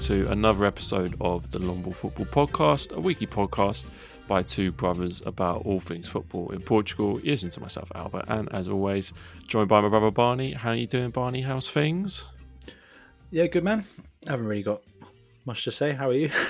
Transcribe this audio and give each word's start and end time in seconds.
To 0.00 0.30
another 0.30 0.66
episode 0.66 1.16
of 1.22 1.50
the 1.50 1.58
Long 1.58 1.80
Ball 1.80 1.94
Football 1.94 2.26
Podcast, 2.26 2.92
a 2.92 3.00
weekly 3.00 3.26
podcast 3.26 3.86
by 4.28 4.42
two 4.42 4.70
brothers 4.70 5.22
about 5.24 5.64
all 5.64 5.80
things 5.80 6.06
football 6.06 6.52
in 6.52 6.60
Portugal. 6.60 7.18
You 7.20 7.30
listen 7.30 7.48
to 7.50 7.60
myself, 7.60 7.90
Albert, 7.94 8.26
and 8.28 8.52
as 8.52 8.68
always, 8.68 9.14
joined 9.46 9.70
by 9.70 9.80
my 9.80 9.88
brother 9.88 10.10
Barney. 10.10 10.52
How 10.52 10.70
are 10.70 10.76
you 10.76 10.86
doing, 10.86 11.10
Barney? 11.10 11.40
How's 11.40 11.70
things? 11.70 12.24
Yeah, 13.30 13.46
good 13.46 13.64
man. 13.64 13.84
I 14.26 14.32
haven't 14.32 14.46
really 14.46 14.62
got 14.62 14.82
much 15.46 15.64
to 15.64 15.72
say. 15.72 15.92
How 15.92 16.10
are 16.10 16.14
you? 16.14 16.30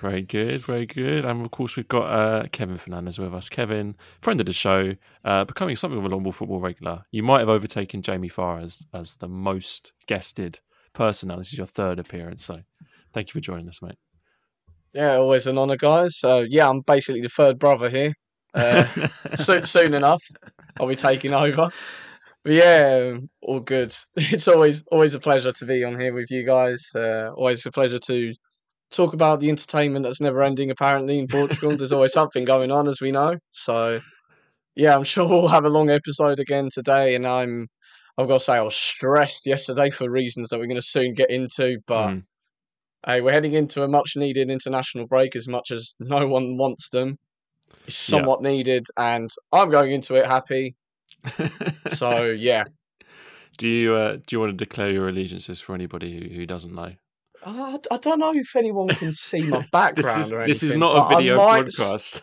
Very 0.00 0.20
good, 0.20 0.60
very 0.60 0.84
good. 0.84 1.24
And 1.24 1.42
of 1.42 1.50
course, 1.52 1.74
we've 1.74 1.88
got 1.88 2.04
uh, 2.04 2.48
Kevin 2.52 2.76
Fernandes 2.76 3.18
with 3.18 3.32
us. 3.32 3.48
Kevin, 3.48 3.96
friend 4.20 4.38
of 4.40 4.44
the 4.44 4.52
show, 4.52 4.94
uh, 5.24 5.44
becoming 5.46 5.74
something 5.74 5.98
of 5.98 6.04
a 6.04 6.08
long 6.08 6.22
ball 6.22 6.32
football 6.32 6.60
regular. 6.60 7.06
You 7.12 7.22
might 7.22 7.38
have 7.38 7.48
overtaken 7.48 8.02
Jamie 8.02 8.28
Farr 8.28 8.58
as, 8.58 8.84
as 8.92 9.16
the 9.16 9.28
most 9.28 9.92
guested 10.06 10.58
person 10.96 11.28
now. 11.28 11.36
This 11.36 11.52
is 11.52 11.58
your 11.58 11.66
third 11.66 11.98
appearance, 11.98 12.44
so 12.44 12.56
thank 13.12 13.28
you 13.28 13.32
for 13.32 13.40
joining 13.40 13.68
us, 13.68 13.82
mate. 13.82 13.98
Yeah, 14.92 15.16
always 15.16 15.46
an 15.46 15.58
honour, 15.58 15.76
guys. 15.76 16.18
So 16.18 16.40
yeah, 16.48 16.68
I'm 16.68 16.80
basically 16.80 17.20
the 17.20 17.28
third 17.28 17.58
brother 17.58 17.90
here. 17.90 18.14
Uh, 18.54 18.86
soon, 19.36 19.66
soon 19.66 19.94
enough, 19.94 20.22
I'll 20.80 20.88
be 20.88 20.96
taking 20.96 21.34
over. 21.34 21.68
But 22.44 22.52
yeah, 22.52 23.18
all 23.42 23.60
good. 23.60 23.94
It's 24.16 24.48
always 24.48 24.82
always 24.90 25.14
a 25.14 25.20
pleasure 25.20 25.52
to 25.52 25.64
be 25.66 25.84
on 25.84 26.00
here 26.00 26.14
with 26.14 26.30
you 26.30 26.46
guys. 26.46 26.82
Uh, 26.94 27.30
always 27.36 27.66
a 27.66 27.70
pleasure 27.70 27.98
to 27.98 28.32
talk 28.90 29.12
about 29.12 29.40
the 29.40 29.50
entertainment 29.50 30.04
that's 30.04 30.20
never 30.20 30.42
ending. 30.42 30.70
Apparently 30.70 31.18
in 31.18 31.26
Portugal, 31.26 31.76
there's 31.76 31.92
always 31.92 32.12
something 32.20 32.44
going 32.44 32.70
on, 32.70 32.88
as 32.88 33.00
we 33.00 33.12
know. 33.12 33.36
So 33.50 34.00
yeah, 34.76 34.94
I'm 34.94 35.04
sure 35.04 35.28
we'll 35.28 35.48
have 35.48 35.64
a 35.64 35.70
long 35.70 35.90
episode 35.90 36.40
again 36.40 36.70
today, 36.72 37.14
and 37.14 37.26
I'm 37.26 37.66
I've 38.18 38.28
got 38.28 38.38
to 38.38 38.44
say 38.44 38.54
I 38.54 38.62
was 38.62 38.76
stressed 38.76 39.46
yesterday 39.46 39.90
for 39.90 40.08
reasons 40.10 40.48
that 40.48 40.58
we're 40.58 40.66
going 40.66 40.76
to 40.76 40.82
soon 40.82 41.14
get 41.14 41.30
into, 41.30 41.78
but. 41.86 42.08
Mm. 42.08 42.24
Hey, 43.06 43.20
we're 43.20 43.30
heading 43.30 43.52
into 43.52 43.84
a 43.84 43.88
much 43.88 44.16
needed 44.16 44.50
international 44.50 45.06
break 45.06 45.36
as 45.36 45.46
much 45.46 45.70
as 45.70 45.94
no 46.00 46.26
one 46.26 46.56
wants 46.56 46.88
them. 46.88 47.20
It's 47.86 47.96
somewhat 47.96 48.42
needed, 48.42 48.84
and 48.96 49.30
I'm 49.52 49.70
going 49.70 49.92
into 49.92 50.14
it 50.16 50.26
happy. 50.26 50.74
So, 51.92 52.24
yeah. 52.24 52.64
do 53.58 53.68
you 53.68 53.94
uh, 53.94 54.16
do 54.16 54.22
you 54.32 54.40
want 54.40 54.50
to 54.50 54.56
declare 54.56 54.90
your 54.90 55.08
allegiances 55.08 55.60
for 55.60 55.74
anybody 55.74 56.18
who, 56.18 56.34
who 56.34 56.46
doesn't 56.46 56.74
know? 56.74 56.92
Uh, 57.44 57.78
I 57.92 57.96
don't 57.98 58.18
know 58.18 58.32
if 58.34 58.56
anyone 58.56 58.88
can 58.88 59.12
see 59.12 59.42
my 59.42 59.64
background 59.70 60.16
This 60.16 60.16
is 60.26 60.30
this 60.30 60.62
is 60.64 60.74
not 60.74 61.12
a 61.12 61.16
video 61.16 61.36
might- 61.36 61.66
podcast. 61.66 62.22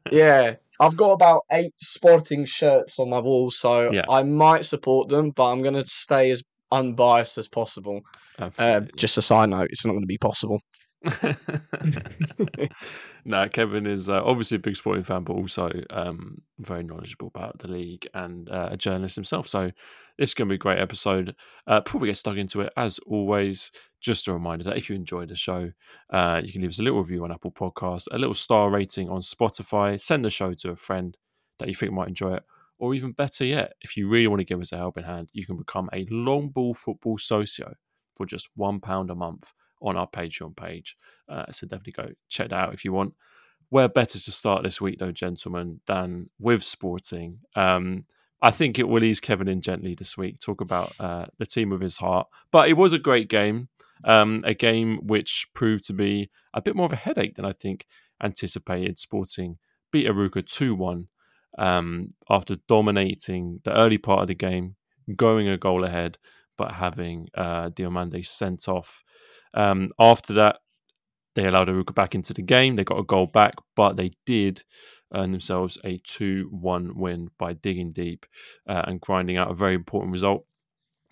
Yeah, 0.10 0.56
I've 0.82 0.96
got 0.96 1.12
about 1.12 1.42
eight 1.52 1.72
sporting 1.80 2.44
shirts 2.44 2.98
on 2.98 3.10
my 3.10 3.20
wall, 3.20 3.50
so 3.50 3.92
Yeah. 3.92 4.04
I 4.08 4.22
might 4.22 4.64
support 4.64 5.08
them, 5.08 5.30
but 5.30 5.50
I'm 5.50 5.62
going 5.62 5.74
to 5.74 5.86
stay 5.86 6.30
as 6.30 6.42
unbiased 6.72 7.38
as 7.38 7.48
possible. 7.48 8.00
Uh, 8.38 8.80
just 8.96 9.16
a 9.18 9.22
side 9.22 9.50
note, 9.50 9.68
it's 9.70 9.84
not 9.86 9.92
going 9.92 10.02
to 10.02 10.06
be 10.06 10.18
possible. 10.18 10.60
no, 13.24 13.48
Kevin 13.48 13.86
is 13.86 14.08
uh, 14.08 14.22
obviously 14.24 14.56
a 14.56 14.60
big 14.60 14.76
sporting 14.76 15.02
fan, 15.02 15.24
but 15.24 15.34
also 15.34 15.70
um, 15.90 16.42
very 16.58 16.82
knowledgeable 16.82 17.28
about 17.28 17.58
the 17.58 17.68
league 17.68 18.06
and 18.14 18.48
uh, 18.48 18.68
a 18.70 18.76
journalist 18.76 19.16
himself. 19.16 19.48
So 19.48 19.72
this 20.18 20.30
is 20.30 20.34
going 20.34 20.48
to 20.48 20.52
be 20.52 20.56
a 20.56 20.58
great 20.58 20.78
episode. 20.78 21.34
Uh, 21.66 21.80
we 21.94 22.08
get 22.08 22.16
stuck 22.16 22.36
into 22.36 22.60
it, 22.60 22.72
as 22.76 22.98
always, 23.00 23.70
just 24.00 24.28
a 24.28 24.32
reminder 24.32 24.64
that 24.64 24.76
if 24.76 24.88
you 24.88 24.96
enjoyed 24.96 25.28
the 25.28 25.36
show, 25.36 25.72
uh, 26.10 26.40
you 26.44 26.52
can 26.52 26.60
leave 26.62 26.70
us 26.70 26.78
a 26.78 26.82
little 26.82 27.00
review 27.00 27.24
on 27.24 27.32
Apple 27.32 27.52
Podcasts, 27.52 28.08
a 28.12 28.18
little 28.18 28.34
star 28.34 28.70
rating 28.70 29.08
on 29.08 29.20
Spotify, 29.20 30.00
send 30.00 30.24
the 30.24 30.30
show 30.30 30.54
to 30.54 30.70
a 30.70 30.76
friend 30.76 31.16
that 31.58 31.68
you 31.68 31.74
think 31.74 31.92
might 31.92 32.08
enjoy 32.08 32.34
it. 32.34 32.44
Or 32.78 32.94
even 32.94 33.12
better 33.12 33.44
yet, 33.44 33.74
if 33.80 33.96
you 33.96 34.08
really 34.08 34.26
want 34.26 34.40
to 34.40 34.44
give 34.44 34.60
us 34.60 34.72
a 34.72 34.76
helping 34.76 35.04
hand, 35.04 35.28
you 35.32 35.46
can 35.46 35.56
become 35.56 35.88
a 35.92 36.06
long 36.10 36.48
ball 36.48 36.74
football 36.74 37.16
socio 37.16 37.74
for 38.16 38.26
just 38.26 38.48
£1 38.58 39.10
a 39.10 39.14
month 39.14 39.52
on 39.82 39.96
our 39.96 40.06
Patreon 40.08 40.56
page. 40.56 40.96
Uh, 41.28 41.50
so 41.50 41.66
definitely 41.66 41.92
go 41.92 42.12
check 42.28 42.50
that 42.50 42.56
out 42.68 42.74
if 42.74 42.84
you 42.84 42.92
want. 42.92 43.14
Where 43.68 43.88
better 43.88 44.18
to 44.18 44.32
start 44.32 44.62
this 44.62 44.80
week, 44.80 44.98
though, 44.98 45.12
gentlemen, 45.12 45.80
than 45.86 46.30
with 46.38 46.62
sporting? 46.62 47.38
Um, 47.56 48.02
I 48.42 48.50
think 48.50 48.78
it 48.78 48.88
will 48.88 49.04
ease 49.04 49.20
Kevin 49.20 49.48
in 49.48 49.60
gently 49.60 49.94
this 49.94 50.16
week. 50.16 50.40
Talk 50.40 50.60
about 50.60 50.92
uh, 51.00 51.26
the 51.38 51.46
team 51.46 51.72
of 51.72 51.80
his 51.80 51.96
heart, 51.96 52.26
but 52.50 52.68
it 52.68 52.74
was 52.74 52.92
a 52.92 52.98
great 52.98 53.28
game. 53.28 53.68
Um, 54.04 54.40
a 54.44 54.52
game 54.52 55.06
which 55.06 55.46
proved 55.54 55.84
to 55.86 55.92
be 55.92 56.30
a 56.52 56.60
bit 56.60 56.74
more 56.74 56.86
of 56.86 56.92
a 56.92 56.96
headache 56.96 57.36
than 57.36 57.44
I 57.44 57.52
think 57.52 57.86
anticipated. 58.20 58.98
Sporting 58.98 59.58
beat 59.92 60.08
Arouca 60.08 60.44
two 60.44 60.74
one 60.74 61.08
um, 61.56 62.08
after 62.28 62.56
dominating 62.66 63.60
the 63.62 63.72
early 63.74 63.98
part 63.98 64.22
of 64.22 64.26
the 64.26 64.34
game, 64.34 64.74
going 65.14 65.48
a 65.48 65.56
goal 65.56 65.84
ahead, 65.84 66.18
but 66.56 66.72
having 66.72 67.28
uh, 67.34 67.70
Diomande 67.70 68.24
sent 68.26 68.68
off. 68.68 69.02
Um, 69.54 69.90
after 69.98 70.32
that, 70.34 70.58
they 71.34 71.46
allowed 71.46 71.68
Arouca 71.68 71.94
back 71.94 72.14
into 72.14 72.34
the 72.34 72.42
game. 72.42 72.76
They 72.76 72.84
got 72.84 72.98
a 72.98 73.04
goal 73.04 73.26
back, 73.26 73.54
but 73.74 73.96
they 73.96 74.12
did 74.26 74.62
earn 75.14 75.30
themselves 75.30 75.78
a 75.84 75.98
2 76.04 76.48
1 76.50 76.98
win 76.98 77.28
by 77.38 77.54
digging 77.54 77.92
deep 77.92 78.26
uh, 78.68 78.82
and 78.86 79.00
grinding 79.00 79.36
out 79.36 79.50
a 79.50 79.54
very 79.54 79.74
important 79.74 80.12
result. 80.12 80.44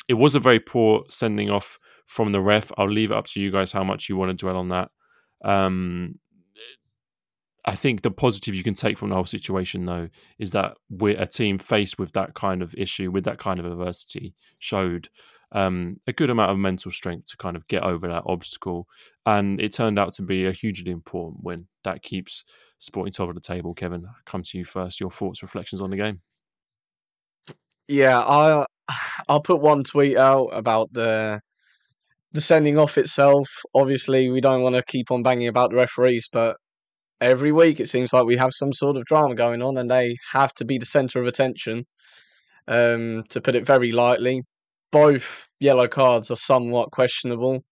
It 0.08 0.14
was 0.14 0.34
a 0.34 0.40
very 0.40 0.60
poor 0.60 1.04
sending 1.08 1.50
off 1.50 1.78
from 2.06 2.32
the 2.32 2.40
ref. 2.40 2.72
I'll 2.76 2.90
leave 2.90 3.12
it 3.12 3.16
up 3.16 3.26
to 3.28 3.40
you 3.40 3.50
guys 3.50 3.72
how 3.72 3.84
much 3.84 4.08
you 4.08 4.16
want 4.16 4.30
to 4.30 4.44
dwell 4.44 4.56
on 4.56 4.68
that. 4.68 4.90
Um, 5.44 6.18
I 7.64 7.74
think 7.74 8.02
the 8.02 8.10
positive 8.10 8.54
you 8.54 8.62
can 8.62 8.74
take 8.74 8.96
from 8.96 9.10
the 9.10 9.14
whole 9.14 9.24
situation, 9.24 9.84
though, 9.84 10.08
is 10.38 10.52
that 10.52 10.76
we're 10.88 11.20
a 11.20 11.26
team 11.26 11.58
faced 11.58 11.98
with 11.98 12.12
that 12.12 12.34
kind 12.34 12.62
of 12.62 12.74
issue, 12.76 13.10
with 13.10 13.24
that 13.24 13.38
kind 13.38 13.58
of 13.58 13.66
adversity, 13.66 14.34
showed 14.58 15.08
um, 15.52 16.00
a 16.06 16.12
good 16.12 16.30
amount 16.30 16.52
of 16.52 16.58
mental 16.58 16.90
strength 16.90 17.26
to 17.26 17.36
kind 17.36 17.56
of 17.56 17.68
get 17.68 17.82
over 17.82 18.08
that 18.08 18.22
obstacle. 18.24 18.86
And 19.26 19.60
it 19.60 19.72
turned 19.72 19.98
out 19.98 20.14
to 20.14 20.22
be 20.22 20.46
a 20.46 20.52
hugely 20.52 20.90
important 20.90 21.44
win 21.44 21.66
that 21.84 22.02
keeps 22.02 22.44
Sporting 22.82 23.12
top 23.12 23.28
of 23.28 23.34
the 23.34 23.42
table. 23.42 23.74
Kevin, 23.74 24.06
I'll 24.06 24.14
come 24.24 24.42
to 24.42 24.56
you 24.56 24.64
first. 24.64 25.00
Your 25.00 25.10
thoughts, 25.10 25.42
reflections 25.42 25.82
on 25.82 25.90
the 25.90 25.98
game. 25.98 26.22
Yeah, 27.88 28.18
I 28.20 28.64
I'll 29.28 29.42
put 29.42 29.60
one 29.60 29.84
tweet 29.84 30.16
out 30.16 30.46
about 30.46 30.90
the 30.94 31.40
the 32.32 32.40
sending 32.40 32.78
off 32.78 32.96
itself. 32.96 33.50
Obviously, 33.74 34.30
we 34.30 34.40
don't 34.40 34.62
want 34.62 34.76
to 34.76 34.82
keep 34.82 35.10
on 35.10 35.22
banging 35.22 35.48
about 35.48 35.70
the 35.70 35.76
referees, 35.76 36.26
but 36.32 36.56
every 37.20 37.52
week 37.52 37.80
it 37.80 37.88
seems 37.88 38.12
like 38.12 38.24
we 38.24 38.36
have 38.36 38.52
some 38.52 38.72
sort 38.72 38.96
of 38.96 39.04
drama 39.04 39.34
going 39.34 39.62
on, 39.62 39.76
and 39.76 39.90
they 39.90 40.16
have 40.32 40.52
to 40.54 40.64
be 40.64 40.78
the 40.78 40.86
centre 40.86 41.20
of 41.20 41.26
attention. 41.26 41.84
Um, 42.68 43.24
to 43.30 43.40
put 43.40 43.56
it 43.56 43.66
very 43.66 43.90
lightly, 43.90 44.42
both 44.92 45.48
yellow 45.58 45.88
cards 45.88 46.30
are 46.30 46.36
somewhat 46.36 46.90
questionable. 46.92 47.64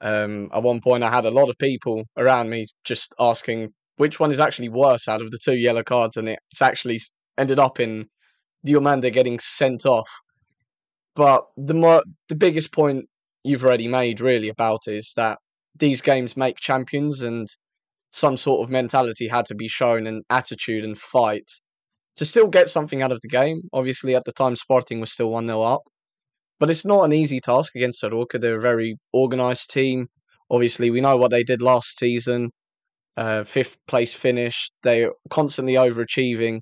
Um, 0.00 0.50
at 0.52 0.62
one 0.62 0.80
point, 0.80 1.04
I 1.04 1.10
had 1.10 1.26
a 1.26 1.30
lot 1.30 1.48
of 1.48 1.56
people 1.58 2.04
around 2.16 2.50
me 2.50 2.66
just 2.84 3.14
asking 3.20 3.68
which 3.98 4.18
one 4.18 4.32
is 4.32 4.40
actually 4.40 4.68
worse 4.68 5.06
out 5.06 5.22
of 5.22 5.30
the 5.30 5.38
two 5.42 5.56
yellow 5.56 5.82
cards, 5.82 6.16
and 6.16 6.28
it's 6.28 6.62
actually 6.62 7.00
ended 7.38 7.58
up 7.58 7.78
in 7.78 8.06
Diomande 8.66 9.12
getting 9.12 9.38
sent 9.38 9.86
off. 9.86 10.10
But 11.14 11.44
the 11.56 11.74
more, 11.74 12.02
the 12.28 12.34
biggest 12.34 12.72
point 12.72 13.04
you've 13.44 13.64
already 13.64 13.88
made 13.88 14.20
really 14.20 14.48
about 14.48 14.82
is 14.86 15.12
that 15.16 15.38
these 15.78 16.00
games 16.00 16.36
make 16.36 16.56
champions 16.58 17.22
and 17.22 17.48
some 18.12 18.36
sort 18.36 18.62
of 18.62 18.70
mentality 18.70 19.28
had 19.28 19.46
to 19.46 19.54
be 19.54 19.68
shown 19.68 20.06
and 20.06 20.22
attitude 20.30 20.84
and 20.84 20.98
fight 20.98 21.48
to 22.16 22.24
still 22.24 22.46
get 22.46 22.68
something 22.68 23.02
out 23.02 23.12
of 23.12 23.20
the 23.22 23.28
game. 23.28 23.62
Obviously 23.72 24.14
at 24.14 24.24
the 24.24 24.32
time 24.32 24.54
Sporting 24.54 25.00
was 25.00 25.12
still 25.12 25.30
1-0 25.30 25.74
up. 25.74 25.82
But 26.60 26.70
it's 26.70 26.84
not 26.84 27.04
an 27.04 27.12
easy 27.12 27.40
task 27.40 27.74
against 27.74 28.02
Arouca. 28.02 28.40
They're 28.40 28.58
a 28.58 28.60
very 28.60 28.96
organised 29.14 29.70
team. 29.70 30.06
Obviously 30.50 30.90
we 30.90 31.00
know 31.00 31.16
what 31.16 31.30
they 31.30 31.42
did 31.42 31.62
last 31.62 31.98
season. 31.98 32.50
Uh, 33.16 33.44
fifth 33.44 33.76
place 33.88 34.14
finish. 34.14 34.70
They're 34.82 35.12
constantly 35.30 35.74
overachieving 35.74 36.60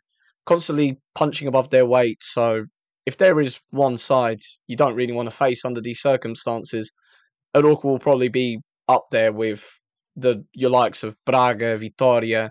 constantly 0.51 0.99
punching 1.15 1.47
above 1.47 1.71
their 1.71 1.87
weight. 1.87 2.19
So 2.21 2.65
if 3.07 3.19
there 3.19 3.41
is 3.41 3.61
one 3.71 3.97
side 3.97 4.41
you 4.67 4.77
don't 4.77 4.97
really 4.97 5.13
want 5.13 5.31
to 5.31 5.37
face 5.37 5.65
under 5.65 5.81
these 5.81 6.01
circumstances, 6.01 6.91
Arouca 7.55 7.85
will 7.85 7.99
probably 7.99 8.29
be 8.29 8.59
up 8.89 9.05
there 9.11 9.33
with 9.33 9.65
the 10.21 10.45
your 10.53 10.71
likes 10.71 11.03
of 11.03 11.17
Braga, 11.27 11.77
Vitoria, 11.77 12.51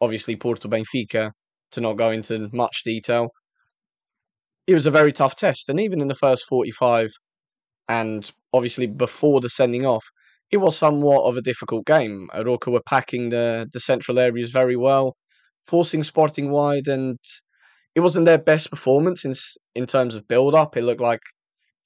obviously 0.00 0.36
Porto, 0.36 0.68
Benfica, 0.68 1.32
to 1.72 1.80
not 1.80 1.96
go 1.96 2.10
into 2.10 2.48
much 2.52 2.82
detail. 2.84 3.28
It 4.66 4.74
was 4.74 4.86
a 4.86 4.90
very 4.90 5.12
tough 5.12 5.36
test, 5.36 5.68
and 5.68 5.78
even 5.80 6.00
in 6.00 6.08
the 6.08 6.14
first 6.14 6.46
forty-five, 6.48 7.10
and 7.88 8.30
obviously 8.52 8.86
before 8.86 9.40
the 9.40 9.50
sending 9.50 9.86
off, 9.86 10.04
it 10.50 10.58
was 10.58 10.76
somewhat 10.76 11.24
of 11.24 11.36
a 11.36 11.42
difficult 11.42 11.86
game. 11.86 12.28
Arouca 12.34 12.72
were 12.72 12.82
packing 12.86 13.30
the 13.30 13.68
the 13.72 13.80
central 13.80 14.18
areas 14.18 14.50
very 14.50 14.76
well 14.76 15.16
forcing 15.66 16.02
Sporting 16.02 16.50
wide, 16.50 16.88
and 16.88 17.18
it 17.94 18.00
wasn't 18.00 18.26
their 18.26 18.38
best 18.38 18.70
performance 18.70 19.24
in 19.24 19.32
in 19.74 19.86
terms 19.86 20.14
of 20.14 20.28
build 20.28 20.54
up. 20.54 20.76
It 20.76 20.82
looked 20.84 21.00
like 21.00 21.20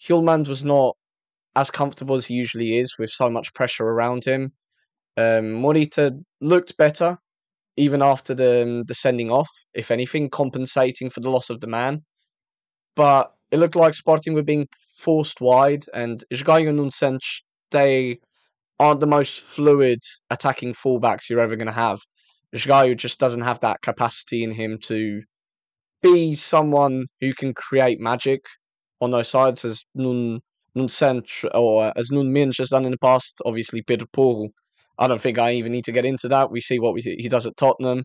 Hjulmand 0.01 0.49
was 0.49 0.65
not 0.65 0.95
as 1.57 1.71
comfortable 1.71 2.17
as 2.17 2.27
he 2.27 2.35
usually 2.35 2.79
is 2.79 2.95
with 2.99 3.11
so 3.11 3.31
much 3.31 3.55
pressure 3.55 3.85
around 3.85 4.25
him. 4.25 4.53
Um, 5.19 5.61
Morita 5.63 6.17
looked 6.41 6.77
better 6.77 7.19
even 7.77 8.03
after 8.03 8.35
the 8.35 8.63
um, 8.63 8.85
the 8.85 8.95
sending 8.95 9.33
off, 9.33 9.51
if 9.75 9.91
anything, 9.91 10.31
compensating 10.31 11.11
for 11.11 11.21
the 11.21 11.31
loss 11.31 11.51
of 11.51 11.59
the 11.61 11.67
man. 11.67 12.03
But 12.95 13.33
it 13.51 13.59
looked 13.59 13.75
like 13.77 13.95
Sporting 13.95 14.35
were 14.35 14.45
being 14.45 14.69
forced 15.01 15.41
wide, 15.41 15.85
and 15.93 16.23
Esgaio 16.33 16.73
Nunes 16.73 17.43
they 17.73 18.19
aren't 18.79 19.01
the 19.01 19.07
most 19.07 19.41
fluid 19.41 19.99
attacking 20.31 20.73
fullbacks 20.73 21.29
you're 21.29 21.41
ever 21.41 21.57
going 21.57 21.67
to 21.67 21.73
have. 21.73 21.99
João 22.55 22.97
just 22.97 23.19
doesn't 23.19 23.43
have 23.43 23.61
that 23.61 23.83
capacity 23.83 24.45
in 24.45 24.53
him 24.53 24.79
to 24.85 25.23
be 26.01 26.37
someone 26.37 27.07
who 27.21 27.33
can 27.33 27.53
create 27.55 28.01
magic 28.01 28.41
on 29.01 29.11
those 29.11 29.29
sides 29.29 29.65
as 29.65 29.83
Nun 29.95 30.41
Nun 30.75 30.89
or 31.55 31.93
as 31.97 32.11
Nuno 32.13 32.31
Mendes 32.31 32.59
has 32.59 32.71
done 32.71 32.85
in 32.85 32.93
the 32.93 32.99
past. 32.99 33.43
Obviously, 33.45 33.83
Pedro 33.83 34.07
Porro. 34.13 34.49
I 34.99 35.07
don't 35.07 35.21
think 35.21 35.39
I 35.39 35.53
even 35.53 35.73
need 35.73 35.85
to 35.85 35.93
get 35.93 36.05
into 36.05 36.29
that. 36.29 36.51
We 36.51 36.61
see 36.61 36.79
what 36.79 36.95
we, 36.95 37.01
he 37.03 37.29
does 37.29 37.47
at 37.47 37.57
Tottenham. 37.57 38.05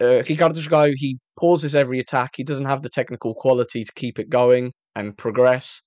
Uh, 0.00 0.22
he 0.22 1.18
pauses 1.38 1.74
every 1.74 1.98
attack. 1.98 2.32
He 2.36 2.44
doesn't 2.44 2.66
have 2.66 2.82
the 2.82 2.88
technical 2.88 3.34
quality 3.34 3.82
to 3.82 3.92
keep 3.94 4.18
it 4.18 4.28
going 4.28 4.72
and 4.94 5.16
progress. 5.16 5.82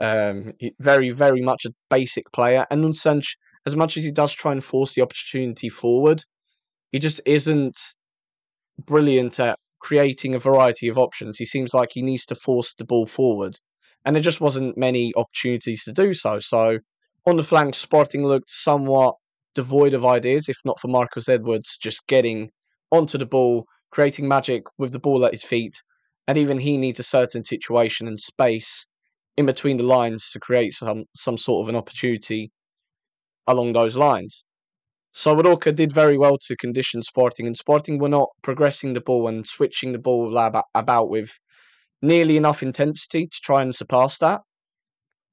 Um, 0.00 0.52
very, 0.80 1.10
very 1.10 1.42
much 1.42 1.64
a 1.66 1.72
basic 1.90 2.30
player. 2.32 2.66
And 2.70 2.80
Nuno 2.80 2.94
Santos, 2.94 3.34
as 3.66 3.76
much 3.76 3.96
as 3.96 4.04
he 4.04 4.10
does 4.10 4.32
try 4.32 4.52
and 4.52 4.64
force 4.64 4.94
the 4.94 5.02
opportunity 5.02 5.68
forward, 5.68 6.22
he 6.92 6.98
just 6.98 7.20
isn't 7.26 7.76
brilliant 8.86 9.38
at 9.38 9.58
creating 9.80 10.34
a 10.34 10.38
variety 10.38 10.88
of 10.88 10.98
options. 10.98 11.36
He 11.36 11.44
seems 11.44 11.74
like 11.74 11.90
he 11.92 12.02
needs 12.02 12.24
to 12.26 12.34
force 12.34 12.74
the 12.74 12.84
ball 12.84 13.06
forward. 13.06 13.54
And 14.04 14.16
there 14.16 14.22
just 14.22 14.40
wasn't 14.40 14.78
many 14.78 15.12
opportunities 15.16 15.84
to 15.84 15.92
do 15.92 16.12
so. 16.14 16.40
So 16.40 16.78
on 17.26 17.36
the 17.36 17.42
flank, 17.42 17.74
Sporting 17.74 18.24
looked 18.24 18.50
somewhat 18.50 19.16
devoid 19.54 19.94
of 19.94 20.04
ideas, 20.04 20.48
if 20.48 20.56
not 20.64 20.80
for 20.80 20.88
Marcus 20.88 21.28
Edwards 21.28 21.78
just 21.78 22.06
getting 22.06 22.50
onto 22.90 23.18
the 23.18 23.26
ball, 23.26 23.64
creating 23.90 24.28
magic 24.28 24.62
with 24.78 24.92
the 24.92 24.98
ball 24.98 25.24
at 25.24 25.32
his 25.32 25.44
feet. 25.44 25.82
And 26.28 26.38
even 26.38 26.58
he 26.58 26.76
needs 26.78 27.00
a 27.00 27.04
certain 27.04 27.42
situation 27.42 28.06
and 28.06 28.18
space 28.18 28.86
in 29.36 29.46
between 29.46 29.76
the 29.76 29.82
lines 29.82 30.30
to 30.30 30.38
create 30.38 30.72
some 30.72 31.04
some 31.14 31.38
sort 31.38 31.64
of 31.64 31.68
an 31.68 31.76
opportunity 31.76 32.50
along 33.46 33.72
those 33.72 33.96
lines. 33.96 34.44
So 35.12 35.36
Arouca 35.36 35.74
did 35.74 35.92
very 35.92 36.16
well 36.16 36.38
to 36.46 36.56
condition 36.56 37.02
Sporting, 37.02 37.46
and 37.46 37.56
Sporting 37.56 37.98
were 37.98 38.08
not 38.08 38.30
progressing 38.42 38.94
the 38.94 39.00
ball 39.00 39.28
and 39.28 39.46
switching 39.46 39.92
the 39.92 39.98
ball 39.98 40.36
about 40.74 41.10
with 41.10 41.38
nearly 42.00 42.36
enough 42.36 42.62
intensity 42.62 43.26
to 43.26 43.38
try 43.42 43.62
and 43.62 43.74
surpass 43.74 44.18
that. 44.18 44.40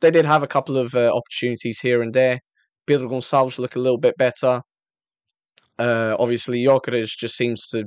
They 0.01 0.11
did 0.11 0.25
have 0.25 0.43
a 0.43 0.47
couple 0.47 0.77
of 0.77 0.95
uh, 0.95 1.11
opportunities 1.13 1.79
here 1.79 2.01
and 2.01 2.13
there. 2.13 2.39
Pedro 2.89 3.07
Gonçalves 3.07 3.59
look 3.59 3.75
a 3.75 3.79
little 3.79 3.99
bit 3.99 4.17
better. 4.17 4.63
Uh, 5.77 6.15
obviously, 6.17 6.63
Gyökeres 6.63 7.15
just 7.15 7.37
seems 7.37 7.67
to 7.67 7.85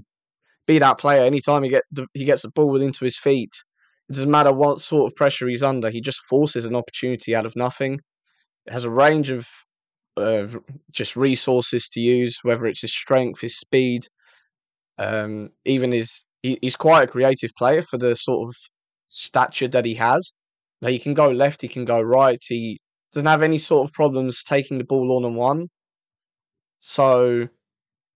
be 0.69 0.79
that 0.79 0.99
player. 0.99 1.25
Anytime 1.25 1.65
he 1.65 1.71
get 1.71 1.83
the, 1.91 2.07
he 2.15 2.25
gets 2.25 2.43
the 2.43 2.51
ball 2.51 2.81
into 2.81 3.05
his 3.05 3.19
feet, 3.19 3.51
it 4.09 4.13
doesn't 4.13 4.31
matter 4.31 4.53
what 4.53 4.79
sort 4.79 5.11
of 5.11 5.17
pressure 5.17 5.49
he's 5.49 5.65
under. 5.65 5.91
He 5.91 6.01
just 6.01 6.21
forces 6.21 6.67
an 6.67 6.77
opportunity 6.77 7.35
out 7.35 7.47
of 7.47 7.57
nothing. 7.57 8.01
It 8.67 8.73
has 8.73 8.85
a 8.85 8.91
range 8.91 9.29
of 9.31 9.49
uh, 10.17 10.47
just 10.93 11.17
resources 11.17 11.89
to 11.89 12.01
use, 12.01 12.39
whether 12.43 12.67
it's 12.67 12.83
his 12.83 12.95
strength, 12.95 13.41
his 13.41 13.59
speed, 13.59 14.03
um, 14.99 15.51
even 15.65 15.91
his. 15.91 16.25
He, 16.45 16.59
he's 16.63 16.77
quite 16.77 17.03
a 17.03 17.11
creative 17.11 17.51
player 17.59 17.83
for 17.83 17.99
the 17.99 18.15
sort 18.15 18.49
of 18.49 18.55
stature 19.09 19.69
that 19.69 19.85
he 19.85 19.95
has. 19.95 20.33
Now, 20.81 20.91
he 20.91 21.01
can 21.01 21.15
go 21.15 21.29
left, 21.29 21.61
he 21.61 21.69
can 21.69 21.85
go 21.85 22.01
right. 22.01 22.41
He 22.49 22.81
doesn't 23.13 23.27
have 23.27 23.43
any 23.43 23.59
sort 23.59 23.89
of 23.89 23.93
problems 23.93 24.43
taking 24.43 24.79
the 24.79 24.85
ball 24.85 25.17
on 25.17 25.25
and 25.25 25.37
one. 25.37 25.69
So 26.81 27.49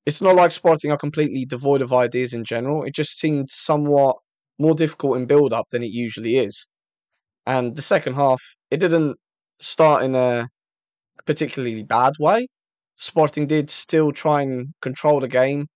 it's 0.06 0.22
not 0.22 0.36
like 0.36 0.52
Sporting 0.52 0.90
are 0.90 0.96
completely 0.96 1.44
devoid 1.44 1.82
of 1.82 1.92
ideas 1.92 2.32
in 2.32 2.44
general. 2.44 2.84
It 2.84 2.94
just 2.94 3.18
seemed 3.18 3.50
somewhat 3.50 4.16
more 4.58 4.74
difficult 4.74 5.16
in 5.18 5.26
build 5.26 5.52
up 5.52 5.66
than 5.70 5.82
it 5.82 5.90
usually 5.90 6.36
is. 6.36 6.68
And 7.46 7.76
the 7.76 7.82
second 7.82 8.14
half, 8.14 8.42
it 8.70 8.80
didn't 8.80 9.16
start 9.60 10.02
in 10.02 10.14
a 10.14 10.48
particularly 11.26 11.82
bad 11.82 12.14
way. 12.18 12.46
Sporting 12.96 13.46
did 13.46 13.68
still 13.68 14.12
try 14.12 14.42
and 14.42 14.68
control 14.80 15.20
the 15.20 15.28
game, 15.28 15.66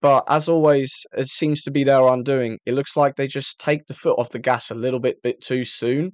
but 0.00 0.24
as 0.28 0.48
always, 0.48 1.06
it 1.16 1.26
seems 1.26 1.62
to 1.62 1.70
be 1.70 1.84
their 1.84 2.06
undoing. 2.08 2.58
It 2.66 2.74
looks 2.74 2.96
like 2.96 3.16
they 3.16 3.26
just 3.26 3.58
take 3.58 3.86
the 3.86 3.94
foot 3.94 4.18
off 4.18 4.30
the 4.30 4.38
gas 4.38 4.70
a 4.70 4.74
little 4.74 5.00
bit, 5.00 5.22
bit 5.22 5.40
too 5.40 5.64
soon, 5.64 6.12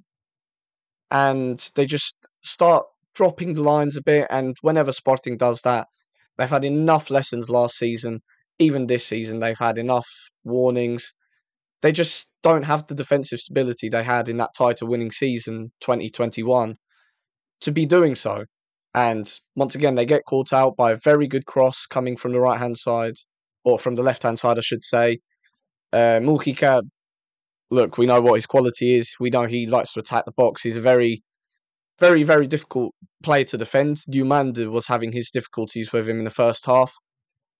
and 1.11 1.69
they 1.75 1.85
just 1.85 2.15
start 2.43 2.85
dropping 3.15 3.53
the 3.53 3.61
lines 3.61 3.97
a 3.97 4.01
bit. 4.01 4.27
And 4.29 4.55
whenever 4.61 4.91
Sporting 4.91 5.37
does 5.37 5.61
that, 5.61 5.87
they've 6.37 6.49
had 6.49 6.65
enough 6.65 7.09
lessons 7.09 7.49
last 7.49 7.77
season. 7.77 8.21
Even 8.59 8.87
this 8.87 9.05
season, 9.05 9.39
they've 9.39 9.57
had 9.57 9.77
enough 9.77 10.07
warnings 10.43 11.13
they 11.81 11.91
just 11.91 12.31
don't 12.43 12.65
have 12.65 12.85
the 12.87 12.95
defensive 12.95 13.39
stability 13.39 13.89
they 13.89 14.03
had 14.03 14.29
in 14.29 14.37
that 14.37 14.53
title 14.57 14.87
winning 14.87 15.11
season 15.11 15.71
2021 15.81 16.75
to 17.61 17.71
be 17.71 17.85
doing 17.85 18.15
so. 18.15 18.45
And 18.93 19.31
once 19.55 19.75
again, 19.75 19.95
they 19.95 20.05
get 20.05 20.25
caught 20.25 20.51
out 20.51 20.75
by 20.75 20.91
a 20.91 20.97
very 20.97 21.27
good 21.27 21.45
cross 21.45 21.85
coming 21.85 22.17
from 22.17 22.31
the 22.31 22.39
right 22.39 22.59
hand 22.59 22.77
side, 22.77 23.15
or 23.63 23.77
from 23.77 23.95
the 23.95 24.03
left 24.03 24.23
hand 24.23 24.39
side, 24.39 24.57
I 24.57 24.61
should 24.61 24.83
say. 24.83 25.19
Uh, 25.93 26.19
Mujica, 26.21 26.81
look, 27.71 27.97
we 27.97 28.05
know 28.05 28.21
what 28.21 28.35
his 28.35 28.45
quality 28.45 28.95
is. 28.95 29.15
We 29.19 29.29
know 29.29 29.45
he 29.45 29.65
likes 29.65 29.93
to 29.93 29.99
attack 29.99 30.25
the 30.25 30.31
box. 30.31 30.63
He's 30.63 30.77
a 30.77 30.81
very, 30.81 31.23
very, 31.99 32.23
very 32.23 32.47
difficult 32.47 32.93
player 33.23 33.43
to 33.45 33.57
defend. 33.57 33.97
Diomande 34.11 34.69
was 34.71 34.87
having 34.87 35.11
his 35.11 35.31
difficulties 35.31 35.91
with 35.91 36.09
him 36.09 36.19
in 36.19 36.25
the 36.25 36.31
first 36.31 36.65
half. 36.65 36.93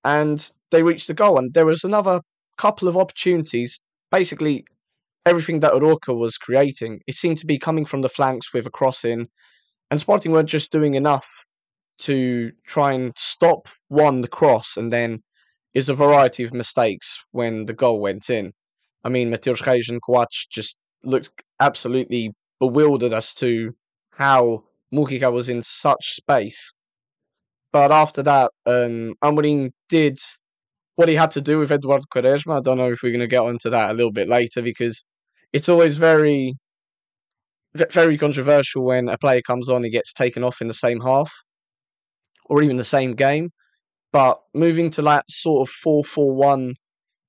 And 0.03 0.49
they 0.71 0.83
reached 0.83 1.07
the 1.07 1.13
goal. 1.13 1.37
And 1.37 1.53
there 1.53 1.65
was 1.65 1.83
another 1.83 2.21
couple 2.57 2.87
of 2.87 2.97
opportunities 2.97 3.79
basically 4.11 4.65
everything 5.25 5.59
that 5.59 5.73
Arouca 5.73 6.17
was 6.17 6.37
creating, 6.37 7.01
it 7.07 7.15
seemed 7.15 7.37
to 7.39 7.45
be 7.45 7.57
coming 7.57 7.85
from 7.85 8.01
the 8.01 8.09
flanks 8.09 8.53
with 8.53 8.65
a 8.65 8.71
crossing, 8.71 9.27
and 9.91 9.99
Sporting 9.99 10.31
weren't 10.31 10.49
just 10.49 10.71
doing 10.71 10.95
enough 10.95 11.27
to 11.99 12.51
try 12.65 12.93
and 12.93 13.13
stop 13.17 13.67
one 13.89 14.21
the 14.21 14.27
cross, 14.27 14.77
and 14.77 14.89
then 14.91 15.21
is 15.75 15.89
a 15.89 15.93
variety 15.93 16.43
of 16.43 16.53
mistakes 16.53 17.23
when 17.31 17.65
the 17.65 17.73
goal 17.73 17.99
went 17.99 18.29
in. 18.29 18.51
I 19.03 19.09
mean, 19.09 19.29
Matheus 19.29 19.65
Reis 19.65 19.89
and 19.89 20.01
Coates 20.01 20.45
just 20.47 20.77
looked 21.03 21.31
absolutely 21.59 22.33
bewildered 22.59 23.13
as 23.13 23.33
to 23.35 23.71
how 24.11 24.63
Mujica 24.93 25.31
was 25.31 25.49
in 25.49 25.61
such 25.61 26.13
space. 26.13 26.73
But 27.71 27.91
after 27.91 28.23
that, 28.23 28.51
um, 28.65 29.13
Amorim 29.23 29.71
did 29.87 30.17
what 30.95 31.07
he 31.07 31.15
had 31.15 31.31
to 31.31 31.41
do 31.41 31.59
with 31.59 31.71
Eduardo 31.71 32.03
Quaresma. 32.13 32.57
I 32.57 32.61
don't 32.61 32.77
know 32.77 32.91
if 32.91 33.01
we're 33.03 33.11
going 33.11 33.19
to 33.21 33.27
get 33.27 33.43
onto 33.43 33.69
that 33.69 33.91
a 33.91 33.93
little 33.93 34.11
bit 34.11 34.27
later 34.27 34.61
because 34.61 35.05
it's 35.53 35.69
always 35.69 35.97
very, 35.97 36.55
very 37.73 38.17
controversial 38.17 38.85
when 38.85 39.07
a 39.07 39.17
player 39.17 39.41
comes 39.41 39.69
on, 39.69 39.83
he 39.83 39.89
gets 39.89 40.11
taken 40.13 40.43
off 40.43 40.61
in 40.61 40.67
the 40.67 40.73
same 40.73 40.99
half 40.99 41.31
or 42.45 42.61
even 42.61 42.77
the 42.77 42.83
same 42.83 43.13
game. 43.13 43.49
But 44.11 44.39
moving 44.55 44.89
to 44.91 45.03
that 45.03 45.29
sort 45.29 45.69
of 45.69 45.71
4 45.71 46.03
4 46.03 46.33
1 46.35 46.73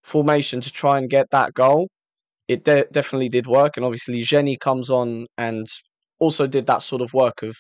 formation 0.03 0.61
to 0.61 0.71
try 0.71 0.99
and 0.99 1.11
get 1.11 1.27
that 1.31 1.55
goal, 1.55 1.89
it 2.49 2.65
de- 2.65 2.87
definitely 2.93 3.29
did 3.29 3.47
work. 3.47 3.77
And 3.77 3.85
obviously, 3.85 4.23
Geny 4.23 4.57
comes 4.57 4.91
on 4.91 5.27
and 5.39 5.67
also 6.19 6.47
did 6.47 6.67
that 6.67 6.83
sort 6.83 7.03
of 7.03 7.13
work 7.15 7.43
of 7.43 7.57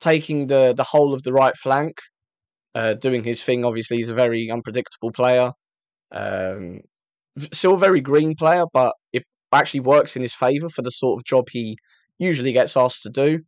taking 0.00 0.46
the, 0.48 0.74
the 0.76 0.84
whole 0.84 1.14
of 1.14 1.22
the 1.22 1.32
right 1.32 1.56
flank 1.56 1.96
uh, 2.74 2.94
doing 2.94 3.24
his 3.24 3.42
thing. 3.42 3.64
Obviously, 3.64 3.96
he's 3.98 4.10
a 4.10 4.14
very 4.14 4.50
unpredictable 4.50 5.12
player. 5.12 5.52
Um, 6.12 6.80
still 7.52 7.74
a 7.74 7.78
very 7.78 8.00
green 8.00 8.34
player, 8.34 8.64
but 8.72 8.94
it 9.12 9.24
actually 9.52 9.80
works 9.80 10.16
in 10.16 10.22
his 10.22 10.34
favour 10.34 10.68
for 10.68 10.82
the 10.82 10.90
sort 10.90 11.18
of 11.18 11.24
job 11.24 11.46
he 11.50 11.76
usually 12.18 12.52
gets 12.52 12.76
asked 12.76 13.02
to 13.02 13.10
do. 13.10 13.40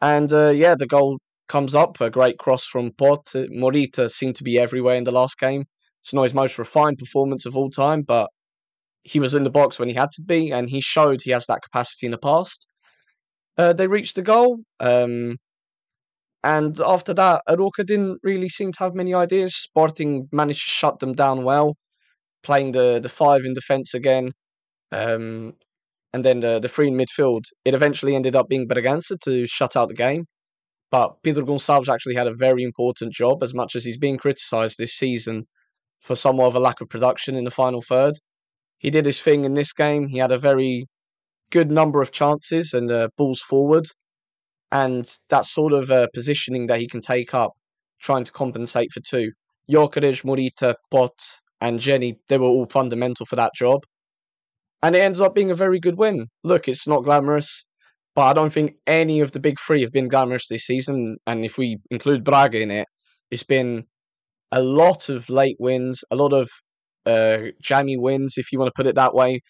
And 0.00 0.32
uh, 0.32 0.48
yeah, 0.50 0.74
the 0.74 0.86
goal 0.86 1.18
comes 1.48 1.74
up. 1.74 2.00
A 2.00 2.10
great 2.10 2.38
cross 2.38 2.66
from 2.66 2.92
Pote. 2.92 3.34
Morita 3.34 4.10
seemed 4.10 4.36
to 4.36 4.44
be 4.44 4.58
everywhere 4.58 4.96
in 4.96 5.04
the 5.04 5.12
last 5.12 5.38
game. 5.38 5.64
It's 6.02 6.12
not 6.12 6.24
his 6.24 6.34
most 6.34 6.58
refined 6.58 6.98
performance 6.98 7.46
of 7.46 7.56
all 7.56 7.70
time, 7.70 8.02
but 8.02 8.28
he 9.04 9.20
was 9.20 9.34
in 9.34 9.44
the 9.44 9.50
box 9.50 9.78
when 9.78 9.88
he 9.88 9.94
had 9.94 10.10
to 10.12 10.22
be, 10.22 10.52
and 10.52 10.68
he 10.68 10.80
showed 10.80 11.20
he 11.22 11.30
has 11.30 11.46
that 11.46 11.62
capacity 11.62 12.06
in 12.06 12.12
the 12.12 12.18
past. 12.18 12.66
Uh, 13.56 13.72
they 13.72 13.86
reached 13.86 14.16
the 14.16 14.22
goal. 14.22 14.58
Um, 14.80 15.36
and 16.42 16.78
after 16.80 17.14
that, 17.14 17.42
Arouca 17.48 17.86
didn't 17.86 18.18
really 18.24 18.48
seem 18.48 18.72
to 18.72 18.78
have 18.80 18.94
many 18.94 19.14
ideas. 19.14 19.54
Sporting 19.54 20.28
managed 20.32 20.64
to 20.64 20.70
shut 20.70 20.98
them 20.98 21.12
down 21.12 21.44
well, 21.44 21.76
playing 22.42 22.72
the, 22.72 22.98
the 23.00 23.08
five 23.08 23.44
in 23.44 23.54
defence 23.54 23.94
again. 23.94 24.32
Um, 24.90 25.52
and 26.12 26.24
then 26.24 26.40
the, 26.40 26.58
the 26.58 26.68
three 26.68 26.88
in 26.88 26.94
midfield. 26.94 27.42
It 27.64 27.74
eventually 27.74 28.16
ended 28.16 28.34
up 28.34 28.48
being 28.48 28.66
Bragança 28.66 29.18
to 29.20 29.46
shut 29.46 29.76
out 29.76 29.88
the 29.88 29.94
game. 29.94 30.24
But 30.90 31.22
Pedro 31.22 31.44
Gonçalves 31.44 31.88
actually 31.88 32.16
had 32.16 32.26
a 32.26 32.34
very 32.34 32.64
important 32.64 33.12
job, 33.12 33.42
as 33.42 33.54
much 33.54 33.76
as 33.76 33.84
he's 33.84 33.96
being 33.96 34.18
criticised 34.18 34.78
this 34.78 34.94
season 34.94 35.46
for 36.02 36.14
somewhat 36.16 36.48
of 36.48 36.56
a 36.56 36.60
lack 36.60 36.80
of 36.80 36.88
production 36.90 37.34
in 37.36 37.44
the 37.44 37.50
final 37.50 37.80
third. 37.80 38.14
He 38.78 38.90
did 38.90 39.06
his 39.06 39.20
thing 39.20 39.44
in 39.44 39.54
this 39.54 39.72
game. 39.72 40.08
He 40.08 40.18
had 40.18 40.32
a 40.32 40.38
very 40.38 40.86
good 41.50 41.70
number 41.70 42.02
of 42.02 42.12
chances 42.12 42.74
and 42.74 42.90
uh, 42.90 43.08
balls 43.16 43.40
forward 43.40 43.86
and 44.72 45.18
that 45.28 45.44
sort 45.44 45.72
of 45.74 45.90
uh, 45.90 46.08
positioning 46.14 46.66
that 46.66 46.80
he 46.80 46.88
can 46.88 47.00
take 47.00 47.34
up, 47.34 47.52
trying 48.00 48.24
to 48.24 48.32
compensate 48.32 48.90
for 48.92 49.00
two. 49.00 49.30
Gyökeres, 49.70 50.24
Morita, 50.24 50.74
Pote, 50.90 51.12
and 51.60 51.78
Geny, 51.78 52.16
they 52.28 52.38
were 52.38 52.46
all 52.46 52.66
fundamental 52.66 53.26
for 53.26 53.36
that 53.36 53.52
job. 53.54 53.82
And 54.82 54.96
it 54.96 55.00
ends 55.00 55.20
up 55.20 55.34
being 55.34 55.50
a 55.50 55.54
very 55.54 55.78
good 55.78 55.98
win. 55.98 56.26
Look, 56.42 56.68
it's 56.68 56.88
not 56.88 57.04
glamorous. 57.04 57.64
but 58.14 58.22
I 58.22 58.32
don't 58.32 58.52
think 58.52 58.76
any 58.86 59.20
of 59.20 59.32
the 59.32 59.40
big 59.40 59.58
three 59.60 59.82
have 59.82 59.92
been 59.92 60.08
glamorous 60.08 60.48
this 60.48 60.64
season. 60.64 61.18
And 61.26 61.44
if 61.44 61.56
we 61.58 61.78
include 61.90 62.24
Braga 62.24 62.60
in 62.60 62.70
it, 62.70 62.88
it's 63.30 63.44
been 63.44 63.84
a 64.52 64.62
lot 64.62 65.08
of 65.08 65.28
late 65.30 65.56
wins, 65.58 66.04
a 66.10 66.16
lot 66.16 66.32
of 66.32 66.48
uh, 67.06 67.50
jammy 67.60 67.96
wins, 67.96 68.34
if 68.38 68.52
you 68.52 68.58
want 68.58 68.68
to 68.68 68.76
put 68.76 68.86
it 68.86 68.94
that 68.96 69.14
way, 69.14 69.40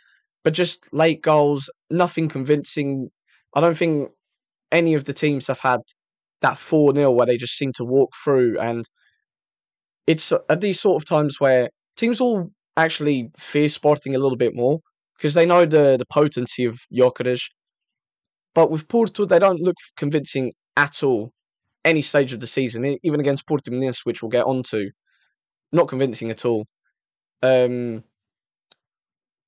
but 0.45 0.55
just 0.55 0.93
late 0.93 1.23
goals, 1.23 1.71
nothing 1.91 2.29
convincing. 2.29 3.11
I 3.55 3.61
don't 3.61 3.77
think 3.77 4.11
any 4.73 4.95
of 4.95 5.05
the 5.05 5.13
teams 5.15 5.49
have 5.49 5.61
had 5.61 5.81
that 6.43 6.59
4 6.59 6.95
0 6.95 7.13
where 7.13 7.27
they 7.27 7.37
just 7.37 7.57
seem 7.59 7.73
to 7.75 7.85
walk 7.85 8.13
through. 8.25 8.59
And 8.61 8.85
it's 10.07 10.33
at 10.49 10.61
these 10.61 10.81
sort 10.81 11.03
of 11.03 11.09
times 11.09 11.41
where 11.41 11.69
teams 11.97 12.21
will 12.21 12.51
actually 12.77 13.31
fear 13.37 13.69
Sporting 13.69 14.15
a 14.15 14.19
little 14.19 14.37
bit 14.37 14.55
more 14.55 14.81
because 15.17 15.35
they 15.35 15.47
know 15.47 15.65
the, 15.65 15.97
the 15.99 16.07
potency 16.11 16.65
of 16.65 16.79
Gyökeres. 16.93 17.43
But 18.55 18.71
with 18.71 18.89
Porto, 18.89 19.25
they 19.27 19.39
don't 19.39 19.61
look 19.61 19.77
convincing 19.97 20.53
at 20.77 21.03
all 21.03 21.33
any 21.85 22.03
stage 22.03 22.33
of 22.33 22.41
the 22.41 22.47
season, 22.47 22.99
even 23.03 23.21
against 23.21 23.47
Portimonense, 23.47 24.05
which 24.05 24.23
we'll 24.23 24.31
get 24.31 24.45
onto. 24.45 24.91
Not 25.73 25.89
convincing 25.89 26.31
at 26.31 26.45
all. 26.45 26.67
Um, 27.43 28.05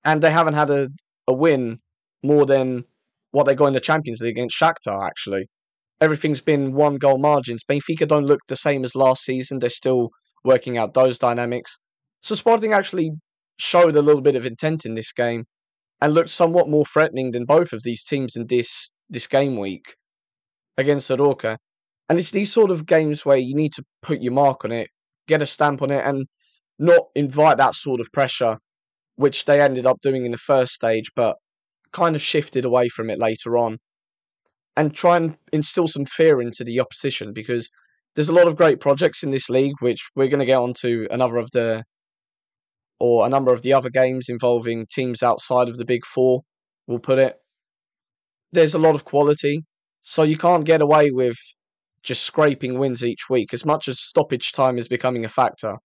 and 0.05 0.23
they 0.23 0.31
haven't 0.31 0.55
had 0.55 0.71
a, 0.71 0.89
a 1.29 1.33
win 1.33 1.79
more 2.23 2.47
than 2.47 2.85
what 3.31 3.45
they 3.45 3.55
got 3.55 3.67
in 3.67 3.75
the 3.75 3.81
Champions 3.81 4.21
League 4.21 4.37
against 4.37 4.59
Shakhtar, 4.59 5.07
actually. 5.07 5.47
Everything's 6.01 6.41
been 6.41 6.75
one 6.75 6.97
goal 6.97 7.19
margins. 7.19 7.65
Benfica 7.65 8.07
don't 8.07 8.27
look 8.27 8.41
the 8.49 8.57
same 8.57 8.85
as 8.85 8.95
last 8.95 9.25
season. 9.25 9.59
They're 9.59 9.71
still 9.71 10.11
working 10.45 10.77
out 10.77 10.95
those 10.95 11.19
dynamics. 11.19 11.79
So 12.23 12.35
Sporting 12.35 12.73
actually 12.73 13.13
showed 13.59 13.97
a 13.97 14.03
little 14.03 14.21
bit 14.21 14.35
of 14.35 14.47
intent 14.47 14.85
in 14.85 14.95
this 14.95 15.13
game 15.13 15.45
and 16.01 16.15
looked 16.15 16.31
somewhat 16.31 16.69
more 16.69 16.85
threatening 16.85 17.31
than 17.31 17.45
both 17.45 17.73
of 17.73 17.83
these 17.83 18.05
teams 18.05 18.37
in 18.37 18.47
this 18.47 18.91
this 19.09 19.27
game 19.27 19.59
week 19.59 19.95
against 20.77 21.11
Arouca. 21.11 21.57
And 22.09 22.19
it's 22.19 22.33
these 22.33 22.53
sort 22.53 22.71
of 22.71 22.87
games 22.87 23.25
where 23.25 23.37
you 23.37 23.55
need 23.55 23.73
to 23.75 23.85
put 24.03 24.21
your 24.21 24.33
mark 24.33 24.65
on 24.65 24.73
it, 24.73 24.89
get 25.27 25.43
a 25.43 25.47
stamp 25.47 25.81
on 25.83 25.91
it, 25.91 26.05
and 26.05 26.27
not 26.79 27.03
invite 27.15 27.57
that 27.59 27.75
sort 27.75 28.01
of 28.01 28.13
pressure, 28.13 28.59
which 29.17 29.45
they 29.45 29.61
ended 29.61 29.87
up 29.87 30.01
doing 30.03 30.25
in 30.27 30.33
the 30.33 30.39
first 30.39 30.73
stage, 30.73 31.11
but 31.17 31.37
kind 31.93 32.15
of 32.17 32.23
shifted 32.23 32.65
away 32.65 32.89
from 32.89 33.09
it 33.09 33.19
later 33.19 33.57
on. 33.57 33.79
And 34.77 34.93
try 34.93 35.17
and 35.17 35.37
instill 35.53 35.87
some 35.87 36.05
fear 36.05 36.43
into 36.43 36.65
the 36.65 36.81
opposition 36.81 37.33
because 37.33 37.71
there's 38.15 38.29
a 38.29 38.35
lot 38.35 38.49
of 38.49 38.57
great 38.57 38.81
projects 38.81 39.23
in 39.23 39.31
this 39.31 39.49
league, 39.49 39.81
which 39.81 40.01
we're 40.17 40.29
going 40.29 40.41
to 40.41 40.47
get 40.47 40.61
onto 40.61 41.07
another 41.11 41.37
of 41.37 41.49
the, 41.53 41.85
or 42.99 43.25
a 43.25 43.29
number 43.29 43.53
of 43.53 43.63
the 43.63 43.73
other 43.73 43.89
games 43.89 44.29
involving 44.29 44.87
teams 44.93 45.23
outside 45.23 45.69
of 45.69 45.77
the 45.77 45.85
big 45.85 46.05
four, 46.05 46.43
we'll 46.87 46.99
put 46.99 47.19
it. 47.19 47.37
There's 48.53 48.75
a 48.75 48.79
lot 48.79 48.95
of 48.95 49.05
quality, 49.05 49.63
so 50.01 50.23
you 50.23 50.37
can't 50.37 50.65
get 50.65 50.83
away 50.83 51.11
with 51.13 51.37
just 52.05 52.25
scraping 52.25 52.79
wins 52.79 53.05
each 53.05 53.29
week. 53.31 53.53
As 53.53 53.65
much 53.65 53.89
as 53.89 54.01
stoppage 54.01 54.53
time 54.53 54.79
is 54.79 54.89
becoming 54.89 55.25
a 55.25 55.29
factor, 55.29 55.77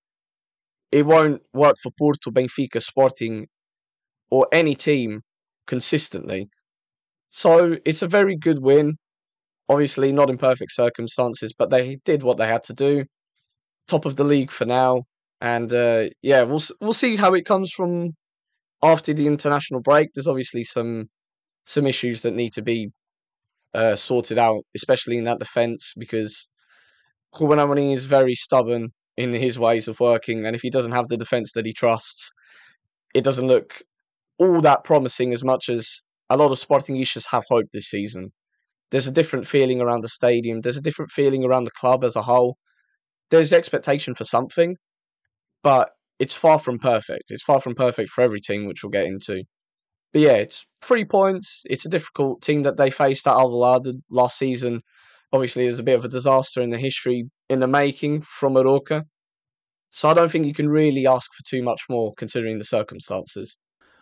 it 0.92 1.06
won't 1.06 1.42
work 1.54 1.76
for 1.82 1.92
Porto, 1.98 2.32
Benfica, 2.32 2.82
Sporting, 2.82 3.48
or 4.30 4.48
any 4.52 4.76
team 4.76 5.22
consistently. 5.66 6.50
So 7.30 7.78
it's 7.86 8.02
a 8.02 8.08
very 8.08 8.36
good 8.36 8.60
win. 8.60 8.98
Obviously, 9.70 10.12
not 10.12 10.30
in 10.30 10.38
perfect 10.38 10.72
circumstances, 10.72 11.54
but 11.58 11.70
they 11.70 11.98
did 12.06 12.24
what 12.24 12.38
they 12.38 12.48
had 12.48 12.64
to 12.64 12.74
do. 12.74 13.06
Top 13.88 14.06
of 14.06 14.16
the 14.16 14.24
league 14.24 14.52
for 14.52 14.66
now, 14.66 15.04
and 15.42 15.72
uh, 15.74 16.10
yeah, 16.22 16.44
we'll 16.44 16.62
we'll 16.82 16.94
see 16.94 17.16
how 17.16 17.34
it 17.34 17.46
comes 17.46 17.72
from 17.72 18.12
after 18.84 19.14
the 19.14 19.28
international 19.28 19.82
break. 19.82 20.10
There's 20.14 20.28
obviously 20.28 20.64
some 20.64 21.10
some 21.66 21.86
issues 21.88 22.24
that 22.24 22.36
need 22.36 22.54
to 22.54 22.62
be 22.62 22.90
uh, 23.74 23.96
sorted 23.96 24.38
out, 24.38 24.64
especially 24.76 25.18
in 25.18 25.26
that 25.26 25.40
defence, 25.40 25.94
because 25.98 26.50
Ruben 27.40 27.78
is 27.78 28.06
very 28.06 28.36
stubborn 28.36 28.90
in 29.18 29.34
his 29.34 29.60
ways 29.60 29.88
of 29.88 30.00
working, 30.00 30.46
and 30.46 30.56
if 30.56 30.62
he 30.62 30.70
doesn't 30.70 30.94
have 30.94 31.08
the 31.10 31.18
defence 31.18 31.54
that 31.54 31.66
he 31.66 31.74
trusts, 31.74 32.32
it 33.14 33.24
doesn't 33.24 33.48
look 33.48 33.82
all 34.40 34.62
that 34.62 34.84
promising 34.84 35.34
as 35.34 35.44
much 35.44 35.70
as 35.70 36.04
a 36.30 36.38
lot 36.38 36.52
of 36.52 36.58
Sportingistas 36.58 37.28
have 37.32 37.44
hope 37.50 37.66
this 37.74 37.90
season. 37.90 38.32
There's 38.92 39.08
a 39.08 39.12
different 39.12 39.46
feeling 39.46 39.82
around 39.82 40.02
the 40.02 40.10
stadium. 40.10 40.62
There's 40.62 40.78
a 40.78 40.82
different 40.82 41.12
feeling 41.12 41.44
around 41.44 41.66
the 41.66 41.72
club 41.72 42.04
as 42.04 42.16
a 42.16 42.22
whole. 42.22 42.58
There's 43.30 43.54
expectation 43.54 44.16
for 44.16 44.24
something, 44.24 44.76
but 45.62 45.92
it's 46.20 46.36
far 46.36 46.58
from 46.60 46.80
perfect. 46.80 47.26
It's 47.30 47.44
far 47.44 47.62
from 47.62 47.76
perfect 47.76 48.10
for 48.10 48.24
every 48.24 48.42
team, 48.42 48.66
which 48.66 48.84
we'll 48.84 48.90
get 48.90 49.06
into. 49.06 49.44
But 50.12 50.22
yeah, 50.22 50.34
it's 50.34 50.66
three 50.82 51.06
points. 51.06 51.64
It's 51.70 51.86
a 51.86 51.90
difficult 51.90 52.42
team 52.42 52.64
that 52.64 52.78
they 52.78 52.90
faced 52.90 53.28
at 53.28 53.36
Alvalade 53.36 54.02
last 54.10 54.38
season. 54.38 54.82
Obviously, 55.32 55.64
there's 55.64 55.80
a 55.80 55.84
bit 55.84 55.98
of 55.98 56.06
a 56.06 56.10
disaster 56.10 56.62
in 56.62 56.72
the 56.72 56.78
history 56.78 57.30
in 57.50 57.60
the 57.60 57.68
making 57.68 58.22
from 58.22 58.54
Arouca. 58.54 59.04
So 59.92 60.10
I 60.10 60.14
don't 60.14 60.32
think 60.32 60.46
you 60.46 60.54
can 60.54 60.70
really 60.70 61.08
ask 61.08 61.32
for 61.34 61.44
too 61.44 61.64
much 61.64 61.84
more 61.90 62.14
considering 62.16 62.58
the 62.58 62.66
circumstances. 62.66 63.58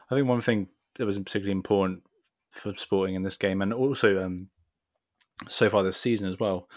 I 0.09 0.15
think 0.15 0.27
one 0.27 0.41
thing 0.41 0.67
that 0.97 1.05
was 1.05 1.17
particularly 1.17 1.51
important 1.51 2.03
for 2.51 2.75
Sporting 2.75 3.15
in 3.15 3.23
this 3.23 3.37
game, 3.37 3.61
and 3.61 3.73
also 3.73 4.23
um, 4.23 4.47
so 5.47 5.69
far 5.69 5.83
this 5.83 5.97
season 5.97 6.27
as 6.27 6.39
well, 6.39 6.67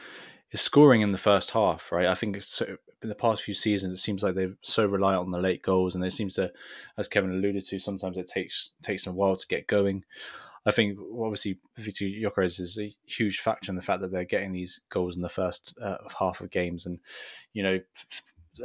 is 0.53 0.61
scoring 0.61 1.01
in 1.01 1.13
the 1.13 1.19
first 1.19 1.51
half. 1.51 1.91
Right, 1.93 2.07
I 2.07 2.15
think 2.15 2.37
it's 2.37 2.61
in 3.03 3.09
the 3.09 3.15
past 3.15 3.43
few 3.43 3.55
seasons, 3.55 3.95
it 3.95 4.03
seems 4.03 4.23
like 4.23 4.35
they're 4.35 4.57
so 4.63 4.85
reliant 4.85 5.25
on 5.25 5.31
the 5.31 5.39
late 5.39 5.63
goals, 5.63 5.95
and 5.95 6.05
it 6.05 6.13
seems 6.13 6.35
to, 6.35 6.53
as 6.99 7.09
Kevin 7.09 7.31
alluded 7.33 7.65
to, 7.67 7.79
sometimes 7.79 8.17
it 8.17 8.29
takes 8.29 8.71
takes 8.83 9.07
a 9.07 9.13
while 9.13 9.37
to 9.37 9.47
get 9.47 9.67
going. 9.67 10.05
I 10.67 10.73
think 10.73 10.99
obviously 11.19 11.59
Victor 11.79 12.05
Gyökeres 12.05 12.61
is 12.61 12.79
a 12.79 12.95
huge 13.07 13.41
factor 13.41 13.73
in 13.73 13.77
the 13.77 13.83
fact 13.83 14.03
that 14.03 14.13
they're 14.13 14.25
getting 14.25 14.53
these 14.53 14.83
goals 14.91 15.17
in 15.17 15.23
the 15.23 15.29
first 15.31 15.75
uh, 15.83 15.97
half 16.19 16.41
of 16.41 16.51
games, 16.51 16.87
and 16.87 16.99
you 17.55 17.63
know, 17.63 17.81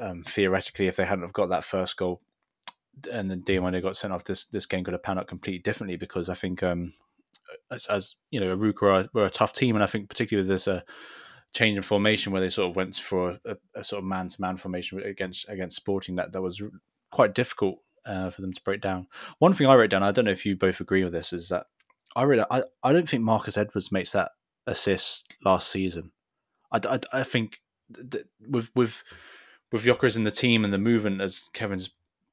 um, 0.02 0.24
theoretically, 0.24 0.88
if 0.88 0.98
they 0.98 1.06
hadn't 1.06 1.24
have 1.24 1.34
got 1.34 1.50
that 1.50 1.64
first 1.64 1.96
goal, 1.96 2.22
and 3.12 3.32
then 3.32 3.42
Diomande 3.42 3.82
got 3.82 3.96
sent 3.96 4.14
off, 4.14 4.26
this 4.26 4.46
this 4.46 4.66
game 4.66 4.84
could 4.84 4.94
have 4.94 5.04
panned 5.04 5.20
out 5.20 5.28
completely 5.28 5.60
differently 5.60 5.96
because 5.96 6.28
I 6.28 6.36
think, 6.36 6.62
um, 6.62 6.94
as, 7.72 7.86
as 7.86 8.16
you 8.32 8.42
know, 8.42 8.54
were, 8.56 9.08
were, 9.14 9.26
a 9.26 9.32
tough 9.32 9.54
team, 9.54 9.76
and 9.76 9.84
I 9.84 9.88
think 9.88 10.10
particularly 10.10 10.48
with 10.48 10.54
this 10.54 10.68
uh, 10.68 10.82
change 11.56 11.78
in 11.78 11.84
formation 11.84 12.32
where 12.32 12.42
they 12.42 12.50
sort 12.50 12.70
of 12.70 12.76
went 12.76 12.96
for 12.96 13.40
a, 13.46 13.56
a 13.76 13.84
sort 13.84 14.00
of 14.00 14.06
man 14.06 14.28
to 14.28 14.42
man 14.42 14.58
formation 14.58 15.02
against 15.02 15.50
against 15.50 15.78
Sporting, 15.78 16.16
that 16.16 16.34
that 16.34 16.42
was 16.42 16.62
quite 17.12 17.34
difficult 17.34 17.78
uh, 18.06 18.30
for 18.30 18.42
them 18.42 18.54
to 18.54 18.62
break 18.64 18.82
down. 18.82 19.08
One 19.40 19.54
thing 19.54 19.68
I 19.68 19.76
wrote 19.76 19.90
down, 19.90 20.04
I 20.04 20.12
don't 20.12 20.26
know 20.26 20.32
if 20.32 20.46
you 20.46 20.56
both 20.56 20.82
agree 20.82 21.04
with 21.04 21.14
this, 21.14 21.34
is 21.34 21.50
that 21.50 21.66
I 22.16 22.24
really 22.24 22.44
I, 22.52 22.64
I 22.84 22.92
don't 22.92 23.10
think 23.10 23.24
Marcus 23.24 23.58
Edwards 23.58 23.92
makes 23.92 24.12
that 24.12 24.32
assist 24.68 25.34
last 25.44 25.70
season. 25.70 26.12
I, 26.72 26.80
I, 26.84 27.00
I 27.20 27.24
think 27.24 27.62
with 28.48 28.70
with 28.76 29.02
with 29.72 29.84
Gyökeres 29.84 30.18
in 30.18 30.26
the 30.26 30.32
team 30.32 30.66
and 30.66 30.74
the 30.74 30.78
movement, 30.78 31.22
as 31.22 31.50
Kevin's 31.54 31.90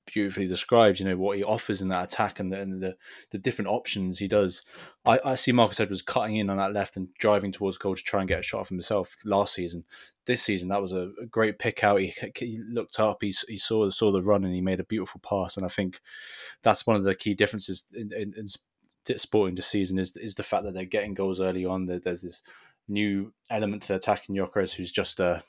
beautifully 0.07 0.47
described, 0.47 0.99
you 0.99 1.07
know, 1.07 1.17
what 1.17 1.37
he 1.37 1.45
offers 1.45 1.83
in 1.83 1.89
that 1.89 2.05
attack 2.05 2.41
and 2.41 2.53
the, 2.53 2.61
and 2.61 2.83
the, 2.83 2.97
the 3.31 3.39
different 3.39 3.69
options 3.69 4.19
he 4.19 4.29
does. 4.29 4.65
I, 5.05 5.19
I 5.25 5.35
see 5.35 5.53
Marcus 5.53 5.81
Edwards 5.81 6.03
cutting 6.03 6.37
in 6.37 6.51
on 6.51 6.57
that 6.57 6.73
left 6.73 6.97
and 6.97 7.09
driving 7.19 7.53
towards 7.53 7.79
goal 7.79 7.95
to 7.95 8.03
try 8.03 8.21
and 8.21 8.29
get 8.29 8.41
a 8.41 8.43
shot 8.43 8.61
of 8.61 8.69
himself 8.69 9.15
last 9.25 9.55
season. 9.55 9.85
This 10.27 10.43
season, 10.43 10.69
that 10.69 10.83
was 10.83 10.93
a, 10.93 11.11
a 11.21 11.27
great 11.27 11.59
pick 11.59 11.83
out. 11.83 12.01
He, 12.01 12.15
he, 12.37 12.61
looked 12.69 13.01
up, 13.01 13.19
he, 13.21 13.35
he 13.49 13.59
saw, 13.59 13.89
saw 13.91 14.13
the 14.13 14.23
run 14.23 14.45
and 14.45 14.55
he 14.55 14.61
made 14.61 14.81
a 14.81 14.85
beautiful 14.85 15.21
pass. 15.29 15.57
And 15.57 15.67
I 15.67 15.69
think 15.69 16.01
that's 16.63 16.87
one 16.87 16.97
of 16.97 17.05
the 17.05 17.15
key 17.15 17.35
differences 17.35 17.87
in, 17.95 18.13
in, 18.13 18.35
in 18.37 19.19
sporting 19.19 19.55
this 19.55 19.67
season 19.67 19.99
is, 19.99 20.17
is 20.17 20.35
the 20.35 20.43
fact 20.43 20.65
that 20.65 20.73
they're 20.73 20.85
getting 20.85 21.15
goals 21.15 21.41
early 21.41 21.65
on. 21.65 21.87
There's 21.87 22.23
this 22.23 22.43
new 22.89 23.33
element 23.51 23.83
to 23.83 23.89
the 23.89 23.95
attack 23.97 24.29
in 24.29 24.35
Gyökeres 24.35 24.75
who's 24.75 24.93
just 24.93 25.21
a, 25.21 25.43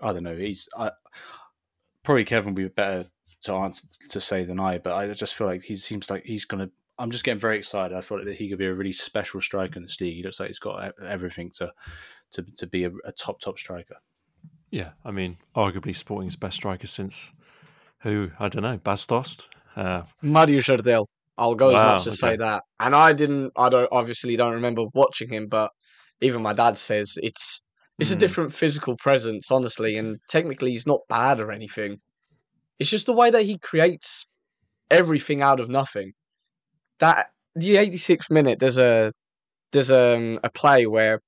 I 0.00 0.12
don't 0.12 0.22
know, 0.22 0.36
he's, 0.36 0.68
I, 0.76 0.90
probably 2.02 2.24
Kevin 2.24 2.54
would 2.54 2.62
be 2.62 2.68
better 2.68 3.06
to 3.42 3.52
answer 3.54 3.86
to 4.08 4.20
say 4.20 4.44
than 4.44 4.60
I, 4.60 4.78
but 4.78 4.94
I 4.94 5.12
just 5.12 5.34
feel 5.34 5.46
like 5.46 5.62
he 5.62 5.76
seems 5.76 6.10
like 6.10 6.24
he's 6.24 6.44
gonna. 6.44 6.70
I'm 6.98 7.10
just 7.10 7.24
getting 7.24 7.40
very 7.40 7.56
excited. 7.56 7.96
I 7.96 8.02
thought 8.02 8.24
that 8.24 8.36
he 8.36 8.48
could 8.48 8.58
be 8.58 8.66
a 8.66 8.74
really 8.74 8.92
special 8.92 9.40
striker 9.40 9.76
in 9.76 9.82
this 9.82 10.00
league. 10.00 10.16
He 10.16 10.22
looks 10.22 10.38
like 10.38 10.48
he's 10.48 10.58
got 10.58 10.92
everything 11.02 11.50
to 11.56 11.72
to 12.32 12.42
to 12.56 12.66
be 12.66 12.84
a, 12.84 12.90
a 13.04 13.12
top 13.12 13.40
top 13.40 13.58
striker. 13.58 13.96
Yeah, 14.70 14.90
I 15.04 15.10
mean, 15.10 15.36
arguably 15.56 15.96
Sporting's 15.96 16.36
best 16.36 16.56
striker 16.56 16.86
since 16.86 17.32
who 18.00 18.30
I 18.38 18.48
don't 18.48 18.62
know, 18.62 18.76
Bas 18.78 19.06
Dost, 19.06 19.48
uh, 19.76 20.02
Mario 20.22 20.60
Jardel. 20.60 21.06
I'll 21.38 21.54
go 21.54 21.72
wow, 21.72 21.94
as 21.96 22.04
much 22.04 22.12
as 22.12 22.22
okay. 22.22 22.34
say 22.34 22.36
that. 22.36 22.64
And 22.78 22.94
I 22.94 23.12
didn't. 23.12 23.52
I 23.56 23.68
don't 23.70 23.88
obviously 23.90 24.36
don't 24.36 24.54
remember 24.54 24.84
watching 24.92 25.30
him, 25.30 25.48
but 25.48 25.70
even 26.20 26.42
my 26.42 26.52
dad 26.52 26.76
says 26.76 27.14
it's 27.22 27.62
it's 27.98 28.10
mm. 28.10 28.12
a 28.12 28.16
hmm. 28.16 28.20
different 28.20 28.54
physical 28.54 28.96
presence, 28.96 29.50
honestly. 29.50 29.96
And 29.96 30.18
technically, 30.28 30.72
he's 30.72 30.86
not 30.86 31.00
bad 31.08 31.40
or 31.40 31.50
anything. 31.50 31.98
It's 32.80 32.90
just 32.90 33.06
the 33.06 33.12
way 33.14 33.30
that 33.30 33.44
he 33.44 33.58
creates 33.58 34.26
everything 34.90 35.42
out 35.42 35.60
of 35.60 35.68
nothing. 35.68 36.14
That 37.00 37.28
the 37.54 37.76
86th 37.76 38.30
minute, 38.30 38.60
there's 38.60 38.78
a 38.78 39.12
there's 39.72 39.90
a, 39.90 40.16
um, 40.16 40.40
a 40.44 40.50
play 40.50 40.86
where 40.86 41.20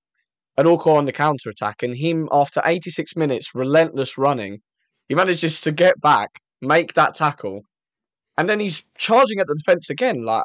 Arouca 0.58 0.88
on 0.88 1.06
the 1.06 1.12
counter 1.12 1.50
attack, 1.50 1.82
and 1.82 1.96
him 1.96 2.28
after 2.32 2.62
86 2.64 3.16
minutes, 3.16 3.54
relentless 3.54 4.18
running, 4.18 4.60
he 5.08 5.14
manages 5.14 5.60
to 5.62 5.72
get 5.72 6.00
back, 6.00 6.30
make 6.62 6.94
that 6.94 7.14
tackle, 7.14 7.62
and 8.38 8.48
then 8.48 8.60
he's 8.60 8.84
charging 8.96 9.40
at 9.40 9.46
the 9.46 9.54
defense 9.54 9.90
again. 9.90 10.24
Like 10.24 10.44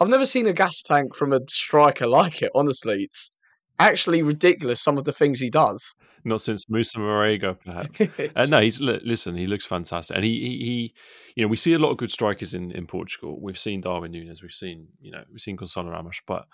I've 0.00 0.08
never 0.08 0.26
seen 0.26 0.46
a 0.46 0.52
gas 0.52 0.82
tank 0.82 1.14
from 1.14 1.32
a 1.32 1.40
striker 1.48 2.06
like 2.18 2.42
it. 2.42 2.52
Honestly, 2.54 3.04
it's 3.04 3.32
actually 3.78 4.22
ridiculous. 4.22 4.80
Some 4.80 4.98
of 4.98 5.04
the 5.04 5.12
things 5.12 5.40
he 5.40 5.50
does. 5.50 5.96
Not 6.24 6.40
since 6.40 6.68
Moussa 6.68 6.98
Marega, 6.98 7.58
perhaps. 7.58 8.30
uh, 8.36 8.46
no, 8.46 8.60
he's 8.60 8.80
listen. 8.80 9.36
He 9.36 9.46
looks 9.46 9.64
fantastic, 9.64 10.16
and 10.16 10.24
he, 10.24 10.40
he, 10.40 10.58
he, 10.64 10.94
you 11.36 11.44
know, 11.44 11.48
we 11.48 11.56
see 11.56 11.72
a 11.74 11.78
lot 11.78 11.90
of 11.90 11.98
good 11.98 12.10
strikers 12.10 12.52
in, 12.52 12.72
in 12.72 12.86
Portugal. 12.86 13.38
We've 13.40 13.58
seen 13.58 13.80
Darwin 13.80 14.12
Núñez, 14.12 14.42
we've 14.42 14.50
seen, 14.50 14.88
you 15.00 15.12
know, 15.12 15.22
we've 15.30 15.40
seen 15.40 15.56
Gonçalo 15.56 15.90
Ramos, 15.90 16.20
but 16.26 16.46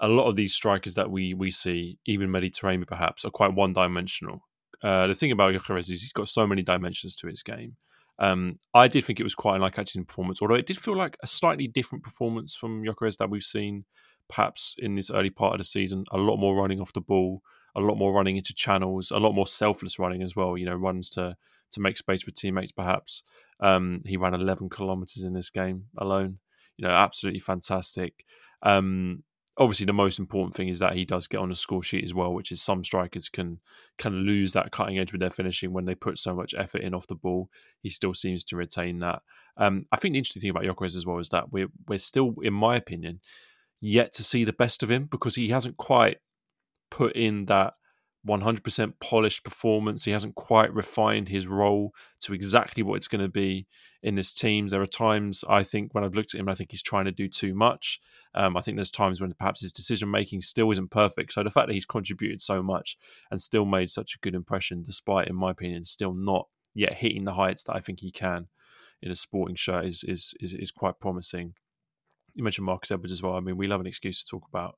a 0.00 0.08
lot 0.08 0.26
of 0.26 0.34
these 0.34 0.54
strikers 0.54 0.94
that 0.94 1.10
we 1.10 1.34
we 1.34 1.50
see, 1.50 1.98
even 2.04 2.30
Mehdi 2.30 2.50
Taremi 2.50 2.86
perhaps, 2.86 3.24
are 3.24 3.30
quite 3.30 3.54
one 3.54 3.72
dimensional. 3.72 4.42
Uh, 4.82 5.06
the 5.06 5.14
thing 5.14 5.30
about 5.30 5.54
Gyökeres 5.54 5.90
is 5.90 6.02
he's 6.02 6.12
got 6.12 6.28
so 6.28 6.46
many 6.46 6.62
dimensions 6.62 7.14
to 7.16 7.28
his 7.28 7.42
game. 7.42 7.76
Um, 8.18 8.58
I 8.74 8.88
did 8.88 9.04
think 9.04 9.20
it 9.20 9.24
was 9.24 9.34
quite 9.34 9.56
an 9.56 9.62
eye-catching 9.62 10.04
performance, 10.04 10.42
although 10.42 10.54
it 10.54 10.66
did 10.66 10.78
feel 10.78 10.96
like 10.96 11.16
a 11.22 11.26
slightly 11.26 11.66
different 11.66 12.04
performance 12.04 12.54
from 12.54 12.84
Gyökeres 12.84 13.16
that 13.18 13.30
we've 13.30 13.42
seen 13.42 13.84
perhaps 14.32 14.74
in 14.78 14.94
this 14.94 15.10
early 15.10 15.30
part 15.30 15.54
of 15.54 15.58
the 15.58 15.64
season. 15.64 16.04
A 16.10 16.16
lot 16.16 16.38
more 16.38 16.56
running 16.56 16.80
off 16.80 16.92
the 16.92 17.00
ball, 17.00 17.42
a 17.76 17.80
lot 17.80 17.98
more 17.98 18.12
running 18.12 18.36
into 18.36 18.54
channels, 18.54 19.10
a 19.10 19.18
lot 19.18 19.34
more 19.34 19.46
selfless 19.46 19.98
running 19.98 20.22
as 20.22 20.34
well. 20.34 20.56
You 20.56 20.66
know, 20.66 20.74
runs 20.74 21.10
to 21.10 21.36
to 21.72 21.80
make 21.80 21.98
space 21.98 22.22
for 22.22 22.30
teammates. 22.30 22.72
Perhaps 22.72 23.22
um, 23.60 24.02
he 24.06 24.16
ran 24.16 24.34
11 24.34 24.70
kilometers 24.70 25.22
in 25.22 25.34
this 25.34 25.50
game 25.50 25.84
alone. 25.98 26.38
You 26.76 26.86
know, 26.88 26.94
absolutely 26.94 27.40
fantastic. 27.40 28.24
Um, 28.62 29.22
obviously, 29.58 29.86
the 29.86 29.92
most 29.92 30.18
important 30.18 30.54
thing 30.54 30.68
is 30.68 30.78
that 30.78 30.94
he 30.94 31.04
does 31.04 31.26
get 31.26 31.40
on 31.40 31.52
a 31.52 31.54
score 31.54 31.82
sheet 31.82 32.04
as 32.04 32.14
well, 32.14 32.32
which 32.32 32.52
is 32.52 32.62
some 32.62 32.82
strikers 32.82 33.28
can 33.28 33.60
can 33.98 34.12
lose 34.12 34.52
that 34.52 34.72
cutting 34.72 34.98
edge 34.98 35.12
with 35.12 35.20
their 35.20 35.30
finishing 35.30 35.72
when 35.72 35.84
they 35.84 35.94
put 35.94 36.18
so 36.18 36.34
much 36.34 36.54
effort 36.56 36.80
in 36.80 36.94
off 36.94 37.06
the 37.06 37.14
ball. 37.14 37.50
He 37.82 37.90
still 37.90 38.14
seems 38.14 38.44
to 38.44 38.56
retain 38.56 39.00
that. 39.00 39.20
Um, 39.58 39.84
I 39.92 39.96
think 39.96 40.14
the 40.14 40.18
interesting 40.18 40.40
thing 40.40 40.50
about 40.50 40.64
Gyökeres 40.64 40.96
as 40.96 41.04
well 41.04 41.18
is 41.18 41.28
that 41.28 41.52
we're 41.52 41.68
we're 41.86 41.98
still, 41.98 42.34
in 42.42 42.54
my 42.54 42.76
opinion, 42.76 43.20
yet 43.82 44.12
to 44.14 44.24
see 44.24 44.44
the 44.44 44.52
best 44.52 44.82
of 44.82 44.90
him 44.90 45.06
because 45.10 45.34
he 45.34 45.48
hasn't 45.48 45.76
quite 45.76 46.18
put 46.90 47.14
in 47.16 47.46
that 47.46 47.74
100% 48.26 48.92
polished 49.00 49.42
performance. 49.42 50.04
He 50.04 50.12
hasn't 50.12 50.36
quite 50.36 50.72
refined 50.72 51.28
his 51.28 51.48
role 51.48 51.92
to 52.20 52.32
exactly 52.32 52.84
what 52.84 52.94
it's 52.94 53.08
going 53.08 53.22
to 53.22 53.28
be 53.28 53.66
in 54.00 54.14
this 54.14 54.32
team. 54.32 54.68
There 54.68 54.80
are 54.80 54.86
times 54.86 55.42
I 55.48 55.64
think 55.64 55.92
when 55.92 56.04
I've 56.04 56.14
looked 56.14 56.32
at 56.32 56.40
him, 56.40 56.48
I 56.48 56.54
think 56.54 56.70
he's 56.70 56.82
trying 56.82 57.06
to 57.06 57.10
do 57.10 57.28
too 57.28 57.54
much. 57.54 57.98
Um, 58.34 58.56
I 58.56 58.60
think 58.60 58.76
there's 58.76 58.92
times 58.92 59.20
when 59.20 59.32
perhaps 59.32 59.62
his 59.62 59.72
decision 59.72 60.08
making 60.08 60.42
still 60.42 60.70
isn't 60.70 60.92
perfect. 60.92 61.32
So 61.32 61.42
the 61.42 61.50
fact 61.50 61.66
that 61.66 61.74
he's 61.74 61.84
contributed 61.84 62.40
so 62.40 62.62
much 62.62 62.96
and 63.32 63.40
still 63.40 63.64
made 63.64 63.90
such 63.90 64.14
a 64.14 64.18
good 64.20 64.36
impression, 64.36 64.84
despite, 64.84 65.26
in 65.26 65.34
my 65.34 65.50
opinion, 65.50 65.84
still 65.84 66.14
not 66.14 66.46
yet 66.72 66.94
hitting 66.94 67.24
the 67.24 67.34
heights 67.34 67.64
that 67.64 67.74
I 67.74 67.80
think 67.80 67.98
he 67.98 68.12
can 68.12 68.46
in 69.02 69.10
a 69.10 69.16
sporting 69.16 69.56
shirt, 69.56 69.84
is 69.84 70.04
is 70.04 70.34
is, 70.38 70.54
is 70.54 70.70
quite 70.70 71.00
promising. 71.00 71.54
You 72.34 72.44
mentioned 72.44 72.66
Marcus 72.66 72.90
Edwards 72.90 73.12
as 73.12 73.22
well. 73.22 73.34
I 73.34 73.40
mean, 73.40 73.56
we 73.56 73.66
love 73.66 73.80
an 73.80 73.86
excuse 73.86 74.24
to 74.24 74.30
talk 74.30 74.46
about 74.48 74.76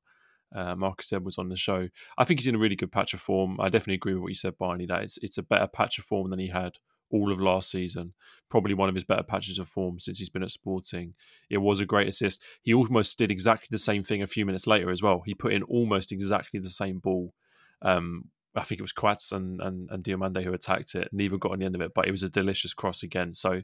uh, 0.54 0.74
Marcus 0.74 1.12
Edwards 1.12 1.38
on 1.38 1.48
the 1.48 1.56
show. 1.56 1.88
I 2.18 2.24
think 2.24 2.40
he's 2.40 2.46
in 2.46 2.54
a 2.54 2.58
really 2.58 2.76
good 2.76 2.92
patch 2.92 3.14
of 3.14 3.20
form. 3.20 3.60
I 3.60 3.68
definitely 3.68 3.94
agree 3.94 4.14
with 4.14 4.22
what 4.22 4.28
you 4.28 4.36
said, 4.36 4.58
Barney. 4.58 4.86
That 4.86 5.02
it's 5.02 5.18
it's 5.22 5.38
a 5.38 5.42
better 5.42 5.66
patch 5.66 5.98
of 5.98 6.04
form 6.04 6.30
than 6.30 6.38
he 6.38 6.48
had 6.48 6.78
all 7.10 7.32
of 7.32 7.40
last 7.40 7.70
season. 7.70 8.12
Probably 8.50 8.74
one 8.74 8.88
of 8.88 8.94
his 8.94 9.04
better 9.04 9.22
patches 9.22 9.58
of 9.58 9.68
form 9.68 9.98
since 9.98 10.18
he's 10.18 10.30
been 10.30 10.42
at 10.42 10.50
Sporting. 10.50 11.14
It 11.48 11.58
was 11.58 11.80
a 11.80 11.86
great 11.86 12.08
assist. 12.08 12.42
He 12.62 12.74
almost 12.74 13.18
did 13.18 13.30
exactly 13.30 13.68
the 13.70 13.78
same 13.78 14.02
thing 14.02 14.22
a 14.22 14.26
few 14.26 14.44
minutes 14.44 14.66
later 14.66 14.90
as 14.90 15.02
well. 15.02 15.22
He 15.24 15.34
put 15.34 15.52
in 15.52 15.62
almost 15.64 16.12
exactly 16.12 16.60
the 16.60 16.70
same 16.70 16.98
ball. 16.98 17.34
Um, 17.82 18.30
I 18.56 18.62
think 18.62 18.78
it 18.78 18.82
was 18.82 18.92
Coates 18.92 19.32
and, 19.32 19.60
and, 19.60 19.88
and 19.90 20.02
Diomande 20.02 20.42
who 20.42 20.52
attacked 20.52 20.94
it. 20.94 21.08
Neither 21.12 21.38
got 21.38 21.52
on 21.52 21.58
the 21.58 21.66
end 21.66 21.74
of 21.74 21.80
it, 21.80 21.92
but 21.94 22.06
it 22.06 22.12
was 22.12 22.22
a 22.22 22.28
delicious 22.28 22.74
cross 22.74 23.02
again. 23.02 23.32
So 23.32 23.62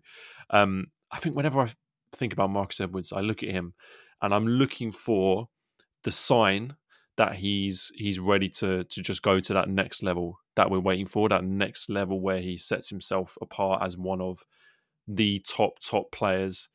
um, 0.50 0.87
I 1.11 1.18
think 1.18 1.37
whenever 1.37 1.61
I 1.61 1.68
think 2.12 2.33
about 2.33 2.51
Marcus 2.51 2.81
Edwards, 2.81 3.12
I 3.12 3.20
look 3.20 3.42
at 3.42 3.51
him 3.51 3.75
and 4.23 4.35
I'm 4.35 4.46
looking 4.46 4.92
for 4.92 5.49
the 6.05 6.11
sign 6.11 6.77
that 7.16 7.37
he's 7.37 7.92
he's 7.94 8.18
ready 8.18 8.49
to 8.49 8.85
to 8.85 9.03
just 9.03 9.23
go 9.23 9.40
to 9.40 9.53
that 9.53 9.68
next 9.68 10.03
level 10.03 10.38
that 10.57 10.70
we're 10.70 10.81
waiting 10.81 11.07
for, 11.07 11.29
that 11.29 11.44
next 11.44 11.90
level 11.90 12.20
where 12.20 12.40
he 12.40 12.57
sets 12.57 12.88
himself 12.88 13.37
apart 13.42 13.83
as 13.83 13.96
one 13.96 14.20
of 14.20 14.42
the 15.07 15.44
top 15.46 15.79
top 15.81 16.11
players 16.12 16.68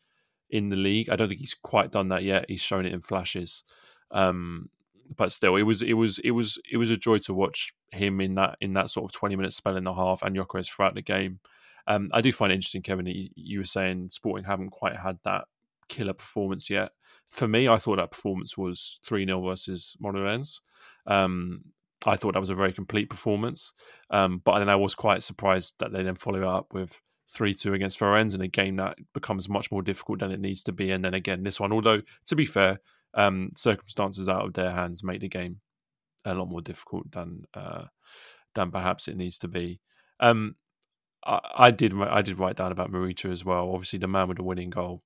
in 0.49 0.69
the 0.69 0.75
league. 0.75 1.09
I 1.09 1.15
don't 1.15 1.27
think 1.27 1.39
he's 1.39 1.55
quite 1.55 1.91
done 1.91 2.09
that 2.09 2.23
yet. 2.23 2.45
He's 2.47 2.61
shown 2.61 2.85
it 2.85 2.93
in 2.93 3.01
flashes. 3.01 3.63
Um, 4.11 4.69
but 5.15 5.31
still, 5.31 5.55
it 5.55 5.63
was 5.63 5.81
it 5.81 5.93
was 5.93 6.19
it 6.19 6.31
was 6.31 6.59
it 6.71 6.77
was 6.77 6.89
a 6.89 6.97
joy 6.97 7.19
to 7.19 7.33
watch 7.33 7.73
him 7.91 8.21
in 8.21 8.35
that 8.35 8.57
in 8.61 8.73
that 8.73 8.89
sort 8.89 9.05
of 9.05 9.11
twenty 9.11 9.35
minute 9.35 9.53
spell 9.53 9.77
in 9.77 9.83
the 9.83 9.93
half, 9.93 10.21
and 10.21 10.35
Gyökeres 10.35 10.69
throughout 10.69 10.95
the 10.95 11.01
game. 11.01 11.39
Um, 11.87 12.09
I 12.13 12.21
do 12.21 12.31
find 12.31 12.51
it 12.51 12.55
interesting, 12.55 12.81
Kevin. 12.81 13.05
You, 13.05 13.29
you 13.35 13.59
were 13.59 13.65
saying 13.65 14.09
Sporting 14.11 14.45
haven't 14.45 14.71
quite 14.71 14.95
had 14.95 15.19
that 15.23 15.45
killer 15.87 16.13
performance 16.13 16.69
yet. 16.69 16.91
For 17.27 17.47
me, 17.47 17.67
I 17.67 17.77
thought 17.77 17.97
that 17.97 18.11
performance 18.11 18.57
was 18.57 18.99
3 19.03 19.25
0 19.25 19.41
versus 19.41 19.95
Moreirense. 20.01 20.59
Um, 21.07 21.63
I 22.05 22.15
thought 22.15 22.33
that 22.33 22.39
was 22.39 22.49
a 22.49 22.55
very 22.55 22.73
complete 22.73 23.09
performance. 23.09 23.73
Um, 24.09 24.41
but 24.43 24.59
then 24.59 24.69
I 24.69 24.75
was 24.75 24.95
quite 24.95 25.23
surprised 25.23 25.75
that 25.79 25.91
they 25.91 26.03
then 26.03 26.15
follow 26.15 26.43
up 26.43 26.73
with 26.73 27.01
3 27.31 27.53
2 27.53 27.73
against 27.73 27.99
Farense 27.99 28.35
in 28.35 28.41
a 28.41 28.47
game 28.47 28.75
that 28.77 28.97
becomes 29.13 29.49
much 29.49 29.71
more 29.71 29.81
difficult 29.81 30.19
than 30.19 30.31
it 30.31 30.39
needs 30.39 30.63
to 30.63 30.71
be. 30.71 30.91
And 30.91 31.03
then 31.03 31.13
again, 31.13 31.43
this 31.43 31.59
one, 31.59 31.73
although 31.73 32.01
to 32.25 32.35
be 32.35 32.45
fair, 32.45 32.79
um, 33.13 33.51
circumstances 33.55 34.29
out 34.29 34.45
of 34.45 34.53
their 34.53 34.71
hands 34.71 35.03
make 35.03 35.21
the 35.21 35.29
game 35.29 35.61
a 36.25 36.33
lot 36.33 36.49
more 36.49 36.61
difficult 36.61 37.11
than 37.11 37.45
uh, 37.53 37.85
than 38.53 38.71
perhaps 38.71 39.07
it 39.07 39.17
needs 39.17 39.37
to 39.39 39.47
be. 39.47 39.79
Um, 40.19 40.55
I, 41.25 41.39
I, 41.55 41.71
did 41.71 41.93
I 42.01 42.21
did 42.21 42.39
write 42.39 42.57
down 42.57 42.71
about 42.71 42.91
Morita 42.91 43.31
as 43.31 43.43
well. 43.43 43.71
Obviously, 43.73 43.99
the 43.99 44.07
man 44.07 44.27
with 44.27 44.37
the 44.37 44.43
winning 44.43 44.69
goal 44.69 45.03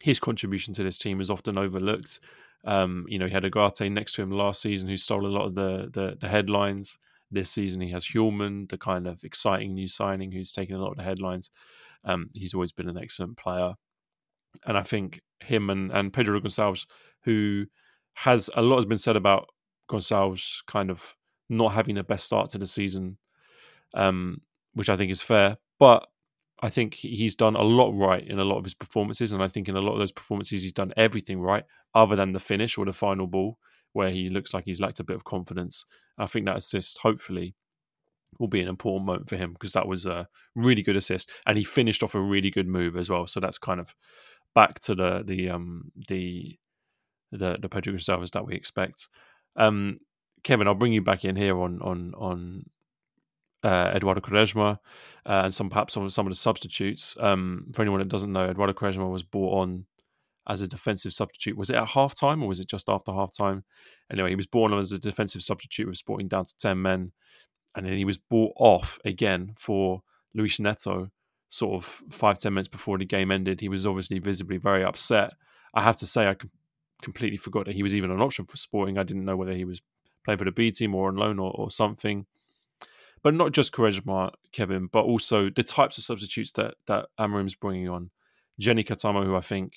his 0.00 0.18
contribution 0.18 0.74
to 0.74 0.82
this 0.82 0.98
team 0.98 1.20
is 1.20 1.30
often 1.30 1.58
overlooked. 1.58 2.20
Um, 2.64 3.06
you 3.08 3.18
know, 3.18 3.26
he 3.26 3.32
had 3.32 3.44
Ugarte 3.44 3.90
next 3.90 4.14
to 4.14 4.22
him 4.22 4.30
last 4.30 4.60
season 4.60 4.88
who 4.88 4.96
stole 4.96 5.26
a 5.26 5.28
lot 5.28 5.46
of 5.46 5.54
the, 5.54 5.90
the, 5.92 6.16
the 6.20 6.28
headlines. 6.28 6.98
This 7.30 7.50
season, 7.50 7.80
he 7.80 7.90
has 7.90 8.04
Hjulmand, 8.04 8.70
the 8.70 8.78
kind 8.78 9.06
of 9.06 9.24
exciting 9.24 9.74
new 9.74 9.88
signing 9.88 10.32
who's 10.32 10.52
taken 10.52 10.76
a 10.76 10.78
lot 10.78 10.92
of 10.92 10.96
the 10.96 11.02
headlines. 11.02 11.50
Um, 12.04 12.30
he's 12.34 12.54
always 12.54 12.72
been 12.72 12.88
an 12.88 12.98
excellent 12.98 13.36
player. 13.36 13.74
And 14.64 14.78
I 14.78 14.82
think 14.82 15.20
him 15.40 15.70
and, 15.70 15.90
and 15.90 16.12
Pedro 16.12 16.40
Gonçalves, 16.40 16.86
who 17.24 17.66
has 18.14 18.48
a 18.54 18.62
lot 18.62 18.76
has 18.76 18.86
been 18.86 18.98
said 18.98 19.16
about 19.16 19.48
Gonçalves 19.90 20.58
kind 20.66 20.90
of 20.90 21.16
not 21.48 21.72
having 21.72 21.96
the 21.96 22.04
best 22.04 22.26
start 22.26 22.50
to 22.50 22.58
the 22.58 22.66
season, 22.66 23.18
um, 23.94 24.42
which 24.76 24.90
I 24.90 24.96
think 24.96 25.10
is 25.10 25.22
fair. 25.22 25.56
But 25.80 26.06
I 26.62 26.68
think 26.68 26.94
he's 26.94 27.34
done 27.34 27.56
a 27.56 27.62
lot 27.62 27.94
right 27.94 28.26
in 28.26 28.38
a 28.38 28.44
lot 28.44 28.58
of 28.58 28.64
his 28.64 28.74
performances, 28.74 29.32
and 29.32 29.42
I 29.42 29.48
think 29.48 29.68
in 29.68 29.76
a 29.76 29.80
lot 29.80 29.94
of 29.94 29.98
those 29.98 30.12
performances 30.12 30.62
he's 30.62 30.72
done 30.72 30.92
everything 30.96 31.40
right, 31.40 31.64
other 31.94 32.14
than 32.14 32.32
the 32.32 32.40
finish 32.40 32.78
or 32.78 32.84
the 32.84 32.92
final 32.92 33.26
ball, 33.26 33.58
where 33.92 34.10
he 34.10 34.28
looks 34.28 34.54
like 34.54 34.64
he's 34.64 34.80
lacked 34.80 35.00
a 35.00 35.04
bit 35.04 35.16
of 35.16 35.24
confidence. 35.24 35.84
I 36.18 36.26
think 36.26 36.46
that 36.46 36.58
assist, 36.58 36.98
hopefully, 36.98 37.54
will 38.38 38.48
be 38.48 38.60
an 38.60 38.68
important 38.68 39.06
moment 39.06 39.28
for 39.30 39.36
him 39.36 39.54
because 39.54 39.72
that 39.72 39.88
was 39.88 40.04
a 40.04 40.28
really 40.54 40.82
good 40.82 40.96
assist, 40.96 41.30
and 41.46 41.56
he 41.56 41.64
finished 41.64 42.02
off 42.02 42.14
a 42.14 42.20
really 42.20 42.50
good 42.50 42.68
move 42.68 42.96
as 42.96 43.08
well. 43.08 43.26
So 43.26 43.40
that's 43.40 43.58
kind 43.58 43.80
of 43.80 43.94
back 44.54 44.78
to 44.80 44.94
the 44.94 45.22
the 45.26 45.48
um 45.48 45.90
the 46.08 46.58
the 47.32 47.58
the 47.60 47.68
Pedro 47.68 47.94
Gonçalves 47.94 48.30
that 48.32 48.46
we 48.46 48.54
expect. 48.54 49.08
Um, 49.56 50.00
Kevin, 50.44 50.68
I'll 50.68 50.74
bring 50.74 50.92
you 50.92 51.02
back 51.02 51.24
in 51.24 51.36
here 51.36 51.58
on 51.58 51.80
on 51.82 52.14
on 52.16 52.64
uh, 53.62 53.92
Eduardo 53.94 54.20
Quaresma 54.20 54.78
uh, 55.26 55.42
and 55.44 55.54
some 55.54 55.68
perhaps 55.70 55.94
some, 55.94 56.08
some 56.08 56.26
of 56.26 56.30
the 56.30 56.36
substitutes. 56.36 57.16
Um, 57.20 57.66
for 57.74 57.82
anyone 57.82 58.00
that 58.00 58.08
doesn't 58.08 58.32
know, 58.32 58.48
Eduardo 58.48 58.72
Quaresma 58.72 59.10
was 59.10 59.22
brought 59.22 59.60
on 59.60 59.86
as 60.48 60.60
a 60.60 60.68
defensive 60.68 61.12
substitute. 61.12 61.56
Was 61.56 61.70
it 61.70 61.76
at 61.76 61.88
half 61.88 62.14
time 62.14 62.42
or 62.42 62.48
was 62.48 62.60
it 62.60 62.68
just 62.68 62.88
after 62.88 63.12
half 63.12 63.36
time? 63.36 63.64
Anyway, 64.10 64.30
he 64.30 64.36
was 64.36 64.46
brought 64.46 64.72
on 64.72 64.78
as 64.78 64.92
a 64.92 64.98
defensive 64.98 65.42
substitute 65.42 65.86
with 65.86 65.96
Sporting 65.96 66.28
down 66.28 66.44
to 66.44 66.56
10 66.56 66.80
men. 66.80 67.12
And 67.74 67.84
then 67.84 67.96
he 67.96 68.04
was 68.04 68.18
brought 68.18 68.52
off 68.56 68.98
again 69.04 69.52
for 69.58 70.02
Luis 70.34 70.60
Neto, 70.60 71.10
sort 71.48 71.74
of 71.74 72.02
five, 72.10 72.38
10 72.38 72.54
minutes 72.54 72.68
before 72.68 72.96
the 72.96 73.04
game 73.04 73.30
ended. 73.30 73.60
He 73.60 73.68
was 73.68 73.86
obviously 73.86 74.18
visibly 74.18 74.56
very 74.56 74.84
upset. 74.84 75.34
I 75.74 75.82
have 75.82 75.96
to 75.96 76.06
say, 76.06 76.28
I 76.28 76.36
completely 77.02 77.36
forgot 77.36 77.66
that 77.66 77.74
he 77.74 77.82
was 77.82 77.94
even 77.94 78.10
an 78.10 78.22
option 78.22 78.46
for 78.46 78.56
Sporting. 78.56 78.96
I 78.96 79.02
didn't 79.02 79.24
know 79.24 79.36
whether 79.36 79.52
he 79.52 79.64
was 79.64 79.82
playing 80.24 80.38
for 80.38 80.44
the 80.44 80.52
B 80.52 80.70
team 80.70 80.94
or 80.94 81.08
on 81.08 81.16
loan 81.16 81.38
or, 81.38 81.50
or 81.52 81.70
something 81.70 82.26
but 83.22 83.34
not 83.34 83.52
just 83.52 83.72
Quaresma, 83.72 84.32
Kevin, 84.52 84.88
but 84.90 85.04
also 85.04 85.50
the 85.50 85.62
types 85.62 85.98
of 85.98 86.04
substitutes 86.04 86.52
that 86.52 86.74
that 86.86 87.06
Amorim's 87.18 87.54
bringing 87.54 87.88
on. 87.88 88.10
Geny 88.58 88.84
Catamo, 88.84 89.24
who 89.24 89.36
I 89.36 89.40
think 89.40 89.74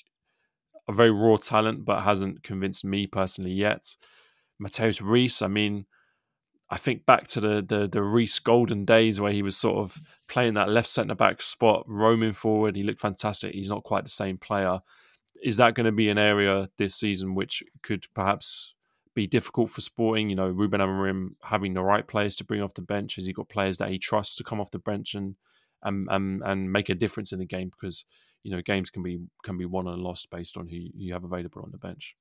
a 0.87 0.93
very 0.93 1.11
raw 1.11 1.37
talent, 1.37 1.85
but 1.85 2.01
hasn't 2.01 2.43
convinced 2.43 2.85
me 2.85 3.07
personally 3.07 3.51
yet. 3.51 3.95
Matheus 4.61 5.01
Reis, 5.01 5.41
I 5.41 5.47
mean, 5.47 5.85
I 6.69 6.77
think 6.77 7.05
back 7.05 7.27
to 7.29 7.41
the 7.41 7.65
the 7.67 7.87
the 7.87 8.03
Reis 8.03 8.39
golden 8.39 8.85
days 8.85 9.19
where 9.19 9.31
he 9.31 9.41
was 9.41 9.57
sort 9.57 9.77
of 9.77 9.99
playing 10.27 10.53
that 10.53 10.69
left 10.69 10.87
centre 10.87 11.15
back 11.15 11.41
spot, 11.41 11.83
roaming 11.87 12.33
forward. 12.33 12.75
He 12.75 12.83
looked 12.83 12.99
fantastic. 12.99 13.53
He's 13.53 13.69
not 13.69 13.83
quite 13.83 14.03
the 14.03 14.09
same 14.09 14.37
player. 14.37 14.79
Is 15.41 15.57
that 15.57 15.73
going 15.73 15.85
to 15.85 15.91
be 15.91 16.09
an 16.09 16.17
area 16.17 16.69
this 16.77 16.95
season 16.95 17.33
which 17.33 17.63
could 17.81 18.05
perhaps 18.13 18.75
be 19.15 19.27
difficult 19.27 19.69
for 19.69 19.81
Sporting. 19.81 20.29
You 20.29 20.35
know, 20.35 20.47
Ruben 20.47 20.81
Amorim 20.81 21.29
having 21.43 21.73
the 21.73 21.83
right 21.83 22.07
players 22.07 22.35
to 22.37 22.43
bring 22.43 22.61
off 22.61 22.73
the 22.73 22.81
bench. 22.81 23.15
Has 23.15 23.25
he 23.25 23.33
got 23.33 23.49
players 23.49 23.77
that 23.77 23.89
he 23.89 23.97
trusts 23.97 24.35
to 24.37 24.43
come 24.43 24.59
off 24.61 24.71
the 24.71 24.79
bench 24.79 25.13
and 25.13 25.35
and 25.83 26.07
and 26.09 26.41
and 26.43 26.71
make 26.71 26.89
a 26.89 26.95
difference 26.95 27.31
in 27.31 27.39
the 27.39 27.45
game 27.45 27.69
because 27.69 28.05
you 28.43 28.51
know 28.51 28.61
games 28.61 28.89
can 28.89 29.03
be 29.03 29.19
can 29.43 29.57
be 29.57 29.65
won 29.65 29.87
and 29.87 30.01
lost 30.01 30.29
based 30.29 30.57
on 30.57 30.67
who 30.67 30.77
you 30.95 31.13
have 31.13 31.23
available 31.23 31.61
on 31.61 31.71
the 31.71 31.77
bench. 31.77 32.15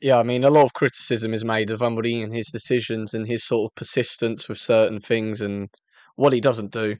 Yeah, 0.00 0.18
I 0.18 0.22
mean, 0.22 0.44
a 0.44 0.50
lot 0.50 0.64
of 0.64 0.74
criticism 0.74 1.34
is 1.34 1.44
made 1.44 1.72
of 1.72 1.80
Amorim 1.80 2.22
and 2.22 2.32
his 2.32 2.48
decisions 2.52 3.14
and 3.14 3.26
his 3.26 3.44
sort 3.44 3.68
of 3.68 3.74
persistence 3.74 4.48
with 4.48 4.58
certain 4.58 5.00
things 5.00 5.40
and 5.40 5.68
what 6.14 6.32
he 6.32 6.40
doesn't 6.40 6.70
do. 6.70 6.94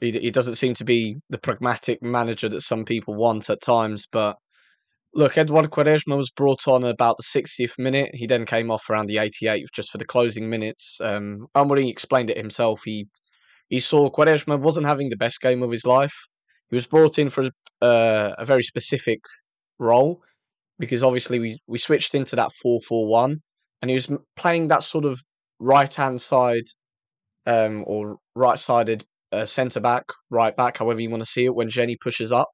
He, 0.00 0.10
he 0.10 0.30
doesn't 0.32 0.56
seem 0.56 0.74
to 0.74 0.84
be 0.84 1.16
the 1.30 1.38
pragmatic 1.38 2.02
manager 2.02 2.48
that 2.48 2.62
some 2.62 2.84
people 2.84 3.14
want 3.14 3.48
at 3.48 3.62
times. 3.62 4.08
But 4.10 4.38
look, 5.16 5.38
Eduardo 5.38 5.68
Quaresma 5.68 6.16
was 6.16 6.30
brought 6.30 6.68
on 6.68 6.84
about 6.84 7.16
the 7.16 7.22
60th 7.22 7.78
minute. 7.78 8.10
He 8.14 8.26
then 8.26 8.44
came 8.44 8.70
off 8.70 8.88
around 8.88 9.06
the 9.06 9.16
88th 9.16 9.66
just 9.74 9.90
for 9.90 9.98
the 9.98 10.04
closing 10.04 10.48
minutes. 10.48 11.00
Um, 11.00 11.46
Amorim 11.56 11.88
explained 11.88 12.30
it 12.30 12.36
himself. 12.36 12.82
He 12.84 13.06
he 13.68 13.80
saw 13.80 14.08
Quaresma 14.10 14.60
wasn't 14.60 14.86
having 14.86 15.08
the 15.08 15.16
best 15.16 15.40
game 15.40 15.62
of 15.62 15.72
his 15.72 15.84
life. 15.84 16.14
He 16.70 16.76
was 16.76 16.86
brought 16.86 17.18
in 17.18 17.28
for 17.28 17.44
uh, 17.82 18.32
a 18.38 18.44
very 18.44 18.62
specific 18.62 19.18
role 19.78 20.20
because 20.78 21.02
obviously 21.02 21.38
we, 21.38 21.58
we 21.66 21.78
switched 21.78 22.14
into 22.14 22.36
that 22.36 22.52
4 22.52 22.80
4 22.86 23.08
1 23.08 23.40
and 23.82 23.90
he 23.90 23.94
was 23.94 24.10
playing 24.36 24.68
that 24.68 24.82
sort 24.82 25.04
of 25.04 25.20
right 25.58 25.92
hand 25.92 26.20
side 26.20 26.64
um, 27.46 27.82
or 27.86 28.18
right 28.34 28.58
sided 28.58 29.04
uh, 29.32 29.44
centre 29.44 29.80
back, 29.80 30.04
right 30.30 30.56
back, 30.56 30.78
however 30.78 31.00
you 31.00 31.10
want 31.10 31.22
to 31.22 31.28
see 31.28 31.46
it, 31.46 31.54
when 31.54 31.68
Geny 31.68 31.96
pushes 31.96 32.30
up. 32.30 32.48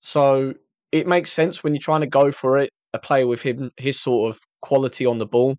So 0.00 0.54
it 0.92 1.06
makes 1.06 1.32
sense 1.32 1.62
when 1.62 1.74
you're 1.74 1.80
trying 1.80 2.00
to 2.00 2.06
go 2.06 2.32
for 2.32 2.58
it, 2.58 2.70
a 2.94 2.98
player 2.98 3.26
with 3.26 3.42
him, 3.42 3.70
his 3.76 4.00
sort 4.00 4.34
of 4.34 4.40
quality 4.62 5.06
on 5.06 5.18
the 5.18 5.26
ball. 5.26 5.56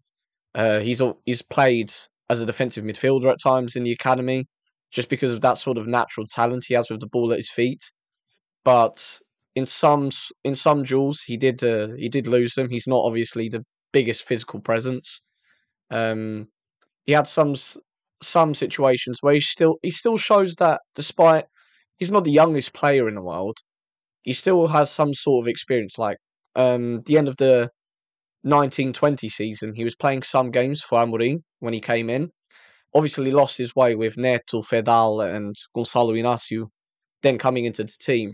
Uh, 0.54 0.80
he's 0.80 1.02
he's 1.26 1.42
played 1.42 1.92
as 2.30 2.42
a 2.42 2.46
defensive 2.46 2.84
midfielder 2.84 3.32
at 3.32 3.42
times 3.42 3.76
in 3.76 3.84
the 3.84 3.92
academy, 3.92 4.46
just 4.92 5.10
because 5.10 5.34
of 5.34 5.42
that 5.42 5.58
sort 5.58 5.78
of 5.78 5.88
natural 5.88 6.28
talent 6.28 6.66
he 6.68 6.74
has 6.74 6.90
with 6.90 7.00
the 7.00 7.08
ball 7.08 7.32
at 7.32 7.38
his 7.38 7.50
feet. 7.50 7.82
But 8.64 9.20
in 9.56 9.66
some 9.66 10.12
in 10.44 10.56
some 10.56 10.84
duels, 10.84 11.22
he 11.22 11.38
did 11.38 11.64
uh, 11.64 11.90
he 11.98 12.10
did 12.10 12.28
lose 12.28 12.54
them. 12.56 12.70
He's 12.70 12.88
not 12.88 13.04
obviously 13.04 13.50
the 13.50 13.64
biggest 13.94 14.24
physical 14.24 14.60
presence. 14.60 15.22
Um, 15.92 16.48
he 17.06 17.14
had 17.14 17.28
some 17.28 17.56
some 18.22 18.54
situations 18.54 19.20
where 19.22 19.34
he 19.34 19.40
still 19.40 19.78
he 19.84 19.92
still 19.92 20.18
shows 20.18 20.56
that 20.58 20.82
despite 20.96 21.46
he's 22.00 22.12
not 22.12 22.24
the 22.24 22.32
youngest 22.32 22.74
player 22.74 23.08
in 23.08 23.16
the 23.16 23.24
world, 23.24 23.58
he 24.24 24.34
still 24.34 24.68
has 24.68 24.92
some 24.92 25.14
sort 25.14 25.44
of 25.44 25.48
experience. 25.48 25.98
Like 25.98 26.18
um, 26.56 27.02
the 27.06 27.18
end 27.18 27.28
of 27.28 27.38
the 27.38 27.70
1920 28.44 29.30
season, 29.30 29.74
he 29.76 29.84
was 29.84 29.96
playing 29.96 30.24
some 30.24 30.52
games 30.52 30.82
for 30.82 31.04
Amorim 31.04 31.38
when 31.60 31.74
he 31.74 31.80
came 31.80 32.10
in. 32.10 32.32
Obviously, 32.94 33.32
lost 33.32 33.58
his 33.58 33.76
way 33.76 33.96
with 33.96 34.18
Neto, 34.18 34.62
Feddal, 34.62 35.22
and 35.22 35.56
Gonçalo 35.76 36.14
Inácio 36.14 36.68
then 37.22 37.38
coming 37.38 37.66
into 37.66 37.84
the 37.84 37.96
team. 38.00 38.34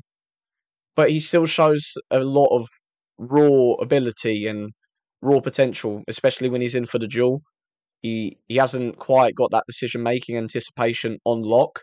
But 0.95 1.12
he 1.12 1.19
still 1.19 1.45
shows 1.45 1.93
a 2.10 2.19
lot 2.19 2.47
of 2.47 2.67
raw 3.17 3.73
ability 3.82 4.47
and 4.47 4.71
raw 5.21 5.39
potential, 5.39 6.04
especially 6.08 6.50
when 6.50 6.62
he's 6.62 6.76
in 6.76 6.86
for 6.86 7.00
the 7.00 7.08
duel. 7.08 7.41
He 8.02 8.38
he 8.47 8.56
hasn't 8.58 8.97
quite 8.97 9.36
got 9.36 9.52
that 9.52 9.65
decision 9.67 10.04
making 10.04 10.38
anticipation 10.38 11.19
on 11.26 11.41
lock. 11.41 11.82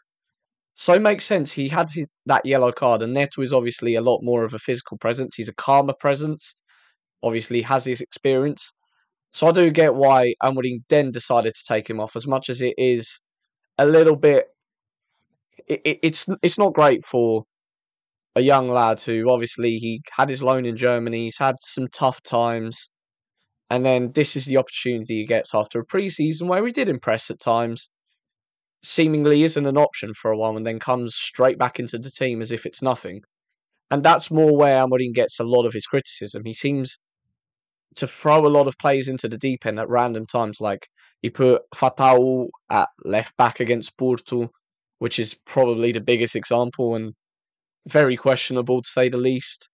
So 0.74 0.94
it 0.94 1.02
makes 1.02 1.24
sense. 1.24 1.52
He 1.52 1.68
had 1.68 1.88
his, 1.90 2.06
that 2.26 2.44
yellow 2.44 2.72
card, 2.72 3.02
and 3.02 3.12
Neto 3.12 3.42
is 3.42 3.52
obviously 3.52 3.94
a 3.94 4.00
lot 4.00 4.20
more 4.22 4.44
of 4.44 4.54
a 4.54 4.58
physical 4.58 4.98
presence. 4.98 5.36
He's 5.36 5.48
a 5.48 5.54
calmer 5.54 5.94
presence. 5.98 6.56
Obviously, 7.22 7.62
has 7.62 7.84
his 7.84 8.00
experience. 8.00 8.72
So 9.32 9.48
I 9.48 9.52
do 9.52 9.70
get 9.70 9.94
why 9.94 10.34
Amorim 10.42 10.82
then 10.88 11.10
decided 11.10 11.54
to 11.54 11.64
take 11.66 11.88
him 11.88 12.00
off, 12.00 12.16
as 12.16 12.26
much 12.26 12.48
as 12.48 12.60
it 12.60 12.74
is 12.76 13.20
a 13.78 13.86
little 13.86 14.16
bit. 14.16 14.46
It, 15.66 15.80
it, 15.84 15.98
it's 16.02 16.26
it's 16.42 16.58
not 16.58 16.74
great 16.74 17.04
for 17.04 17.44
a 18.36 18.40
young 18.40 18.68
lad 18.68 19.00
who 19.00 19.30
obviously 19.30 19.76
he 19.76 20.02
had 20.12 20.28
his 20.28 20.42
loan 20.42 20.66
in 20.66 20.76
Germany. 20.76 21.24
He's 21.24 21.38
had 21.38 21.56
some 21.60 21.88
tough 21.88 22.22
times. 22.22 22.90
And 23.70 23.84
then 23.84 24.12
this 24.12 24.36
is 24.36 24.46
the 24.46 24.58
opportunity 24.58 25.18
he 25.20 25.26
gets 25.26 25.54
after 25.54 25.80
a 25.80 25.86
preseason 25.86 26.48
where 26.48 26.64
he 26.66 26.72
did 26.72 26.88
impress 26.88 27.30
at 27.30 27.40
times. 27.40 27.88
Seemingly 28.84 29.42
isn't 29.44 29.66
an 29.66 29.78
option 29.78 30.12
for 30.12 30.30
a 30.30 30.36
while 30.36 30.56
and 30.58 30.66
then 30.66 30.78
comes 30.78 31.14
straight 31.14 31.58
back 31.58 31.80
into 31.80 31.98
the 31.98 32.10
team 32.10 32.42
as 32.42 32.52
if 32.52 32.66
it's 32.66 32.82
nothing. 32.82 33.22
And 33.90 34.02
that's 34.02 34.30
more 34.30 34.54
where 34.56 34.84
Amorim 34.84 35.14
gets 35.14 35.40
a 35.40 35.44
lot 35.44 35.64
of 35.64 35.72
his 35.72 35.86
criticism. 35.86 36.42
He 36.44 36.52
seems 36.52 36.98
to 37.96 38.06
throw 38.06 38.46
a 38.46 38.48
lot 38.48 38.66
of 38.66 38.76
players 38.78 39.08
into 39.08 39.26
the 39.26 39.38
deep 39.38 39.64
end 39.64 39.80
at 39.80 39.88
random 39.88 40.26
times. 40.26 40.60
Like 40.60 40.86
he 41.22 41.30
put 41.30 41.62
Fatawu 41.74 42.48
at 42.70 42.88
left 43.04 43.34
back 43.38 43.58
against 43.58 43.96
Porto, 43.96 44.50
which 44.98 45.18
is 45.18 45.34
probably 45.46 45.90
the 45.90 46.00
biggest 46.00 46.36
example 46.36 46.94
and 46.94 47.14
very 47.88 48.16
questionable 48.16 48.82
to 48.82 48.88
say 48.88 49.08
the 49.08 49.16
least. 49.16 49.70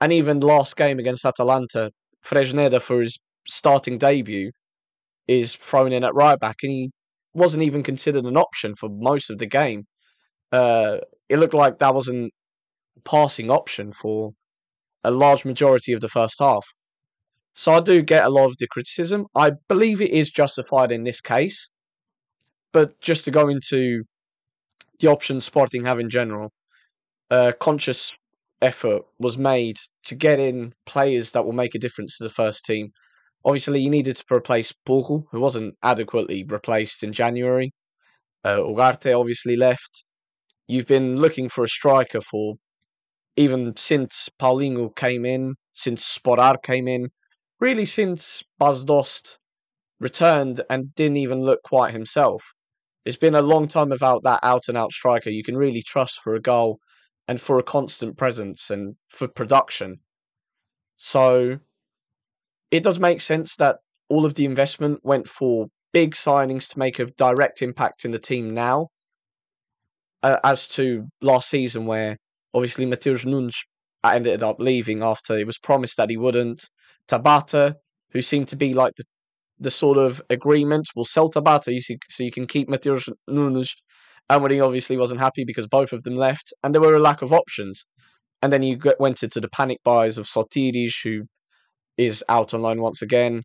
And 0.00 0.12
even 0.12 0.40
last 0.40 0.76
game 0.76 0.98
against 0.98 1.26
Atalanta, 1.26 1.90
Fresneda 2.24 2.80
for 2.80 3.02
his 3.02 3.18
starting 3.46 3.98
debut 3.98 4.50
is 5.28 5.54
thrown 5.54 5.92
in 5.92 6.04
at 6.04 6.14
right 6.14 6.38
back, 6.38 6.56
and 6.62 6.72
he 6.72 6.90
wasn't 7.34 7.62
even 7.62 7.82
considered 7.82 8.24
an 8.24 8.36
option 8.36 8.74
for 8.74 8.88
most 8.90 9.30
of 9.30 9.38
the 9.38 9.46
game. 9.46 9.84
Uh, 10.52 10.98
it 11.28 11.38
looked 11.38 11.54
like 11.54 11.78
that 11.78 11.94
wasn't 11.94 12.32
a 12.96 13.00
passing 13.00 13.50
option 13.50 13.92
for 13.92 14.32
a 15.04 15.10
large 15.10 15.44
majority 15.44 15.92
of 15.92 16.00
the 16.00 16.08
first 16.08 16.38
half. 16.40 16.66
So 17.54 17.72
I 17.72 17.80
do 17.80 18.02
get 18.02 18.24
a 18.24 18.30
lot 18.30 18.46
of 18.46 18.56
the 18.58 18.66
criticism. 18.68 19.26
I 19.34 19.52
believe 19.68 20.00
it 20.00 20.10
is 20.10 20.30
justified 20.30 20.92
in 20.92 21.04
this 21.04 21.20
case, 21.20 21.70
but 22.72 23.00
just 23.00 23.24
to 23.24 23.30
go 23.30 23.48
into 23.48 24.04
the 25.00 25.08
options 25.08 25.44
Sporting 25.44 25.84
have 25.84 25.98
in 25.98 26.10
general, 26.10 26.52
uh, 27.30 27.52
conscious 27.58 28.16
effort 28.62 29.02
was 29.18 29.38
made 29.38 29.76
to 30.04 30.14
get 30.14 30.38
in 30.38 30.74
players 30.86 31.30
that 31.32 31.44
will 31.44 31.52
make 31.52 31.74
a 31.74 31.78
difference 31.78 32.18
to 32.18 32.24
the 32.24 32.30
first 32.30 32.64
team. 32.64 32.92
Obviously, 33.44 33.80
you 33.80 33.90
needed 33.90 34.16
to 34.16 34.34
replace 34.34 34.72
Porro, 34.84 35.26
who 35.30 35.40
wasn't 35.40 35.74
adequately 35.82 36.44
replaced 36.44 37.02
in 37.02 37.12
January. 37.12 37.72
Uh, 38.44 38.58
Ugarte 38.58 39.18
obviously 39.18 39.56
left. 39.56 40.04
You've 40.68 40.86
been 40.86 41.16
looking 41.16 41.48
for 41.48 41.64
a 41.64 41.68
striker 41.68 42.20
for 42.20 42.56
even 43.36 43.74
since 43.76 44.28
Paulinho 44.40 44.94
came 44.94 45.24
in, 45.24 45.54
since 45.72 46.18
Sporar 46.18 46.62
came 46.62 46.88
in, 46.88 47.08
really 47.60 47.84
since 47.84 48.42
Bas 48.58 48.84
Dost 48.84 49.38
returned 49.98 50.60
and 50.68 50.94
didn't 50.94 51.16
even 51.16 51.40
look 51.42 51.62
quite 51.62 51.92
himself. 51.92 52.42
It's 53.04 53.16
been 53.16 53.34
a 53.34 53.42
long 53.42 53.68
time 53.68 53.90
without 53.90 54.22
that 54.24 54.40
out 54.42 54.68
and 54.68 54.76
out 54.76 54.92
striker 54.92 55.30
you 55.30 55.42
can 55.42 55.56
really 55.56 55.82
trust 55.82 56.20
for 56.20 56.34
a 56.34 56.40
goal 56.40 56.78
and 57.28 57.40
for 57.40 57.58
a 57.58 57.62
constant 57.62 58.18
presence 58.18 58.70
and 58.70 58.96
for 59.08 59.28
production. 59.28 60.00
So 60.96 61.58
it 62.70 62.82
does 62.82 63.00
make 63.00 63.20
sense 63.20 63.56
that 63.56 63.76
all 64.08 64.24
of 64.24 64.34
the 64.34 64.44
investment 64.44 65.00
went 65.02 65.28
for 65.28 65.66
big 65.92 66.14
signings 66.14 66.70
to 66.70 66.78
make 66.78 66.98
a 66.98 67.06
direct 67.06 67.62
impact 67.62 68.04
in 68.04 68.10
the 68.10 68.18
team 68.18 68.50
now, 68.50 68.88
uh, 70.22 70.38
as 70.44 70.68
to 70.68 71.06
last 71.20 71.48
season 71.48 71.86
where 71.86 72.16
obviously 72.54 72.86
Mateus 72.86 73.24
Nunes 73.24 73.64
ended 74.04 74.42
up 74.42 74.56
leaving 74.58 75.02
after 75.02 75.36
it 75.36 75.46
was 75.46 75.58
promised 75.58 75.96
that 75.96 76.10
he 76.10 76.16
wouldn't. 76.16 76.68
Tabata, 77.08 77.74
who 78.12 78.22
seemed 78.22 78.48
to 78.48 78.56
be 78.56 78.74
like 78.74 78.94
the, 78.96 79.04
the 79.58 79.70
sort 79.70 79.98
of 79.98 80.22
agreement, 80.30 80.88
will 80.94 81.04
sell 81.04 81.28
Tabata 81.28 81.76
so 82.08 82.22
you 82.22 82.32
can 82.32 82.46
keep 82.46 82.68
Mateus 82.68 83.08
Nunes 83.28 83.74
he 84.48 84.60
obviously 84.60 84.96
wasn't 84.96 85.20
happy 85.20 85.44
because 85.44 85.66
both 85.66 85.92
of 85.92 86.02
them 86.02 86.16
left, 86.16 86.52
and 86.62 86.74
there 86.74 86.80
were 86.80 86.94
a 86.94 87.00
lack 87.00 87.22
of 87.22 87.32
options. 87.32 87.86
And 88.42 88.52
then 88.52 88.62
you 88.62 88.76
get, 88.76 89.00
went 89.00 89.22
into 89.22 89.40
the 89.40 89.48
panic 89.48 89.78
buys 89.84 90.18
of 90.18 90.26
Sotiris, 90.26 91.02
who 91.02 91.22
is 92.00 92.24
out 92.28 92.54
on 92.54 92.62
loan 92.62 92.80
once 92.80 93.02
again. 93.02 93.42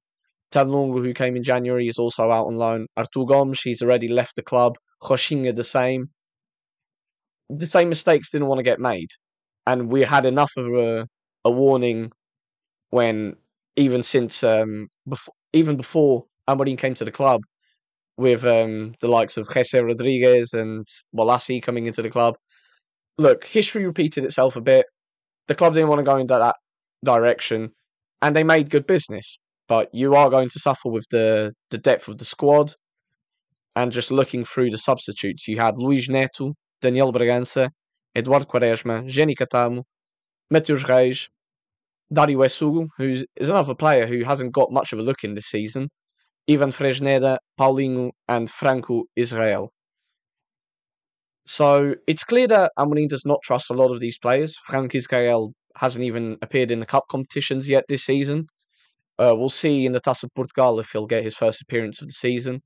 Tanlongo, 0.52 1.04
who 1.04 1.14
came 1.14 1.36
in 1.36 1.44
January, 1.44 1.88
is 1.88 1.98
also 1.98 2.32
out 2.32 2.48
on 2.48 2.56
loan. 2.56 2.88
Artur 2.96 3.26
Gomes, 3.26 3.62
he's 3.62 3.82
already 3.82 4.08
left 4.08 4.36
the 4.36 4.44
club. 4.44 4.76
Rochinha, 5.04 5.54
the 5.54 5.64
same. 5.64 6.10
The 7.50 7.68
same 7.68 7.90
mistakes 7.90 8.32
didn't 8.32 8.48
want 8.48 8.60
to 8.60 8.64
get 8.64 8.80
made. 8.80 9.10
And 9.68 9.92
we 9.92 10.02
had 10.02 10.26
enough 10.26 10.52
of 10.58 10.68
a, 10.74 11.08
a 11.44 11.52
warning 11.52 12.12
when, 12.90 13.36
even 13.76 14.02
since, 14.04 14.44
um, 14.44 14.88
before, 15.08 15.34
even 15.54 15.76
before 15.76 16.26
Amorim 16.48 16.78
came 16.78 16.94
to 16.96 17.06
the 17.06 17.12
club, 17.12 17.42
with 18.18 18.46
um, 18.46 18.94
the 19.02 19.08
likes 19.08 19.38
of 19.38 19.52
Jesse 19.54 19.82
Rodriguez 19.82 20.54
and 20.54 20.86
Bolasie 21.16 21.62
coming 21.62 21.86
into 21.86 22.02
the 22.02 22.10
club. 22.10 22.36
Look, 23.18 23.46
history 23.46 23.86
repeated 23.86 24.24
itself 24.24 24.56
a 24.56 24.62
bit. 24.62 24.86
The 25.48 25.56
club 25.56 25.74
didn't 25.74 25.90
want 25.90 26.00
to 26.00 26.04
go 26.04 26.18
in 26.18 26.28
that 26.28 26.56
direction, 27.04 27.72
and 28.26 28.36
they 28.36 28.44
made 28.44 28.72
good 28.72 28.88
business. 28.88 29.38
But 29.68 29.94
you 29.94 30.16
are 30.16 30.32
going 30.32 30.50
to 30.50 30.60
suffer 30.60 30.90
with 30.90 31.06
the, 31.12 31.54
the 31.70 31.78
depth 31.78 32.08
of 32.08 32.18
the 32.18 32.26
squad. 32.26 32.74
And 33.76 33.92
just 33.92 34.10
looking 34.10 34.44
through 34.44 34.72
the 34.72 34.80
substitutes, 34.80 35.48
you 35.48 35.58
had 35.60 35.78
Luis 35.78 36.10
Neto, 36.10 36.56
Daniel 36.82 37.14
Bragança, 37.14 37.70
Eduardo 38.18 38.48
Quaresma, 38.48 39.08
Geny 39.08 39.36
Catamo, 39.36 39.84
Matheus 40.52 40.88
Reis, 40.88 41.30
Dario 42.12 42.40
Essugo, 42.40 42.88
who 42.98 43.24
is 43.36 43.50
another 43.50 43.76
player 43.76 44.08
who 44.08 44.24
hasn't 44.24 44.54
got 44.54 44.72
much 44.72 44.92
of 44.92 44.98
a 44.98 45.04
look 45.04 45.24
in 45.24 45.36
this 45.36 45.46
season, 45.46 45.90
Ivan 46.50 46.72
Fresneda, 46.72 47.38
Paulinho, 47.60 48.12
and 48.28 48.50
Franco 48.50 49.04
Israel. 49.16 49.72
So 51.46 51.94
it's 52.08 52.24
clear 52.24 52.48
that 52.48 52.72
Amorim 52.80 53.08
does 53.08 53.26
not 53.26 53.42
trust 53.44 53.70
a 53.70 53.76
lot 53.76 53.92
of 53.92 54.00
these 54.00 54.18
players. 54.18 54.56
Frank 54.66 54.96
Israel 54.96 55.54
hasn't 55.76 56.04
even 56.04 56.38
appeared 56.42 56.72
in 56.72 56.80
the 56.80 56.86
cup 56.86 57.06
competitions 57.10 57.70
yet 57.70 57.86
this 57.88 58.04
season. 58.04 58.48
Uh, 59.18 59.34
we'll 59.38 59.50
see 59.50 59.86
in 59.86 59.94
the 59.94 60.02
Taça 60.02 60.24
de 60.24 60.30
Portugal 60.36 60.80
if 60.80 60.92
he'll 60.92 61.06
get 61.06 61.24
his 61.24 61.36
first 61.36 61.62
appearance 61.62 62.02
of 62.02 62.08
the 62.08 62.14
season. 62.14 62.62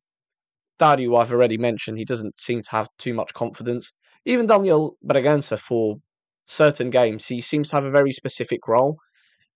Dario, 0.80 1.16
I've 1.16 1.32
already 1.32 1.58
mentioned, 1.58 1.98
he 1.98 2.06
doesn't 2.06 2.38
seem 2.38 2.62
to 2.62 2.72
have 2.72 2.88
too 2.98 3.14
much 3.14 3.34
confidence. 3.34 3.92
Even 4.26 4.48
Daniel 4.48 4.96
Bragança, 5.06 5.60
for 5.60 5.98
certain 6.46 6.90
games, 6.90 7.28
he 7.28 7.42
seems 7.42 7.70
to 7.70 7.76
have 7.76 7.86
a 7.86 7.92
very 7.92 8.12
specific 8.12 8.68
role. 8.68 8.98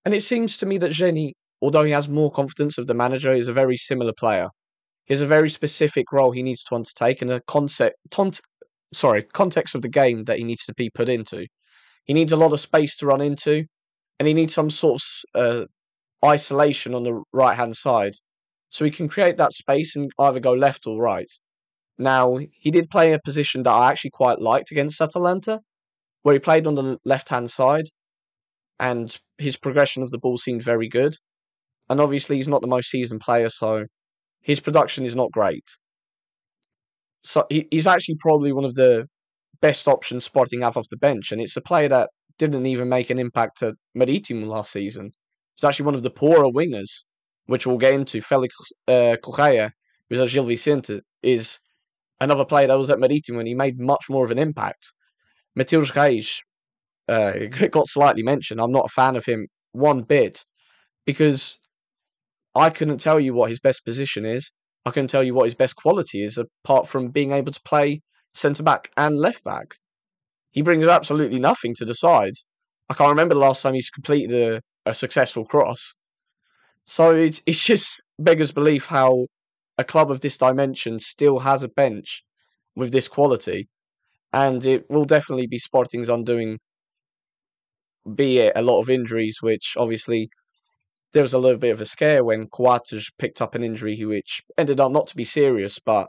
And 0.06 0.14
it 0.14 0.22
seems 0.22 0.58
to 0.58 0.66
me 0.66 0.78
that 0.80 0.92
Geny, 0.92 1.34
although 1.62 1.84
he 1.84 1.92
has 1.92 2.10
more 2.10 2.30
confidence 2.30 2.78
of 2.78 2.88
the 2.88 2.94
manager, 2.94 3.32
is 3.32 3.48
a 3.48 3.54
very 3.54 3.78
similar 3.78 4.14
player. 4.14 4.50
He 5.06 5.14
has 5.14 5.22
a 5.22 5.28
very 5.28 5.50
specific 5.50 6.12
role 6.12 6.32
he 6.32 6.44
needs 6.44 6.64
to 6.66 6.76
undertake 6.76 7.22
and 7.22 7.32
a 7.32 7.42
concept, 7.48 7.96
sorry, 8.94 9.24
context 9.24 9.76
of 9.76 9.82
the 9.82 9.90
game 9.90 10.26
that 10.26 10.38
he 10.38 10.44
needs 10.44 10.66
to 10.66 10.74
be 10.74 10.90
put 10.90 11.10
into. 11.10 11.48
He 12.06 12.14
needs 12.14 12.32
a 12.32 12.38
lot 12.38 12.54
of 12.54 12.60
space 12.60 12.98
to 12.98 13.06
run 13.06 13.22
into, 13.22 13.66
and 14.20 14.28
he 14.28 14.34
needs 14.34 14.54
some 14.54 14.70
sort 14.70 15.02
of 15.36 15.62
uh, 15.62 15.66
isolation 16.26 16.94
on 16.94 17.04
the 17.04 17.22
right 17.34 17.56
hand 17.56 17.76
side 17.76 18.14
so 18.70 18.86
he 18.86 18.92
can 18.92 19.08
create 19.08 19.38
that 19.38 19.54
space 19.54 19.96
and 19.96 20.12
either 20.20 20.40
go 20.40 20.54
left 20.54 20.88
or 20.88 21.00
right. 21.00 21.32
Now, 21.98 22.40
he 22.52 22.72
did 22.72 22.90
play 22.90 23.14
a 23.14 23.20
position 23.24 23.64
that 23.64 23.72
I 23.72 23.92
actually 23.92 24.12
quite 24.12 24.40
liked 24.40 24.72
against 24.72 25.00
Atalanta, 25.00 25.60
where 26.24 26.34
he 26.34 26.40
played 26.40 26.66
on 26.66 26.76
the 26.76 26.98
left 27.06 27.30
hand 27.30 27.52
side, 27.52 27.86
and 28.80 29.16
his 29.38 29.58
progression 29.58 30.02
of 30.02 30.12
the 30.12 30.18
ball 30.18 30.38
seemed 30.38 30.64
very 30.64 30.90
good. 30.90 31.16
And 31.90 32.02
obviously, 32.02 32.38
he's 32.38 32.48
not 32.48 32.62
the 32.62 32.68
most 32.68 32.90
seasoned 32.90 33.22
player, 33.22 33.50
so 33.50 33.86
his 34.42 34.60
production 34.60 35.06
is 35.06 35.16
not 35.16 35.32
great. 35.32 35.66
So 37.24 37.46
he, 37.50 37.68
he's 37.72 37.88
actually 37.88 38.16
probably 38.20 38.52
one 38.52 38.66
of 38.66 38.74
the 38.74 39.08
best 39.64 39.88
option 39.88 40.20
Sporting 40.20 40.62
have 40.62 40.78
off 40.78 40.90
the 40.90 40.98
bench, 40.98 41.32
and 41.32 41.42
it's 41.42 41.58
a 41.58 41.62
player 41.62 41.88
that 41.88 42.10
didn't 42.38 42.66
even 42.66 42.90
make 42.90 43.10
an 43.10 43.18
impact 43.18 43.64
at 43.64 43.76
Marítimo 43.98 44.46
last 44.46 44.74
season. 44.74 45.12
He's 45.56 45.64
actually 45.64 45.86
one 45.86 45.96
of 45.96 46.04
the 46.04 46.10
poorer 46.12 46.52
wingers 46.52 47.06
which 47.46 47.68
we'll 47.68 47.78
get 47.78 47.94
into, 47.94 48.22
Felix 48.22 48.56
uh, 48.88 49.18
Correia, 49.24 49.72
who's 50.10 50.20
at 50.20 50.30
Gil 50.30 50.46
Vicente, 50.46 51.02
is 51.22 51.60
another 52.22 52.46
player 52.46 52.68
that 52.68 52.78
was 52.78 52.90
at 52.90 53.00
Marítimo 53.00 53.40
and 53.40 53.48
he 53.48 53.54
made 53.54 53.80
much 53.80 54.06
more 54.10 54.24
of 54.24 54.32
an 54.32 54.40
impact. 54.40 54.94
Matheus 55.58 55.94
Reis 55.96 56.42
uh, 57.10 57.32
got 57.72 57.88
slightly 57.88 58.24
mentioned. 58.24 58.62
I'm 58.62 58.72
not 58.72 58.86
a 58.86 58.94
fan 58.94 59.16
of 59.16 59.26
him 59.26 59.48
one 59.74 60.04
bit 60.04 60.46
because 61.06 61.60
I 62.56 62.70
couldn't 62.70 63.00
tell 63.00 63.20
you 63.20 63.34
what 63.34 63.50
his 63.50 63.60
best 63.60 63.84
position 63.86 64.26
is. 64.26 64.52
I 64.86 64.92
couldn't 64.92 65.10
tell 65.10 65.24
you 65.24 65.34
what 65.34 65.46
his 65.46 65.56
best 65.56 65.76
quality 65.76 66.24
is 66.24 66.38
apart 66.38 66.88
from 66.88 67.10
being 67.10 67.32
able 67.32 67.52
to 67.52 67.62
play 67.66 68.02
centre 68.34 68.64
back 68.64 68.92
and 68.98 69.18
left 69.18 69.44
back. 69.44 69.76
He 70.52 70.62
brings 70.62 70.88
absolutely 70.88 71.40
nothing 71.40 71.74
to 71.76 71.86
the 71.86 71.94
side. 71.94 72.34
I 72.90 72.94
can't 72.94 73.10
remember 73.10 73.34
the 73.34 73.40
last 73.40 73.62
time 73.62 73.74
he's 73.74 73.90
completed 73.90 74.34
a, 74.34 74.90
a 74.90 74.94
successful 74.94 75.46
cross. 75.46 75.96
So 76.86 77.16
it's 77.16 77.42
it's 77.46 77.66
just 77.66 78.02
beggars 78.20 78.52
belief 78.52 78.88
how 78.88 79.28
a 79.78 79.84
club 79.84 80.12
of 80.12 80.22
this 80.22 80.38
dimension 80.38 81.00
still 81.00 81.40
has 81.40 81.64
a 81.64 81.70
bench 81.70 82.24
with 82.76 82.92
this 82.92 83.08
quality, 83.08 83.68
and 84.34 84.66
it 84.66 84.90
will 84.90 85.06
definitely 85.06 85.48
be 85.48 85.58
Sporting's 85.58 86.10
undoing. 86.10 86.60
Be 88.16 88.40
it 88.40 88.54
a 88.56 88.62
lot 88.62 88.82
of 88.82 88.90
injuries, 88.90 89.38
which 89.42 89.76
obviously 89.78 90.30
there 91.14 91.24
was 91.24 91.34
a 91.34 91.40
little 91.40 91.60
bit 91.60 91.72
of 91.72 91.80
a 91.82 91.86
scare 91.86 92.24
when 92.24 92.48
Coates 92.48 93.10
picked 93.18 93.42
up 93.42 93.56
an 93.56 93.64
injury 93.64 93.98
which 94.04 94.42
ended 94.58 94.80
up 94.80 94.92
not 94.92 95.08
to 95.08 95.16
be 95.16 95.24
serious, 95.24 95.80
but 95.80 96.08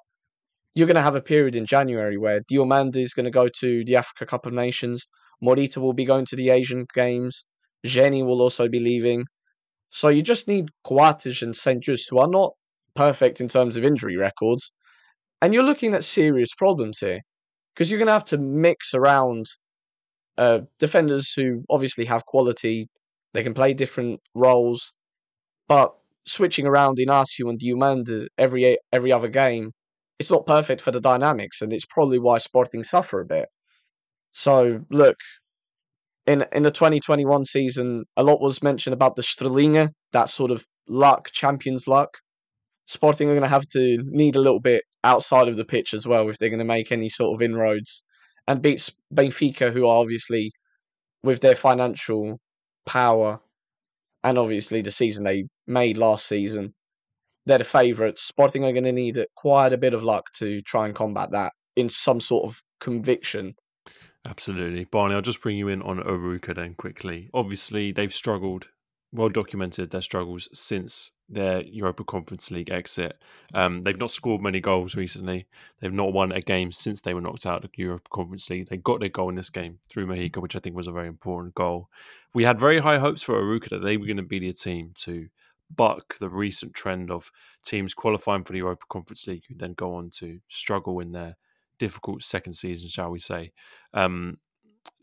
you're 0.74 0.87
going 0.87 0.96
to 0.96 1.02
have 1.02 1.14
a 1.14 1.22
period 1.22 1.56
in 1.56 1.66
January 1.66 2.16
where 2.18 2.40
Diomande 2.40 2.96
is 2.96 3.14
going 3.14 3.24
to 3.24 3.30
go 3.30 3.48
to 3.60 3.84
the 3.84 3.96
Africa 3.96 4.26
Cup 4.26 4.46
of 4.46 4.52
Nations, 4.52 5.06
Morita 5.42 5.78
will 5.78 5.92
be 5.92 6.04
going 6.04 6.24
to 6.26 6.37
the 6.37 6.50
Asian 6.50 6.87
Games, 6.94 7.44
Geny 7.84 8.22
will 8.22 8.40
also 8.40 8.68
be 8.68 8.80
leaving. 8.80 9.24
So 9.90 10.08
you 10.08 10.22
just 10.22 10.48
need 10.48 10.70
Coates 10.82 11.42
and 11.42 11.54
St. 11.54 11.82
Juste, 11.82 12.10
who 12.10 12.18
are 12.18 12.28
not 12.28 12.52
perfect 12.96 13.40
in 13.40 13.48
terms 13.48 13.76
of 13.76 13.84
injury 13.84 14.16
records. 14.16 14.72
And 15.40 15.54
you're 15.54 15.62
looking 15.62 15.94
at 15.94 16.04
serious 16.04 16.54
problems 16.56 16.98
here. 16.98 17.20
Because 17.74 17.90
you're 17.90 17.98
going 17.98 18.08
to 18.08 18.12
have 18.12 18.24
to 18.24 18.38
mix 18.38 18.94
around 18.94 19.46
uh, 20.38 20.60
defenders 20.78 21.32
who 21.32 21.64
obviously 21.70 22.04
have 22.04 22.24
quality, 22.24 22.88
they 23.32 23.42
can 23.42 23.54
play 23.54 23.74
different 23.74 24.20
roles, 24.34 24.92
but 25.68 25.94
switching 26.26 26.66
around 26.66 26.98
Inacio 26.98 27.48
and 27.50 27.58
Diomande 27.58 28.28
every 28.38 28.78
every 28.92 29.12
other 29.12 29.28
game, 29.28 29.72
it's 30.18 30.31
not 30.31 30.46
perfect 30.46 30.81
for 30.81 30.90
the 30.90 31.00
dynamics, 31.00 31.62
and 31.62 31.72
it's 31.72 31.87
probably 31.87 32.18
why 32.18 32.38
Sporting 32.38 32.85
suffer 32.85 33.20
a 33.20 33.27
bit. 33.27 33.48
So 34.33 34.85
look, 34.90 35.16
in 36.27 36.44
in 36.53 36.62
the 36.62 36.70
2021 36.70 37.44
season, 37.44 38.05
a 38.16 38.22
lot 38.22 38.40
was 38.40 38.62
mentioned 38.62 38.94
about 38.94 39.16
the 39.16 39.22
Estrelinha, 39.22 39.90
that 40.12 40.29
sort 40.29 40.50
of 40.50 40.64
luck, 40.88 41.31
champions 41.33 41.87
luck. 41.88 42.18
Sporting 42.87 43.29
are 43.29 43.33
going 43.33 43.42
to 43.42 43.48
have 43.48 43.66
to 43.68 43.98
need 44.07 44.37
a 44.37 44.40
little 44.40 44.61
bit 44.61 44.85
outside 45.05 45.48
of 45.48 45.57
the 45.57 45.64
pitch 45.64 45.94
as 45.94 46.07
well 46.07 46.29
if 46.29 46.38
they're 46.38 46.50
going 46.50 46.59
to 46.59 46.64
make 46.64 46.92
any 46.92 47.09
sort 47.09 47.35
of 47.35 47.42
inroads 47.42 48.05
and 48.46 48.62
beat 48.62 48.90
Benfica, 49.12 49.72
who 49.72 49.87
are 49.87 50.00
obviously 50.00 50.53
with 51.22 51.40
their 51.40 51.55
financial 51.55 52.38
power 52.85 53.40
and 54.22 54.38
obviously 54.38 54.83
the 54.83 54.90
season 54.90 55.24
they 55.24 55.44
made 55.66 55.98
last 55.98 56.27
season, 56.27 56.74
they're 57.46 57.59
the 57.59 57.64
favourites. 57.64 58.30
I 58.38 58.46
think 58.48 58.64
are 58.64 58.72
going 58.72 58.85
to 58.85 58.92
need 58.92 59.18
quite 59.35 59.72
a 59.72 59.78
bit 59.78 59.94
of 59.94 60.02
luck 60.02 60.30
to 60.35 60.61
try 60.62 60.87
and 60.87 60.94
combat 60.94 61.30
that 61.33 61.52
in 61.76 61.88
some 61.88 62.20
sort 62.20 62.44
of 62.44 62.62
conviction 62.80 63.54
Absolutely. 64.26 64.85
Barney, 64.85 65.14
I'll 65.14 65.20
just 65.20 65.42
bring 65.42 65.59
you 65.59 65.68
in 65.68 65.83
on 65.83 65.98
Arouca 65.98 66.54
then 66.54 66.74
quickly. 66.74 67.28
Obviously, 67.35 67.92
they've 67.92 68.12
struggled, 68.12 68.68
well 69.12 69.28
documented 69.28 69.90
their 69.90 70.00
struggles 70.00 70.48
since 70.54 71.12
their 71.28 71.62
Europa 71.62 72.04
Conference 72.04 72.50
League 72.50 72.70
exit. 72.70 73.22
Um, 73.52 73.83
they've 73.83 73.98
not 73.98 74.11
scored 74.11 74.40
many 74.40 74.61
goals 74.61 74.96
recently. 74.96 75.46
They've 75.80 75.92
not 75.92 76.14
won 76.14 76.33
a 76.33 76.40
game 76.40 76.72
since 76.72 77.02
they 77.02 77.12
were 77.12 77.20
knocked 77.20 77.44
out 77.44 77.64
of 77.64 77.70
the 77.70 77.83
Europa 77.83 78.09
Conference 78.11 78.48
League. 78.48 78.68
They 78.68 78.78
got 78.78 79.00
their 79.00 79.11
goal 79.11 79.28
in 79.28 79.35
this 79.35 79.50
game 79.50 79.78
through 79.90 80.07
Mujica, 80.07 80.40
which 80.40 80.57
I 80.57 80.59
think 80.59 80.74
was 80.74 80.88
a 80.88 80.92
very 80.92 81.09
important 81.09 81.54
goal. 81.54 81.90
We 82.33 82.44
had 82.44 82.59
very 82.59 82.80
high 82.80 82.98
hopes 82.98 83.22
for 83.22 83.35
Arouca 83.35 83.68
that 83.70 83.83
they 83.83 83.98
were 83.98 84.07
going 84.07 84.16
to 84.16 84.22
be 84.22 84.38
the 84.38 84.52
team 84.54 84.92
to 85.00 85.28
buck 85.76 86.18
the 86.18 86.28
recent 86.28 86.74
trend 86.74 87.10
of 87.10 87.30
teams 87.64 87.94
qualifying 87.94 88.44
for 88.44 88.52
the 88.52 88.58
Europa 88.58 88.84
Conference 88.88 89.26
League 89.26 89.44
who 89.48 89.54
then 89.54 89.74
go 89.74 89.94
on 89.94 90.10
to 90.18 90.40
struggle 90.48 91.00
in 91.00 91.12
their 91.12 91.37
difficult 91.78 92.22
second 92.22 92.52
season, 92.54 92.88
shall 92.88 93.10
we 93.10 93.18
say. 93.18 93.52
Um, 93.92 94.38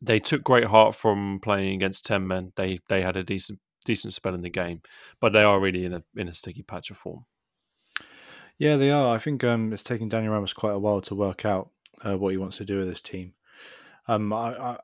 they 0.02 0.20
took 0.20 0.44
great 0.44 0.66
heart 0.66 0.96
from 0.96 1.40
playing 1.42 1.76
against 1.76 2.06
ten 2.06 2.28
men. 2.28 2.54
They 2.56 2.80
they 2.88 3.02
had 3.02 3.18
a 3.18 3.24
decent 3.24 3.60
decent 3.86 4.14
spell 4.14 4.36
in 4.36 4.42
the 4.42 4.50
game, 4.50 4.82
but 5.20 5.34
they 5.34 5.44
are 5.44 5.60
really 5.60 5.86
in 5.86 5.94
a 5.94 6.04
in 6.16 6.28
a 6.28 6.34
sticky 6.34 6.64
patch 6.64 6.92
of 6.92 6.98
form. 6.98 7.26
Yeah, 8.58 8.78
they 8.78 8.92
are. 8.92 9.16
I 9.16 9.18
think 9.18 9.44
um, 9.44 9.74
it's 9.74 9.84
taken 9.84 10.08
Daniel 10.08 10.34
Ramos 10.34 10.54
quite 10.54 10.74
a 10.74 10.80
while 10.80 11.02
to 11.02 11.16
work 11.16 11.46
out 11.46 11.72
uh, 12.04 12.16
what 12.16 12.30
he 12.30 12.38
wants 12.38 12.58
to 12.58 12.66
do 12.66 12.78
with 12.78 12.88
this 12.88 13.02
team. 13.02 13.34
Um, 14.08 14.32
I, 14.32 14.54
I, 14.56 14.78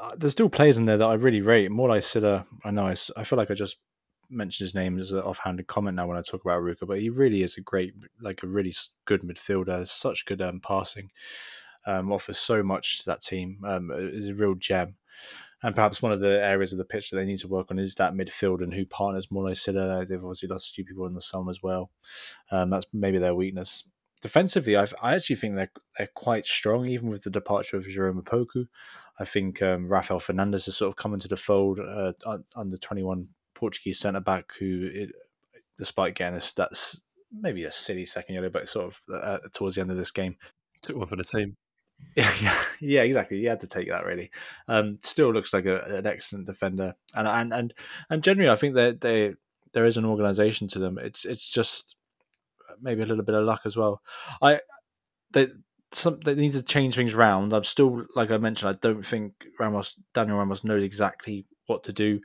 I, 0.00 0.12
there's 0.16 0.32
still 0.32 0.48
players 0.48 0.78
in 0.78 0.84
there 0.84 0.98
that 0.98 1.08
I 1.08 1.14
really 1.14 1.40
rate. 1.40 1.70
Morlaye 1.70 2.04
Sylla, 2.04 2.46
I 2.64 2.70
know 2.70 2.86
I, 2.86 2.94
I 3.16 3.24
feel 3.24 3.36
like 3.36 3.50
I 3.50 3.54
just 3.54 3.78
mention 4.30 4.64
his 4.64 4.74
name 4.74 4.98
as 4.98 5.12
an 5.12 5.20
offhanded 5.20 5.66
comment 5.66 5.96
now 5.96 6.06
when 6.06 6.18
I 6.18 6.22
talk 6.22 6.44
about 6.44 6.60
Arouca, 6.60 6.86
but 6.86 7.00
he 7.00 7.10
really 7.10 7.42
is 7.42 7.56
a 7.56 7.60
great, 7.60 7.94
like 8.20 8.42
a 8.42 8.46
really 8.46 8.74
good 9.04 9.22
midfielder. 9.22 9.86
Such 9.86 10.26
good 10.26 10.42
um, 10.42 10.60
passing, 10.60 11.10
um, 11.86 12.12
offers 12.12 12.38
so 12.38 12.62
much 12.62 12.98
to 12.98 13.06
that 13.06 13.22
team. 13.22 13.58
Um, 13.64 13.90
is 13.94 14.28
a 14.28 14.34
real 14.34 14.54
gem. 14.54 14.96
And 15.62 15.74
perhaps 15.74 16.02
one 16.02 16.12
of 16.12 16.20
the 16.20 16.42
areas 16.42 16.72
of 16.72 16.78
the 16.78 16.84
pitch 16.84 17.10
that 17.10 17.16
they 17.16 17.24
need 17.24 17.38
to 17.38 17.48
work 17.48 17.70
on 17.70 17.78
is 17.78 17.94
that 17.94 18.14
midfield 18.14 18.62
and 18.62 18.72
who 18.72 18.84
partners 18.84 19.28
Morlaye 19.28 19.56
Sylla. 19.56 20.04
They've 20.04 20.22
obviously 20.22 20.48
lost 20.48 20.70
a 20.70 20.74
few 20.74 20.84
people 20.84 21.06
in 21.06 21.14
the 21.14 21.22
summer 21.22 21.50
as 21.50 21.62
well. 21.62 21.90
Um, 22.50 22.70
that's 22.70 22.86
maybe 22.92 23.18
their 23.18 23.34
weakness. 23.34 23.84
Defensively, 24.22 24.76
I've, 24.76 24.94
i 25.02 25.14
actually 25.14 25.36
think 25.36 25.54
they're 25.54 25.70
they're 25.98 26.08
quite 26.14 26.46
strong, 26.46 26.86
even 26.86 27.08
with 27.08 27.22
the 27.22 27.30
departure 27.30 27.76
of 27.76 27.86
Jerome 27.86 28.20
Opoku. 28.22 28.66
I 29.18 29.24
think 29.24 29.62
um, 29.62 29.88
Rafael 29.88 30.20
Fernandes 30.20 30.66
has 30.66 30.76
sort 30.76 30.90
of 30.90 30.96
come 30.96 31.14
into 31.14 31.28
the 31.28 31.36
fold 31.36 31.80
uh, 31.80 32.12
under 32.54 32.76
21 32.76 33.28
Portuguese 33.56 33.98
centre 33.98 34.20
back 34.20 34.52
who, 34.58 34.90
it, 34.92 35.10
despite 35.78 36.14
getting 36.14 36.36
a 36.36 36.38
stats 36.38 36.98
maybe 37.32 37.64
a 37.64 37.72
silly 37.72 38.04
second 38.04 38.34
yellow, 38.34 38.50
but 38.50 38.68
sort 38.68 38.86
of 38.86 39.14
uh, 39.14 39.38
towards 39.52 39.74
the 39.76 39.80
end 39.80 39.90
of 39.90 39.96
this 39.96 40.10
game, 40.10 40.36
took 40.82 40.96
one 40.96 41.06
for 41.06 41.16
the 41.16 41.24
team. 41.24 41.56
Yeah, 42.14 42.30
yeah, 42.42 42.62
yeah, 42.78 43.00
exactly. 43.00 43.38
You 43.38 43.48
had 43.48 43.60
to 43.60 43.66
take 43.66 43.88
that 43.88 44.04
really. 44.04 44.30
Um, 44.68 44.98
still 45.02 45.32
looks 45.32 45.54
like 45.54 45.64
a, 45.64 45.78
an 45.96 46.06
excellent 46.06 46.44
defender, 46.44 46.94
and 47.14 47.26
and 47.26 47.54
and 47.54 47.74
and 48.10 48.22
generally, 48.22 48.50
I 48.50 48.56
think 48.56 48.74
that 48.74 49.00
they 49.00 49.32
there 49.72 49.86
is 49.86 49.96
an 49.96 50.04
organisation 50.04 50.68
to 50.68 50.78
them. 50.78 50.98
It's 50.98 51.24
it's 51.24 51.48
just 51.48 51.96
maybe 52.82 53.00
a 53.00 53.06
little 53.06 53.24
bit 53.24 53.34
of 53.34 53.46
luck 53.46 53.62
as 53.64 53.78
well. 53.78 54.02
I 54.42 54.60
they 55.30 55.48
some 55.90 56.20
they 56.22 56.34
need 56.34 56.52
to 56.52 56.62
change 56.62 56.96
things 56.96 57.14
around. 57.14 57.54
I'm 57.54 57.64
still 57.64 58.04
like 58.14 58.30
I 58.30 58.36
mentioned. 58.36 58.68
I 58.68 58.78
don't 58.86 59.06
think 59.06 59.32
Ramos 59.58 59.98
Daniel 60.12 60.36
Ramos 60.36 60.64
knows 60.64 60.84
exactly 60.84 61.46
what 61.66 61.82
to 61.84 61.94
do 61.94 62.20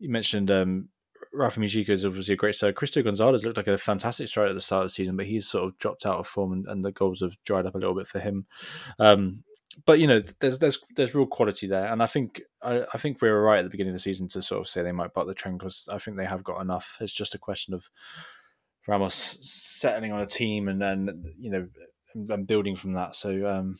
you 0.00 0.10
mentioned 0.10 0.50
um, 0.50 0.88
Rafa 1.32 1.60
Mujica 1.60 1.90
is 1.90 2.04
obviously 2.04 2.34
a 2.34 2.36
great 2.36 2.54
star. 2.54 2.72
Cristo 2.72 3.02
Gonzalez 3.02 3.44
looked 3.44 3.56
like 3.56 3.68
a 3.68 3.78
fantastic 3.78 4.26
striker 4.26 4.48
at 4.48 4.54
the 4.54 4.60
start 4.60 4.84
of 4.84 4.90
the 4.90 4.94
season, 4.94 5.16
but 5.16 5.26
he's 5.26 5.48
sort 5.48 5.64
of 5.64 5.78
dropped 5.78 6.06
out 6.06 6.18
of 6.18 6.26
form 6.26 6.52
and, 6.52 6.66
and 6.66 6.84
the 6.84 6.90
goals 6.90 7.20
have 7.20 7.36
dried 7.44 7.66
up 7.66 7.74
a 7.74 7.78
little 7.78 7.94
bit 7.94 8.08
for 8.08 8.18
him. 8.18 8.46
Um, 8.98 9.44
but 9.86 10.00
you 10.00 10.06
know, 10.06 10.22
there's 10.40 10.58
there's 10.58 10.84
there's 10.96 11.14
real 11.14 11.26
quality 11.26 11.68
there, 11.68 11.92
and 11.92 12.02
I 12.02 12.06
think 12.06 12.40
I, 12.60 12.82
I 12.92 12.98
think 12.98 13.22
we 13.22 13.30
were 13.30 13.42
right 13.42 13.60
at 13.60 13.62
the 13.62 13.70
beginning 13.70 13.92
of 13.92 13.96
the 13.96 14.02
season 14.02 14.26
to 14.28 14.42
sort 14.42 14.60
of 14.60 14.68
say 14.68 14.82
they 14.82 14.90
might 14.90 15.14
buck 15.14 15.28
the 15.28 15.34
trend 15.34 15.58
because 15.58 15.88
I 15.92 15.98
think 15.98 16.16
they 16.16 16.24
have 16.24 16.42
got 16.42 16.60
enough. 16.60 16.96
It's 17.00 17.12
just 17.12 17.36
a 17.36 17.38
question 17.38 17.72
of 17.72 17.88
Ramos 18.88 19.38
settling 19.42 20.12
on 20.12 20.20
a 20.20 20.26
team 20.26 20.68
and 20.68 20.82
then 20.82 21.24
you 21.38 21.50
know 21.50 21.68
and 22.14 22.46
building 22.46 22.76
from 22.76 22.94
that. 22.94 23.14
So 23.14 23.46
um, 23.46 23.78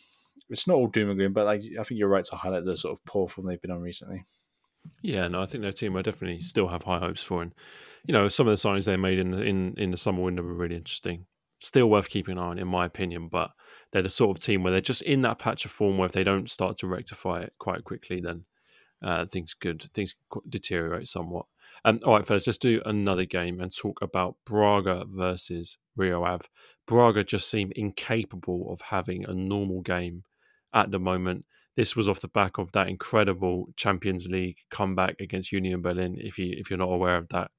it's 0.48 0.66
not 0.66 0.74
all 0.74 0.86
doom 0.86 1.10
and 1.10 1.18
gloom, 1.18 1.32
but 1.32 1.46
like, 1.46 1.62
I 1.78 1.82
think 1.84 1.98
you're 1.98 2.08
right 2.08 2.24
to 2.24 2.36
highlight 2.36 2.64
the 2.64 2.76
sort 2.76 2.92
of 2.92 3.04
poor 3.04 3.28
form 3.28 3.46
they've 3.46 3.60
been 3.60 3.70
on 3.70 3.80
recently. 3.80 4.26
Yeah, 5.02 5.28
no, 5.28 5.42
I 5.42 5.46
think 5.46 5.62
their 5.62 5.72
team 5.72 5.96
I 5.96 6.02
definitely 6.02 6.40
still 6.40 6.68
have 6.68 6.82
high 6.82 6.98
hopes 6.98 7.22
for, 7.22 7.42
and 7.42 7.54
you 8.04 8.12
know 8.12 8.28
some 8.28 8.48
of 8.48 8.52
the 8.52 8.68
signings 8.68 8.86
they 8.86 8.96
made 8.96 9.18
in 9.18 9.34
in 9.34 9.74
in 9.76 9.90
the 9.90 9.96
summer 9.96 10.22
window 10.22 10.42
were 10.42 10.54
really 10.54 10.76
interesting. 10.76 11.26
Still 11.62 11.90
worth 11.90 12.08
keeping 12.08 12.38
an 12.38 12.38
eye 12.38 12.46
on, 12.48 12.58
in 12.58 12.68
my 12.68 12.86
opinion. 12.86 13.28
But 13.28 13.50
they're 13.92 14.02
the 14.02 14.08
sort 14.08 14.36
of 14.38 14.42
team 14.42 14.62
where 14.62 14.72
they're 14.72 14.80
just 14.80 15.02
in 15.02 15.20
that 15.22 15.38
patch 15.38 15.64
of 15.64 15.70
form 15.70 15.98
where 15.98 16.06
if 16.06 16.12
they 16.12 16.24
don't 16.24 16.48
start 16.48 16.78
to 16.78 16.86
rectify 16.86 17.40
it 17.40 17.52
quite 17.58 17.84
quickly, 17.84 18.20
then 18.20 18.44
uh, 19.02 19.26
things 19.26 19.54
could 19.54 19.82
things 19.94 20.14
deteriorate 20.48 21.08
somewhat. 21.08 21.46
Um, 21.84 22.00
all 22.04 22.14
right, 22.14 22.26
fellas, 22.26 22.46
let's 22.46 22.58
do 22.58 22.82
another 22.84 23.24
game 23.24 23.60
and 23.60 23.74
talk 23.74 24.02
about 24.02 24.36
Braga 24.44 25.04
versus 25.08 25.78
Rio 25.96 26.24
Ave. 26.24 26.44
Braga 26.86 27.24
just 27.24 27.48
seem 27.48 27.72
incapable 27.76 28.70
of 28.70 28.80
having 28.82 29.24
a 29.24 29.32
normal 29.32 29.80
game 29.80 30.24
at 30.74 30.90
the 30.90 30.98
moment. 30.98 31.46
This 31.80 31.96
was 31.96 32.10
off 32.10 32.20
the 32.20 32.28
back 32.28 32.58
of 32.58 32.72
that 32.72 32.90
incredible 32.90 33.70
Champions 33.74 34.28
League 34.28 34.58
comeback 34.70 35.18
against 35.18 35.50
Union 35.50 35.80
Berlin. 35.80 36.14
If 36.18 36.38
you 36.38 36.54
if 36.58 36.68
you're 36.68 36.78
not 36.78 36.92
aware 36.92 37.16
of 37.16 37.28
that, 37.30 37.52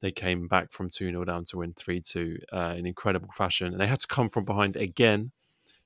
they 0.00 0.12
came 0.12 0.48
back 0.48 0.72
from 0.72 0.88
2 0.88 1.10
0 1.10 1.26
down 1.26 1.44
to 1.50 1.58
win 1.58 1.74
3 1.74 2.00
2 2.00 2.38
uh, 2.54 2.74
in 2.74 2.86
incredible 2.86 3.28
fashion. 3.36 3.66
And 3.66 3.78
they 3.78 3.86
had 3.86 4.00
to 4.00 4.06
come 4.06 4.30
from 4.30 4.46
behind 4.46 4.76
again 4.76 5.32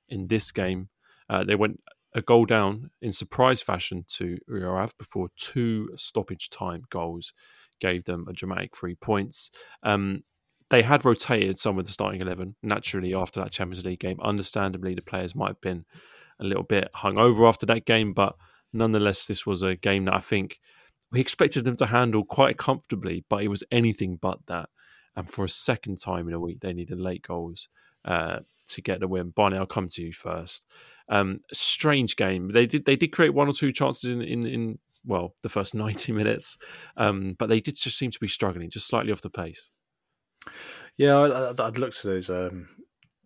in 0.09 0.29
this 0.29 0.53
game. 0.53 0.91
Uh, 1.29 1.43
they 1.43 1.57
went 1.57 1.81
a 2.15 2.23
goal 2.23 2.45
down 2.45 2.93
in 3.03 3.13
surprise 3.13 3.61
fashion 3.61 4.05
to 4.07 4.39
Rio 4.47 4.87
before 4.97 5.31
two 5.35 5.91
stoppage 5.97 6.51
time 6.51 6.85
goals 6.91 7.33
gave 7.81 8.05
them 8.05 8.25
a 8.29 8.33
dramatic 8.33 8.77
three 8.77 8.95
points. 8.95 9.51
Um, 9.83 10.23
they 10.71 10.83
had 10.83 11.05
rotated 11.05 11.59
some 11.59 11.77
of 11.77 11.87
the 11.87 11.93
starting 11.93 12.21
11 12.21 12.55
naturally 12.63 13.17
after 13.17 13.41
that 13.41 13.51
Champions 13.51 13.85
League 13.85 13.99
game. 13.99 14.21
Understandably, 14.23 14.95
the 14.95 15.03
players 15.03 15.35
might 15.35 15.49
have 15.49 15.61
been 15.61 15.87
a 16.41 16.45
little 16.45 16.63
bit 16.63 16.89
hungover 16.95 17.49
after 17.49 17.67
that 17.67 17.87
game, 17.87 18.13
but 18.13 18.37
nonetheless, 18.73 19.27
this 19.27 19.47
was 19.47 19.63
a 19.63 19.77
game 19.77 20.05
that 20.07 20.15
I 20.15 20.21
think 20.21 20.61
we 21.11 21.21
expected 21.21 21.65
them 21.65 21.77
to 21.77 21.87
handle 21.87 22.25
quite 22.25 22.59
comfortably, 22.59 23.25
but 23.29 23.43
it 23.43 23.49
was 23.49 23.65
anything 23.71 24.17
but 24.21 24.41
that. 24.47 24.69
And 25.17 25.29
for 25.29 25.45
a 25.45 25.49
second 25.49 25.99
time 25.99 26.29
in 26.29 26.35
a 26.35 26.41
week, 26.41 26.61
they 26.61 26.73
needed 26.73 27.01
late 27.01 27.23
goals 27.23 27.69
uh, 28.05 28.41
to 28.69 28.83
get 28.83 29.01
the 29.01 29.09
win. 29.09 29.31
Barney, 29.31 29.57
I'll 29.57 29.67
come 29.67 29.89
to 29.89 30.03
you 30.03 30.13
first. 30.13 30.65
Um, 31.09 31.41
strange 31.53 32.17
game. 32.17 32.51
They 32.53 32.67
did 32.67 32.85
they 32.85 32.97
did 32.97 33.13
create 33.13 33.35
one 33.35 33.49
or 33.49 33.55
two 33.55 33.73
chances 33.73 34.11
in 34.11 34.21
in, 34.21 34.47
in 34.47 34.79
well 35.05 35.35
the 35.43 35.49
first 35.49 35.75
ninety 35.75 36.13
minutes, 36.13 36.59
um, 36.97 37.35
but 37.39 37.49
they 37.49 37.61
did 37.61 37.77
just 37.77 37.99
seem 37.99 38.11
to 38.11 38.21
be 38.21 38.29
struggling, 38.29 38.71
just 38.71 38.87
slightly 38.87 39.11
off 39.11 39.23
the 39.23 39.31
pace. 39.31 39.71
Yeah, 40.97 41.19
I'd, 41.19 41.61
I'd 41.61 41.79
look 41.79 41.95
to 41.95 42.07
those 42.07 42.31
um, 42.31 42.69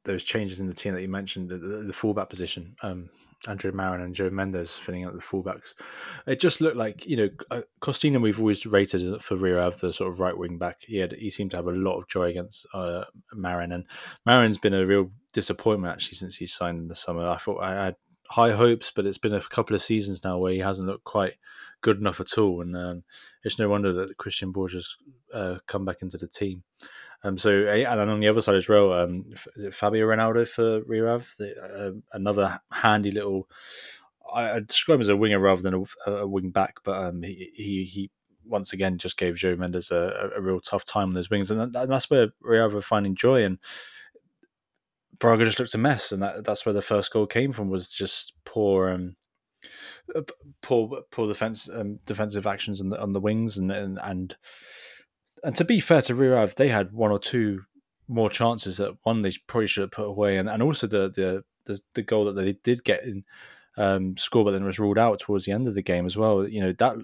those 0.05 0.25
changes 0.25 0.61
in 0.61 0.67
the 0.67 0.75
team 0.75 0.95
that 0.95 1.03
you 1.03 1.09
mentioned, 1.09 1.49
the, 1.49 1.59
the 1.59 1.93
fullback 1.93 2.29
position. 2.29 2.77
Um, 2.83 3.11
Andre 3.47 3.73
Marin 3.73 4.03
and 4.03 4.15
João 4.15 4.31
Mendes 4.31 4.77
filling 4.77 5.05
out 5.05 5.15
the 5.15 5.21
fullbacks. 5.21 5.75
It 6.27 6.39
just 6.39 6.61
looked 6.61 6.77
like 6.77 7.07
you 7.07 7.17
know 7.17 7.29
uh, 7.51 7.63
Costinha. 7.81 8.21
We've 8.21 8.39
always 8.39 8.65
rated 8.67 9.21
for 9.21 9.37
Rio 9.37 9.61
Ave 9.61 9.79
the 9.81 9.93
sort 9.93 10.13
of 10.13 10.21
right 10.21 10.37
wing 10.37 10.59
back. 10.59 10.79
He 10.83 10.99
had 10.99 11.13
he 11.13 11.31
seemed 11.31 11.51
to 11.53 11.57
have 11.57 11.67
a 11.67 11.73
lot 11.73 11.99
of 11.99 12.09
joy 12.09 12.31
against 12.31 12.67
uh, 12.73 13.05
Marin, 13.35 13.73
and 13.73 13.85
Marin's 14.25 14.59
been 14.59 14.75
a 14.75 14.87
real 14.87 15.11
disappointment 15.33 15.93
actually 15.93 16.19
since 16.19 16.37
he 16.37 16.47
signed 16.47 16.79
in 16.79 16.89
the 16.89 16.95
summer. 16.95 17.27
I 17.27 17.39
thought 17.39 17.61
I 17.61 17.85
had 17.85 17.97
high 18.33 18.53
hopes, 18.53 18.91
but 18.95 19.05
it's 19.05 19.19
been 19.19 19.35
a 19.35 19.41
couple 19.41 19.77
of 19.77 19.83
seasons 19.83 20.25
now 20.25 20.39
where 20.39 20.53
he 20.53 20.59
hasn't 20.59 20.89
looked 20.89 21.05
quite 21.05 21.35
good 21.83 21.99
enough 21.99 22.19
at 22.19 22.39
all, 22.39 22.63
and 22.63 22.75
um, 22.77 23.05
it's 23.45 23.59
no 23.59 23.69
wonder 23.69 23.93
that 23.93 24.17
Christian 24.17 24.53
Borja 24.53 24.81
uh, 25.35 25.59
come 25.67 25.85
back 25.85 26.01
into 26.01 26.17
the 26.17 26.27
team. 26.27 26.63
Um, 27.25 27.37
so 27.37 27.51
and 27.51 28.01
then 28.01 28.09
on 28.09 28.21
the 28.21 28.29
other 28.29 28.41
side 28.41 28.55
as 28.55 28.69
well, 28.69 28.93
um, 28.93 29.27
is 29.57 29.65
it 29.65 29.75
Fabio 29.75 30.07
Ronaldo 30.07 30.49
for 30.49 30.83
Rio 30.85 31.15
Ave? 31.15 31.27
Uh, 31.41 31.91
another 32.13 32.61
handy 32.71 33.11
little. 33.11 33.49
I, 34.35 34.53
I, 34.53 34.61
describe 34.61 34.97
him 34.97 35.03
as 35.03 35.09
a 35.11 35.17
winger 35.17 35.39
rather 35.39 35.61
than 35.61 35.87
a, 36.07 36.11
a 36.11 36.27
wing 36.27 36.51
back, 36.51 36.77
but 36.85 36.97
um, 36.97 37.23
he, 37.23 37.51
he, 37.55 37.85
he 37.85 38.11
once 38.47 38.73
again 38.73 38.97
just 38.97 39.19
gave 39.19 39.35
João 39.35 39.59
Mendes 39.59 39.91
a, 39.91 40.31
a, 40.35 40.41
real 40.41 40.61
tough 40.61 40.87
time 40.87 41.09
on 41.09 41.15
those 41.15 41.29
wings, 41.29 41.51
and, 41.51 41.61
that, 41.61 41.83
and 41.83 41.93
that's 41.93 42.09
where 42.09 42.29
Rio 42.41 42.65
Ave 42.65 42.79
are 42.79 42.83
finding 42.83 43.15
joy. 43.15 43.45
And 43.45 43.59
Braga 45.23 45.45
just 45.45 45.61
looked 45.61 45.75
a 45.75 45.79
mess, 45.79 46.11
and 46.11 46.21
that, 46.21 46.45
that's 46.45 46.67
where 46.67 46.73
the 46.73 46.83
first 46.83 47.13
goal 47.13 47.29
came 47.29 47.53
from. 47.53 47.71
Was 47.71 47.89
just 47.89 48.35
poor. 48.45 48.91
Um, 48.91 49.15
poor, 50.63 51.03
poor 51.13 51.29
defense, 51.29 51.71
um, 51.73 52.01
defensive 52.05 52.45
actions 52.45 52.81
on 52.81 52.89
the 52.89 53.01
on 53.01 53.13
the 53.13 53.21
wings, 53.21 53.57
and 53.57 53.71
and, 53.71 54.01
and 54.03 54.37
and 55.45 55.55
to 55.55 55.65
be 55.65 55.79
fair 55.79 56.03
to 56.03 56.37
Ave, 56.37 56.55
they 56.57 56.69
had 56.69 56.93
one 56.93 57.13
or 57.13 57.21
two 57.21 57.61
more 58.09 58.29
chances 58.29 58.79
that 58.79 58.97
one 59.05 59.23
they 59.23 59.33
probably 59.47 59.69
should 59.69 59.83
have 59.83 59.93
put 59.93 60.09
away, 60.09 60.39
and, 60.39 60.49
and 60.49 60.61
also 60.61 60.89
the, 60.89 61.09
the 61.09 61.45
the 61.67 61.81
the 61.95 62.03
goal 62.03 62.25
that 62.25 62.33
they 62.33 62.55
did 62.65 62.83
get 62.83 63.05
in 63.05 63.23
um, 63.77 64.17
score, 64.17 64.45
but 64.45 64.51
then 64.51 64.65
was 64.65 64.81
ruled 64.81 64.99
out 64.99 65.21
towards 65.21 65.45
the 65.45 65.53
end 65.53 65.69
of 65.69 65.77
the 65.77 65.83
game 65.83 66.05
as 66.05 66.17
well. 66.17 66.49
You 66.49 66.63
know 66.63 66.75
that 66.81 66.97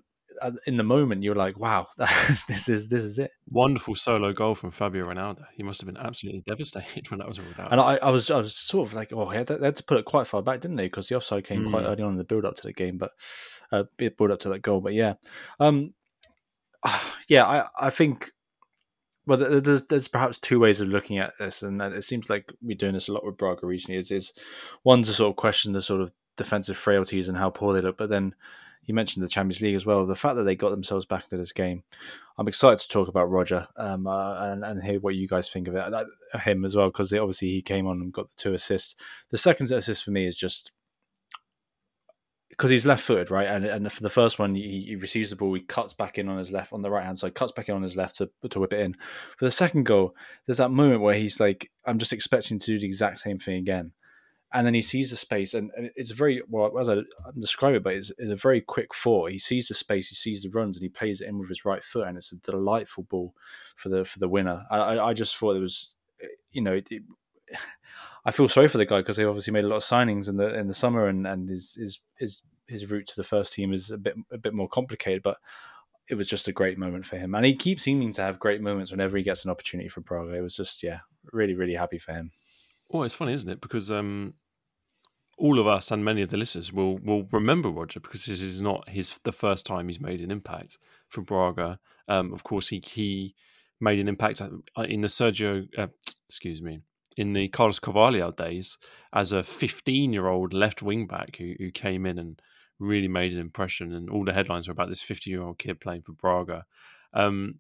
in 0.67 0.77
the 0.77 0.83
moment 0.83 1.23
you're 1.23 1.35
like, 1.35 1.59
wow, 1.59 1.89
this 2.49 2.69
is 2.69 2.89
this 2.89 3.03
is 3.03 3.19
it. 3.19 3.31
Wonderful 3.51 3.95
solo 3.95 4.33
goal 4.33 4.55
from 4.55 4.71
Fabio 4.71 5.07
Ronaldo. 5.07 5.45
He 5.55 5.63
must 5.63 5.81
have 5.81 5.87
been 5.87 5.97
absolutely 5.97 6.43
devastated 6.47 7.11
when 7.11 7.19
that 7.19 7.29
was 7.29 7.41
ruled 7.41 7.59
out. 7.59 7.73
And 7.73 7.81
I, 7.81 7.97
I 7.97 8.11
was 8.11 8.31
I 8.31 8.39
was 8.39 8.55
sort 8.55 8.89
of 8.89 8.95
like, 8.95 9.13
oh, 9.13 9.31
they 9.31 9.39
had, 9.39 9.47
they 9.49 9.65
had 9.65 9.77
to 9.77 9.85
put 9.85 9.99
it 9.99 10.05
quite 10.05 10.27
far 10.27 10.43
back, 10.43 10.61
didn't 10.61 10.77
they? 10.77 10.87
Because 10.87 11.09
the 11.09 11.17
offside 11.17 11.47
came 11.47 11.65
mm. 11.65 11.71
quite 11.71 11.85
early 11.85 12.03
on 12.03 12.13
in 12.13 12.17
the 12.17 12.25
build 12.25 12.45
up 12.45 12.57
to 12.57 12.63
the 12.63 12.73
game, 12.73 12.99
but 12.99 13.11
uh, 13.73 13.85
build 13.97 14.31
up 14.31 14.41
to 14.41 14.49
that 14.51 14.63
goal. 14.63 14.81
But 14.81 14.95
yeah, 14.95 15.15
um, 15.61 15.95
yeah, 17.29 17.45
I 17.45 17.67
I 17.79 17.91
think 17.91 18.31
well, 19.29 19.37
there's 19.37 19.85
there's 19.85 20.09
perhaps 20.09 20.39
two 20.39 20.59
ways 20.59 20.81
of 20.81 20.89
looking 20.89 21.19
at 21.19 21.35
this, 21.39 21.63
and 21.63 21.83
it 21.83 22.03
seems 22.03 22.31
like 22.31 22.51
we're 22.63 22.77
doing 22.77 22.95
this 22.95 23.09
a 23.09 23.13
lot 23.13 23.27
with 23.27 23.37
Braga 23.37 23.67
recently. 23.67 23.99
Is 23.99 24.11
is 24.11 24.33
one 24.85 25.03
to 25.03 25.13
sort 25.13 25.29
of 25.31 25.37
question 25.37 25.75
the 25.75 25.83
sort 25.83 26.01
of 26.01 26.11
defensive 26.39 26.79
frailties 26.79 27.29
and 27.29 27.37
how 27.37 27.51
poor 27.51 27.75
they 27.75 27.83
look, 27.83 27.99
but 27.99 28.09
then 28.09 28.35
you 28.89 28.95
mentioned 28.95 29.23
the 29.23 29.29
Champions 29.29 29.61
League 29.61 29.75
as 29.75 29.85
well. 29.85 30.07
The 30.07 30.17
fact 30.17 30.37
that 30.37 30.45
they 30.45 30.57
got 30.57 30.71
themselves 30.71 31.05
back 31.05 31.25
into 31.25 31.37
this 31.37 31.53
game, 31.53 31.85
I'm 32.39 32.49
excited 32.49 32.79
to 32.79 32.89
talk 32.89 33.09
about 33.09 33.31
Roger 33.31 33.69
um, 33.77 34.07
uh, 34.07 34.51
and 34.51 34.65
and 34.65 34.83
hear 34.83 34.99
what 34.99 35.15
you 35.15 35.29
guys 35.29 35.51
think 35.51 35.69
of 35.69 35.77
it, 35.77 35.93
uh, 35.93 36.39
him 36.39 36.65
as 36.65 36.75
well, 36.75 36.89
because 36.89 37.13
obviously 37.13 37.49
he 37.49 37.63
came 37.63 37.87
on 37.87 38.01
and 38.01 38.13
got 38.13 38.29
the 38.35 38.43
two 38.43 38.55
assists. 38.55 38.97
The 39.31 39.37
second 39.37 39.71
assist 39.71 40.05
for 40.05 40.11
me 40.11 40.27
is 40.27 40.39
just 40.39 40.73
because 42.49 42.71
he's 42.71 42.87
left 42.87 43.03
footed, 43.05 43.31
right? 43.31 43.47
And 43.47 43.67
and 43.67 43.93
for 43.93 44.03
the 44.03 44.09
first 44.09 44.39
one, 44.39 44.55
he, 44.55 44.87
he, 44.89 44.97
receives 44.97 45.29
the 45.29 45.37
ball, 45.37 45.53
he 45.53 45.61
cuts 45.61 45.93
back 45.93 46.17
in 46.17 46.31
on 46.31 46.39
his 46.39 46.51
left, 46.51 46.73
on 46.73 46.81
the 46.81 46.91
right 46.91 47.05
hand 47.05 47.19
side, 47.19 47.35
cuts 47.35 47.53
back 47.53 47.69
in 47.69 47.75
on 47.75 47.83
his 47.83 47.95
left 47.95 48.17
to, 48.17 48.31
to 48.49 48.59
whip 48.59 48.73
it 48.73 48.81
in. 48.81 48.95
For 49.39 49.45
the 49.45 49.51
second 49.51 49.85
goal, 49.85 50.17
there's 50.47 50.59
that 50.59 50.71
moment 50.71 51.03
where 51.03 51.15
he's 51.15 51.39
like, 51.39 51.71
I'm 51.85 51.99
just 51.99 52.15
expecting 52.15 52.59
to 52.59 52.67
do 52.67 52.81
the 52.81 52.87
exact 52.87 53.19
same 53.19 53.39
thing 53.39 53.57
again. 53.57 53.93
And 54.53 54.67
then 54.67 54.73
he 54.73 54.81
sees 54.81 55.11
the 55.11 55.17
space, 55.17 55.53
and, 55.53 55.71
and 55.77 55.91
it's 55.95 56.11
very, 56.11 56.43
well, 56.49 56.79
as 56.79 56.89
I 56.89 57.03
describe 57.39 57.75
it, 57.75 57.83
but 57.83 57.93
it's, 57.93 58.11
it's, 58.17 58.31
a 58.31 58.37
very 58.37 58.63
quick 58.63 58.95
four. 58.95 59.29
He 59.29 59.39
sees 59.39 59.69
the 59.69 59.75
space, 59.75 60.09
he 60.09 60.15
sees 60.15 60.43
the 60.43 60.49
runs, 60.49 60.77
and 60.77 60.83
he 60.83 60.89
plays 60.89 61.21
it 61.21 61.29
in 61.29 61.39
with 61.39 61.51
his 61.51 61.67
right 61.67 61.85
foot, 61.85 62.09
and 62.09 62.17
it's 62.17 62.33
a 62.33 62.37
delightful 62.37 63.03
ball 63.05 63.35
for 63.77 63.91
the 63.91 64.07
for 64.07 64.19
the 64.21 64.29
winner. 64.29 64.65
I, 64.71 64.99
I 64.99 65.13
just 65.13 65.37
thought 65.37 65.57
it 65.57 65.61
was, 65.61 65.95
you 66.51 66.63
know, 66.63 66.73
it, 66.73 66.89
I 68.25 68.31
feel 68.31 68.49
sorry 68.49 68.69
for 68.69 68.79
the 68.79 68.87
guy 68.87 69.01
because 69.01 69.17
they 69.17 69.25
obviously 69.25 69.53
made 69.53 69.65
a 69.65 69.69
lot 69.69 69.77
of 69.77 69.83
signings 69.83 70.29
in 70.29 70.37
the 70.37 70.59
in 70.59 70.67
the 70.67 70.75
summer, 70.75 71.09
and 71.09 71.27
and 71.27 71.49
his 71.49 71.75
his 71.75 72.01
his 72.17 72.43
his 72.67 72.91
route 72.91 73.07
to 73.09 73.17
the 73.17 73.25
first 73.25 73.53
team 73.53 73.73
is 73.73 73.91
a 73.91 73.99
bit 73.99 74.15
a 74.33 74.39
bit 74.39 74.55
more 74.55 74.69
complicated. 74.69 75.23
But 75.23 75.37
it 76.09 76.15
was 76.15 76.29
just 76.29 76.49
a 76.49 76.53
great 76.53 76.79
moment 76.79 77.05
for 77.05 77.17
him, 77.17 77.35
and 77.35 77.45
he 77.45 77.55
keeps 77.55 77.83
seeming 77.83 78.13
to 78.15 78.23
have 78.23 78.39
great 78.39 78.63
moments 78.63 78.91
whenever 78.91 79.17
he 79.17 79.23
gets 79.23 79.45
an 79.45 79.51
opportunity 79.51 79.89
for 79.89 80.01
Braga. 80.01 80.33
It 80.33 80.41
was 80.41 80.57
just 80.57 80.83
yeah, 80.83 81.01
really 81.33 81.55
really 81.55 81.75
happy 81.75 81.99
for 81.99 82.13
him. 82.13 82.33
Well, 82.91 83.03
it's 83.03 83.15
funny, 83.15 83.35
isn't 83.35 83.51
it? 83.51 83.61
Because 83.61 83.91
um, 83.91 84.35
all 85.39 85.59
of 85.59 85.67
us 85.67 85.91
and 85.91 86.05
many 86.05 86.21
of 86.21 86.31
the 86.31 86.37
listeners 86.37 86.73
will 86.73 86.99
will 86.99 87.27
remember 87.31 87.71
Roger 87.71 88.01
because 88.01 88.27
this 88.27 88.43
is 88.43 88.61
not 88.61 88.89
his 88.89 89.19
the 89.23 89.33
first 89.33 89.65
time 89.65 89.89
he's 89.89 90.01
made 90.01 90.21
an 90.21 90.31
impact 90.31 90.79
for 91.09 91.23
Braga. 91.23 91.79
Um, 92.09 92.35
of 92.35 92.45
course, 92.45 92.69
he 92.69 92.83
he 92.85 93.35
made 93.81 93.99
an 93.99 94.09
impact 94.09 94.41
uh, 94.41 94.83
in 94.83 95.01
the 95.03 95.09
Sergio, 95.09 95.69
uh, 95.79 95.87
excuse 96.29 96.61
me, 96.61 96.81
in 97.17 97.33
the 97.33 97.49
Carlos 97.49 97.79
Carvalhal 97.79 98.37
days 98.37 98.77
as 99.13 99.33
a 99.33 99.43
15 99.43 100.13
year 100.13 100.27
old 100.27 100.53
left 100.53 100.83
wing 100.83 101.07
back 101.07 101.37
who, 101.37 101.55
who 101.59 101.71
came 101.71 102.05
in 102.05 102.19
and 102.19 102.41
really 102.79 103.09
made 103.09 103.33
an 103.33 103.39
impression. 103.39 103.95
And 103.95 104.11
all 104.11 104.25
the 104.25 104.33
headlines 104.33 104.69
were 104.69 104.73
about 104.73 104.89
this 104.89 105.03
50 105.03 105.31
year 105.31 105.43
old 105.43 105.59
kid 105.59 105.81
playing 105.81 106.03
for 106.03 106.13
Braga. 106.13 106.65
Um, 107.15 107.57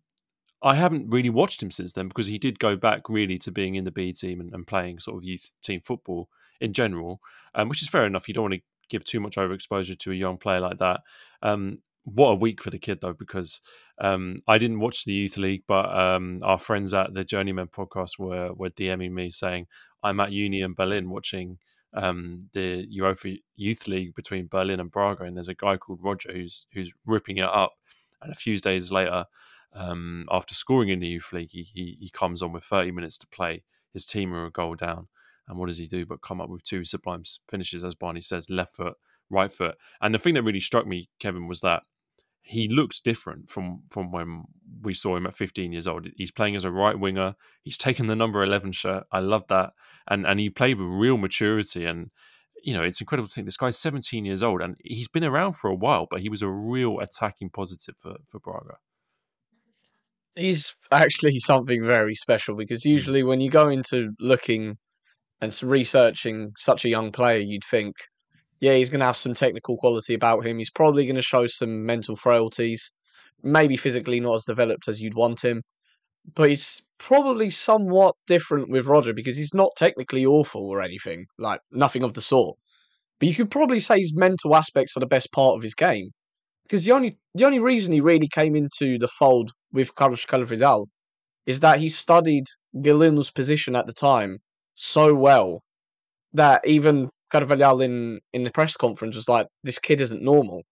I 0.61 0.74
haven't 0.74 1.11
really 1.11 1.31
watched 1.31 1.62
him 1.62 1.70
since 1.70 1.93
then 1.93 2.09
because 2.09 2.26
he 2.26 2.39
did 2.39 2.59
go 2.59 2.74
back 2.74 3.09
really 3.09 3.39
to 3.39 3.53
being 3.53 3.76
in 3.76 3.85
the 3.85 3.93
B 3.93 4.12
team 4.12 4.41
and, 4.41 4.53
and 4.53 4.66
playing 4.66 4.99
sort 4.99 5.18
of 5.18 5.24
youth 5.24 5.53
team 5.62 5.81
football 5.81 6.29
in 6.61 6.73
general, 6.73 7.21
um, 7.55 7.69
which 7.69 7.83
is 7.83 7.89
fair 7.89 8.07
enough. 8.07 8.29
You 8.29 8.35
don't 8.35 8.45
want 8.51 8.55
to 8.55 8.61
give 8.89 9.05
too 9.05 9.21
much 9.21 9.37
overexposure 9.37 9.99
to 9.99 10.13
a 10.13 10.15
young 10.15 10.39
player 10.39 10.61
like 10.61 10.79
that. 10.79 11.01
Um, 11.43 11.79
what 12.05 12.31
a 12.31 12.35
week 12.37 12.63
for 12.63 12.71
the 12.71 12.79
kid 12.79 13.01
though, 13.01 13.13
because 13.13 13.61
um, 14.01 14.39
I 14.47 14.59
didn't 14.59 14.81
watch 14.81 15.05
the 15.05 15.13
youth 15.13 15.37
league, 15.37 15.65
but 15.67 15.95
um, 15.97 16.41
our 16.43 16.59
friends 16.59 16.95
at 16.95 17.15
the 17.15 17.25
Journeyman 17.25 17.69
podcast 17.69 18.19
were 18.19 18.53
were 18.55 18.71
DMing 18.71 19.13
me 19.13 19.31
saying 19.31 19.67
I'm 20.03 20.21
at 20.21 20.33
uni 20.33 20.61
in 20.61 20.75
Berlin 20.75 21.11
watching 21.11 21.59
um, 21.95 22.49
the 22.53 22.87
UEFA 22.97 23.39
Youth 23.57 23.89
League 23.89 24.15
between 24.15 24.47
Berlin 24.47 24.81
and 24.81 24.91
Braga, 24.91 25.25
and 25.25 25.37
there's 25.37 25.49
a 25.49 25.55
guy 25.55 25.77
called 25.77 26.01
Roger 26.03 26.33
who's 26.33 26.67
who's 26.73 26.93
ripping 27.07 27.39
it 27.39 27.45
up. 27.45 27.75
And 28.21 28.33
a 28.33 28.37
few 28.37 28.57
days 28.59 28.91
later, 28.91 29.27
um, 29.75 30.27
after 30.31 30.55
scoring 30.55 30.89
in 30.89 31.01
the 31.01 31.07
youth 31.07 31.33
league, 31.33 31.51
he, 31.53 31.63
he, 31.63 31.97
he 32.01 32.11
comes 32.11 32.43
on 32.43 32.53
with 32.53 32.65
30 32.65 32.91
minutes 32.91 33.17
to 33.19 33.27
play. 33.29 33.63
His 33.93 34.07
team 34.07 34.35
are 34.35 34.47
a 34.47 34.51
goal 34.51 34.75
down, 34.75 35.09
and 35.49 35.59
what 35.59 35.67
does 35.67 35.79
he 35.79 35.87
do? 35.87 36.07
But 36.07 36.23
come 36.23 36.41
up 36.41 36.51
with 36.51 36.63
two 36.63 36.85
sublime 36.85 37.23
finishes, 37.49 37.85
as 37.85 37.95
Barney 37.95 38.21
says, 38.21 38.51
left 38.51 38.77
foot, 38.77 38.95
right 39.31 39.51
foot. 39.51 39.77
And 40.01 40.15
the 40.15 40.19
thing 40.19 40.35
that 40.35 40.43
really 40.43 40.61
struck 40.61 40.87
me, 40.87 41.09
Kevin, 41.19 41.49
was 41.49 41.61
that 41.61 41.83
he 42.43 42.67
looks 42.69 43.01
different 43.01 43.51
from 43.51 43.83
from 43.91 44.11
when 44.11 44.45
we 44.83 44.95
saw 44.95 45.17
him 45.17 45.27
at 45.27 45.37
15 45.37 45.73
years 45.73 45.87
old. 45.87 46.07
He's 46.17 46.31
playing 46.31 46.57
as 46.57 46.65
a 46.65 46.71
right 46.71 46.99
winger. 46.99 47.35
He's 47.63 47.77
taken 47.77 48.07
the 48.07 48.17
number 48.17 48.43
11 48.43 48.73
shirt. 48.73 49.05
I 49.13 49.21
love 49.21 49.45
that, 49.49 49.73
and 50.09 50.27
and 50.27 50.41
he 50.41 50.51
played 50.51 50.79
with 50.79 50.89
real 50.89 51.19
maturity. 51.19 51.85
And 51.85 52.11
you 52.63 52.75
know, 52.75 52.83
it's 52.83 53.01
incredible 53.01 53.29
to 53.29 53.35
think 53.35 53.47
this 53.47 53.57
guy's 53.57 53.79
17 53.79 54.25
years 54.25 54.43
old 54.43 54.61
and 54.61 54.77
he's 54.83 55.09
been 55.09 55.25
around 55.25 55.53
for 55.53 55.69
a 55.69 55.75
while, 55.75 56.07
but 56.11 56.21
he 56.21 56.29
was 56.29 56.43
a 56.43 56.49
real 56.49 56.99
attacking 57.01 57.51
positive 57.51 57.95
for 57.99 58.17
for 58.27 58.41
Braga. 58.41 58.79
He's 60.35 60.75
actually 60.93 61.39
something 61.41 61.85
very 61.85 62.15
special 62.15 62.57
because 62.57 62.85
usually 62.85 63.23
when 63.23 63.41
you 63.41 63.51
go 63.51 63.69
into 63.69 64.13
looking 64.21 64.79
and 65.41 65.57
researching 65.62 66.53
such 66.57 66.84
a 66.84 66.89
young 66.89 67.12
player, 67.12 67.39
you'd 67.39 67.64
think 67.64 67.95
yeah, 68.61 68.74
he's 68.74 68.91
going 68.91 69.01
to 69.01 69.07
have 69.07 69.16
some 69.16 69.34
technical 69.34 69.76
quality 69.76 70.14
about 70.14 70.45
him. 70.45 70.59
He's 70.59 70.70
probably 70.70 71.05
going 71.05 71.16
to 71.16 71.22
show 71.22 71.47
some 71.47 71.84
mental 71.84 72.16
frailties, 72.16 72.93
maybe 73.43 73.76
physically 73.76 74.20
not 74.20 74.34
as 74.34 74.45
developed 74.45 74.89
as 74.89 75.01
you'd 75.01 75.14
want 75.14 75.45
him. 75.45 75.62
But 76.34 76.51
he's 76.51 76.82
probably 76.99 77.51
somewhat 77.51 78.16
different 78.26 78.70
with 78.70 78.86
Roger 78.86 79.12
because 79.12 79.36
he's 79.36 79.55
not 79.55 79.70
technically 79.76 80.26
awful 80.26 80.68
or 80.68 80.82
anything, 80.82 81.26
like 81.39 81.61
nothing 81.70 82.03
of 82.03 82.14
the 82.14 82.20
sort. 82.20 82.59
But 83.18 83.28
you 83.28 83.34
could 83.34 83.51
probably 83.51 83.80
say 83.80 83.99
his 83.99 84.14
mental 84.14 84.55
aspects 84.55 84.97
are 84.97 85.01
the 85.01 85.07
best 85.07 85.32
part 85.32 85.57
of 85.57 85.62
his 85.62 85.74
game. 85.74 86.11
Because 86.64 86.84
the 86.84 86.93
only 86.93 87.16
the 87.34 87.47
only 87.47 87.61
reason 87.61 87.93
he 87.93 88.01
really 88.01 88.28
came 88.28 88.55
into 88.55 88.99
the 88.99 89.09
fold 89.09 89.53
with 89.72 89.95
Carlos 89.95 90.26
Carvalhal 90.26 90.86
is 91.47 91.61
that 91.61 91.80
he 91.80 91.89
studied 91.89 92.45
Galeno's 92.82 93.30
position 93.30 93.74
at 93.74 93.86
the 93.86 93.95
time 93.95 94.39
so 94.79 95.14
well 95.14 95.62
that 96.35 96.66
even 96.66 97.11
Carvalhal 97.35 97.85
in 97.85 98.20
in 98.33 98.45
the 98.45 98.51
press 98.51 98.76
conference 98.76 99.16
was 99.16 99.29
like, 99.29 99.49
"This 99.64 99.79
kid 99.79 100.01
isn't 100.01 100.22
normal." 100.22 100.62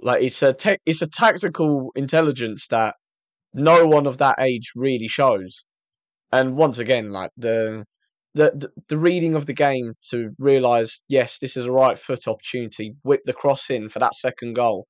Like 0.00 0.22
it's 0.22 0.42
a 0.42 0.54
te- 0.54 0.78
it's 0.86 1.02
a 1.02 1.08
tactical 1.08 1.92
intelligence 1.96 2.68
that 2.68 2.96
no 3.54 3.86
one 3.86 4.06
of 4.06 4.18
that 4.18 4.40
age 4.40 4.72
really 4.76 5.08
shows. 5.08 5.66
And 6.32 6.56
once 6.56 6.78
again, 6.78 7.10
like 7.12 7.30
the 7.36 7.84
the 8.34 8.70
the 8.88 8.98
reading 8.98 9.34
of 9.36 9.46
the 9.46 9.54
game 9.54 9.94
to 10.10 10.30
realize, 10.38 11.02
yes, 11.08 11.38
this 11.38 11.56
is 11.56 11.66
a 11.66 11.72
right 11.72 11.98
foot 11.98 12.28
opportunity. 12.28 12.94
Whip 13.04 13.22
the 13.26 13.32
cross 13.34 13.70
in 13.70 13.88
for 13.90 14.00
that 14.00 14.14
second 14.14 14.54
goal, 14.54 14.86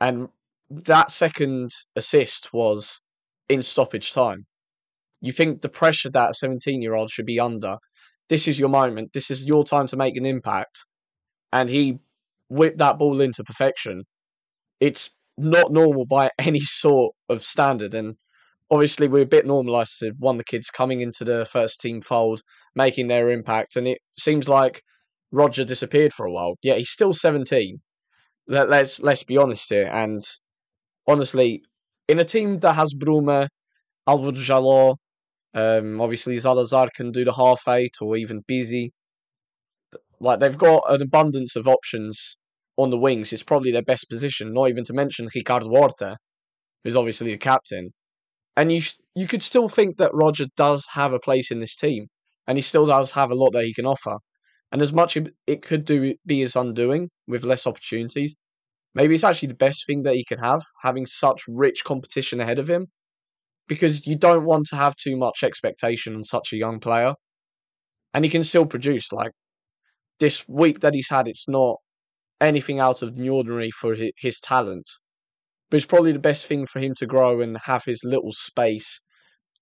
and 0.00 0.28
that 0.70 1.10
second 1.12 1.70
assist 1.96 2.52
was 2.54 3.00
in 3.48 3.62
stoppage 3.62 4.12
time. 4.12 4.46
You 5.20 5.32
think 5.32 5.60
the 5.60 5.68
pressure 5.68 6.10
that 6.10 6.30
a 6.30 6.34
17 6.34 6.82
year 6.82 6.94
old 6.94 7.10
should 7.10 7.26
be 7.26 7.40
under 7.40 7.76
this 8.30 8.46
is 8.46 8.58
your 8.58 8.68
moment. 8.68 9.12
This 9.12 9.30
is 9.30 9.44
your 9.44 9.64
time 9.64 9.88
to 9.88 9.96
make 9.96 10.16
an 10.16 10.24
impact. 10.24 10.86
And 11.52 11.68
he 11.68 11.98
whipped 12.48 12.78
that 12.78 12.96
ball 12.96 13.20
into 13.20 13.44
perfection. 13.44 14.04
It's 14.78 15.10
not 15.36 15.72
normal 15.72 16.06
by 16.06 16.30
any 16.38 16.60
sort 16.60 17.12
of 17.28 17.44
standard. 17.44 17.92
And 17.92 18.14
obviously, 18.70 19.08
we're 19.08 19.24
a 19.24 19.26
bit 19.26 19.46
normalised 19.46 19.98
to 19.98 20.12
one 20.18 20.38
the 20.38 20.44
kids 20.44 20.70
coming 20.70 21.00
into 21.00 21.24
the 21.24 21.44
first 21.44 21.80
team 21.80 22.00
fold, 22.00 22.40
making 22.76 23.08
their 23.08 23.30
impact. 23.30 23.74
And 23.74 23.88
it 23.88 23.98
seems 24.16 24.48
like 24.48 24.80
Roger 25.32 25.64
disappeared 25.64 26.12
for 26.12 26.24
a 26.24 26.32
while. 26.32 26.54
Yeah, 26.62 26.74
he's 26.74 26.90
still 26.90 27.12
17. 27.12 27.80
Let, 28.46 28.70
let's 28.70 29.00
let's 29.00 29.24
be 29.24 29.36
honest 29.36 29.70
here. 29.70 29.88
And 29.92 30.22
honestly, 31.08 31.62
in 32.06 32.20
a 32.20 32.24
team 32.24 32.60
that 32.60 32.74
has 32.74 32.94
Bruma, 32.94 33.48
Alvaro 34.06 34.32
Djaló, 34.32 34.96
um, 35.54 36.00
obviously, 36.00 36.36
Zalazar 36.36 36.88
can 36.94 37.10
do 37.10 37.24
the 37.24 37.32
half 37.32 37.62
eight 37.68 37.94
or 38.00 38.16
even 38.16 38.42
Pizzi. 38.42 38.90
Like 40.20 40.40
they've 40.40 40.56
got 40.56 40.84
an 40.88 41.02
abundance 41.02 41.56
of 41.56 41.66
options 41.66 42.36
on 42.76 42.90
the 42.90 42.98
wings. 42.98 43.32
It's 43.32 43.42
probably 43.42 43.72
their 43.72 43.82
best 43.82 44.08
position. 44.08 44.52
Not 44.52 44.68
even 44.68 44.84
to 44.84 44.92
mention 44.92 45.28
Ricardo 45.34 45.68
Horta, 45.68 46.16
who's 46.84 46.96
obviously 46.96 47.32
the 47.32 47.38
captain. 47.38 47.90
And 48.56 48.70
you 48.72 48.82
you 49.14 49.26
could 49.26 49.42
still 49.42 49.68
think 49.68 49.96
that 49.98 50.14
Roger 50.14 50.46
does 50.56 50.86
have 50.92 51.12
a 51.12 51.20
place 51.20 51.50
in 51.50 51.60
this 51.60 51.76
team, 51.76 52.06
and 52.46 52.56
he 52.58 52.62
still 52.62 52.86
does 52.86 53.10
have 53.12 53.30
a 53.30 53.34
lot 53.34 53.50
that 53.52 53.64
he 53.64 53.74
can 53.74 53.86
offer. 53.86 54.18
And 54.72 54.82
as 54.82 54.92
much 54.92 55.16
it 55.46 55.62
could 55.62 55.84
do 55.84 56.14
be 56.26 56.40
his 56.40 56.56
undoing 56.56 57.10
with 57.26 57.44
less 57.44 57.66
opportunities, 57.66 58.36
maybe 58.94 59.14
it's 59.14 59.24
actually 59.24 59.48
the 59.48 59.54
best 59.54 59.86
thing 59.86 60.02
that 60.04 60.14
he 60.14 60.24
can 60.24 60.38
have, 60.38 60.62
having 60.82 61.06
such 61.06 61.42
rich 61.48 61.82
competition 61.84 62.40
ahead 62.40 62.60
of 62.60 62.70
him 62.70 62.86
because 63.70 64.04
you 64.04 64.16
don't 64.16 64.44
want 64.44 64.66
to 64.66 64.74
have 64.74 64.96
too 64.96 65.16
much 65.16 65.44
expectation 65.44 66.16
on 66.16 66.24
such 66.24 66.52
a 66.52 66.56
young 66.56 66.80
player. 66.80 67.14
And 68.12 68.24
he 68.24 68.30
can 68.30 68.42
still 68.42 68.66
produce. 68.66 69.12
Like 69.12 69.30
this 70.18 70.44
week 70.48 70.80
that 70.80 70.92
he's 70.92 71.08
had, 71.08 71.28
it's 71.28 71.48
not 71.48 71.76
anything 72.40 72.80
out 72.80 73.00
of 73.00 73.14
the 73.14 73.30
ordinary 73.30 73.70
for 73.70 73.94
his, 73.94 74.40
talent. 74.40 74.90
But 75.70 75.76
it's 75.76 75.86
probably 75.86 76.10
the 76.10 76.18
best 76.18 76.48
thing 76.48 76.66
for 76.66 76.80
him 76.80 76.94
to 76.96 77.06
grow 77.06 77.40
and 77.40 77.56
have 77.58 77.84
his 77.84 78.02
little 78.02 78.32
space, 78.32 79.00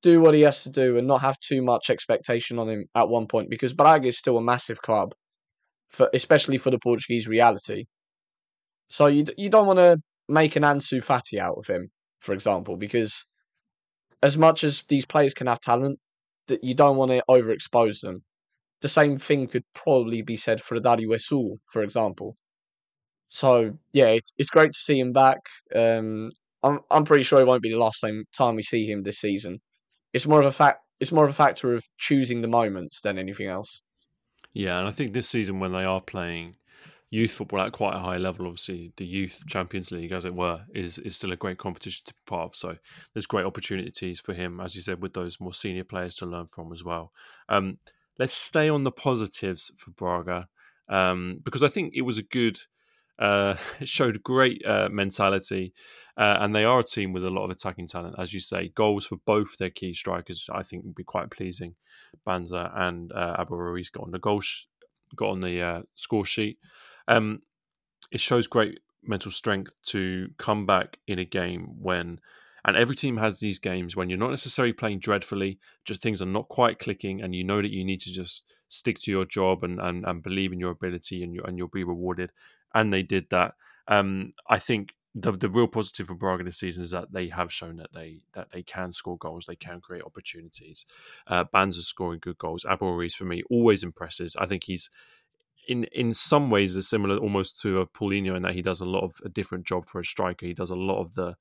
do 0.00 0.22
what 0.22 0.32
he 0.32 0.40
has 0.40 0.62
to 0.62 0.70
do, 0.70 0.96
and 0.96 1.06
not 1.06 1.20
have 1.20 1.38
too 1.40 1.61
much 1.61 1.90
expectation 1.90 2.59
on 2.59 2.70
him 2.70 2.86
at 2.94 3.11
one 3.11 3.26
point. 3.26 3.50
Because 3.50 3.74
Braga 3.74 4.09
is 4.09 4.16
still 4.16 4.38
a 4.38 4.42
massive 4.42 4.80
club, 4.80 5.12
for 5.90 6.09
especially 6.14 6.56
for 6.56 6.70
the 6.70 6.78
Portuguese 6.78 7.28
reality. 7.28 7.84
So 8.88 9.06
you 9.09 9.26
you 9.36 9.50
don't 9.50 9.66
want 9.66 9.80
to 9.80 9.98
make 10.30 10.56
an 10.56 10.62
Ansu 10.62 11.04
Fati 11.04 11.38
out 11.38 11.59
of 11.59 11.66
him, 11.66 11.90
for 12.20 12.32
example, 12.32 12.78
because 12.78 13.26
as 14.22 14.36
much 14.36 14.64
as 14.64 14.82
these 14.88 15.06
players 15.06 15.34
can 15.34 15.46
have 15.46 15.60
talent, 15.60 15.98
that 16.48 16.64
you 16.64 16.74
don't 16.74 16.96
want 16.96 17.10
to 17.10 17.22
overexpose 17.28 18.00
them. 18.00 18.22
The 18.80 18.88
same 18.88 19.18
thing 19.18 19.46
could 19.46 19.64
probably 19.74 20.22
be 20.22 20.36
said 20.36 20.60
for 20.60 20.78
Dario 20.78 21.10
Essugo, 21.10 21.56
for 21.72 21.82
example. 21.82 22.36
So 23.28 23.76
yeah, 23.92 24.06
it's 24.06 24.32
it's 24.38 24.50
great 24.50 24.72
to 24.72 24.78
see 24.78 24.98
him 24.98 25.12
back. 25.12 25.38
Um, 25.74 26.30
I'm 26.62 26.80
I'm 26.90 27.04
pretty 27.04 27.24
sure 27.24 27.40
it 27.40 27.46
won't 27.46 27.62
be 27.62 27.70
the 27.70 27.78
last 27.78 28.00
time 28.00 28.24
time 28.36 28.56
we 28.56 28.62
see 28.62 28.86
him 28.86 29.02
this 29.02 29.18
season. 29.18 29.60
It's 30.12 30.26
more 30.26 30.40
of 30.40 30.46
a 30.46 30.50
fact. 30.50 30.80
It's 31.00 31.12
more 31.12 31.24
of 31.24 31.30
a 31.30 31.34
factor 31.34 31.74
of 31.74 31.84
choosing 31.98 32.40
the 32.40 32.48
moments 32.48 33.02
than 33.02 33.18
anything 33.18 33.48
else. 33.48 33.82
Yeah, 34.54 34.78
and 34.78 34.88
I 34.88 34.90
think 34.90 35.12
this 35.12 35.28
season 35.28 35.60
when 35.60 35.72
they 35.72 35.84
are 35.84 36.00
playing 36.00 36.56
youth 37.11 37.32
football 37.32 37.61
at 37.61 37.72
quite 37.72 37.94
a 37.94 38.00
high 38.00 38.18
level. 38.18 38.46
Obviously, 38.46 38.92
the 38.96 39.06
youth 39.06 39.42
Champions 39.46 39.90
League, 39.90 40.12
as 40.12 40.24
it 40.24 40.34
were, 40.34 40.61
is 40.74 40.98
is 40.98 41.16
still 41.16 41.32
a 41.32 41.36
great 41.36 41.59
competition 41.59 42.04
to 42.06 42.14
be 42.14 42.20
part 42.26 42.46
of. 42.46 42.56
So 42.56 42.76
there's 43.12 43.26
great 43.26 43.46
opportunities 43.46 44.20
for 44.20 44.34
him, 44.34 44.61
as 44.61 44.74
you 44.74 44.82
said, 44.82 45.02
with 45.02 45.14
those 45.14 45.40
more 45.40 45.54
senior 45.54 45.84
players 45.84 46.14
to 46.16 46.26
learn 46.26 46.46
from 46.46 46.72
as 46.72 46.84
well. 46.84 47.12
Um, 47.48 47.78
let's 48.18 48.34
stay 48.34 48.68
on 48.68 48.82
the 48.82 48.90
positives 48.90 49.70
for 49.76 49.90
Braga 49.92 50.48
um, 50.88 51.40
because 51.44 51.62
I 51.62 51.68
think 51.68 51.92
it 51.94 52.02
was 52.02 52.18
a 52.18 52.22
good. 52.22 52.61
Uh, 53.18 53.56
it 53.80 53.88
showed 53.88 54.22
great 54.22 54.62
uh, 54.64 54.88
mentality, 54.90 55.72
uh, 56.16 56.36
and 56.40 56.54
they 56.54 56.64
are 56.64 56.80
a 56.80 56.84
team 56.84 57.12
with 57.12 57.24
a 57.24 57.30
lot 57.30 57.44
of 57.44 57.50
attacking 57.50 57.86
talent, 57.86 58.16
as 58.18 58.32
you 58.34 58.40
say. 58.40 58.70
Goals 58.74 59.06
for 59.06 59.16
both 59.24 59.56
their 59.56 59.70
key 59.70 59.94
strikers, 59.94 60.46
I 60.52 60.62
think, 60.62 60.84
would 60.84 60.94
be 60.94 61.04
quite 61.04 61.30
pleasing. 61.30 61.74
Banza 62.26 62.70
and 62.76 63.12
uh, 63.12 63.36
Abel 63.38 63.59
Ruiz 63.59 63.90
got 63.90 64.04
on 64.04 64.11
the 64.11 64.18
goal, 64.18 64.40
sh- 64.40 64.66
got 65.16 65.30
on 65.30 65.40
the 65.40 65.61
uh, 65.61 65.82
score 65.94 66.24
sheet. 66.24 66.59
Um, 67.09 67.42
it 68.12 68.20
shows 68.20 68.46
great 68.46 68.80
mental 69.02 69.30
strength 69.32 69.72
to 69.86 70.28
come 70.38 70.66
back 70.66 70.98
in 71.06 71.18
a 71.18 71.24
game 71.24 71.80
when, 71.80 72.20
and 72.64 72.76
every 72.76 72.94
team 72.94 73.16
has 73.16 73.40
these 73.40 73.59
games 73.59 73.96
when 73.96 74.09
you're 74.09 74.18
not 74.18 74.30
necessarily 74.30 74.72
playing 74.72 75.00
dreadfully, 75.00 75.59
just 75.84 76.02
things 76.02 76.22
are 76.22 76.26
not 76.26 76.48
quite 76.48 76.78
clicking, 76.78 77.20
and 77.20 77.34
you 77.34 77.44
know 77.44 77.62
that 77.62 77.72
you 77.72 77.84
need 77.84 78.00
to 78.00 78.12
just 78.12 78.52
stick 78.68 79.00
to 79.00 79.11
your 79.11 79.24
job 79.24 79.64
and 79.64 79.80
and, 79.80 80.04
and 80.04 80.22
believe 80.22 80.52
in 80.52 80.61
your 80.61 80.70
ability, 80.70 81.22
and 81.22 81.34
you 81.34 81.42
and 81.44 81.59
you'll 81.59 81.68
be 81.68 81.84
rewarded. 81.84 82.30
And 82.74 82.92
they 82.92 83.02
did 83.02 83.30
that. 83.30 83.54
Um, 83.88 84.34
I 84.48 84.59
think 84.59 84.92
the 85.14 85.32
the 85.32 85.48
real 85.48 85.66
positive 85.66 86.09
for 86.09 86.14
Braga 86.14 86.44
this 86.44 86.59
season 86.59 86.82
is 86.82 86.90
that 86.90 87.12
they 87.12 87.28
have 87.28 87.52
shown 87.52 87.76
that 87.76 87.92
they 87.94 88.20
that 88.34 88.48
they 88.52 88.62
can 88.62 88.92
score 88.92 89.16
goals, 89.16 89.46
they 89.46 89.56
can 89.56 89.80
create 89.80 90.04
opportunities. 90.04 90.84
Uh, 91.26 91.44
Banza 91.44 91.82
scoring 91.82 92.20
good 92.20 92.38
goals. 92.38 92.66
Abel 92.68 92.94
Ruiz 92.94 93.14
for 93.14 93.24
me 93.24 93.42
always 93.50 93.82
impresses. 93.82 94.36
I 94.36 94.46
think 94.46 94.64
he's 94.64 94.90
in 95.68 95.84
in 95.92 96.12
some 96.12 96.50
ways 96.50 96.76
is 96.76 96.88
similar 96.88 97.18
almost 97.18 97.60
to 97.60 97.78
a 97.78 97.86
Paulinho 97.86 98.34
in 98.34 98.42
that 98.42 98.54
he 98.54 98.62
does 98.62 98.80
a 98.80 98.86
lot 98.86 99.04
of 99.04 99.12
a 99.24 99.28
different 99.28 99.66
job 99.66 99.86
for 99.86 100.00
a 100.00 100.04
striker. 100.04 100.46
He 100.46 100.54
does 100.54 100.70
a 100.70 100.74
lot 100.74 101.00
of 101.00 101.14
the 101.14 101.36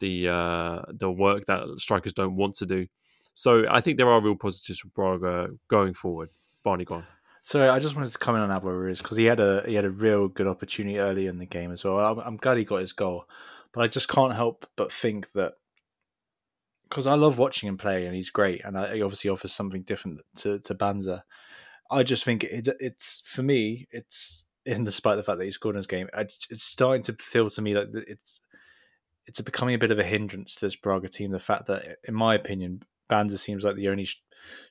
the 0.00 0.28
uh, 0.28 0.82
the 0.88 1.10
work 1.10 1.46
that 1.46 1.62
strikers 1.78 2.12
don't 2.12 2.36
want 2.36 2.56
to 2.56 2.66
do. 2.66 2.86
So 3.34 3.64
I 3.70 3.80
think 3.80 3.96
there 3.96 4.10
are 4.10 4.20
real 4.20 4.34
positives 4.34 4.80
for 4.80 4.88
Braga 4.88 5.50
going 5.68 5.94
forward. 5.94 6.30
Barney, 6.62 6.84
gone. 6.84 7.06
So 7.42 7.72
I 7.72 7.78
just 7.78 7.96
wanted 7.96 8.12
to 8.12 8.18
comment 8.18 8.50
on 8.50 8.54
Abel 8.54 8.72
Ruiz 8.72 9.00
because 9.00 9.16
he 9.16 9.24
had 9.24 9.40
a 9.40 9.62
he 9.66 9.74
had 9.74 9.84
a 9.84 9.90
real 9.90 10.28
good 10.28 10.48
opportunity 10.48 10.98
early 10.98 11.26
in 11.26 11.38
the 11.38 11.46
game 11.46 11.70
as 11.70 11.84
well. 11.84 11.98
I'm, 11.98 12.18
I'm 12.18 12.36
glad 12.36 12.58
he 12.58 12.64
got 12.64 12.80
his 12.80 12.92
goal, 12.92 13.24
but 13.72 13.82
I 13.82 13.88
just 13.88 14.08
can't 14.08 14.34
help 14.34 14.66
but 14.76 14.92
think 14.92 15.30
that 15.32 15.54
because 16.88 17.06
I 17.06 17.14
love 17.14 17.38
watching 17.38 17.68
him 17.68 17.78
play 17.78 18.06
and 18.06 18.14
he's 18.14 18.30
great 18.30 18.62
and 18.64 18.76
I, 18.76 18.96
he 18.96 19.02
obviously 19.02 19.30
offers 19.30 19.52
something 19.52 19.82
different 19.82 20.20
to 20.38 20.58
to 20.58 20.74
Banza. 20.74 21.22
I 21.90 22.02
just 22.02 22.24
think 22.24 22.44
it, 22.44 22.68
it's 22.78 23.22
for 23.24 23.42
me, 23.42 23.88
it's 23.90 24.44
in 24.64 24.84
despite 24.84 25.16
the 25.16 25.22
fact 25.22 25.38
that 25.38 25.44
he 25.44 25.50
scored 25.50 25.74
in 25.74 25.80
this 25.80 25.86
game, 25.86 26.08
it's 26.14 26.64
starting 26.64 27.02
to 27.04 27.14
feel 27.14 27.50
to 27.50 27.62
me 27.62 27.74
like 27.74 27.88
it's 27.92 28.40
it's 29.26 29.40
becoming 29.40 29.74
a 29.74 29.78
bit 29.78 29.90
of 29.90 29.98
a 29.98 30.04
hindrance 30.04 30.54
to 30.54 30.66
this 30.66 30.76
Braga 30.76 31.08
team. 31.08 31.30
The 31.30 31.38
fact 31.38 31.66
that, 31.66 31.98
in 32.04 32.14
my 32.14 32.34
opinion, 32.34 32.82
Banza 33.10 33.38
seems 33.38 33.64
like 33.64 33.76
the 33.76 33.88
only 33.88 34.08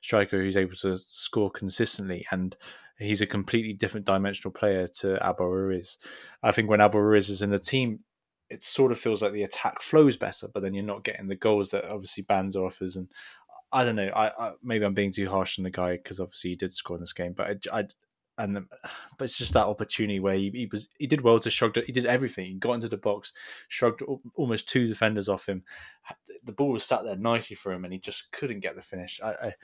striker 0.02 0.40
who's 0.40 0.56
able 0.56 0.74
to 0.76 0.98
score 0.98 1.50
consistently, 1.50 2.26
and 2.30 2.56
he's 2.98 3.20
a 3.20 3.26
completely 3.26 3.72
different 3.72 4.06
dimensional 4.06 4.52
player 4.52 4.88
to 5.00 5.16
Abel 5.26 5.46
Ruiz. 5.46 5.98
I 6.42 6.52
think 6.52 6.68
when 6.68 6.80
Abel 6.80 7.00
Ruiz 7.00 7.28
is 7.28 7.42
in 7.42 7.50
the 7.50 7.58
team, 7.58 8.00
it 8.50 8.64
sort 8.64 8.92
of 8.92 8.98
feels 8.98 9.22
like 9.22 9.32
the 9.32 9.44
attack 9.44 9.80
flows 9.80 10.16
better, 10.16 10.48
but 10.52 10.62
then 10.62 10.74
you're 10.74 10.84
not 10.84 11.04
getting 11.04 11.28
the 11.28 11.36
goals 11.36 11.70
that 11.70 11.84
obviously 11.84 12.24
Banza 12.24 12.56
offers. 12.56 12.96
And 12.96 13.08
I 13.72 13.84
don't 13.84 13.96
know, 13.96 14.08
I, 14.08 14.28
I 14.28 14.52
maybe 14.62 14.84
I'm 14.84 14.94
being 14.94 15.12
too 15.12 15.28
harsh 15.28 15.58
on 15.58 15.64
the 15.64 15.70
guy 15.70 15.96
because 15.96 16.20
obviously 16.20 16.50
he 16.50 16.56
did 16.56 16.72
score 16.72 16.96
in 16.96 17.00
this 17.00 17.12
game, 17.12 17.32
but 17.32 17.58
I, 17.72 17.80
I 17.80 17.84
and 18.38 18.66
but 19.18 19.24
it's 19.24 19.36
just 19.36 19.52
that 19.52 19.66
opportunity 19.66 20.18
where 20.18 20.34
he, 20.34 20.50
he 20.50 20.68
was 20.70 20.88
he 20.98 21.06
did 21.06 21.20
well 21.20 21.38
to 21.38 21.50
shrug 21.50 21.76
he 21.84 21.92
did 21.92 22.06
everything 22.06 22.46
he 22.46 22.54
got 22.54 22.72
into 22.72 22.88
the 22.88 22.96
box 22.96 23.34
shrugged 23.68 24.02
almost 24.34 24.66
two 24.66 24.86
defenders 24.86 25.28
off 25.28 25.46
him 25.46 25.62
the 26.44 26.52
ball 26.52 26.70
was 26.70 26.84
sat 26.84 27.04
there 27.04 27.16
nicely 27.16 27.54
for 27.54 27.70
him 27.70 27.84
and 27.84 27.92
he 27.92 27.98
just 27.98 28.32
couldn't 28.32 28.60
get 28.60 28.76
the 28.76 28.80
finish 28.80 29.20
I, 29.22 29.32
I 29.32 29.54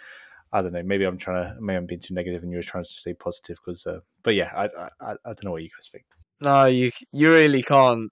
I 0.53 0.63
don't 0.63 0.73
know. 0.73 0.83
Maybe 0.83 1.05
I'm 1.05 1.19
trying 1.19 1.55
to. 1.55 1.61
Maybe 1.61 1.77
I'm 1.77 1.87
being 1.87 2.01
too 2.01 2.15
negative, 2.15 2.43
and 2.43 2.53
you're 2.53 2.63
trying 2.63 2.85
to 2.85 2.91
stay 2.91 3.15
positive. 3.15 3.59
Because, 3.65 3.87
uh, 3.87 4.01
but 4.23 4.35
yeah, 4.35 4.51
I, 4.55 4.67
I, 5.05 5.13
I 5.13 5.17
don't 5.25 5.45
know 5.45 5.51
what 5.53 5.63
you 5.63 5.71
guys 5.71 5.89
think. 5.91 6.05
No, 6.41 6.67
you 6.67 6.93
you 7.13 7.31
really 7.31 7.63
can't 7.63 8.11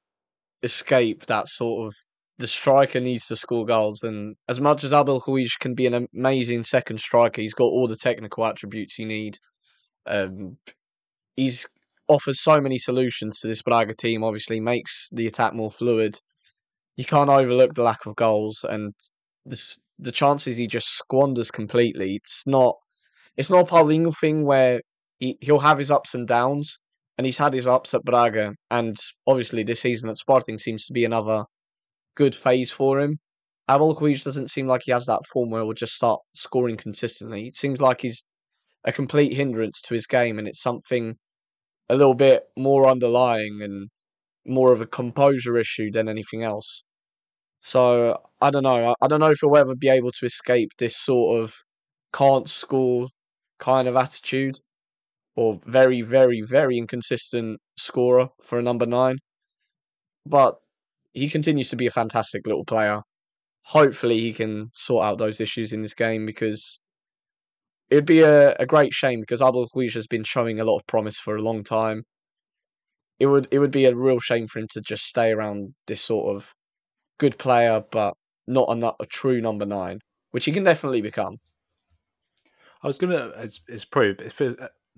escape 0.62 1.26
that 1.26 1.48
sort 1.48 1.88
of. 1.88 1.96
The 2.38 2.48
striker 2.48 2.98
needs 2.98 3.26
to 3.28 3.36
score 3.36 3.64
goals, 3.64 4.02
and 4.02 4.36
as 4.48 4.60
much 4.60 4.82
as 4.82 4.92
Abel 4.92 5.22
Ruiz 5.26 5.54
can 5.54 5.74
be 5.74 5.86
an 5.86 6.08
amazing 6.12 6.64
second 6.64 6.98
striker, 6.98 7.40
he's 7.40 7.54
got 7.54 7.66
all 7.66 7.86
the 7.86 7.96
technical 7.96 8.44
attributes 8.44 8.98
you 8.98 9.06
need. 9.06 9.38
Um, 10.06 10.58
he's 11.36 11.66
offers 12.08 12.42
so 12.42 12.60
many 12.60 12.76
solutions 12.78 13.40
to 13.40 13.48
this 13.48 13.62
Braga 13.62 13.94
team. 13.94 14.24
Obviously, 14.24 14.60
makes 14.60 15.08
the 15.12 15.26
attack 15.26 15.54
more 15.54 15.70
fluid. 15.70 16.18
You 16.96 17.04
can't 17.04 17.30
overlook 17.30 17.74
the 17.74 17.82
lack 17.82 18.06
of 18.06 18.16
goals 18.16 18.64
and 18.68 18.94
this, 19.46 19.78
the 19.98 20.12
chances 20.12 20.56
he 20.56 20.66
just 20.66 20.88
squanders 20.88 21.50
completely. 21.50 22.16
It's 22.16 22.44
not. 22.46 22.76
It's 23.36 23.50
not 23.50 23.68
a 23.68 23.70
Paulinho 23.70 24.16
thing 24.16 24.44
where 24.44 24.80
he 25.18 25.36
he'll 25.40 25.58
have 25.58 25.78
his 25.78 25.90
ups 25.90 26.14
and 26.14 26.26
downs, 26.26 26.78
and 27.18 27.24
he's 27.24 27.38
had 27.38 27.54
his 27.54 27.66
ups 27.66 27.94
at 27.94 28.04
Braga, 28.04 28.54
and 28.70 28.96
obviously 29.26 29.62
this 29.62 29.80
season 29.80 30.10
at 30.10 30.16
Sporting 30.16 30.58
seems 30.58 30.86
to 30.86 30.92
be 30.92 31.04
another 31.04 31.44
good 32.16 32.34
phase 32.34 32.70
for 32.72 33.00
him. 33.00 33.18
Abel 33.70 33.94
Ruiz 33.94 34.24
doesn't 34.24 34.50
seem 34.50 34.66
like 34.66 34.82
he 34.84 34.92
has 34.92 35.06
that 35.06 35.24
form 35.32 35.50
where 35.50 35.62
he'll 35.62 35.72
just 35.72 35.94
start 35.94 36.20
scoring 36.34 36.76
consistently. 36.76 37.46
It 37.46 37.54
seems 37.54 37.80
like 37.80 38.02
he's 38.02 38.24
a 38.84 38.92
complete 38.92 39.32
hindrance 39.32 39.80
to 39.82 39.94
his 39.94 40.06
game, 40.06 40.38
and 40.38 40.46
it's 40.46 40.62
something 40.62 41.16
a 41.88 41.96
little 41.96 42.14
bit 42.14 42.44
more 42.56 42.88
underlying 42.88 43.60
and 43.62 43.88
more 44.46 44.72
of 44.72 44.80
a 44.80 44.86
composure 44.86 45.56
issue 45.56 45.90
than 45.90 46.08
anything 46.08 46.42
else. 46.42 46.84
So 47.62 48.18
I 48.42 48.50
don't 48.50 48.62
know. 48.62 48.94
I 49.00 49.06
don't 49.08 49.20
know 49.20 49.30
if 49.30 49.38
he'll 49.40 49.56
ever 49.56 49.74
be 49.74 49.88
able 49.88 50.12
to 50.12 50.26
escape 50.26 50.68
this 50.78 50.96
sort 50.98 51.40
of 51.42 51.54
can't 52.12 52.48
score 52.48 53.08
kind 53.58 53.88
of 53.88 53.96
attitude, 53.96 54.56
or 55.36 55.58
very, 55.66 56.02
very, 56.02 56.42
very 56.42 56.76
inconsistent 56.76 57.58
scorer 57.78 58.28
for 58.42 58.58
a 58.58 58.62
number 58.62 58.86
nine. 58.86 59.16
But 60.26 60.56
he 61.14 61.30
continues 61.30 61.70
to 61.70 61.76
be 61.76 61.86
a 61.86 61.90
fantastic 61.90 62.46
little 62.46 62.64
player. 62.64 63.00
Hopefully, 63.62 64.20
he 64.20 64.32
can 64.32 64.70
sort 64.74 65.06
out 65.06 65.18
those 65.18 65.40
issues 65.40 65.72
in 65.72 65.80
this 65.80 65.94
game 65.94 66.26
because 66.26 66.80
it'd 67.88 68.04
be 68.04 68.20
a, 68.20 68.54
a 68.56 68.66
great 68.66 68.92
shame 68.92 69.20
because 69.20 69.40
Abel 69.40 69.66
Ruiz 69.74 69.94
has 69.94 70.06
been 70.06 70.24
showing 70.24 70.60
a 70.60 70.64
lot 70.64 70.76
of 70.76 70.86
promise 70.86 71.18
for 71.18 71.36
a 71.36 71.42
long 71.42 71.64
time. 71.64 72.02
It 73.18 73.26
would 73.26 73.48
it 73.50 73.60
would 73.60 73.70
be 73.70 73.86
a 73.86 73.94
real 73.94 74.18
shame 74.20 74.48
for 74.48 74.58
him 74.58 74.66
to 74.72 74.80
just 74.82 75.04
stay 75.04 75.30
around 75.30 75.74
this 75.86 76.02
sort 76.02 76.34
of 76.34 76.52
good 77.18 77.38
player, 77.38 77.82
but 77.90 78.14
not 78.46 78.68
a, 78.68 78.94
a 79.00 79.06
true 79.06 79.40
number 79.40 79.64
nine, 79.64 80.00
which 80.32 80.44
he 80.44 80.52
can 80.52 80.64
definitely 80.64 81.00
become. 81.00 81.36
I 82.82 82.86
was 82.86 82.98
gonna, 82.98 83.30
it's, 83.36 83.60
it's 83.66 83.84
probably 83.86 84.28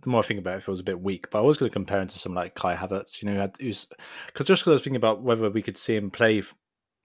the 0.02 0.10
more 0.10 0.22
I 0.22 0.26
think 0.26 0.40
about 0.40 0.54
it, 0.54 0.58
it 0.58 0.64
feels 0.64 0.80
a 0.80 0.84
bit 0.84 1.00
weak. 1.00 1.30
But 1.30 1.38
I 1.38 1.42
was 1.42 1.56
going 1.56 1.70
to 1.70 1.72
compare 1.72 2.00
him 2.00 2.08
to 2.08 2.18
someone 2.18 2.44
like 2.44 2.54
Kai 2.54 2.76
Havertz, 2.76 3.22
you 3.22 3.30
know, 3.30 3.46
because 3.46 3.86
just 3.86 3.88
because 4.28 4.66
I 4.66 4.70
was 4.72 4.84
thinking 4.84 4.96
about 4.96 5.22
whether 5.22 5.50
we 5.50 5.62
could 5.62 5.76
see 5.76 5.96
him 5.96 6.10
play 6.10 6.42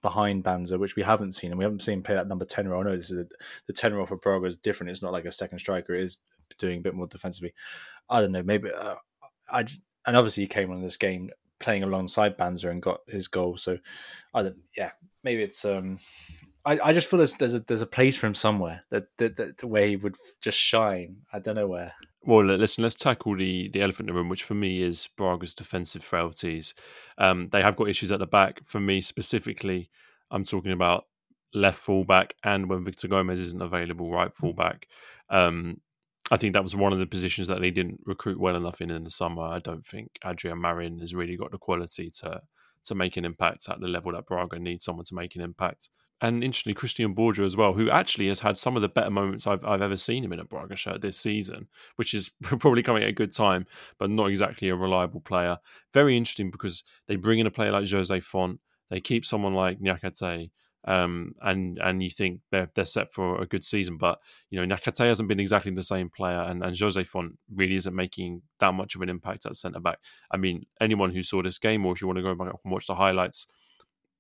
behind 0.02 0.44
Banza, 0.44 0.80
which 0.80 0.96
we 0.96 1.04
haven't 1.04 1.34
seen, 1.34 1.52
and 1.52 1.58
we 1.58 1.64
haven't 1.64 1.84
seen 1.84 2.00
him 2.00 2.04
play 2.04 2.16
that 2.16 2.28
number 2.28 2.46
ten 2.46 2.68
role. 2.68 2.82
I 2.82 2.86
know 2.86 2.96
this 2.96 3.12
is 3.12 3.20
a, 3.20 3.26
the 3.68 3.74
ten 3.74 3.94
role 3.94 4.06
for 4.06 4.18
Braga 4.18 4.46
is 4.46 4.58
different. 4.58 4.92
It's 4.92 5.02
not 5.02 5.14
like 5.14 5.26
a 5.26 5.32
second 5.32 5.60
striker; 5.60 5.94
it 5.94 6.04
is 6.04 6.20
doing 6.58 6.80
a 6.80 6.82
bit 6.82 6.96
more 6.96 7.08
defensively. 7.08 7.54
I 8.10 8.22
don't 8.22 8.32
know. 8.32 8.44
Maybe 8.44 8.70
uh, 8.72 8.96
I 9.50 9.66
and 10.06 10.18
obviously 10.18 10.44
he 10.44 10.48
came 10.48 10.72
on 10.72 10.82
this 10.82 10.98
game 10.98 11.30
playing 11.60 11.84
alongside 11.84 12.38
Banza 12.38 12.70
and 12.70 12.82
got 12.82 13.02
his 13.08 13.28
goal. 13.28 13.58
So 13.58 13.78
I 14.34 14.44
don't. 14.44 14.58
Yeah, 14.76 14.92
maybe 15.24 15.44
it's. 15.44 15.64
um 15.66 16.00
I, 16.66 16.80
I 16.84 16.93
just 16.93 17.07
feel 17.07 17.18
there's 17.18 17.36
there's 17.36 17.55
a 17.55 17.59
there's 17.59 17.82
a 17.82 17.88
place 17.88 18.18
for 18.18 18.28
him 18.28 18.36
somewhere 18.36 18.84
that, 18.91 19.07
that, 19.18 19.38
that 19.38 19.57
the 19.57 19.68
way 19.68 19.89
he 19.89 19.95
would 19.95 20.16
just 20.41 20.57
shine. 20.57 21.18
I 21.34 21.39
don't 21.39 21.55
know 21.55 21.68
where. 21.68 21.93
Well, 22.24 22.45
listen, 22.45 22.84
let's 22.84 22.95
tackle 22.95 23.36
the, 23.36 23.70
the 23.70 23.82
elephant 23.82 24.07
in 24.07 24.14
the 24.14 24.20
room, 24.20 24.30
which 24.30 24.43
for 24.43 24.53
me 24.53 24.84
is 24.84 25.09
Braga's 25.18 25.55
defensive 25.55 26.03
frailties. 26.03 26.76
Um, 27.18 27.49
they 27.51 27.64
have 27.64 27.76
got 27.76 27.89
issues 27.89 28.12
at 28.12 28.20
the 28.20 28.28
back. 28.28 28.62
For 28.64 28.80
me 28.80 29.01
specifically, 29.01 29.89
I'm 30.30 30.45
talking 30.45 30.72
about 30.72 31.05
left 31.53 31.80
fullback 31.80 32.36
and 32.43 32.70
when 32.70 32.84
Victor 32.84 33.07
Gomez 33.07 33.39
isn't 33.39 33.62
available, 33.62 34.12
right 34.12 34.34
fullback. 34.34 34.88
Um, 35.32 35.82
I 36.30 36.38
think 36.38 36.53
that 36.53 36.64
was 36.64 36.76
one 36.76 36.93
of 36.93 36.99
the 36.99 37.07
positions 37.07 37.47
that 37.47 37.59
they 37.59 37.72
didn't 37.72 38.01
recruit 38.05 38.39
well 38.39 38.55
enough 38.55 38.82
in 38.82 38.91
in 38.91 39.03
the 39.03 39.09
summer. 39.09 39.43
I 39.43 39.59
don't 39.59 39.86
think 39.86 40.12
Adrian 40.24 40.62
Marin 40.62 40.99
has 40.99 41.16
really 41.16 41.36
got 41.36 41.51
the 41.51 41.57
quality 41.57 42.12
to 42.22 42.41
to 42.84 42.95
make 42.95 43.18
an 43.18 43.26
impact 43.26 43.68
at 43.70 43.80
the 43.80 43.88
level 43.88 44.12
that 44.12 44.26
Braga 44.26 44.57
needs 44.57 44.86
someone 44.86 45.05
to 45.05 45.16
make 45.16 45.36
an 45.36 45.41
impact 45.41 45.89
and 46.22 46.43
interestingly, 46.43 46.76
Christian 46.76 47.13
Borja 47.13 47.43
as 47.43 47.57
well, 47.57 47.74
who 47.74 47.89
actually 47.89 48.28
has 48.28 48.39
had 48.39 48.55
some 48.55 48.76
of 48.76 48.84
the 48.84 48.89
better 48.89 49.09
moments 49.09 49.47
I've, 49.47 49.65
I've 49.65 49.82
ever 49.82 49.97
seen 49.97 50.24
him 50.24 50.32
in 50.32 50.39
a 50.39 50.45
Braga 50.45 50.76
shirt 50.76 51.01
this 51.01 51.17
season, 51.17 51.67
which 51.95 52.13
is 52.13 52.32
probably 52.43 52.84
coming 52.84 53.01
at 53.01 53.09
a 53.09 53.13
good 53.13 53.34
time, 53.34 53.65
but 53.97 54.11
not 54.11 54.30
exactly 54.30 54.69
a 54.69 54.76
reliable 54.76 55.22
player. 55.22 55.57
Very 55.93 56.15
interesting 56.15 56.51
because 56.51 56.84
they 57.07 57.15
bring 57.15 57.39
in 57.39 57.47
a 57.47 57.51
player 57.51 57.72
like 57.72 57.89
Jose 57.89 58.19
Fonte, 58.19 58.59
they 58.91 59.01
keep 59.01 59.26
someone 59.26 59.55
like 59.55 59.80
Niakate, 59.80 60.51
um, 60.86 61.34
and 61.41 61.80
and 61.80 62.03
you 62.03 62.11
think 62.11 62.41
they're 62.51 62.69
they're 62.76 62.86
set 62.86 63.11
for 63.11 63.41
a 63.41 63.47
good 63.47 63.63
season, 63.63 63.97
but 63.97 64.19
you 64.51 64.59
know 64.59 64.76
Niakate 64.76 65.07
hasn't 65.07 65.30
been 65.30 65.39
exactly 65.39 65.74
the 65.74 65.82
same 65.82 66.09
player, 66.09 66.41
and, 66.41 66.63
and 66.63 66.80
Jose 66.80 67.03
Fonte 67.03 67.38
really 67.51 67.76
isn't 67.78 67.95
making 67.95 68.43
that 68.59 68.76
much 68.76 68.93
of 68.93 69.01
an 69.01 69.09
impact 69.09 69.47
at 69.47 69.55
centre 69.55 69.80
back. 69.80 69.97
I 70.32 70.38
mean, 70.38 70.67
anyone 70.80 71.11
who 71.11 71.24
saw 71.24 71.41
this 71.41 71.57
game, 71.57 71.84
or 71.84 71.93
if 71.93 72.01
you 72.01 72.07
want 72.07 72.17
to 72.17 72.24
go 72.24 72.36
back 72.36 72.53
and 72.63 72.72
watch 72.72 72.86
the 72.86 72.95
highlights 72.95 73.47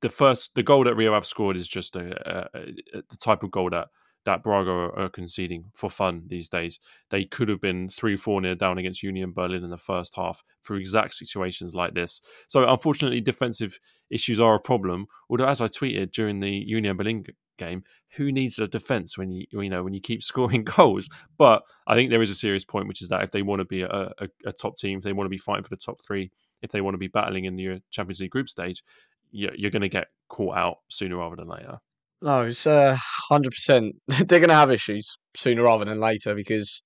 the 0.01 0.09
first 0.09 0.55
the 0.55 0.63
goal 0.63 0.83
that 0.83 0.95
Rio 0.95 1.13
have 1.13 1.25
scored 1.25 1.55
is 1.55 1.67
just 1.67 1.95
a, 1.95 2.49
a, 2.55 2.59
a, 2.59 3.01
the 3.09 3.17
type 3.17 3.43
of 3.43 3.51
goal 3.51 3.69
that 3.69 3.89
that 4.25 4.43
Braga 4.43 4.71
are, 4.71 5.09
conceding 5.09 5.65
for 5.73 5.89
fun 5.89 6.25
these 6.27 6.47
days. 6.47 6.79
They 7.09 7.25
could 7.25 7.49
have 7.49 7.59
been 7.59 7.89
three 7.89 8.15
four 8.15 8.39
near 8.41 8.55
down 8.55 8.77
against 8.77 9.03
Union 9.03 9.33
Berlin 9.33 9.63
in 9.63 9.69
the 9.69 9.77
first 9.77 10.15
half 10.15 10.43
for 10.61 10.75
exact 10.75 11.15
situations 11.15 11.73
like 11.73 11.93
this. 11.93 12.21
So 12.47 12.67
unfortunately, 12.67 13.21
defensive 13.21 13.79
issues 14.09 14.39
are 14.39 14.55
a 14.55 14.59
problem. 14.59 15.07
Although, 15.29 15.47
as 15.47 15.61
I 15.61 15.67
tweeted 15.67 16.11
during 16.11 16.39
the 16.39 16.51
Union 16.51 16.97
Berlin 16.97 17.25
game, 17.57 17.83
who 18.15 18.31
needs 18.31 18.59
a 18.59 18.67
defense 18.67 19.17
when 19.17 19.31
you 19.31 19.45
you 19.51 19.69
know 19.69 19.83
when 19.83 19.93
you 19.93 20.01
keep 20.01 20.21
scoring 20.31 20.63
goals? 20.63 21.09
But 21.37 21.63
I 21.87 21.95
think 21.95 22.11
there 22.11 22.21
is 22.21 22.29
a 22.29 22.35
serious 22.35 22.65
point, 22.65 22.87
which 22.87 23.01
is 23.01 23.09
that 23.09 23.23
if 23.23 23.31
they 23.31 23.41
want 23.41 23.59
to 23.59 23.65
be 23.65 23.81
a, 23.81 24.13
a, 24.19 24.27
a 24.45 24.53
top 24.53 24.77
team, 24.77 24.99
if 24.99 25.03
they 25.03 25.13
want 25.13 25.25
to 25.25 25.29
be 25.31 25.37
fighting 25.37 25.63
for 25.63 25.69
the 25.69 25.77
top 25.77 25.97
three, 26.05 26.31
if 26.61 26.71
they 26.71 26.81
want 26.81 26.93
to 26.93 26.99
be 26.99 27.07
battling 27.07 27.45
in 27.45 27.55
the 27.55 27.69
uh, 27.69 27.79
Champions 27.89 28.19
League 28.19 28.31
group 28.31 28.49
stage, 28.49 28.83
you're, 29.31 29.71
going 29.71 29.81
to 29.81 29.89
get 29.89 30.07
caught 30.29 30.57
out 30.57 30.77
sooner 30.89 31.17
rather 31.17 31.35
than 31.35 31.47
later. 31.47 31.77
No, 32.21 32.43
it's 32.43 32.67
uh, 32.67 32.97
100%. 33.31 33.91
They're 34.07 34.39
going 34.39 34.49
to 34.49 34.55
have 34.55 34.71
issues 34.71 35.15
sooner 35.35 35.63
rather 35.63 35.85
than 35.85 35.99
later 35.99 36.35
because 36.35 36.83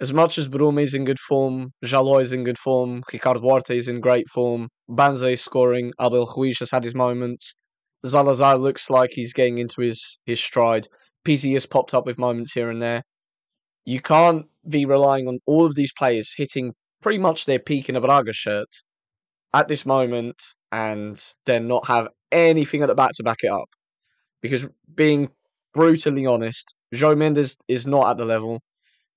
as 0.00 0.12
much 0.12 0.38
as 0.38 0.48
Bruma 0.48 0.82
is 0.82 0.94
in 0.94 1.04
good 1.04 1.18
form, 1.18 1.72
Djaló 1.84 2.20
is 2.20 2.32
in 2.32 2.44
good 2.44 2.58
form, 2.58 3.02
Ricardo 3.12 3.40
Horta 3.40 3.74
is 3.74 3.88
in 3.88 4.00
great 4.00 4.28
form, 4.28 4.68
Banza 4.90 5.32
is 5.32 5.40
scoring, 5.40 5.92
Abel 6.00 6.30
Ruiz 6.36 6.58
has 6.58 6.70
had 6.70 6.84
his 6.84 6.94
moments, 6.94 7.54
Zalazar 8.04 8.60
looks 8.60 8.90
like 8.90 9.10
he's 9.12 9.32
getting 9.32 9.58
into 9.58 9.80
his, 9.80 10.20
his 10.26 10.38
stride, 10.38 10.86
Pizzi 11.26 11.54
has 11.54 11.66
popped 11.66 11.94
up 11.94 12.06
with 12.06 12.18
moments 12.18 12.52
here 12.52 12.70
and 12.70 12.80
there. 12.80 13.02
You 13.84 14.00
can't 14.00 14.46
be 14.68 14.84
relying 14.84 15.28
on 15.28 15.38
all 15.46 15.64
of 15.64 15.74
these 15.74 15.92
players 15.96 16.32
hitting 16.36 16.72
pretty 17.00 17.18
much 17.18 17.46
their 17.46 17.58
peak 17.58 17.88
in 17.88 17.96
a 17.96 18.00
Braga 18.00 18.32
shirt 18.32 18.68
at 19.54 19.68
this 19.68 19.86
moment 19.86 20.42
and 20.72 21.22
then 21.46 21.68
not 21.68 21.86
have 21.86 22.08
anything 22.32 22.82
at 22.82 22.88
the 22.88 22.94
back 22.94 23.12
to 23.14 23.22
back 23.24 23.38
it 23.42 23.50
up. 23.50 23.68
Because 24.42 24.66
being 24.94 25.30
brutally 25.74 26.26
honest, 26.26 26.74
João 26.94 27.16
Mendes 27.18 27.56
is 27.68 27.86
not 27.86 28.10
at 28.10 28.18
the 28.18 28.24
level. 28.24 28.60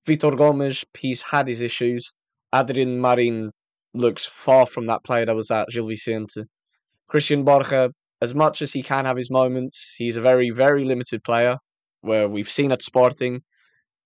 Vitor 0.06 0.36
Gomes, 0.36 0.84
he's 0.98 1.22
had 1.22 1.48
his 1.48 1.60
issues. 1.60 2.14
Adrian 2.54 3.00
Marin 3.00 3.50
looks 3.94 4.26
far 4.26 4.66
from 4.66 4.86
that 4.86 5.04
player 5.04 5.26
that 5.26 5.36
was 5.36 5.50
at 5.50 5.68
Gil 5.68 5.86
Vicente. 5.86 6.44
Christian 7.08 7.44
Borja, 7.44 7.92
as 8.22 8.34
much 8.34 8.62
as 8.62 8.72
he 8.72 8.82
can 8.82 9.04
have 9.04 9.16
his 9.16 9.30
moments, 9.30 9.94
he's 9.98 10.16
a 10.16 10.20
very, 10.20 10.50
very 10.50 10.84
limited 10.84 11.22
player. 11.24 11.56
Where 12.02 12.28
we've 12.28 12.48
seen 12.50 12.72
at 12.72 12.82
Sporting, 12.82 13.42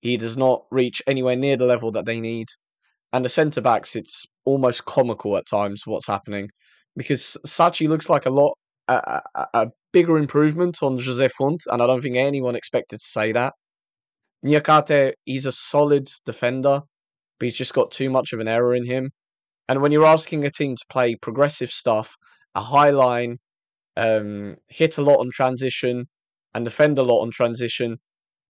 He 0.02 0.16
does 0.16 0.36
not 0.36 0.66
reach 0.70 1.02
anywhere 1.06 1.36
near 1.36 1.56
the 1.56 1.66
level 1.66 1.90
that 1.92 2.06
they 2.06 2.20
need. 2.20 2.48
And 3.14 3.24
the 3.24 3.30
centre 3.30 3.62
backs, 3.62 3.96
it's 3.96 4.26
almost 4.44 4.84
comical 4.84 5.36
at 5.38 5.46
times 5.46 5.82
what's 5.86 6.06
happening 6.06 6.50
because 6.96 7.36
Saatçı 7.46 7.88
looks 7.88 8.10
like 8.10 8.26
a 8.26 8.30
lot 8.30 8.54
a, 8.88 9.20
a, 9.34 9.46
a 9.54 9.66
bigger 9.92 10.18
improvement 10.18 10.82
on 10.82 10.98
Jose 10.98 11.28
Fonte, 11.28 11.62
and 11.68 11.82
I 11.82 11.86
don't 11.86 12.00
think 12.00 12.16
anyone 12.16 12.56
expected 12.56 12.98
to 12.98 13.06
say 13.06 13.32
that. 13.32 13.54
Niakaté, 14.44 15.12
he's 15.24 15.46
a 15.46 15.52
solid 15.52 16.06
defender, 16.26 16.80
but 17.38 17.44
he's 17.46 17.56
just 17.56 17.72
got 17.72 17.90
too 17.90 18.10
much 18.10 18.32
of 18.32 18.40
an 18.40 18.48
error 18.48 18.74
in 18.74 18.84
him. 18.84 19.10
And 19.68 19.80
when 19.80 19.92
you're 19.92 20.04
asking 20.04 20.44
a 20.44 20.50
team 20.50 20.76
to 20.76 20.84
play 20.90 21.14
progressive 21.14 21.70
stuff, 21.70 22.14
a 22.54 22.60
high 22.60 22.90
line, 22.90 23.38
um, 23.96 24.56
hit 24.68 24.98
a 24.98 25.02
lot 25.02 25.20
on 25.20 25.30
transition, 25.30 26.06
and 26.54 26.64
defend 26.64 26.98
a 26.98 27.02
lot 27.02 27.22
on 27.22 27.30
transition, 27.30 27.96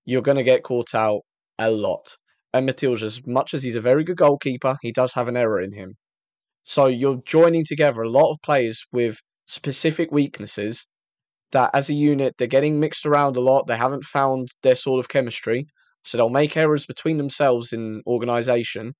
you're 0.04 0.22
going 0.22 0.36
to 0.38 0.42
get 0.42 0.64
caught 0.64 0.94
out 0.94 1.20
a 1.58 1.70
lot. 1.70 2.16
And 2.54 2.68
Matheus, 2.68 3.02
as 3.02 3.20
much 3.26 3.52
as 3.52 3.64
he's 3.64 3.74
a 3.74 3.80
very 3.80 4.04
good 4.04 4.16
goalkeeper, 4.16 4.76
he 4.80 4.92
does 4.92 5.12
have 5.14 5.26
an 5.26 5.36
error 5.36 5.60
in 5.60 5.72
him. 5.72 5.96
So 6.62 6.86
you're 6.86 7.20
joining 7.26 7.64
together 7.64 8.02
a 8.02 8.08
lot 8.08 8.30
of 8.30 8.38
players 8.42 8.86
with 8.92 9.18
specific 9.46 10.12
weaknesses 10.12 10.86
that 11.50 11.70
as 11.74 11.90
a 11.90 11.94
unit 11.94 12.36
they're 12.38 12.46
getting 12.46 12.78
mixed 12.78 13.06
around 13.06 13.36
a 13.36 13.40
lot. 13.40 13.66
They 13.66 13.76
haven't 13.76 14.04
found 14.04 14.48
their 14.62 14.76
sort 14.76 15.00
of 15.00 15.08
chemistry. 15.08 15.66
So 16.04 16.16
they'll 16.16 16.30
make 16.30 16.56
errors 16.56 16.86
between 16.86 17.18
themselves 17.18 17.72
in 17.72 18.02
organization. 18.06 18.94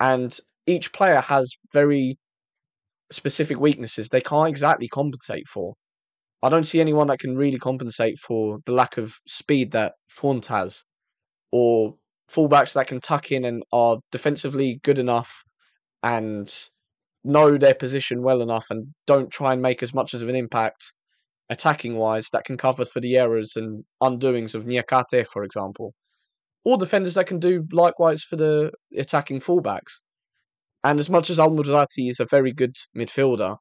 And 0.00 0.34
each 0.66 0.94
player 0.94 1.20
has 1.20 1.52
very 1.74 2.16
specific 3.12 3.60
weaknesses 3.60 4.08
they 4.08 4.22
can't 4.22 4.48
exactly 4.48 4.88
compensate 4.88 5.46
for. 5.46 5.74
I 6.42 6.48
don't 6.48 6.64
see 6.64 6.80
anyone 6.80 7.08
that 7.08 7.18
can 7.18 7.36
really 7.36 7.58
compensate 7.58 8.18
for 8.18 8.60
the 8.64 8.72
lack 8.72 8.96
of 8.96 9.14
speed 9.26 9.72
that 9.72 9.92
Fonte 10.08 10.46
has, 10.46 10.82
or 11.52 11.96
fullbacks 12.30 12.74
that 12.74 12.86
can 12.86 13.00
tuck 13.00 13.30
in 13.30 13.44
and 13.44 13.62
are 13.72 13.98
defensively 14.10 14.80
good 14.82 14.98
enough 14.98 15.42
and 16.02 16.52
know 17.24 17.56
their 17.58 17.74
position 17.74 18.22
well 18.22 18.40
enough 18.40 18.66
and 18.70 18.88
don't 19.06 19.30
try 19.30 19.52
and 19.52 19.62
make 19.62 19.82
as 19.82 19.94
much 19.94 20.14
of 20.14 20.28
an 20.28 20.36
impact 20.36 20.92
attacking 21.50 21.96
wise 21.96 22.28
that 22.32 22.44
can 22.44 22.56
cover 22.56 22.84
for 22.84 23.00
the 23.00 23.16
errors 23.16 23.56
and 23.56 23.84
undoings 24.02 24.54
of 24.54 24.64
Niakaté, 24.64 25.26
for 25.26 25.42
example. 25.44 25.92
Or 26.64 26.76
defenders 26.76 27.14
that 27.14 27.26
can 27.26 27.38
do 27.38 27.64
likewise 27.72 28.22
for 28.24 28.36
the 28.36 28.72
attacking 28.96 29.40
fullbacks. 29.40 30.00
And 30.82 30.98
as 30.98 31.08
much 31.08 31.30
as 31.30 31.38
Al 31.38 31.50
Musrati 31.50 32.08
is 32.08 32.20
a 32.20 32.26
very 32.26 32.52
good 32.52 32.74
midfielder, 32.96 33.56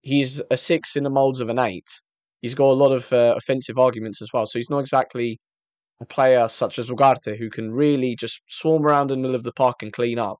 he's 0.00 0.42
a 0.50 0.56
six 0.56 0.96
in 0.96 1.04
the 1.04 1.10
moulds 1.10 1.40
of 1.40 1.48
an 1.48 1.58
eight. 1.58 1.88
He's 2.40 2.54
got 2.54 2.70
a 2.70 2.72
lot 2.72 2.92
of 2.92 3.12
uh, 3.12 3.34
offensive 3.36 3.78
arguments 3.78 4.22
as 4.22 4.30
well. 4.32 4.46
So 4.46 4.58
he's 4.58 4.70
not 4.70 4.78
exactly 4.78 5.38
a 6.00 6.04
player 6.04 6.48
such 6.48 6.78
as 6.78 6.90
Ugarte 6.90 7.36
who 7.38 7.50
can 7.50 7.70
really 7.72 8.16
just 8.16 8.42
swarm 8.48 8.84
around 8.84 9.10
in 9.10 9.18
the 9.18 9.22
middle 9.22 9.34
of 9.34 9.44
the 9.44 9.52
park 9.52 9.82
and 9.82 9.92
clean 9.92 10.18
up. 10.18 10.38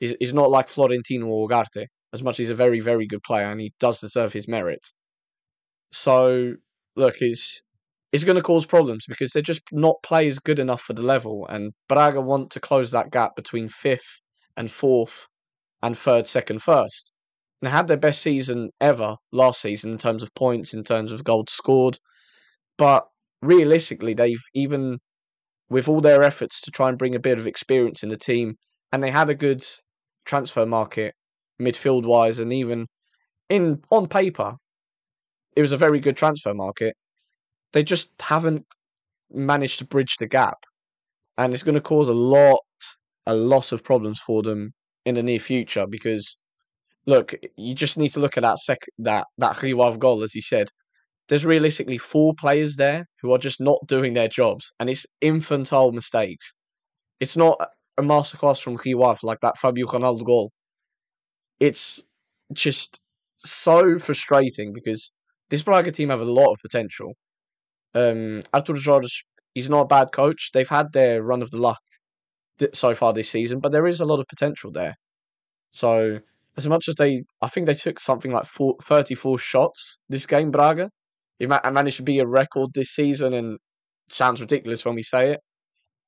He's, 0.00 0.16
he's 0.18 0.34
not 0.34 0.50
like 0.50 0.68
Florentino 0.68 1.26
or 1.26 1.48
Ugarte, 1.48 1.86
as 2.12 2.22
much 2.22 2.34
as 2.34 2.38
he's 2.38 2.50
a 2.50 2.54
very, 2.54 2.80
very 2.80 3.06
good 3.06 3.22
player 3.22 3.50
and 3.50 3.60
he 3.60 3.72
does 3.78 4.00
deserve 4.00 4.32
his 4.32 4.48
merit. 4.48 4.84
So, 5.92 6.54
look, 6.96 7.16
it's 7.20 7.62
it's 8.14 8.22
going 8.22 8.36
to 8.36 8.42
cause 8.42 8.64
problems 8.64 9.06
because 9.08 9.32
they're 9.32 9.42
just 9.42 9.62
not 9.72 9.96
players 10.04 10.38
good 10.38 10.60
enough 10.60 10.80
for 10.80 10.92
the 10.92 11.02
level. 11.02 11.48
And 11.48 11.72
Braga 11.88 12.20
want 12.20 12.50
to 12.52 12.60
close 12.60 12.92
that 12.92 13.10
gap 13.10 13.34
between 13.34 13.66
fifth 13.66 14.20
and 14.56 14.70
fourth 14.70 15.26
and 15.82 15.98
third, 15.98 16.28
second, 16.28 16.62
first. 16.62 17.10
And 17.60 17.72
had 17.72 17.88
their 17.88 17.96
best 17.96 18.22
season 18.22 18.70
ever 18.80 19.16
last 19.32 19.60
season 19.60 19.90
in 19.90 19.98
terms 19.98 20.22
of 20.22 20.32
points, 20.34 20.74
in 20.74 20.84
terms 20.84 21.10
of 21.10 21.24
goals 21.24 21.46
scored. 21.50 21.98
But 22.78 23.04
realistically, 23.46 24.14
they've 24.14 24.42
even 24.54 24.98
with 25.70 25.88
all 25.88 26.00
their 26.00 26.22
efforts 26.22 26.60
to 26.62 26.70
try 26.70 26.88
and 26.88 26.98
bring 26.98 27.14
a 27.14 27.20
bit 27.20 27.38
of 27.38 27.46
experience 27.46 28.02
in 28.02 28.08
the 28.10 28.16
team, 28.16 28.56
and 28.92 29.02
they 29.02 29.10
had 29.10 29.30
a 29.30 29.34
good 29.34 29.64
transfer 30.26 30.66
market 30.66 31.14
midfield 31.60 32.04
wise, 32.06 32.38
and 32.38 32.52
even 32.52 32.86
in 33.50 33.82
on 33.90 34.06
paper, 34.06 34.54
it 35.56 35.62
was 35.62 35.72
a 35.72 35.76
very 35.76 36.00
good 36.00 36.16
transfer 36.16 36.54
market. 36.54 36.94
They 37.72 37.82
just 37.84 38.10
haven't 38.20 38.66
managed 39.32 39.78
to 39.80 39.86
bridge 39.86 40.16
the 40.18 40.26
gap, 40.28 40.58
and 41.38 41.52
it's 41.52 41.62
going 41.62 41.76
to 41.76 41.80
cause 41.80 42.08
a 42.08 42.14
lot, 42.14 42.60
a 43.26 43.34
lot 43.34 43.72
of 43.72 43.84
problems 43.84 44.20
for 44.20 44.42
them 44.42 44.72
in 45.04 45.16
the 45.16 45.22
near 45.22 45.38
future. 45.38 45.86
Because 45.86 46.38
look, 47.06 47.34
you 47.56 47.74
just 47.74 47.98
need 47.98 48.10
to 48.10 48.20
look 48.20 48.36
at 48.36 48.42
that 48.42 48.58
sec 48.58 48.78
that 48.98 49.26
that 49.38 49.62
Rio 49.62 49.80
Ave 49.82 49.98
goal, 49.98 50.22
as 50.22 50.34
you 50.34 50.42
said. 50.42 50.70
There's 51.28 51.46
realistically 51.46 51.98
four 51.98 52.34
players 52.34 52.76
there 52.76 53.06
who 53.22 53.32
are 53.32 53.38
just 53.38 53.60
not 53.60 53.78
doing 53.86 54.14
their 54.14 54.28
jobs, 54.28 54.72
and 54.78 54.90
it's 54.90 55.06
infantile 55.20 55.92
mistakes. 55.92 56.52
It's 57.20 57.36
not 57.36 57.58
a 57.96 58.02
masterclass 58.02 58.62
from 58.62 58.78
Rio 58.84 59.02
Ave 59.02 59.20
like 59.22 59.40
that 59.40 59.56
Fabio 59.56 59.86
Ronaldo 59.86 60.24
goal. 60.24 60.52
It's 61.60 62.02
just 62.52 63.00
so 63.44 63.98
frustrating 63.98 64.72
because 64.72 65.10
this 65.50 65.62
Braga 65.62 65.92
team 65.92 66.10
have 66.10 66.20
a 66.20 66.24
lot 66.24 66.52
of 66.52 66.58
potential. 66.62 67.14
Um, 67.94 68.42
Artur 68.52 68.76
Jorge, 68.76 69.08
he's 69.54 69.70
not 69.70 69.82
a 69.82 69.86
bad 69.86 70.12
coach. 70.12 70.50
They've 70.52 70.68
had 70.68 70.92
their 70.92 71.22
run 71.22 71.42
of 71.42 71.50
the 71.50 71.58
luck 71.58 71.80
so 72.72 72.94
far 72.94 73.12
this 73.12 73.30
season, 73.30 73.60
but 73.60 73.72
there 73.72 73.86
is 73.86 74.00
a 74.00 74.04
lot 74.04 74.20
of 74.20 74.26
potential 74.28 74.70
there. 74.70 74.94
So 75.70 76.20
as 76.56 76.68
much 76.68 76.88
as 76.88 76.96
they, 76.96 77.22
I 77.42 77.48
think 77.48 77.66
they 77.66 77.74
took 77.74 78.00
something 78.00 78.30
like 78.30 78.46
four, 78.46 78.76
34 78.82 79.38
shots 79.38 80.00
this 80.08 80.26
game, 80.26 80.50
Braga. 80.50 80.90
It 81.40 81.48
managed 81.48 81.96
to 81.96 82.02
be 82.02 82.18
a 82.20 82.26
record 82.26 82.70
this 82.74 82.90
season, 82.90 83.34
and 83.34 83.58
sounds 84.08 84.40
ridiculous 84.40 84.84
when 84.84 84.94
we 84.94 85.02
say 85.02 85.32
it, 85.32 85.40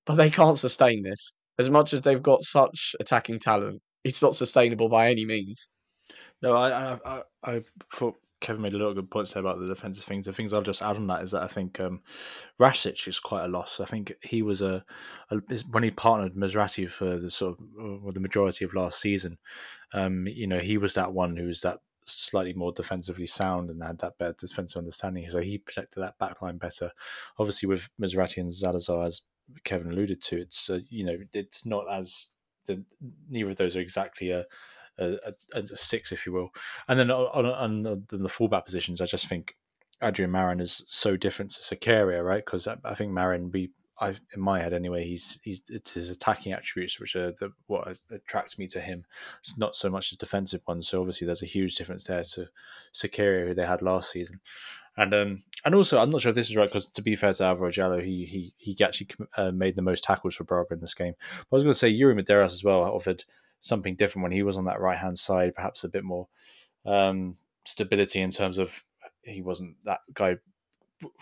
but 0.04 0.16
they 0.16 0.30
can't 0.30 0.58
sustain 0.58 1.02
this. 1.02 1.36
As 1.58 1.70
much 1.70 1.92
as 1.92 2.02
they've 2.02 2.22
got 2.22 2.42
such 2.42 2.94
attacking 3.00 3.40
talent, 3.40 3.80
it's 4.04 4.22
not 4.22 4.36
sustainable 4.36 4.88
by 4.88 5.10
any 5.10 5.24
means. 5.24 5.70
No, 6.42 6.54
I, 6.54 6.98
I, 7.04 7.22
I, 7.44 7.62
thought 7.94 8.14
Kevin 8.40 8.62
made 8.62 8.74
a 8.74 8.78
lot 8.78 8.88
of 8.88 8.96
good 8.96 9.10
points 9.10 9.32
there 9.32 9.40
about 9.40 9.58
the 9.58 9.66
defensive 9.66 10.04
things. 10.04 10.26
The 10.26 10.32
things 10.32 10.52
I'll 10.52 10.62
just 10.62 10.82
add 10.82 10.96
on 10.96 11.06
that 11.06 11.22
is 11.22 11.30
that 11.30 11.42
I 11.42 11.48
think 11.48 11.80
um, 11.80 12.02
is 12.60 13.20
quite 13.20 13.44
a 13.44 13.48
loss. 13.48 13.80
I 13.80 13.86
think 13.86 14.12
he 14.22 14.42
was 14.42 14.60
a, 14.60 14.84
a 15.30 15.36
when 15.70 15.82
he 15.82 15.90
partnered 15.90 16.34
Musrati 16.34 16.90
for 16.90 17.18
the 17.18 17.30
sort 17.30 17.58
of 17.58 17.64
well, 17.76 18.12
the 18.12 18.20
majority 18.20 18.64
of 18.64 18.74
last 18.74 19.00
season. 19.00 19.38
Um, 19.94 20.26
you 20.26 20.46
know, 20.46 20.58
he 20.58 20.76
was 20.76 20.94
that 20.94 21.12
one 21.12 21.36
who 21.36 21.46
was 21.46 21.62
that 21.62 21.78
slightly 22.06 22.52
more 22.52 22.72
defensively 22.72 23.26
sound 23.26 23.70
and 23.70 23.82
had 23.82 23.98
that 23.98 24.18
better 24.18 24.36
defensive 24.38 24.78
understanding. 24.78 25.28
So 25.30 25.40
he 25.40 25.58
protected 25.58 26.02
that 26.02 26.18
backline 26.18 26.58
better. 26.58 26.92
Obviously, 27.38 27.68
with 27.68 27.88
Musrati 28.00 28.38
and 28.38 28.50
Zalazar, 28.50 29.06
as 29.06 29.22
Kevin 29.64 29.92
alluded 29.92 30.22
to, 30.22 30.40
it's 30.40 30.70
uh, 30.70 30.80
you 30.88 31.04
know 31.04 31.18
it's 31.32 31.66
not 31.66 31.84
as 31.90 32.32
the, 32.66 32.82
neither 33.28 33.50
of 33.50 33.56
those 33.56 33.76
are 33.76 33.80
exactly 33.80 34.30
a 34.30 34.44
a, 34.98 35.34
a, 35.52 35.66
six, 35.66 36.12
if 36.12 36.26
you 36.26 36.32
will. 36.32 36.50
And 36.88 36.98
then 36.98 37.10
on, 37.10 37.46
on, 37.46 37.86
on 37.86 38.06
the 38.10 38.28
fullback 38.28 38.64
positions, 38.64 39.00
I 39.00 39.06
just 39.06 39.28
think 39.28 39.54
Adrian 40.02 40.30
Marin 40.30 40.60
is 40.60 40.82
so 40.86 41.16
different 41.16 41.50
to 41.52 41.60
Zakaria, 41.60 42.24
right? 42.24 42.44
Because 42.44 42.66
I, 42.66 42.76
I, 42.84 42.94
think 42.94 43.12
Marin, 43.12 43.50
be 43.50 43.70
I, 43.98 44.10
in 44.34 44.40
my 44.40 44.60
head 44.60 44.72
anyway, 44.72 45.04
he's 45.04 45.40
he's 45.42 45.62
it's 45.68 45.94
his 45.94 46.10
attacking 46.10 46.52
attributes 46.52 47.00
which 47.00 47.16
are 47.16 47.32
the, 47.32 47.52
what 47.66 47.96
attracts 48.10 48.58
me 48.58 48.66
to 48.68 48.80
him. 48.80 49.04
It's 49.40 49.56
not 49.56 49.74
so 49.74 49.88
much 49.88 50.10
his 50.10 50.18
defensive 50.18 50.60
ones. 50.66 50.88
So 50.88 51.00
obviously, 51.00 51.26
there's 51.26 51.42
a 51.42 51.46
huge 51.46 51.76
difference 51.76 52.04
there 52.04 52.24
to 52.24 52.48
Zakaria, 52.94 53.48
who 53.48 53.54
they 53.54 53.66
had 53.66 53.82
last 53.82 54.10
season. 54.10 54.40
And 54.96 55.14
um, 55.14 55.42
and 55.64 55.74
also, 55.74 55.98
I'm 56.00 56.10
not 56.10 56.20
sure 56.20 56.30
if 56.30 56.36
this 56.36 56.50
is 56.50 56.56
right 56.56 56.68
because 56.68 56.90
to 56.90 57.02
be 57.02 57.16
fair 57.16 57.32
to 57.32 57.44
Alvaro 57.44 57.70
Djaló, 57.70 58.02
he 58.02 58.24
he 58.24 58.54
he 58.56 58.84
actually 58.84 59.08
uh, 59.36 59.50
made 59.50 59.76
the 59.76 59.82
most 59.82 60.04
tackles 60.04 60.34
for 60.34 60.44
Braga 60.44 60.74
in 60.74 60.80
this 60.80 60.94
game. 60.94 61.14
But 61.18 61.56
I 61.56 61.56
was 61.56 61.64
going 61.64 61.72
to 61.72 61.78
say 61.78 61.92
Iuri 61.92 62.20
Medeiros 62.20 62.52
as 62.52 62.64
well 62.64 62.82
offered 62.82 63.24
something 63.60 63.96
different 63.96 64.22
when 64.22 64.32
he 64.32 64.42
was 64.42 64.56
on 64.56 64.66
that 64.66 64.80
right 64.80 64.98
hand 64.98 65.18
side, 65.18 65.54
perhaps 65.54 65.84
a 65.84 65.88
bit 65.88 66.04
more 66.04 66.28
um, 66.84 67.36
stability 67.64 68.20
in 68.20 68.30
terms 68.30 68.58
of 68.58 68.84
he 69.22 69.42
wasn't 69.42 69.76
that 69.84 70.00
guy 70.14 70.36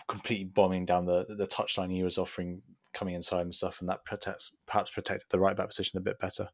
completely 0.07 0.45
bombing 0.45 0.85
down 0.85 1.05
the 1.05 1.25
the 1.27 1.47
touchline. 1.47 1.91
He 1.91 2.03
was 2.03 2.17
offering 2.17 2.61
coming 2.93 3.15
inside 3.15 3.41
and 3.41 3.53
stuff, 3.53 3.79
and 3.79 3.89
that 3.89 4.05
protects 4.05 4.51
perhaps 4.65 4.91
protected 4.91 5.27
the 5.29 5.39
right 5.39 5.55
back 5.55 5.67
position 5.67 5.97
a 5.97 6.01
bit 6.01 6.19
better. 6.19 6.49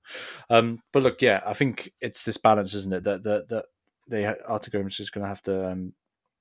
Um, 0.49 0.81
but 0.91 1.03
look, 1.03 1.21
yeah, 1.21 1.41
I 1.45 1.53
think 1.53 1.91
it's 2.01 2.23
this 2.23 2.37
balance, 2.37 2.73
isn't 2.73 2.93
it? 2.93 3.03
That 3.03 3.23
that 3.23 3.49
that 3.49 3.65
they 4.07 4.25
Artur 4.25 4.71
Gomes 4.71 4.99
is 4.99 5.09
going 5.09 5.23
to 5.23 5.29
have 5.29 5.41
to. 5.43 5.71
Um, 5.71 5.93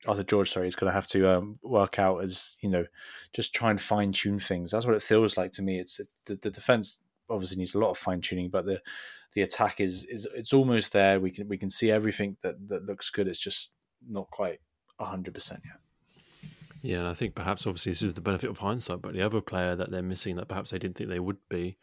Artur 0.06 0.24
Jorge, 0.28 0.50
sorry, 0.50 0.66
is 0.66 0.74
going 0.74 0.90
to 0.90 0.94
have 0.94 1.06
to 1.08 1.30
um, 1.30 1.58
work 1.62 1.98
out 1.98 2.24
as 2.24 2.56
you 2.60 2.70
know, 2.70 2.86
just 3.34 3.54
try 3.54 3.70
and 3.70 3.80
fine 3.80 4.12
tune 4.12 4.40
things. 4.40 4.70
That's 4.70 4.86
what 4.86 4.94
it 4.94 5.02
feels 5.02 5.36
like 5.36 5.52
to 5.52 5.62
me. 5.62 5.78
It's 5.78 6.00
the, 6.24 6.36
the 6.36 6.50
defense 6.50 7.00
obviously 7.28 7.58
needs 7.58 7.74
a 7.74 7.78
lot 7.78 7.90
of 7.90 7.98
fine 7.98 8.22
tuning, 8.22 8.48
but 8.48 8.64
the 8.64 8.80
the 9.34 9.42
attack 9.42 9.80
is 9.80 10.06
is 10.06 10.26
it's 10.34 10.52
almost 10.52 10.92
there. 10.92 11.20
We 11.20 11.30
can 11.30 11.48
we 11.48 11.58
can 11.58 11.70
see 11.70 11.90
everything 11.90 12.36
that 12.42 12.56
that 12.68 12.86
looks 12.86 13.10
good. 13.10 13.28
It's 13.28 13.38
just 13.38 13.72
not 14.08 14.30
quite 14.30 14.60
hundred 14.98 15.34
percent 15.34 15.60
yet. 15.64 15.76
Yeah, 16.82 16.98
and 16.98 17.08
I 17.08 17.14
think 17.14 17.34
perhaps 17.34 17.66
obviously 17.66 17.92
this 17.92 18.02
is 18.02 18.14
the 18.14 18.20
benefit 18.20 18.48
of 18.48 18.58
hindsight, 18.58 19.02
but 19.02 19.12
the 19.12 19.22
other 19.22 19.40
player 19.40 19.76
that 19.76 19.90
they're 19.90 20.02
missing 20.02 20.36
that 20.36 20.48
perhaps 20.48 20.70
they 20.70 20.78
didn't 20.78 20.96
think 20.96 21.10
they 21.10 21.20
would 21.20 21.36
be 21.50 21.76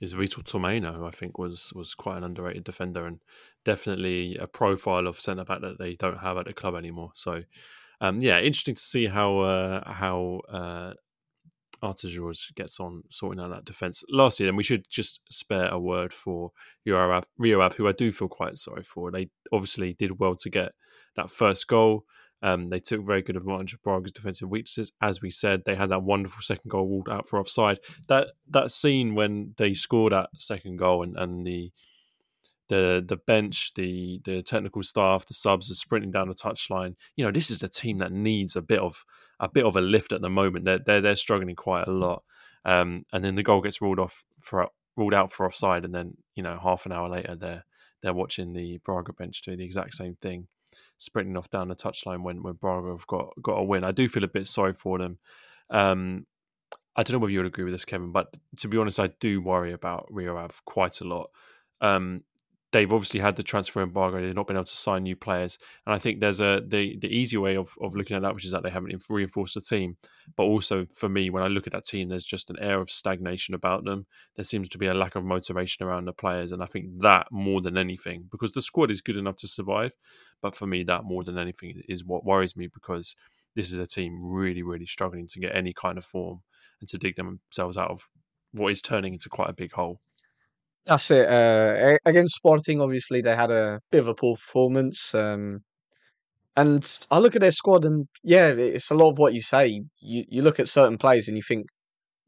is 0.00 0.14
Vitor 0.14 0.42
Tormena, 0.42 0.94
who 0.94 1.04
I 1.04 1.10
think 1.10 1.38
was 1.38 1.72
was 1.74 1.94
quite 1.94 2.18
an 2.18 2.24
underrated 2.24 2.64
defender 2.64 3.06
and 3.06 3.20
definitely 3.64 4.36
a 4.36 4.46
profile 4.46 5.06
of 5.06 5.18
centre 5.18 5.44
back 5.44 5.60
that 5.62 5.78
they 5.78 5.94
don't 5.94 6.18
have 6.18 6.36
at 6.36 6.46
the 6.46 6.52
club 6.52 6.76
anymore. 6.76 7.10
So, 7.14 7.42
um, 8.00 8.18
yeah, 8.20 8.38
interesting 8.38 8.76
to 8.76 8.80
see 8.80 9.06
how 9.06 9.40
uh, 9.40 9.92
how 9.92 10.40
uh, 10.48 10.92
gets 12.54 12.80
on 12.80 13.02
sorting 13.10 13.42
out 13.42 13.50
that 13.50 13.64
defence. 13.64 14.04
Lastly, 14.08 14.46
then 14.46 14.56
we 14.56 14.62
should 14.62 14.88
just 14.88 15.20
spare 15.30 15.68
a 15.68 15.78
word 15.78 16.12
for 16.12 16.52
Rio 16.86 17.10
Ave, 17.60 17.76
who 17.76 17.88
I 17.88 17.92
do 17.92 18.12
feel 18.12 18.28
quite 18.28 18.56
sorry 18.56 18.82
for. 18.82 19.10
They 19.10 19.30
obviously 19.52 19.94
did 19.94 20.20
well 20.20 20.36
to 20.36 20.50
get 20.50 20.72
that 21.16 21.30
first 21.30 21.66
goal. 21.66 22.04
Um, 22.44 22.68
they 22.68 22.78
took 22.78 23.04
very 23.06 23.22
good 23.22 23.36
advantage 23.36 23.72
of 23.72 23.82
Braga's 23.82 24.12
defensive 24.12 24.50
weaknesses. 24.50 24.92
As 25.00 25.22
we 25.22 25.30
said, 25.30 25.62
they 25.64 25.76
had 25.76 25.88
that 25.88 26.02
wonderful 26.02 26.42
second 26.42 26.68
goal 26.68 26.86
ruled 26.86 27.08
out 27.08 27.26
for 27.26 27.40
offside. 27.40 27.80
That 28.08 28.32
that 28.50 28.70
scene 28.70 29.14
when 29.14 29.54
they 29.56 29.72
scored 29.72 30.12
that 30.12 30.28
second 30.38 30.76
goal 30.76 31.02
and, 31.02 31.16
and 31.16 31.46
the 31.46 31.72
the 32.68 33.02
the 33.06 33.16
bench, 33.16 33.72
the 33.76 34.20
the 34.26 34.42
technical 34.42 34.82
staff, 34.82 35.24
the 35.24 35.32
subs 35.32 35.70
are 35.70 35.74
sprinting 35.74 36.10
down 36.10 36.28
the 36.28 36.34
touchline. 36.34 36.96
You 37.16 37.24
know, 37.24 37.32
this 37.32 37.50
is 37.50 37.62
a 37.62 37.68
team 37.68 37.96
that 37.98 38.12
needs 38.12 38.56
a 38.56 38.62
bit 38.62 38.78
of 38.78 39.06
a 39.40 39.48
bit 39.48 39.64
of 39.64 39.74
a 39.74 39.80
lift 39.80 40.12
at 40.12 40.20
the 40.20 40.28
moment. 40.28 40.66
They're 40.66 40.80
they're, 40.84 41.00
they're 41.00 41.16
struggling 41.16 41.56
quite 41.56 41.88
a 41.88 41.92
lot. 41.92 42.24
Um, 42.66 43.06
and 43.10 43.24
then 43.24 43.36
the 43.36 43.42
goal 43.42 43.62
gets 43.62 43.80
ruled 43.80 43.98
off 43.98 44.22
for 44.42 44.68
ruled 44.98 45.14
out 45.14 45.32
for 45.32 45.46
offside, 45.46 45.86
and 45.86 45.94
then 45.94 46.18
you 46.34 46.42
know 46.42 46.58
half 46.62 46.84
an 46.84 46.92
hour 46.92 47.08
later 47.08 47.36
they're 47.36 47.64
they're 48.02 48.12
watching 48.12 48.52
the 48.52 48.78
Braga 48.84 49.14
bench 49.14 49.40
do 49.40 49.56
the 49.56 49.64
exact 49.64 49.94
same 49.94 50.16
thing, 50.20 50.48
sprinting 50.98 51.36
off 51.36 51.50
down 51.50 51.68
the 51.68 51.74
touchline 51.74 52.22
when 52.22 52.42
when 52.42 52.54
Braga 52.54 52.90
have 52.90 53.06
got 53.06 53.30
got 53.42 53.58
a 53.58 53.62
win. 53.64 53.84
I 53.84 53.92
do 53.92 54.08
feel 54.08 54.24
a 54.24 54.28
bit 54.28 54.46
sorry 54.46 54.72
for 54.72 54.98
them. 54.98 55.18
Um, 55.70 56.26
I 56.96 57.02
don't 57.02 57.14
know 57.14 57.18
whether 57.18 57.32
you 57.32 57.40
would 57.40 57.46
agree 57.46 57.64
with 57.64 57.74
this, 57.74 57.84
Kevin, 57.84 58.12
but 58.12 58.34
to 58.58 58.68
be 58.68 58.78
honest, 58.78 59.00
I 59.00 59.08
do 59.20 59.40
worry 59.40 59.72
about 59.72 60.06
Rio 60.10 60.36
Ave 60.36 60.54
quite 60.64 61.00
a 61.00 61.04
lot. 61.04 61.30
Um, 61.80 62.22
they've 62.74 62.92
obviously 62.92 63.20
had 63.20 63.36
the 63.36 63.42
transfer 63.44 63.82
embargo; 63.82 64.20
they've 64.20 64.34
not 64.34 64.48
been 64.48 64.56
able 64.56 64.64
to 64.64 64.76
sign 64.76 65.04
new 65.04 65.14
players. 65.14 65.58
And 65.86 65.94
I 65.94 65.98
think 65.98 66.18
there's 66.18 66.40
a 66.40 66.60
the 66.66 66.98
the 66.98 67.08
easy 67.08 67.36
way 67.36 67.56
of 67.56 67.70
of 67.80 67.94
looking 67.94 68.16
at 68.16 68.22
that, 68.22 68.34
which 68.34 68.44
is 68.44 68.50
that 68.50 68.64
they 68.64 68.70
haven't 68.70 69.04
reinforced 69.08 69.54
the 69.54 69.60
team. 69.60 69.96
But 70.36 70.42
also 70.42 70.86
for 70.92 71.08
me, 71.08 71.30
when 71.30 71.44
I 71.44 71.46
look 71.46 71.68
at 71.68 71.72
that 71.72 71.84
team, 71.84 72.08
there's 72.08 72.24
just 72.24 72.50
an 72.50 72.58
air 72.60 72.80
of 72.80 72.90
stagnation 72.90 73.54
about 73.54 73.84
them. 73.84 74.06
There 74.34 74.44
seems 74.44 74.68
to 74.70 74.78
be 74.78 74.88
a 74.88 74.94
lack 74.94 75.14
of 75.14 75.24
motivation 75.24 75.86
around 75.86 76.06
the 76.06 76.12
players, 76.12 76.50
and 76.50 76.62
I 76.62 76.66
think 76.66 77.00
that 77.00 77.28
more 77.30 77.60
than 77.60 77.78
anything, 77.78 78.28
because 78.30 78.52
the 78.52 78.62
squad 78.62 78.90
is 78.90 79.00
good 79.00 79.16
enough 79.16 79.36
to 79.36 79.48
survive. 79.48 79.94
But 80.42 80.56
for 80.56 80.66
me, 80.66 80.82
that 80.82 81.04
more 81.04 81.22
than 81.22 81.38
anything 81.38 81.82
is 81.88 82.04
what 82.04 82.24
worries 82.24 82.56
me 82.56 82.66
because 82.66 83.14
this 83.54 83.72
is 83.72 83.78
a 83.78 83.86
team 83.86 84.18
really, 84.20 84.62
really 84.62 84.86
struggling 84.86 85.28
to 85.28 85.38
get 85.38 85.54
any 85.54 85.72
kind 85.72 85.96
of 85.96 86.04
form 86.04 86.42
and 86.80 86.88
to 86.90 86.98
dig 86.98 87.14
themselves 87.14 87.76
out 87.76 87.90
of 87.90 88.10
what 88.52 88.72
is 88.72 88.82
turning 88.82 89.14
into 89.14 89.28
quite 89.28 89.48
a 89.48 89.54
big 89.54 89.72
hole. 89.72 90.00
That's 90.86 91.10
it. 91.10 91.28
Uh, 91.28 91.96
against 92.04 92.34
Sporting, 92.36 92.80
obviously 92.80 93.22
they 93.22 93.34
had 93.34 93.50
a 93.50 93.80
bit 93.90 94.00
of 94.00 94.08
a 94.08 94.14
poor 94.14 94.36
performance. 94.36 95.14
Um, 95.14 95.60
and 96.56 96.98
I 97.10 97.18
look 97.18 97.34
at 97.34 97.40
their 97.40 97.50
squad, 97.50 97.84
and 97.84 98.06
yeah, 98.22 98.48
it's 98.48 98.90
a 98.90 98.94
lot 98.94 99.10
of 99.10 99.18
what 99.18 99.34
you 99.34 99.40
say. 99.40 99.82
You 100.00 100.24
you 100.28 100.42
look 100.42 100.60
at 100.60 100.68
certain 100.68 100.98
players, 100.98 101.28
and 101.28 101.36
you 101.36 101.42
think 101.42 101.66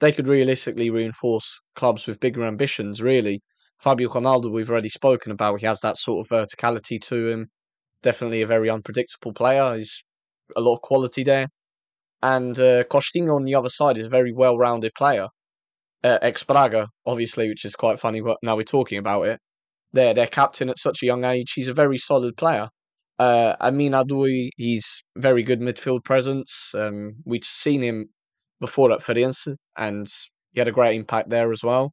they 0.01 0.13
could 0.13 0.29
realistically 0.29 0.91
reinforce 0.91 1.63
clubs 1.77 2.07
with 2.07 2.21
bigger 2.21 2.45
ambitions. 2.45 3.03
Really, 3.03 3.43
Fabio 3.81 4.09
Ronaldo, 4.09 4.51
we've 4.53 4.71
already 4.71 4.89
spoken 4.89 5.33
about. 5.33 5.61
He 5.61 5.67
has 5.67 5.81
that 5.81 5.99
sort 5.99 6.27
of 6.27 6.31
verticality 6.31 7.01
to 7.03 7.29
him. 7.29 7.51
Definitely 8.03 8.43
a 8.43 8.47
very 8.47 8.71
unpredictable 8.71 9.33
player. 9.33 9.77
He's 9.77 10.03
a 10.57 10.61
lot 10.61 10.75
of 10.75 10.83
quality 10.83 11.25
there. 11.25 11.49
And 12.23 12.59
uh, 12.59 12.85
Costinha 12.85 13.35
on 13.35 13.45
the 13.45 13.55
other 13.55 13.69
side 13.69 13.99
is 13.99 14.07
a 14.07 14.11
very 14.11 14.33
well-rounded 14.33 14.93
player 14.97 15.29
uh, 16.05 16.19
ex 16.23 16.43
Braga, 16.45 16.89
obviously, 17.05 17.49
which 17.49 17.65
is 17.65 17.77
quite 17.77 18.01
funny. 18.01 18.21
But 18.21 18.39
now 18.43 18.57
we're 18.57 18.65
talking 18.65 18.99
about 18.99 19.23
it. 19.23 19.41
They're 19.93 20.15
their 20.15 20.27
captain 20.27 20.69
at 20.69 20.79
such 20.79 21.03
a 21.03 21.07
young 21.07 21.25
age. 21.25 21.53
He's 21.55 21.69
a 21.69 21.75
very 21.75 21.99
solid 21.99 22.37
player. 22.37 22.69
Uh, 23.19 23.57
Amin 23.61 23.93
Adoui, 23.93 24.51
he's 24.57 25.03
very 25.17 25.43
good 25.43 25.61
midfield 25.61 26.05
presence. 26.05 26.75
Um, 26.75 27.15
we've 27.25 27.45
seen 27.45 27.83
him 27.83 28.11
before 28.61 28.93
at 28.93 29.01
Farense, 29.01 29.55
and 29.77 30.07
he 30.53 30.61
had 30.61 30.69
a 30.69 30.73
great 30.73 30.97
impact 30.97 31.31
there 31.31 31.51
as 31.51 31.63
well. 31.63 31.93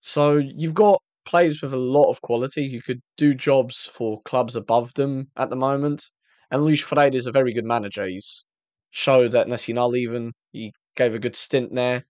So 0.00 0.36
you've 0.36 0.74
got 0.74 1.00
players 1.24 1.62
with 1.62 1.72
a 1.72 1.78
lot 1.78 2.10
of 2.10 2.20
quality 2.22 2.70
who 2.70 2.80
could 2.80 3.00
do 3.16 3.34
jobs 3.34 3.88
for 3.92 4.20
clubs 4.22 4.56
above 4.56 4.92
them 4.94 5.28
at 5.36 5.50
the 5.50 5.56
moment. 5.56 6.10
And 6.50 6.62
Luis 6.62 6.82
Freire 6.82 7.10
is 7.14 7.26
a 7.26 7.32
very 7.32 7.52
good 7.52 7.64
manager. 7.64 8.04
He's 8.04 8.46
showed 8.90 9.34
at 9.34 9.48
Nacional 9.48 9.96
even. 9.96 10.32
He 10.52 10.72
gave 10.96 11.14
a 11.14 11.18
good 11.18 11.34
stint 11.36 11.74
there. 11.74 12.04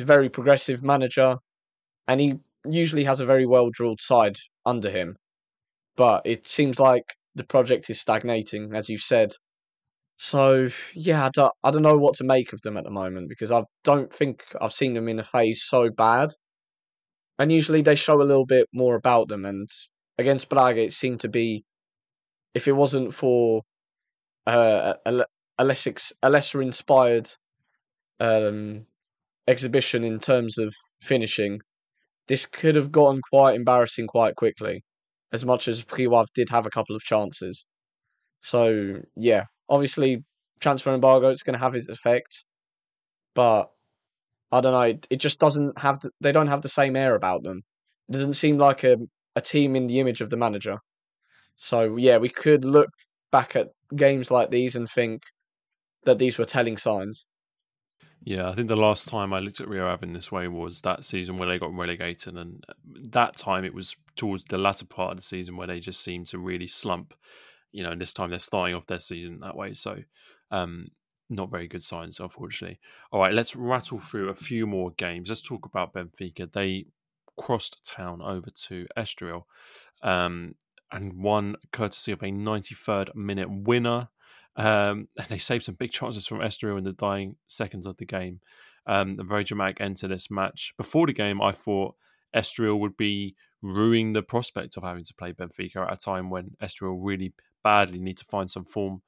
He's 0.00 0.04
a 0.04 0.06
very 0.06 0.30
progressive 0.30 0.82
manager, 0.82 1.36
and 2.08 2.18
he 2.18 2.38
usually 2.64 3.04
has 3.04 3.20
a 3.20 3.26
very 3.26 3.44
well 3.44 3.68
drilled 3.68 4.00
side 4.00 4.38
under 4.64 4.88
him. 4.88 5.18
But 5.94 6.22
it 6.24 6.46
seems 6.46 6.80
like 6.80 7.04
the 7.34 7.44
project 7.44 7.90
is 7.90 8.00
stagnating, 8.00 8.74
as 8.74 8.88
you've 8.88 9.02
said. 9.02 9.32
So 10.16 10.70
yeah, 10.94 11.26
I 11.26 11.28
don't, 11.34 11.52
I 11.62 11.70
don't 11.70 11.82
know 11.82 11.98
what 11.98 12.14
to 12.14 12.24
make 12.24 12.54
of 12.54 12.62
them 12.62 12.78
at 12.78 12.84
the 12.84 12.90
moment 12.90 13.28
because 13.28 13.52
I 13.52 13.62
don't 13.84 14.10
think 14.10 14.42
I've 14.58 14.72
seen 14.72 14.94
them 14.94 15.06
in 15.06 15.18
a 15.18 15.22
phase 15.22 15.64
so 15.66 15.90
bad. 15.90 16.30
And 17.38 17.52
usually 17.52 17.82
they 17.82 17.94
show 17.94 18.22
a 18.22 18.30
little 18.30 18.46
bit 18.46 18.68
more 18.72 18.94
about 18.94 19.28
them. 19.28 19.44
And 19.44 19.68
against 20.16 20.48
Braga, 20.48 20.82
it 20.82 20.94
seemed 20.94 21.20
to 21.20 21.28
be, 21.28 21.62
if 22.54 22.66
it 22.68 22.72
wasn't 22.72 23.12
for 23.12 23.64
uh, 24.46 24.94
a, 25.04 25.26
a 25.58 25.64
less 25.64 25.86
a 26.22 26.30
lesser 26.30 26.62
inspired 26.62 27.28
um, 28.18 28.86
exhibition 29.50 30.04
in 30.04 30.18
terms 30.18 30.58
of 30.58 30.74
finishing, 31.02 31.60
this 32.28 32.46
could 32.46 32.76
have 32.76 32.92
gotten 32.92 33.20
quite 33.30 33.56
embarrassing 33.56 34.06
quite 34.06 34.36
quickly, 34.36 34.82
as 35.32 35.44
much 35.44 35.68
as 35.68 35.84
Rio 35.92 36.14
Ave 36.14 36.28
did 36.34 36.48
have 36.50 36.66
a 36.66 36.70
couple 36.70 36.96
of 36.96 37.02
chances. 37.02 37.66
So, 38.40 39.00
yeah, 39.16 39.44
obviously, 39.68 40.24
transfer 40.62 40.94
embargo 40.94 41.28
is 41.30 41.42
going 41.42 41.54
to 41.58 41.64
have 41.64 41.74
its 41.74 41.88
effect, 41.88 42.44
but 43.34 43.70
I 44.52 44.60
don't 44.60 44.72
know, 44.72 44.82
it, 44.82 45.06
it 45.10 45.16
just 45.16 45.40
doesn't 45.40 45.78
have, 45.78 46.00
the, 46.00 46.10
they 46.20 46.32
don't 46.32 46.48
have 46.48 46.62
the 46.62 46.68
same 46.68 46.96
air 46.96 47.14
about 47.14 47.42
them. 47.42 47.62
It 48.08 48.12
doesn't 48.12 48.34
seem 48.34 48.58
like 48.58 48.84
a, 48.84 48.96
a 49.36 49.40
team 49.40 49.76
in 49.76 49.86
the 49.86 50.00
image 50.00 50.20
of 50.20 50.30
the 50.30 50.36
manager. 50.36 50.78
So, 51.56 51.96
yeah, 51.96 52.18
we 52.18 52.28
could 52.28 52.64
look 52.64 52.88
back 53.30 53.54
at 53.56 53.68
games 53.94 54.30
like 54.30 54.50
these 54.50 54.76
and 54.76 54.88
think 54.88 55.22
that 56.04 56.18
these 56.18 56.38
were 56.38 56.44
telling 56.44 56.76
signs. 56.76 57.26
Yeah, 58.22 58.50
I 58.50 58.54
think 58.54 58.68
the 58.68 58.76
last 58.76 59.08
time 59.08 59.32
I 59.32 59.38
looked 59.38 59.60
at 59.60 59.68
Rio 59.68 59.88
Ave 59.88 60.06
in 60.06 60.12
this 60.12 60.30
way 60.30 60.46
was 60.46 60.82
that 60.82 61.04
season 61.04 61.38
where 61.38 61.48
they 61.48 61.58
got 61.58 61.74
relegated, 61.74 62.36
and 62.36 62.62
that 62.84 63.36
time 63.36 63.64
it 63.64 63.72
was 63.74 63.96
towards 64.14 64.44
the 64.44 64.58
latter 64.58 64.84
part 64.84 65.12
of 65.12 65.16
the 65.16 65.22
season 65.22 65.56
where 65.56 65.66
they 65.66 65.80
just 65.80 66.02
seemed 66.02 66.26
to 66.28 66.38
really 66.38 66.66
slump. 66.66 67.14
You 67.72 67.82
know, 67.82 67.92
and 67.92 68.00
this 68.00 68.12
time 68.12 68.30
they're 68.30 68.38
starting 68.38 68.74
off 68.74 68.86
their 68.86 69.00
season 69.00 69.40
that 69.40 69.56
way, 69.56 69.72
so 69.74 69.96
um, 70.50 70.88
not 71.30 71.50
very 71.50 71.66
good 71.66 71.82
signs, 71.82 72.20
unfortunately. 72.20 72.78
All 73.10 73.20
right, 73.20 73.32
let's 73.32 73.56
rattle 73.56 73.98
through 73.98 74.28
a 74.28 74.34
few 74.34 74.66
more 74.66 74.90
games. 74.90 75.28
Let's 75.28 75.40
talk 75.40 75.64
about 75.64 75.94
Benfica. 75.94 76.50
They 76.52 76.86
crossed 77.38 77.86
town 77.86 78.20
over 78.20 78.50
to 78.50 78.86
Estoril 78.98 79.44
um, 80.02 80.56
and 80.92 81.14
won 81.14 81.56
courtesy 81.72 82.12
of 82.12 82.22
a 82.22 82.26
93rd 82.26 83.14
minute 83.14 83.48
winner. 83.50 84.08
Um, 84.56 85.08
and 85.18 85.28
they 85.28 85.38
saved 85.38 85.64
some 85.64 85.76
big 85.76 85.92
chances 85.92 86.26
from 86.26 86.38
Estoril 86.38 86.78
in 86.78 86.84
the 86.84 86.92
dying 86.92 87.36
seconds 87.48 87.86
of 87.86 87.96
the 87.96 88.06
game. 88.06 88.40
Um, 88.86 89.16
a 89.20 89.24
very 89.24 89.44
dramatic 89.44 89.80
end 89.80 89.98
to 89.98 90.08
this 90.08 90.30
match. 90.30 90.72
Before 90.76 91.06
the 91.06 91.12
game, 91.12 91.40
I 91.40 91.52
thought 91.52 91.94
Estoril 92.34 92.80
would 92.80 92.96
be 92.96 93.36
ruining 93.62 94.14
the 94.14 94.22
prospect 94.22 94.76
of 94.76 94.82
having 94.82 95.04
to 95.04 95.14
play 95.14 95.32
Benfica 95.32 95.86
at 95.86 95.92
a 95.92 95.96
time 95.96 96.30
when 96.30 96.56
Estoril 96.62 96.98
really 97.00 97.34
badly 97.62 98.00
need 98.00 98.16
to 98.18 98.24
find 98.24 98.50
some 98.50 98.64
form 98.64 99.02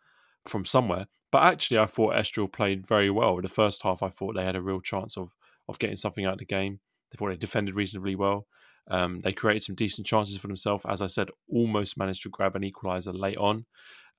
from 0.45 0.65
somewhere. 0.65 1.07
But 1.31 1.45
actually, 1.45 1.79
I 1.79 1.87
thought 1.87 2.15
Estoril 2.15 2.53
played 2.53 2.87
very 2.87 3.11
well. 3.11 3.37
In 3.37 3.43
the 3.43 3.49
first 3.49 3.83
half, 3.83 4.03
I 4.03 4.09
thought 4.09 4.35
they 4.35 4.45
had 4.45 4.57
a 4.57 4.63
real 4.63 4.81
chance 4.81 5.17
of 5.17 5.31
of 5.69 5.79
getting 5.79 5.97
something 5.97 6.25
out 6.25 6.35
of 6.35 6.39
the 6.39 6.45
game. 6.45 6.81
They 7.11 7.17
thought 7.17 7.31
they 7.31 7.37
defended 7.37 7.77
reasonably 7.77 8.15
well. 8.15 8.47
Um, 8.91 9.21
they 9.21 9.33
created 9.33 9.63
some 9.63 9.77
decent 9.77 10.07
chances 10.07 10.37
for 10.37 10.49
themselves. 10.49 10.85
As 10.89 11.01
I 11.01 11.07
said, 11.07 11.31
almost 11.49 11.97
managed 11.97 12.25
to 12.25 12.29
grab 12.29 12.57
an 12.57 12.63
equaliser 12.63 13.19
late 13.19 13.39
on. 13.39 13.67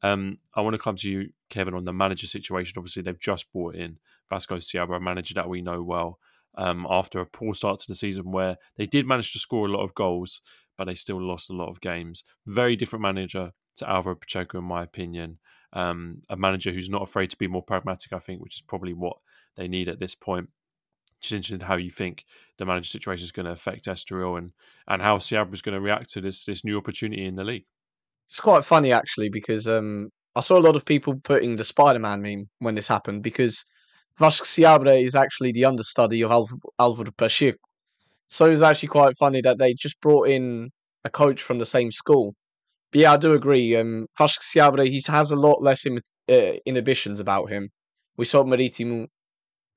Um, 0.03 0.37
I 0.53 0.61
want 0.61 0.73
to 0.73 0.79
come 0.79 0.97
to 0.97 1.09
you, 1.09 1.29
Kevin, 1.49 1.73
on 1.73 1.85
the 1.85 1.93
manager 1.93 2.27
situation. 2.27 2.75
Obviously, 2.77 3.01
they've 3.01 3.19
just 3.19 3.51
brought 3.51 3.75
in 3.75 3.97
Vasco 4.29 4.57
Seabra, 4.57 4.97
a 4.97 4.99
manager 4.99 5.33
that 5.35 5.49
we 5.49 5.61
know 5.61 5.81
well, 5.81 6.19
um, 6.55 6.85
after 6.89 7.19
a 7.19 7.25
poor 7.25 7.53
start 7.53 7.79
to 7.79 7.87
the 7.87 7.95
season 7.95 8.31
where 8.31 8.57
they 8.77 8.85
did 8.85 9.07
manage 9.07 9.31
to 9.33 9.39
score 9.39 9.65
a 9.65 9.71
lot 9.71 9.83
of 9.83 9.95
goals, 9.95 10.41
but 10.77 10.85
they 10.85 10.93
still 10.93 11.21
lost 11.21 11.49
a 11.49 11.53
lot 11.53 11.69
of 11.69 11.81
games. 11.81 12.23
Very 12.45 12.75
different 12.75 13.01
manager 13.01 13.51
to 13.77 13.89
Alvaro 13.89 14.15
Pacheco, 14.15 14.59
in 14.59 14.65
my 14.65 14.83
opinion. 14.83 15.39
Um, 15.71 16.21
a 16.29 16.35
manager 16.35 16.71
who's 16.71 16.89
not 16.89 17.01
afraid 17.01 17.29
to 17.31 17.37
be 17.37 17.47
more 17.47 17.63
pragmatic, 17.63 18.13
I 18.13 18.19
think, 18.19 18.41
which 18.41 18.55
is 18.57 18.61
probably 18.61 18.93
what 18.93 19.17
they 19.55 19.67
need 19.67 19.87
at 19.87 19.99
this 19.99 20.15
point. 20.15 20.49
Just 21.21 21.33
interested 21.33 21.61
in 21.61 21.67
how 21.67 21.77
you 21.77 21.89
think 21.89 22.25
the 22.57 22.65
manager 22.65 22.89
situation 22.89 23.23
is 23.23 23.31
going 23.31 23.45
to 23.45 23.53
affect 23.53 23.85
Estoril 23.85 24.37
and, 24.37 24.51
and 24.87 25.01
how 25.01 25.17
Seabra 25.17 25.53
is 25.53 25.61
going 25.61 25.73
to 25.73 25.81
react 25.81 26.09
to 26.11 26.21
this 26.21 26.43
this 26.43 26.65
new 26.65 26.77
opportunity 26.77 27.25
in 27.25 27.35
the 27.35 27.45
league. 27.45 27.65
It's 28.33 28.39
quite 28.39 28.65
funny 28.65 28.91
actually 28.91 29.29
because 29.29 29.67
um, 29.67 30.09
I 30.35 30.39
saw 30.39 30.57
a 30.57 30.65
lot 30.67 30.75
of 30.75 30.85
people 30.85 31.13
putting 31.23 31.55
the 31.55 31.63
Spider-Man 31.63 32.19
meme 32.19 32.49
when 32.57 32.73
this 32.73 32.87
happened 32.87 33.21
because 33.21 33.63
Vasco 34.17 34.43
Seabra 34.43 34.99
is 34.99 35.13
actually 35.13 35.51
the 35.51 35.65
understudy 35.65 36.23
of 36.23 36.31
Alv- 36.31 36.49
Alvaro 36.79 37.11
Pacheco. 37.15 37.59
So 38.29 38.49
it's 38.49 38.63
actually 38.63 38.89
quite 38.89 39.15
funny 39.17 39.41
that 39.41 39.59
they 39.59 39.75
just 39.75 40.01
brought 40.01 40.29
in 40.29 40.71
a 41.03 41.11
coach 41.11 41.43
from 41.43 41.59
the 41.59 41.65
same 41.67 41.91
school. 41.91 42.33
But 42.91 43.01
yeah, 43.01 43.13
I 43.13 43.17
do 43.17 43.33
agree. 43.33 43.75
Um, 43.75 44.07
Vasco 44.17 44.41
Seabra, 44.41 44.89
he 44.89 44.99
has 45.07 45.31
a 45.31 45.35
lot 45.35 45.61
less 45.61 45.85
Im- 45.85 45.99
uh, 46.27 46.53
inhibitions 46.65 47.19
about 47.19 47.51
him. 47.51 47.69
We 48.17 48.25
saw 48.25 48.43
Maritimo 48.43 49.05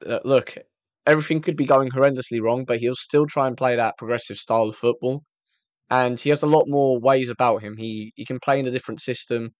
uh, 0.06 0.20
look, 0.24 0.54
everything 1.06 1.42
could 1.42 1.56
be 1.56 1.66
going 1.66 1.90
horrendously 1.90 2.40
wrong, 2.40 2.64
but 2.64 2.80
he'll 2.80 2.96
still 2.96 3.26
try 3.26 3.48
and 3.48 3.56
play 3.56 3.76
that 3.76 3.98
progressive 3.98 4.38
style 4.38 4.68
of 4.68 4.76
football. 4.76 5.24
And 5.90 6.18
he 6.18 6.30
has 6.30 6.42
a 6.42 6.46
lot 6.46 6.64
more 6.66 6.98
ways 6.98 7.30
about 7.30 7.62
him. 7.62 7.76
He 7.76 8.12
he 8.16 8.24
can 8.24 8.40
play 8.40 8.58
in 8.58 8.66
a 8.66 8.70
different 8.70 9.00
system, 9.00 9.50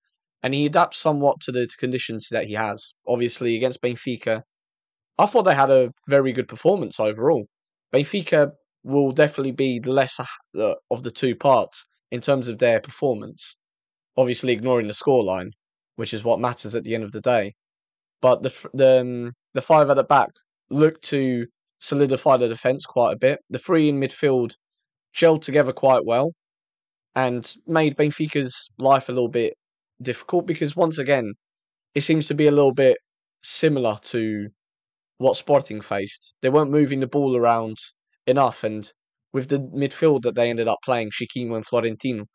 and 0.42 0.54
he 0.54 0.66
adapts 0.66 0.98
somewhat 0.98 1.40
to 1.42 1.52
the 1.52 1.68
conditions 1.78 2.28
that 2.30 2.46
he 2.46 2.54
has. 2.54 2.92
Obviously, 3.06 3.56
against 3.56 3.82
Benfica, 3.82 4.42
I 5.18 5.26
thought 5.26 5.42
they 5.42 5.54
had 5.54 5.70
a 5.70 5.92
very 6.08 6.32
good 6.32 6.48
performance 6.48 6.98
overall. 7.00 7.46
Benfica 7.94 8.52
will 8.82 9.12
definitely 9.12 9.52
be 9.52 9.78
the 9.78 9.92
lesser 9.92 10.26
of 10.90 11.02
the 11.02 11.10
two 11.10 11.34
parts 11.36 11.84
in 12.10 12.20
terms 12.20 12.48
of 12.48 12.58
their 12.58 12.80
performance. 12.80 13.56
Obviously, 14.16 14.52
ignoring 14.52 14.86
the 14.86 14.92
scoreline, 14.92 15.50
which 15.96 16.14
is 16.14 16.24
what 16.24 16.40
matters 16.40 16.74
at 16.74 16.84
the 16.84 16.94
end 16.94 17.04
of 17.04 17.12
the 17.12 17.20
day. 17.20 17.54
But 18.20 18.42
the 18.42 18.68
the 18.74 19.00
um, 19.00 19.32
the 19.54 19.62
five 19.62 19.90
at 19.90 19.94
the 19.94 20.04
back 20.04 20.30
look 20.70 21.00
to 21.02 21.46
solidify 21.78 22.36
the 22.38 22.48
defence 22.48 22.84
quite 22.84 23.12
a 23.12 23.18
bit. 23.18 23.40
The 23.50 23.58
three 23.58 23.88
in 23.88 24.00
midfield 24.00 24.56
gelled 25.14 25.42
together 25.42 25.72
quite 25.72 26.04
well 26.04 26.32
and 27.14 27.54
made 27.66 27.96
Benfica's 27.96 28.70
life 28.78 29.08
a 29.08 29.12
little 29.12 29.28
bit 29.28 29.54
difficult 30.02 30.46
because 30.46 30.76
once 30.76 30.98
again, 30.98 31.34
it 31.94 32.02
seems 32.02 32.28
to 32.28 32.34
be 32.34 32.46
a 32.48 32.52
little 32.52 32.74
bit 32.74 32.98
similar 33.42 33.96
to 34.04 34.48
what 35.18 35.36
Sporting 35.36 35.80
faced. 35.80 36.34
They 36.42 36.50
weren't 36.50 36.70
moving 36.70 37.00
the 37.00 37.06
ball 37.06 37.36
around 37.36 37.76
enough, 38.26 38.64
and 38.64 38.90
with 39.32 39.48
the 39.48 39.58
midfield 39.60 40.22
that 40.22 40.34
they 40.34 40.50
ended 40.50 40.68
up 40.68 40.78
playing, 40.84 41.10
Chiquinho 41.10 41.56
and 41.56 41.66
Florentino, 41.66 42.26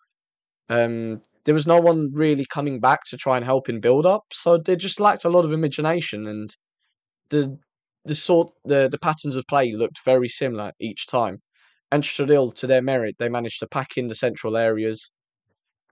um, 0.70 1.22
there 1.46 1.56
was 1.56 1.68
no 1.68 1.80
one 1.80 2.12
really 2.14 2.46
coming 2.46 2.80
back 2.80 3.02
to 3.10 3.18
try 3.18 3.36
and 3.38 3.46
help 3.46 3.70
in 3.70 3.80
build 3.80 4.06
up. 4.06 4.24
So 4.32 4.58
they 4.58 4.76
just 4.76 5.00
lacked 5.00 5.26
a 5.26 5.30
lot 5.30 5.46
of 5.46 5.54
imagination, 5.54 6.28
and 6.28 6.50
the 7.30 7.60
the 8.06 8.16
sort 8.16 8.52
the 8.66 8.90
the 8.92 9.00
patterns 9.00 9.36
of 9.36 9.46
play 9.48 9.72
looked 9.74 10.00
very 10.06 10.28
similar 10.28 10.74
each 10.80 11.08
time. 11.08 11.42
And 11.92 12.04
Estoril, 12.04 12.54
to 12.56 12.68
their 12.68 12.82
merit, 12.82 13.16
they 13.20 13.28
managed 13.28 13.60
to 13.60 13.68
pack 13.68 13.98
in 13.98 14.08
the 14.08 14.16
central 14.16 14.56
areas. 14.56 15.12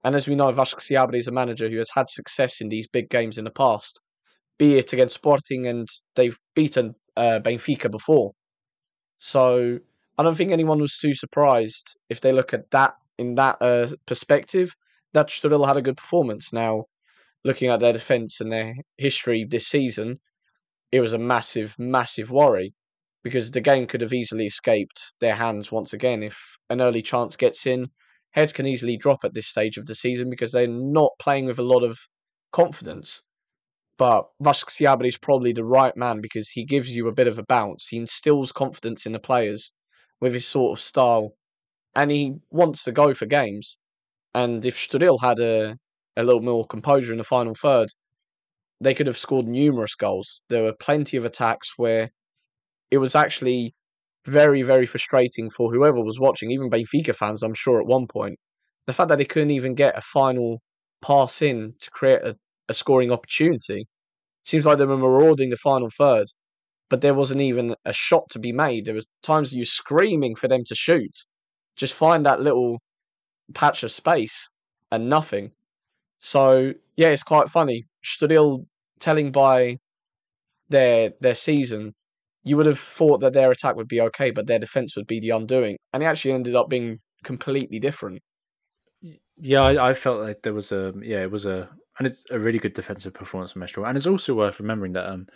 And 0.04 0.16
as 0.16 0.28
we 0.28 0.36
know, 0.36 0.52
Vasco 0.52 0.80
Seabra 0.80 1.18
is 1.18 1.28
a 1.28 1.32
manager 1.32 1.70
who 1.70 1.78
has 1.78 1.92
had 1.94 2.08
success 2.08 2.62
in 2.62 2.70
these 2.70 2.88
big 2.88 3.10
games 3.10 3.38
in 3.38 3.44
the 3.44 3.52
past, 3.52 4.00
be 4.58 4.78
it 4.78 4.94
against 4.94 5.16
Sporting, 5.16 5.68
and 5.68 5.88
they've 6.16 6.38
beaten 6.56 6.96
uh, 7.18 7.40
Benfica 7.44 7.92
before. 7.92 8.32
So 9.18 9.80
I 10.18 10.24
don't 10.24 10.36
think 10.36 10.52
anyone 10.52 10.80
was 10.80 10.98
too 10.98 11.14
surprised 11.14 11.98
if 12.10 12.22
they 12.22 12.32
look 12.32 12.54
at 12.54 12.72
that 12.72 12.94
in 13.18 13.36
that 13.36 13.58
uh, 13.62 13.88
perspective. 14.06 14.74
That 15.14 15.28
Estoril 15.28 15.68
had 15.68 15.76
a 15.76 15.82
good 15.82 15.98
performance. 15.98 16.54
Now, 16.54 16.86
looking 17.44 17.70
at 17.70 17.82
their 17.82 17.94
defence 17.94 18.40
and 18.40 18.52
their 18.52 18.76
history 18.98 19.44
this 19.44 19.68
season, 19.68 20.20
it 20.94 21.02
was 21.02 21.14
a 21.14 21.18
massive, 21.18 21.76
massive 21.78 22.32
worry 22.32 22.74
because 23.24 23.52
the 23.52 23.62
game 23.62 23.88
could 23.88 24.02
have 24.02 24.14
easily 24.14 24.46
escaped 24.46 25.14
their 25.20 25.36
hands 25.36 25.72
once 25.72 25.94
again 25.94 26.24
if 26.24 26.58
an 26.70 26.82
early 26.82 27.02
chance 27.02 27.36
gets 27.36 27.66
in. 27.66 27.88
Heads 28.32 28.54
can 28.54 28.66
easily 28.66 28.96
drop 28.96 29.24
at 29.24 29.34
this 29.34 29.48
stage 29.48 29.78
of 29.78 29.86
the 29.86 29.96
season 29.96 30.30
because 30.30 30.52
they're 30.52 30.68
not 30.68 31.12
playing 31.20 31.46
with 31.46 31.60
a 31.60 31.64
lot 31.64 31.84
of 31.84 31.98
confidence. 32.52 33.22
But 33.98 34.30
Vasco 34.40 34.70
Seabra 34.70 35.08
is 35.08 35.18
probably 35.18 35.52
the 35.52 35.66
right 35.66 35.96
man 35.98 36.22
because 36.22 36.50
he 36.50 36.64
gives 36.64 36.96
you 36.96 37.08
a 37.08 37.14
bit 37.14 37.28
of 37.28 37.38
a 37.38 37.44
bounce. 37.44 37.88
He 37.88 37.98
instills 37.98 38.52
confidence 38.52 39.06
in 39.06 39.12
the 39.12 39.20
players 39.20 39.74
with 40.22 40.34
his 40.34 40.48
sort 40.48 40.78
of 40.78 40.82
style, 40.82 41.34
and 41.96 42.10
he 42.12 42.36
wants 42.50 42.84
to 42.86 42.92
go 42.92 43.14
for 43.14 43.26
games. 43.26 43.78
And 44.34 44.66
if 44.66 44.76
Estoril 44.76 45.20
had 45.22 45.40
a, 45.40 45.78
a 46.16 46.24
little 46.24 46.42
more 46.42 46.66
composure 46.66 47.12
in 47.12 47.18
the 47.18 47.24
final 47.24 47.56
third, 47.56 47.90
they 48.80 48.94
could 48.94 49.08
have 49.08 49.18
scored 49.18 49.48
numerous 49.48 49.96
goals. 49.96 50.42
There 50.50 50.64
were 50.64 50.74
plenty 50.74 51.18
of 51.18 51.26
attacks 51.26 51.74
where 51.76 52.12
it 52.92 52.98
was 52.98 53.16
actually 53.16 53.74
very, 54.26 54.62
very 54.62 54.86
frustrating 54.86 55.50
for 55.50 55.72
whoever 55.72 56.04
was 56.04 56.20
watching, 56.20 56.52
even 56.52 56.70
Benfica 56.70 57.16
fans, 57.16 57.44
I'm 57.44 57.54
sure, 57.54 57.80
at 57.80 57.88
one 57.88 58.08
point. 58.08 58.38
The 58.88 58.94
fact 58.94 59.10
that 59.10 59.18
they 59.18 59.26
couldn't 59.26 59.52
even 59.52 59.76
get 59.76 59.98
a 59.98 60.02
final 60.02 60.62
pass 61.02 61.42
in 61.42 61.74
to 61.80 61.92
create 61.92 62.22
a, 62.24 62.36
a 62.68 62.74
scoring 62.74 63.12
opportunity. 63.12 63.88
Seems 64.44 64.66
like 64.66 64.78
they 64.78 64.86
were 64.86 64.98
marauding 64.98 65.50
the 65.50 65.58
final 65.58 65.90
third, 65.98 66.28
but 66.90 67.02
there 67.02 67.14
wasn't 67.14 67.42
even 67.42 67.76
a 67.86 67.94
shot 67.94 68.24
to 68.32 68.40
be 68.40 68.52
made. 68.52 68.86
There 68.86 68.96
was 68.96 69.06
times 69.22 69.54
you 69.54 69.66
screaming 69.66 70.36
for 70.36 70.48
them 70.48 70.64
to 70.66 70.76
shoot. 70.76 71.16
Just 71.76 71.94
find 71.94 72.26
that 72.26 72.42
little 72.42 72.80
patch 73.54 73.84
of 73.84 73.92
space 73.92 74.50
and 74.92 75.10
nothing. 75.10 75.52
So 76.20 76.74
yeah, 76.98 77.10
it's 77.10 77.24
quite 77.24 77.50
funny. 77.50 77.84
Estoril 78.04 78.66
telling 79.00 79.32
by 79.32 79.78
their 80.70 81.14
their 81.22 81.36
season, 81.36 81.94
you 82.44 82.58
would 82.58 82.66
have 82.66 82.80
thought 82.80 83.20
that 83.22 83.34
their 83.34 83.52
attack 83.52 83.76
would 83.76 83.88
be 83.88 84.02
okay, 84.02 84.32
but 84.32 84.48
their 84.48 84.60
defense 84.60 84.96
would 84.96 85.08
be 85.08 85.20
the 85.20 85.32
undoing, 85.32 85.78
and 85.94 86.04
it 86.04 86.06
actually 86.06 86.34
ended 86.34 86.56
up 86.56 86.70
being 86.70 87.00
completely 87.24 87.80
different. 87.80 88.20
Yeah, 89.38 89.62
I, 89.62 89.90
I 89.90 89.94
felt 89.94 90.22
like 90.22 90.42
there 90.44 90.54
was 90.54 90.72
a 90.72 90.94
yeah, 91.02 91.22
it 91.22 91.32
was 91.32 91.46
a 91.46 91.70
and 91.98 92.08
it's 92.08 92.26
a 92.32 92.40
really 92.40 92.60
good 92.60 92.74
defensive 92.74 93.14
performance 93.14 93.52
from 93.52 93.62
Estoril, 93.62 93.88
and 93.88 93.98
it's 93.98 94.08
also 94.08 94.34
worth 94.34 94.60
remembering 94.60 94.94
that 94.94 95.10
um, 95.10 95.28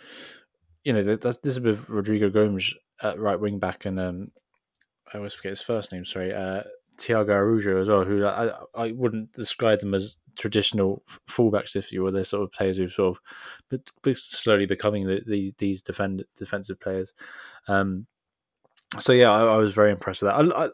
you 0.84 0.92
know, 0.92 1.16
that's 1.16 1.38
this 1.38 1.54
is 1.54 1.60
with 1.60 1.88
Rodrigo 1.88 2.30
Gomes 2.30 2.74
at 3.02 3.18
right 3.18 3.40
wing 3.40 3.58
back, 3.58 3.86
and 3.86 3.98
um, 3.98 4.28
I 5.12 5.16
always 5.16 5.32
forget 5.32 5.50
his 5.50 5.62
first 5.62 5.92
name. 5.92 6.04
Sorry, 6.04 6.32
uh, 6.32 6.62
Tiago 6.98 7.32
Araújo 7.32 7.80
as 7.80 7.88
well, 7.88 8.04
who 8.04 8.24
I, 8.24 8.52
I 8.74 8.92
wouldn't 8.92 9.32
describe 9.32 9.80
them 9.80 9.94
as 9.94 10.16
traditional 10.36 11.02
fullbacks, 11.28 11.76
if 11.76 11.92
you 11.92 12.02
will. 12.02 12.12
They're 12.12 12.24
sort 12.24 12.42
of 12.42 12.52
players 12.52 12.76
who 12.76 12.88
sort 12.88 13.16
of 13.16 13.80
but 14.02 14.18
slowly 14.18 14.66
becoming 14.66 15.06
the, 15.06 15.20
the, 15.26 15.54
these 15.58 15.82
defend 15.82 16.24
defensive 16.36 16.80
players. 16.80 17.12
Um, 17.68 18.06
so 18.98 19.12
yeah, 19.12 19.30
I, 19.30 19.44
I, 19.44 19.56
was 19.56 19.74
very 19.74 19.90
impressed 19.90 20.22
with 20.22 20.30
that. 20.30 20.36
I, 20.36 20.66
I, 20.66 20.68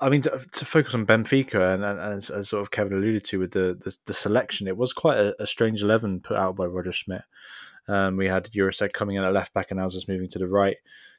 I 0.00 0.08
mean, 0.08 0.22
to, 0.22 0.44
to, 0.52 0.64
focus 0.64 0.94
on 0.94 1.06
Benfica 1.06 1.74
and, 1.74 1.84
and, 1.84 1.98
and, 1.98 2.16
as 2.16 2.48
sort 2.48 2.62
of 2.62 2.70
Kevin 2.70 2.92
alluded 2.92 3.24
to 3.26 3.38
with 3.38 3.52
the 3.52 3.78
the, 3.80 3.96
the 4.06 4.14
selection, 4.14 4.66
it 4.66 4.76
was 4.76 4.92
quite 4.92 5.18
a, 5.18 5.34
a, 5.42 5.46
strange 5.46 5.82
eleven 5.82 6.20
put 6.20 6.36
out 6.36 6.56
by 6.56 6.66
Roger 6.66 6.92
Schmidt. 6.92 7.22
Um, 7.88 8.16
we 8.16 8.26
had 8.26 8.50
Jurasek 8.50 8.92
coming 8.92 9.16
in 9.16 9.24
at 9.24 9.32
left 9.32 9.54
back 9.54 9.70
and 9.70 9.78
Alves 9.78 10.08
moving 10.08 10.28
to 10.30 10.38
the 10.38 10.48
right. 10.48 10.76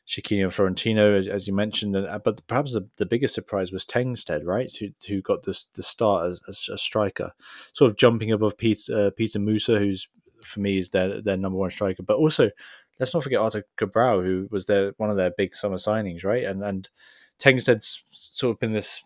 Chiquinho 0.07 0.51
Florentino, 0.51 1.17
as, 1.17 1.27
as, 1.27 1.47
you 1.47 1.53
mentioned, 1.53 1.95
uh, 1.95 2.19
but 2.23 2.45
perhaps 2.47 2.73
the, 2.73 2.87
the 2.97 3.05
biggest 3.05 3.33
surprise 3.33 3.71
was 3.71 3.85
Tengstedt, 3.85 4.45
right? 4.45 4.71
Who, 4.79 4.89
who 5.07 5.21
got 5.21 5.43
this 5.43 5.67
the 5.73 5.81
start 5.81 6.27
as, 6.27 6.41
as 6.47 6.69
a 6.71 6.77
striker, 6.77 7.31
sort 7.73 7.89
of 7.89 7.97
jumping 7.97 8.31
above 8.31 8.57
Peter, 8.57 9.07
uh, 9.07 9.09
Petar 9.11 9.39
Musa, 9.39 9.79
who's 9.79 10.07
for 10.43 10.59
me 10.59 10.77
is 10.77 10.91
their 10.91 11.21
their 11.21 11.37
number 11.37 11.57
one 11.57 11.71
striker. 11.71 12.03
But 12.03 12.17
also, 12.17 12.51
let's 12.99 13.13
not 13.13 13.23
forget 13.23 13.39
Arthur 13.39 13.65
Cabral, 13.77 14.21
who 14.21 14.47
was 14.51 14.65
their 14.65 14.93
one 14.97 15.09
of 15.09 15.17
their 15.17 15.31
big 15.31 15.55
summer 15.55 15.77
signings, 15.77 16.23
right? 16.23 16.43
And 16.43 16.63
and 16.63 16.87
Tengstedt's 17.39 18.01
sort 18.05 18.55
of 18.55 18.59
been 18.59 18.73
this, 18.73 19.03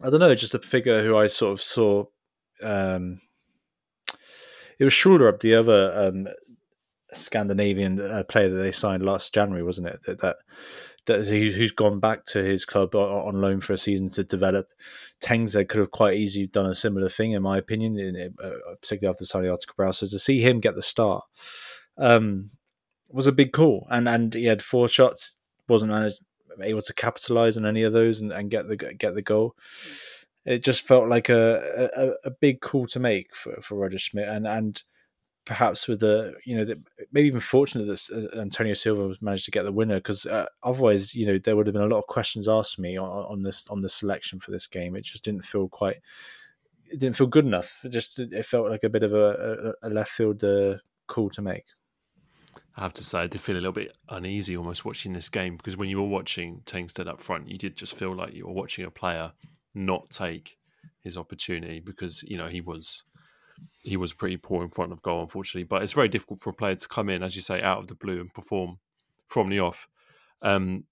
I 0.00 0.10
don't 0.10 0.20
know, 0.20 0.34
just 0.34 0.54
a 0.54 0.60
figure 0.60 1.02
who 1.02 1.16
I 1.16 1.26
sort 1.26 1.52
of 1.52 1.62
saw. 1.62 2.04
Um, 2.62 3.20
it 4.78 4.84
was 4.84 4.94
Schjelderup, 4.94 5.40
the 5.40 5.54
other 5.56 5.92
um, 5.94 6.28
Scandinavian 7.12 8.00
uh, 8.00 8.24
player 8.28 8.48
that 8.48 8.62
they 8.62 8.72
signed 8.72 9.04
last 9.04 9.34
January, 9.34 9.62
wasn't 9.62 9.88
it? 9.88 10.00
That 10.06 10.20
that, 10.20 10.36
that 11.06 11.26
who's 11.26 11.72
gone 11.72 12.00
back 12.00 12.26
to 12.26 12.42
his 12.42 12.64
club 12.64 12.94
on 12.94 13.40
loan 13.40 13.60
for 13.60 13.72
a 13.72 13.78
season 13.78 14.10
to 14.10 14.24
develop. 14.24 14.68
Tengstedt 15.22 15.68
could 15.68 15.80
have 15.80 15.90
quite 15.90 16.16
easily 16.16 16.46
done 16.46 16.66
a 16.66 16.74
similar 16.74 17.10
thing, 17.10 17.32
in 17.32 17.42
my 17.42 17.58
opinion, 17.58 17.98
in, 17.98 18.34
uh, 18.42 18.50
particularly 18.80 19.12
after 19.12 19.24
signing 19.24 19.50
Arthur 19.50 19.66
Cabral. 19.66 19.92
So 19.92 20.06
to 20.06 20.18
see 20.18 20.40
him 20.40 20.60
get 20.60 20.74
the 20.74 20.82
start 20.82 21.24
um, 21.98 22.50
was 23.08 23.26
a 23.26 23.32
big 23.32 23.52
call, 23.52 23.86
and 23.90 24.08
and 24.08 24.34
he 24.34 24.46
had 24.46 24.62
four 24.62 24.88
shots, 24.88 25.34
wasn't 25.68 26.14
able 26.62 26.82
to 26.82 26.94
capitalize 26.94 27.56
on 27.56 27.66
any 27.66 27.82
of 27.82 27.92
those 27.92 28.20
and, 28.20 28.32
and 28.32 28.50
get 28.50 28.68
the 28.68 28.76
get 28.76 29.14
the 29.14 29.22
goal. 29.22 29.54
It 30.46 30.64
just 30.64 30.86
felt 30.86 31.08
like 31.08 31.28
a, 31.28 31.90
a, 31.94 32.28
a 32.28 32.30
big 32.30 32.60
call 32.60 32.86
to 32.88 32.98
make 32.98 33.34
for, 33.36 33.60
for 33.60 33.74
Roger 33.76 33.98
Schmidt, 33.98 34.28
and 34.28 34.46
and 34.46 34.82
perhaps 35.50 35.88
with 35.88 35.98
the 35.98 36.32
you 36.44 36.56
know 36.56 36.74
maybe 37.10 37.26
even 37.26 37.40
fortunate 37.40 37.84
that 37.84 38.30
uh, 38.36 38.38
Antonio 38.40 38.72
Silva 38.72 39.16
managed 39.20 39.46
to 39.46 39.50
get 39.50 39.64
the 39.64 39.72
winner 39.72 39.96
because 39.96 40.24
uh, 40.24 40.46
otherwise 40.62 41.12
you 41.12 41.26
know 41.26 41.38
there 41.38 41.56
would 41.56 41.66
have 41.66 41.74
been 41.74 41.82
a 41.82 41.88
lot 41.88 41.98
of 41.98 42.06
questions 42.06 42.46
asked 42.46 42.78
me 42.78 42.96
on, 42.96 43.08
on, 43.08 43.42
this 43.42 43.66
on 43.68 43.80
the 43.80 43.88
selection 43.88 44.38
for 44.38 44.52
this 44.52 44.68
game. 44.68 44.94
It 44.94 45.00
just 45.00 45.24
didn't 45.24 45.44
feel 45.44 45.68
quite 45.68 45.96
it 46.88 47.00
didn't 47.00 47.16
feel 47.16 47.26
good 47.26 47.46
enough. 47.46 47.80
It 47.82 47.88
just 47.88 48.20
it 48.20 48.46
felt 48.46 48.70
like 48.70 48.84
a 48.84 48.88
bit 48.88 49.02
of 49.02 49.12
a, 49.12 49.74
a, 49.82 49.88
a 49.88 49.90
left 49.90 50.12
field 50.12 50.44
uh, 50.44 50.76
call 51.08 51.30
to 51.30 51.42
make. 51.42 51.64
I 52.76 52.82
have 52.82 52.92
to 52.94 53.04
say, 53.04 53.18
I 53.18 53.26
did 53.26 53.40
feel 53.40 53.56
a 53.56 53.56
little 53.56 53.72
bit 53.72 53.96
uneasy 54.08 54.56
almost 54.56 54.84
watching 54.84 55.14
this 55.14 55.28
game 55.28 55.56
because 55.56 55.76
when 55.76 55.88
you 55.88 56.00
were 56.00 56.06
watching 56.06 56.62
Tengstedt 56.64 57.08
up 57.08 57.20
front, 57.20 57.48
you 57.48 57.58
did 57.58 57.76
just 57.76 57.96
feel 57.96 58.14
like 58.14 58.34
you 58.34 58.46
were 58.46 58.52
watching 58.52 58.84
a 58.84 58.90
player 58.90 59.32
not 59.74 60.10
take 60.10 60.58
his 61.00 61.16
opportunity 61.16 61.80
because 61.80 62.22
you 62.22 62.38
know 62.38 62.46
he 62.46 62.60
was 62.60 63.02
he 63.82 63.96
was 63.96 64.12
pretty 64.12 64.36
poor 64.36 64.62
in 64.62 64.70
front 64.70 64.92
of 64.92 65.02
goal, 65.02 65.22
unfortunately. 65.22 65.64
But 65.64 65.82
it's 65.82 65.92
very 65.92 66.08
difficult 66.08 66.40
for 66.40 66.50
a 66.50 66.54
player 66.54 66.74
to 66.74 66.88
come 66.88 67.08
in, 67.08 67.22
as 67.22 67.36
you 67.36 67.42
say, 67.42 67.62
out 67.62 67.78
of 67.78 67.86
the 67.88 67.94
blue 67.94 68.20
and 68.20 68.32
perform 68.32 68.78
from 69.28 69.48
the 69.48 69.60
off. 69.60 69.88
Um, 70.42 70.84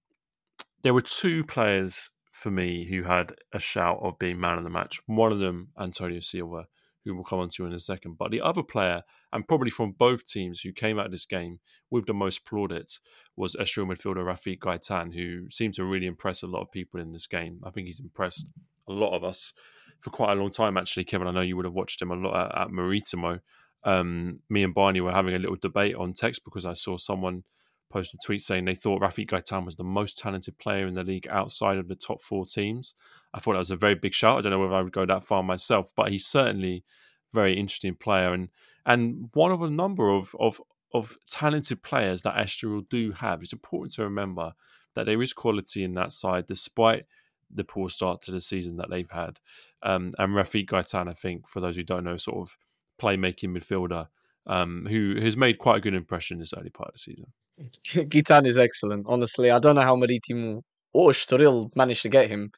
there 0.82 0.94
were 0.94 1.02
two 1.02 1.44
players 1.44 2.10
for 2.30 2.50
me 2.50 2.88
who 2.88 3.02
had 3.02 3.34
a 3.52 3.58
shout 3.58 3.98
of 4.00 4.18
being 4.18 4.40
man 4.40 4.58
of 4.58 4.64
the 4.64 4.70
match. 4.70 5.00
One 5.06 5.32
of 5.32 5.40
them, 5.40 5.68
Antonio 5.78 6.20
Silva, 6.20 6.66
who 7.04 7.14
we'll 7.14 7.24
come 7.24 7.40
on 7.40 7.48
to 7.50 7.66
in 7.66 7.72
a 7.72 7.78
second. 7.78 8.16
But 8.18 8.30
the 8.30 8.40
other 8.40 8.62
player, 8.62 9.02
and 9.32 9.48
probably 9.48 9.70
from 9.70 9.92
both 9.92 10.26
teams 10.26 10.60
who 10.60 10.72
came 10.72 10.98
out 10.98 11.06
of 11.06 11.12
this 11.12 11.26
game 11.26 11.58
with 11.90 12.06
the 12.06 12.14
most 12.14 12.44
plaudits, 12.44 13.00
was 13.36 13.56
Estoril 13.56 13.86
midfielder 13.86 14.24
Rafik 14.24 14.60
Guitane, 14.60 15.14
who 15.14 15.50
seemed 15.50 15.74
to 15.74 15.84
really 15.84 16.06
impress 16.06 16.42
a 16.42 16.46
lot 16.46 16.62
of 16.62 16.70
people 16.70 17.00
in 17.00 17.12
this 17.12 17.26
game. 17.26 17.60
I 17.64 17.70
think 17.70 17.86
he's 17.86 18.00
impressed 18.00 18.52
a 18.88 18.92
lot 18.92 19.14
of 19.14 19.24
us 19.24 19.52
for 20.00 20.10
quite 20.10 20.32
a 20.32 20.40
long 20.40 20.50
time, 20.50 20.76
actually. 20.76 21.04
Kevin, 21.04 21.28
I 21.28 21.32
know 21.32 21.40
you 21.40 21.56
would 21.56 21.64
have 21.64 21.74
watched 21.74 22.00
him 22.00 22.10
a 22.10 22.14
lot 22.14 22.50
at, 22.50 22.62
at 22.62 22.70
Maritimo. 22.70 23.40
Um, 23.84 24.40
me 24.48 24.64
and 24.64 24.74
Barney 24.74 25.00
were 25.00 25.12
having 25.12 25.34
a 25.34 25.38
little 25.38 25.56
debate 25.56 25.94
on 25.94 26.12
text 26.12 26.44
because 26.44 26.66
I 26.66 26.72
saw 26.72 26.96
someone 26.96 27.44
post 27.90 28.14
a 28.14 28.18
tweet 28.18 28.42
saying 28.42 28.64
they 28.64 28.74
thought 28.74 29.00
Rafik 29.00 29.30
Guitane 29.30 29.64
was 29.64 29.76
the 29.76 29.84
most 29.84 30.18
talented 30.18 30.58
player 30.58 30.86
in 30.86 30.94
the 30.94 31.04
league 31.04 31.26
outside 31.28 31.78
of 31.78 31.88
the 31.88 31.94
top 31.94 32.20
four 32.20 32.44
teams. 32.44 32.94
I 33.32 33.40
thought 33.40 33.52
that 33.52 33.58
was 33.58 33.70
a 33.70 33.76
very 33.76 33.94
big 33.94 34.14
shout. 34.14 34.38
I 34.38 34.40
don't 34.42 34.52
know 34.52 34.58
whether 34.58 34.74
I 34.74 34.82
would 34.82 34.92
go 34.92 35.06
that 35.06 35.24
far 35.24 35.42
myself, 35.42 35.92
but 35.96 36.10
he's 36.10 36.26
certainly 36.26 36.84
a 37.32 37.36
very 37.36 37.58
interesting 37.58 37.94
player 37.94 38.32
and 38.32 38.48
and 38.84 39.28
one 39.34 39.52
of 39.52 39.62
a 39.62 39.70
number 39.70 40.10
of 40.10 40.34
of 40.38 40.60
of 40.94 41.16
talented 41.28 41.82
players 41.82 42.22
that 42.22 42.36
Estoril 42.36 42.88
do 42.88 43.12
have. 43.12 43.42
It's 43.42 43.52
important 43.52 43.92
to 43.94 44.04
remember 44.04 44.54
that 44.94 45.06
there 45.06 45.22
is 45.22 45.32
quality 45.32 45.84
in 45.84 45.94
that 45.94 46.12
side, 46.12 46.46
despite 46.46 47.04
the 47.52 47.64
poor 47.64 47.88
start 47.88 48.22
to 48.22 48.30
the 48.30 48.40
season 48.40 48.76
that 48.76 48.90
they've 48.90 49.10
had. 49.10 49.38
Um, 49.82 50.12
and 50.18 50.34
Rafik 50.34 50.68
Guitane, 50.68 51.08
I 51.08 51.14
think, 51.14 51.48
for 51.48 51.60
those 51.60 51.76
who 51.76 51.82
don't 51.82 52.04
know, 52.04 52.16
sort 52.16 52.38
of 52.38 52.56
playmaking 53.00 53.56
midfielder 53.56 54.08
um, 54.48 54.86
who 54.88 55.20
has 55.20 55.36
made 55.36 55.58
quite 55.58 55.78
a 55.78 55.80
good 55.80 55.94
impression 55.94 56.38
this 56.38 56.54
early 56.56 56.70
part 56.70 56.88
of 56.88 56.94
the 56.94 56.98
season. 56.98 57.26
Guitane 58.08 58.46
is 58.46 58.58
excellent. 58.58 59.06
Honestly, 59.08 59.50
I 59.50 59.58
don't 59.58 59.76
know 59.76 59.82
how 59.82 59.96
Maritimo 59.96 60.62
or 60.92 61.10
Estoril 61.10 61.70
managed 61.76 62.02
to 62.02 62.08
get 62.08 62.28
him. 62.28 62.50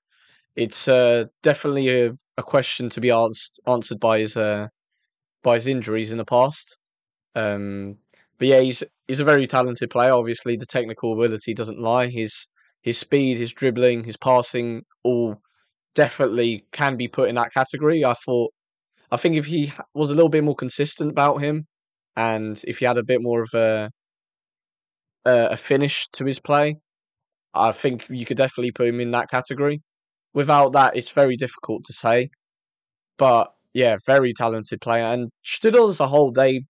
It's 0.56 0.88
uh, 0.88 1.26
definitely 1.42 1.88
a, 1.88 2.12
a, 2.36 2.42
question 2.42 2.88
to 2.90 3.00
be 3.00 3.10
asked, 3.10 3.60
answered 3.66 4.00
by 4.00 4.20
his 4.20 4.36
uh, 4.36 4.68
by 5.42 5.54
his 5.54 5.66
injuries 5.66 6.12
in 6.12 6.18
the 6.18 6.24
past. 6.24 6.78
Um, 7.34 7.96
but 8.38 8.48
yeah, 8.48 8.60
he's 8.60 8.82
he's 9.06 9.20
a 9.20 9.24
very 9.24 9.46
talented 9.46 9.90
player. 9.90 10.12
Obviously, 10.12 10.56
the 10.56 10.66
technical 10.66 11.12
ability 11.12 11.54
doesn't 11.54 11.80
lie. 11.80 12.08
His 12.08 12.46
his 12.82 12.98
speed, 12.98 13.38
his 13.38 13.52
dribbling, 13.52 14.04
his 14.04 14.16
passing, 14.16 14.82
all 15.04 15.40
definitely 15.94 16.64
can 16.72 16.96
be 16.96 17.08
put 17.08 17.28
in 17.28 17.34
that 17.36 17.52
category. 17.52 18.04
I 18.04 18.14
thought, 18.14 18.52
I 19.10 19.16
think 19.16 19.36
if 19.36 19.46
he 19.46 19.72
was 19.94 20.10
a 20.10 20.14
little 20.14 20.28
bit 20.28 20.44
more 20.44 20.54
consistent 20.54 21.10
about 21.10 21.40
him, 21.40 21.66
and 22.16 22.60
if 22.66 22.78
he 22.78 22.86
had 22.86 22.98
a 22.98 23.04
bit 23.04 23.20
more 23.22 23.42
of 23.42 23.50
a 23.54 23.90
a 25.26 25.56
finish 25.56 26.06
to 26.12 26.24
his 26.24 26.40
play, 26.40 26.76
I 27.54 27.72
think 27.72 28.06
you 28.08 28.24
could 28.24 28.36
definitely 28.36 28.72
put 28.72 28.88
him 28.88 29.00
in 29.00 29.10
that 29.12 29.30
category. 29.30 29.82
Without 30.34 30.72
that, 30.72 30.96
it's 30.96 31.10
very 31.12 31.36
difficult 31.36 31.84
to 31.84 31.92
say. 31.92 32.30
But 33.18 33.52
yeah, 33.74 33.96
very 34.06 34.32
talented 34.32 34.80
player. 34.80 35.04
And 35.04 35.30
Estoril 35.46 35.90
as 35.90 36.00
a 36.00 36.06
whole, 36.06 36.32
they 36.32 36.62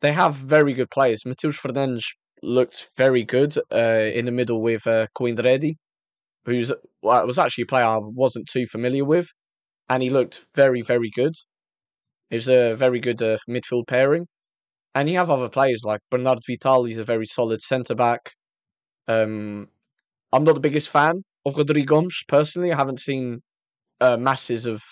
they 0.00 0.12
have 0.12 0.34
very 0.36 0.72
good 0.74 0.90
players. 0.90 1.26
Mateus 1.26 1.60
Fernandes 1.60 2.04
looked 2.42 2.90
very 2.96 3.24
good 3.24 3.56
uh, 3.72 4.10
in 4.14 4.26
the 4.26 4.32
middle 4.32 4.60
with 4.62 4.86
uh, 4.86 5.06
Koindredi, 5.16 5.76
who's 6.44 6.72
well, 7.02 7.26
was 7.26 7.38
actually 7.38 7.62
a 7.62 7.66
player 7.66 7.86
I 7.86 7.98
wasn't 7.98 8.48
too 8.48 8.66
familiar 8.66 9.04
with, 9.04 9.28
and 9.90 10.02
he 10.02 10.10
looked 10.10 10.46
very, 10.54 10.82
very 10.82 11.10
good. 11.10 11.34
It 12.30 12.36
was 12.36 12.48
a 12.48 12.74
very 12.74 13.00
good 13.00 13.22
uh, 13.22 13.38
midfield 13.48 13.86
pairing. 13.86 14.26
And 14.94 15.08
you 15.10 15.16
have 15.18 15.30
other 15.30 15.48
players 15.48 15.82
like 15.84 16.00
Bernard 16.10 16.40
Vital, 16.48 16.84
he's 16.84 16.98
a 16.98 17.04
very 17.04 17.26
solid 17.26 17.60
centre 17.62 17.94
back. 17.94 18.32
Um, 19.08 19.68
I'm 20.32 20.44
not 20.44 20.54
the 20.54 20.60
biggest 20.60 20.90
fan 20.90 21.22
of 21.46 21.56
Rodrigo 21.56 21.96
Gomes 21.96 22.22
personally. 22.28 22.72
I 22.72 22.76
haven't 22.76 23.00
seen 23.00 23.42
uh, 24.00 24.16
masses 24.18 24.66
of 24.66 24.82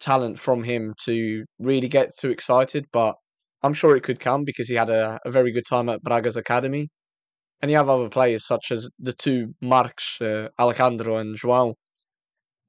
talent 0.00 0.38
from 0.38 0.62
him 0.64 0.94
to 1.04 1.44
really 1.58 1.88
get 1.88 2.16
too 2.18 2.30
excited, 2.30 2.86
but 2.92 3.16
I'm 3.66 3.74
sure 3.74 3.96
it 3.96 4.04
could 4.04 4.20
come 4.20 4.44
because 4.44 4.68
he 4.68 4.76
had 4.76 4.90
a, 4.90 5.18
a 5.24 5.30
very 5.30 5.50
good 5.52 5.66
time 5.68 5.88
at 5.88 6.02
Braga's 6.02 6.36
academy. 6.36 6.88
And 7.60 7.70
you 7.70 7.76
have 7.76 7.88
other 7.88 8.08
players 8.08 8.46
such 8.46 8.70
as 8.70 8.88
the 9.00 9.12
two 9.12 9.54
Marks, 9.60 10.20
uh, 10.20 10.48
Alejandro 10.58 11.16
and 11.16 11.36
João, 11.36 11.74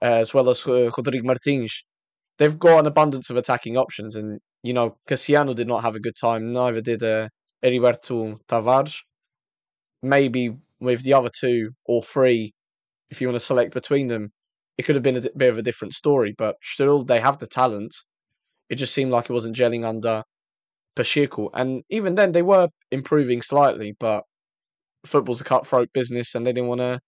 uh, 0.02 0.06
as 0.06 0.34
well 0.34 0.50
as 0.50 0.66
uh, 0.66 0.90
Rodrigo 0.98 1.26
Martins. 1.26 1.84
They've 2.40 2.58
got 2.58 2.80
an 2.80 2.88
abundance 2.88 3.30
of 3.30 3.38
attacking 3.38 3.78
options, 3.78 4.16
and 4.16 4.40
you 4.64 4.74
know 4.74 4.98
Cassiano 5.08 5.54
did 5.54 5.68
not 5.68 5.84
have 5.84 5.96
a 5.96 6.00
good 6.00 6.16
time. 6.20 6.52
Neither 6.52 6.82
did 6.82 7.04
uh, 7.04 7.30
Heriberto 7.64 8.40
Tavares. 8.48 9.04
Maybe 10.02 10.56
with 10.80 11.04
the 11.04 11.14
other 11.14 11.30
two 11.30 11.72
or 11.86 12.02
three, 12.02 12.54
if 13.10 13.22
you 13.22 13.28
want 13.28 13.36
to 13.36 13.46
select 13.46 13.74
between 13.74 14.08
them, 14.08 14.32
it 14.78 14.84
could 14.84 14.96
have 14.96 15.04
been 15.04 15.18
a 15.18 15.22
bit 15.36 15.50
of 15.50 15.58
a 15.58 15.64
different 15.64 15.94
story. 15.94 16.34
But 16.38 16.56
still, 16.64 17.04
they 17.04 17.20
have 17.20 17.40
the 17.40 17.48
talent. 17.48 17.94
It 18.70 18.76
just 18.76 18.94
seemed 18.94 19.12
like 19.12 19.30
it 19.30 19.34
wasn't 19.34 19.56
gelling 19.56 19.86
under 19.86 20.24
Pacheco. 20.98 21.50
And 21.54 21.84
even 21.90 22.16
then, 22.16 22.34
they 22.34 22.42
were 22.42 22.70
improving 22.92 23.42
slightly, 23.42 23.96
but 24.00 24.24
football's 25.06 25.42
a 25.42 25.46
cutthroat 25.46 25.94
business, 25.94 26.36
and 26.36 26.46
they 26.46 26.54
didn't 26.54 26.70
want 26.70 26.82
to 26.82 27.00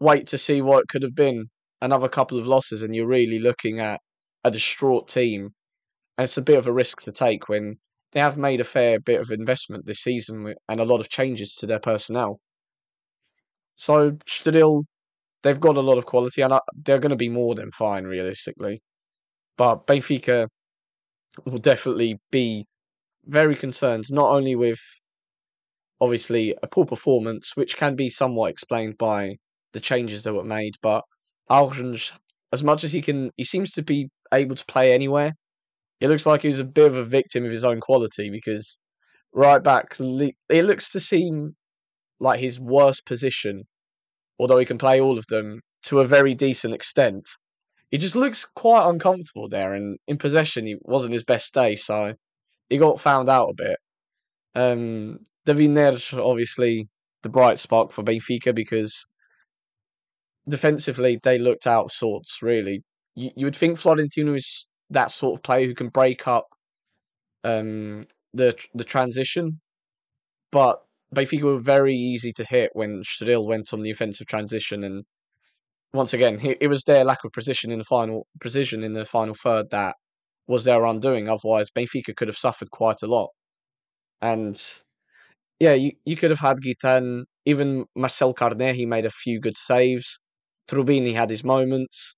wait 0.00 0.26
to 0.28 0.38
see 0.38 0.62
what 0.62 0.88
could 0.88 1.02
have 1.02 1.14
been. 1.14 1.46
Another 1.82 2.08
couple 2.08 2.38
of 2.38 2.48
losses, 2.48 2.82
and 2.82 2.94
you're 2.94 3.06
really 3.06 3.38
looking 3.38 3.80
at 3.80 4.00
a 4.44 4.50
distraught 4.50 5.08
team. 5.08 5.50
And 6.18 6.24
it's 6.24 6.38
a 6.38 6.42
bit 6.42 6.58
of 6.58 6.66
a 6.66 6.72
risk 6.72 7.02
to 7.02 7.12
take 7.12 7.48
when 7.48 7.78
they 8.12 8.20
have 8.20 8.36
made 8.38 8.60
a 8.60 8.64
fair 8.64 9.00
bit 9.00 9.20
of 9.20 9.30
investment 9.30 9.86
this 9.86 10.00
season 10.00 10.54
and 10.68 10.80
a 10.80 10.84
lot 10.84 11.00
of 11.00 11.08
changes 11.08 11.54
to 11.56 11.66
their 11.66 11.80
personnel. 11.80 12.40
So, 13.76 14.18
still, 14.26 14.84
they've 15.42 15.60
got 15.60 15.76
a 15.76 15.80
lot 15.80 15.98
of 15.98 16.06
quality, 16.06 16.42
and 16.42 16.52
uh, 16.52 16.60
they're 16.84 16.98
going 16.98 17.10
to 17.10 17.16
be 17.16 17.30
more 17.30 17.54
than 17.54 17.70
fine, 17.72 18.04
realistically. 18.04 18.82
But 19.56 19.86
Benfica 19.86 20.48
will 21.44 21.58
definitely 21.58 22.18
be 22.30 22.66
very 23.30 23.56
concerned, 23.56 24.04
not 24.10 24.30
only 24.30 24.54
with 24.56 24.80
obviously 26.00 26.54
a 26.62 26.66
poor 26.66 26.84
performance, 26.84 27.52
which 27.54 27.76
can 27.76 27.94
be 27.94 28.08
somewhat 28.08 28.50
explained 28.50 28.98
by 28.98 29.36
the 29.72 29.80
changes 29.80 30.24
that 30.24 30.34
were 30.34 30.44
made, 30.44 30.74
but 30.82 31.04
Aursnes, 31.48 32.12
as 32.52 32.64
much 32.64 32.84
as 32.84 32.92
he 32.92 33.00
can, 33.00 33.30
he 33.36 33.44
seems 33.44 33.70
to 33.72 33.82
be 33.82 34.08
able 34.34 34.56
to 34.56 34.66
play 34.66 34.92
anywhere. 34.92 35.32
It 36.00 36.08
looks 36.08 36.26
like 36.26 36.42
he's 36.42 36.60
a 36.60 36.64
bit 36.64 36.86
of 36.86 36.96
a 36.96 37.04
victim 37.04 37.44
of 37.44 37.50
his 37.50 37.64
own 37.64 37.80
quality 37.80 38.30
because 38.30 38.80
right 39.32 39.62
back, 39.62 39.96
it 40.00 40.64
looks 40.64 40.90
to 40.92 41.00
seem 41.00 41.54
like 42.18 42.40
his 42.40 42.58
worst 42.58 43.06
position, 43.06 43.64
although 44.38 44.58
he 44.58 44.64
can 44.64 44.78
play 44.78 45.00
all 45.00 45.18
of 45.18 45.26
them 45.28 45.60
to 45.84 46.00
a 46.00 46.06
very 46.06 46.34
decent 46.34 46.74
extent. 46.74 47.28
He 47.90 47.98
just 47.98 48.16
looks 48.16 48.46
quite 48.56 48.88
uncomfortable 48.88 49.48
there, 49.48 49.74
and 49.74 49.98
in 50.06 50.16
possession, 50.18 50.66
he 50.66 50.76
wasn't 50.82 51.12
his 51.12 51.24
best 51.24 51.52
day, 51.54 51.76
so 51.76 52.14
he 52.70 52.78
got 52.78 53.00
found 53.00 53.28
out 53.28 53.50
a 53.50 53.54
bit. 53.54 53.76
Um, 54.54 55.18
David 55.44 55.70
Neres, 55.70 56.16
obviously, 56.16 56.88
the 57.22 57.28
bright 57.28 57.58
spark 57.58 57.92
for 57.92 58.02
Benfica 58.02 58.54
because 58.54 59.06
defensively 60.48 61.18
they 61.22 61.38
looked 61.38 61.66
out 61.66 61.86
of 61.86 61.92
sorts, 61.92 62.38
really. 62.40 62.82
You, 63.14 63.30
you 63.36 63.46
would 63.46 63.56
think 63.56 63.76
Florentino 63.76 64.34
is 64.34 64.66
that 64.90 65.10
sort 65.10 65.38
of 65.38 65.42
player 65.42 65.66
who 65.66 65.74
can 65.74 65.88
break 65.88 66.26
up 66.26 66.46
um, 67.44 68.06
the 68.32 68.56
the 68.74 68.84
transition, 68.84 69.60
but 70.52 70.80
Benfica 71.14 71.42
were 71.42 71.58
very 71.58 71.94
easy 71.94 72.32
to 72.32 72.44
hit 72.44 72.70
when 72.74 73.02
Estoril 73.02 73.46
went 73.46 73.72
on 73.72 73.82
the 73.82 73.90
offensive 73.90 74.26
transition, 74.26 74.84
and 74.84 75.04
once 75.92 76.12
again, 76.12 76.38
it 76.42 76.68
was 76.68 76.84
their 76.84 77.04
lack 77.04 77.24
of 77.24 77.32
precision 77.32 77.72
in 77.72 77.78
the 77.78 77.84
final 77.84 78.26
precision 78.40 78.84
in 78.84 78.92
the 78.92 79.04
final 79.04 79.34
third 79.34 79.70
that 79.70 79.96
was 80.50 80.64
their 80.64 80.84
undoing. 80.84 81.28
Otherwise, 81.28 81.70
Benfica 81.70 82.14
could 82.14 82.28
have 82.28 82.36
suffered 82.36 82.70
quite 82.70 83.02
a 83.02 83.06
lot. 83.06 83.30
And 84.20 84.60
yeah, 85.60 85.74
you, 85.74 85.92
you 86.04 86.16
could 86.16 86.30
have 86.30 86.40
had 86.40 86.58
Guitane, 86.58 87.24
even 87.46 87.86
Marcel 87.94 88.34
Carné, 88.34 88.74
he 88.74 88.84
made 88.84 89.06
a 89.06 89.10
few 89.10 89.40
good 89.40 89.56
saves. 89.56 90.20
Trubini 90.68 91.14
had 91.14 91.30
his 91.30 91.44
moments. 91.44 92.16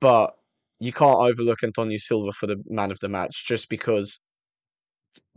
But 0.00 0.34
you 0.80 0.92
can't 0.92 1.18
overlook 1.18 1.64
Antonio 1.64 1.96
Silva 1.98 2.32
for 2.32 2.46
the 2.46 2.62
man 2.66 2.92
of 2.92 3.00
the 3.00 3.08
match 3.08 3.46
just 3.48 3.68
because 3.68 4.20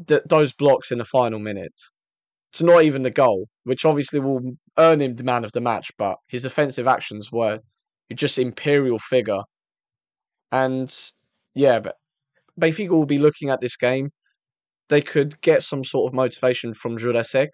th- 0.08 0.24
those 0.28 0.54
blocks 0.54 0.92
in 0.92 0.98
the 0.98 1.06
final 1.06 1.40
minutes. 1.40 1.94
It's 2.52 2.62
not 2.62 2.84
even 2.84 3.04
the 3.04 3.12
goal, 3.12 3.48
which 3.64 3.86
obviously 3.86 4.20
will 4.20 4.42
earn 4.78 5.02
him 5.02 5.16
the 5.16 5.24
man 5.24 5.46
of 5.46 5.54
the 5.54 5.62
match, 5.62 5.90
but 5.98 6.18
his 6.28 6.44
offensive 6.44 6.86
actions 6.86 7.32
were 7.32 7.60
just 8.14 8.38
imperial 8.38 9.00
figure. 9.00 9.42
And 10.52 10.94
yeah, 11.56 11.80
but 11.80 11.96
Benfica 12.60 12.90
will 12.90 13.06
be 13.06 13.18
looking 13.18 13.50
at 13.50 13.62
this 13.62 13.78
game. 13.78 14.10
They 14.90 15.02
could 15.02 15.40
get 15.42 15.64
some 15.64 15.84
sort 15.84 16.10
of 16.10 16.16
motivation 16.16 16.74
from 16.74 16.98
Jurasek. 16.98 17.50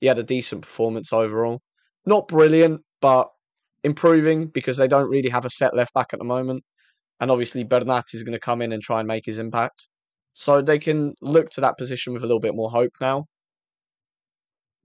He 0.00 0.06
had 0.08 0.18
a 0.18 0.24
decent 0.24 0.62
performance 0.62 1.12
overall. 1.12 1.60
Not 2.06 2.28
brilliant, 2.28 2.80
but 3.00 3.28
improving 3.84 4.48
because 4.48 4.76
they 4.76 4.88
don't 4.88 5.08
really 5.08 5.30
have 5.30 5.44
a 5.44 5.50
set 5.50 5.76
left 5.76 5.94
back 5.94 6.08
at 6.12 6.18
the 6.18 6.24
moment. 6.24 6.64
And 7.20 7.30
obviously, 7.30 7.62
Bernat 7.62 8.06
is 8.12 8.24
going 8.24 8.32
to 8.32 8.40
come 8.40 8.62
in 8.62 8.72
and 8.72 8.82
try 8.82 8.98
and 8.98 9.06
make 9.06 9.24
his 9.24 9.38
impact. 9.38 9.88
So 10.32 10.62
they 10.62 10.78
can 10.78 11.14
look 11.20 11.50
to 11.50 11.60
that 11.60 11.78
position 11.78 12.12
with 12.12 12.24
a 12.24 12.26
little 12.26 12.40
bit 12.40 12.54
more 12.54 12.70
hope 12.70 12.92
now. 13.00 13.26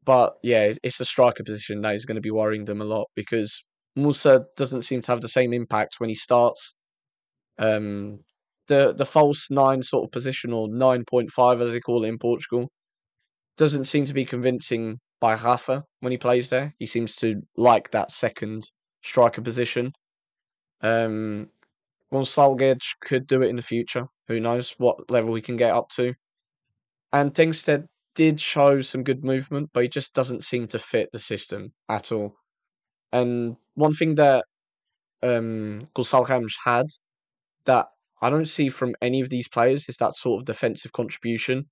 But 0.05 0.35
yeah, 0.43 0.71
it's 0.83 0.99
the 0.99 1.05
striker 1.05 1.43
position 1.43 1.81
that 1.81 1.95
is 1.95 2.05
going 2.05 2.15
to 2.15 2.21
be 2.21 2.31
worrying 2.31 2.65
them 2.65 2.81
a 2.81 2.85
lot 2.85 3.07
because 3.15 3.63
Musa 3.95 4.45
doesn't 4.55 4.83
seem 4.83 5.01
to 5.01 5.11
have 5.11 5.21
the 5.21 5.27
same 5.27 5.51
impact 5.51 5.95
when 5.97 6.09
he 6.09 6.15
starts. 6.15 6.75
Um, 7.57 8.19
the 8.67 8.93
the 8.97 9.05
false 9.05 9.49
nine 9.49 9.81
sort 9.81 10.03
of 10.03 10.11
position 10.11 10.53
or 10.53 10.67
nine 10.69 11.03
point 11.05 11.31
five 11.31 11.61
as 11.61 11.71
they 11.71 11.79
call 11.79 12.03
it 12.03 12.09
in 12.09 12.17
Portugal 12.17 12.69
doesn't 13.57 13.85
seem 13.85 14.05
to 14.05 14.13
be 14.13 14.25
convincing 14.25 14.99
by 15.19 15.33
Rafa 15.33 15.83
when 16.01 16.11
he 16.11 16.17
plays 16.17 16.49
there. 16.49 16.73
He 16.79 16.85
seems 16.85 17.15
to 17.17 17.41
like 17.55 17.91
that 17.91 18.11
second 18.11 18.63
striker 19.01 19.41
position. 19.41 19.91
Um, 20.81 21.49
Gonçalo 22.13 22.57
Guedes 22.57 22.95
could 23.01 23.25
do 23.25 23.41
it 23.41 23.49
in 23.49 23.55
the 23.55 23.61
future. 23.61 24.05
Who 24.27 24.39
knows 24.39 24.75
what 24.77 25.09
level 25.09 25.33
he 25.33 25.41
can 25.41 25.57
get 25.57 25.71
up 25.71 25.89
to? 25.95 26.13
And 27.11 27.33
Tengstedt 27.33 27.87
did 28.15 28.39
show 28.39 28.81
some 28.81 29.03
good 29.03 29.23
movement, 29.23 29.69
but 29.73 29.83
he 29.83 29.89
just 29.89 30.13
doesn't 30.13 30.43
seem 30.43 30.67
to 30.67 30.79
fit 30.79 31.09
the 31.11 31.19
system 31.19 31.73
at 31.89 32.11
all. 32.11 32.35
And 33.11 33.55
one 33.75 33.93
thing 33.93 34.15
that 34.15 34.45
um, 35.23 35.81
Gonçalo 35.95 36.27
Ramos 36.27 36.57
had 36.63 36.85
that 37.65 37.87
I 38.21 38.29
don't 38.29 38.47
see 38.47 38.69
from 38.69 38.95
any 39.01 39.21
of 39.21 39.29
these 39.29 39.47
players 39.47 39.87
is 39.89 39.97
that 39.97 40.15
sort 40.15 40.41
of 40.41 40.45
defensive 40.45 40.91
contribution 40.93 41.65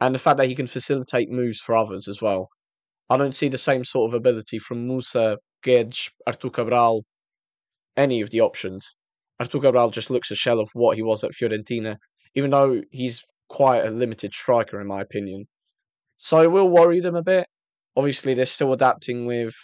and 0.00 0.14
the 0.14 0.18
fact 0.18 0.36
that 0.38 0.48
he 0.48 0.54
can 0.54 0.66
facilitate 0.66 1.30
moves 1.30 1.60
for 1.60 1.76
others 1.76 2.08
as 2.08 2.22
well. 2.22 2.48
I 3.10 3.16
don't 3.16 3.34
see 3.34 3.48
the 3.48 3.58
same 3.58 3.84
sort 3.84 4.10
of 4.10 4.14
ability 4.14 4.58
from 4.58 4.86
Musa, 4.86 5.38
Guedes, 5.64 6.10
Artur 6.26 6.50
Cabral, 6.50 7.04
any 7.96 8.20
of 8.20 8.30
the 8.30 8.40
options. 8.40 8.96
Artur 9.40 9.60
Cabral 9.60 9.90
just 9.90 10.10
looks 10.10 10.30
a 10.30 10.36
shell 10.36 10.60
of 10.60 10.70
what 10.72 10.96
he 10.96 11.02
was 11.02 11.24
at 11.24 11.32
Fiorentina, 11.32 11.96
even 12.34 12.50
though 12.50 12.80
he's 12.90 13.22
quite 13.48 13.84
a 13.84 13.90
limited 13.90 14.32
striker 14.32 14.80
in 14.80 14.86
my 14.86 15.00
opinion. 15.00 15.46
So 16.18 16.38
I 16.38 16.46
will 16.46 16.68
worry 16.68 17.00
them 17.00 17.16
a 17.16 17.22
bit. 17.22 17.46
Obviously, 17.96 18.34
they're 18.34 18.46
still 18.46 18.72
adapting 18.72 19.26
with 19.26 19.54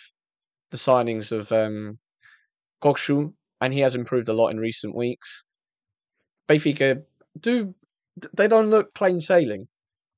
the 0.70 0.76
signings 0.76 1.32
of 1.32 1.50
um, 1.52 1.98
Kökçü, 2.82 3.32
and 3.60 3.72
he 3.72 3.80
has 3.80 3.94
improved 3.94 4.28
a 4.28 4.34
lot 4.34 4.48
in 4.48 4.58
recent 4.58 4.94
weeks. 4.94 5.44
Benfica 6.48 7.02
do 7.38 7.74
they 8.32 8.48
don't 8.48 8.70
look 8.70 8.94
plain 8.94 9.20
sailing, 9.20 9.68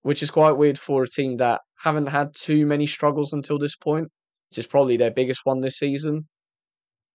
which 0.02 0.22
is 0.22 0.30
quite 0.30 0.52
weird 0.52 0.78
for 0.78 1.02
a 1.02 1.08
team 1.08 1.36
that 1.38 1.60
haven't 1.82 2.06
had 2.06 2.34
too 2.34 2.64
many 2.66 2.86
struggles 2.86 3.32
until 3.32 3.58
this 3.58 3.76
point. 3.76 4.08
This 4.50 4.58
is 4.58 4.66
probably 4.66 4.96
their 4.96 5.10
biggest 5.10 5.40
one 5.44 5.60
this 5.60 5.78
season, 5.78 6.26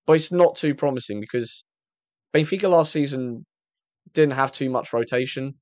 but 0.06 0.14
it's 0.14 0.32
not 0.32 0.56
too 0.56 0.76
promising 0.76 1.20
because 1.20 1.66
Benfica 2.34 2.70
last 2.70 2.92
season 2.92 3.46
didn't 4.14 4.36
have 4.36 4.52
too 4.52 4.70
much 4.70 4.94
rotation. 4.94 5.56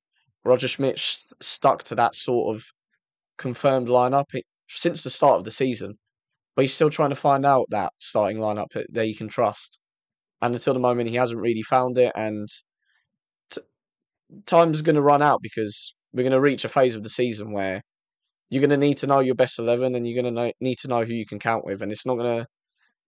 Roger 0.44 0.68
Schmidt 0.68 0.98
stuck 0.98 1.84
to 1.84 1.94
that 1.94 2.14
sort 2.14 2.54
of 2.54 2.64
confirmed 3.38 3.88
lineup 3.88 4.26
since 4.68 5.02
the 5.02 5.10
start 5.10 5.38
of 5.38 5.44
the 5.44 5.50
season, 5.50 5.94
but 6.54 6.62
he's 6.62 6.74
still 6.74 6.90
trying 6.90 7.10
to 7.10 7.16
find 7.16 7.46
out 7.46 7.66
that 7.70 7.92
starting 7.98 8.38
lineup 8.38 8.66
that 8.90 9.04
he 9.04 9.14
can 9.14 9.28
trust. 9.28 9.80
And 10.42 10.54
until 10.54 10.74
the 10.74 10.80
moment, 10.80 11.08
he 11.08 11.16
hasn't 11.16 11.40
really 11.40 11.62
found 11.62 11.96
it, 11.96 12.12
and 12.14 12.48
time's 14.46 14.82
going 14.82 14.96
to 14.96 15.02
run 15.02 15.22
out 15.22 15.40
because 15.42 15.94
we're 16.12 16.22
going 16.22 16.32
to 16.32 16.40
reach 16.40 16.64
a 16.64 16.68
phase 16.68 16.94
of 16.94 17.02
the 17.02 17.08
season 17.08 17.52
where 17.52 17.82
you're 18.50 18.60
going 18.60 18.70
to 18.70 18.76
need 18.76 18.98
to 18.98 19.06
know 19.06 19.20
your 19.20 19.34
best 19.34 19.58
eleven, 19.58 19.94
and 19.94 20.06
you're 20.06 20.22
going 20.22 20.34
to 20.34 20.52
need 20.60 20.76
to 20.78 20.88
know 20.88 21.04
who 21.04 21.12
you 21.14 21.26
can 21.26 21.38
count 21.38 21.64
with, 21.64 21.82
and 21.82 21.90
it's 21.90 22.06
not 22.06 22.16
going 22.16 22.38
to. 22.40 22.46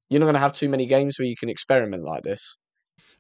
You're 0.09 0.21
not 0.21 0.27
going 0.27 0.35
to 0.35 0.41
have 0.41 0.53
too 0.53 0.69
many 0.69 0.87
games 0.87 1.19
where 1.19 1.27
you 1.27 1.35
can 1.37 1.49
experiment 1.49 2.05
like 2.05 2.23
this. 2.23 2.57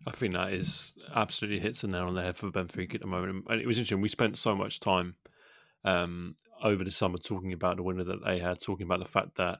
I 0.06 0.12
think 0.12 0.34
that 0.34 0.52
is 0.52 0.94
absolutely 1.14 1.58
hits 1.58 1.80
the 1.80 1.88
nail 1.88 2.06
on 2.08 2.14
the 2.14 2.22
head 2.22 2.36
for 2.36 2.48
Benfica 2.50 2.94
at 2.94 3.00
the 3.00 3.08
moment. 3.08 3.44
And 3.48 3.60
it 3.60 3.66
was 3.66 3.78
interesting. 3.78 4.00
We 4.00 4.08
spent 4.08 4.36
so 4.36 4.54
much 4.54 4.78
time 4.78 5.16
um, 5.84 6.36
over 6.62 6.84
the 6.84 6.92
summer 6.92 7.16
talking 7.16 7.52
about 7.52 7.76
the 7.76 7.82
winner 7.82 8.04
that 8.04 8.24
they 8.24 8.38
had, 8.38 8.60
talking 8.60 8.86
about 8.86 9.00
the 9.00 9.04
fact 9.04 9.36
that 9.36 9.58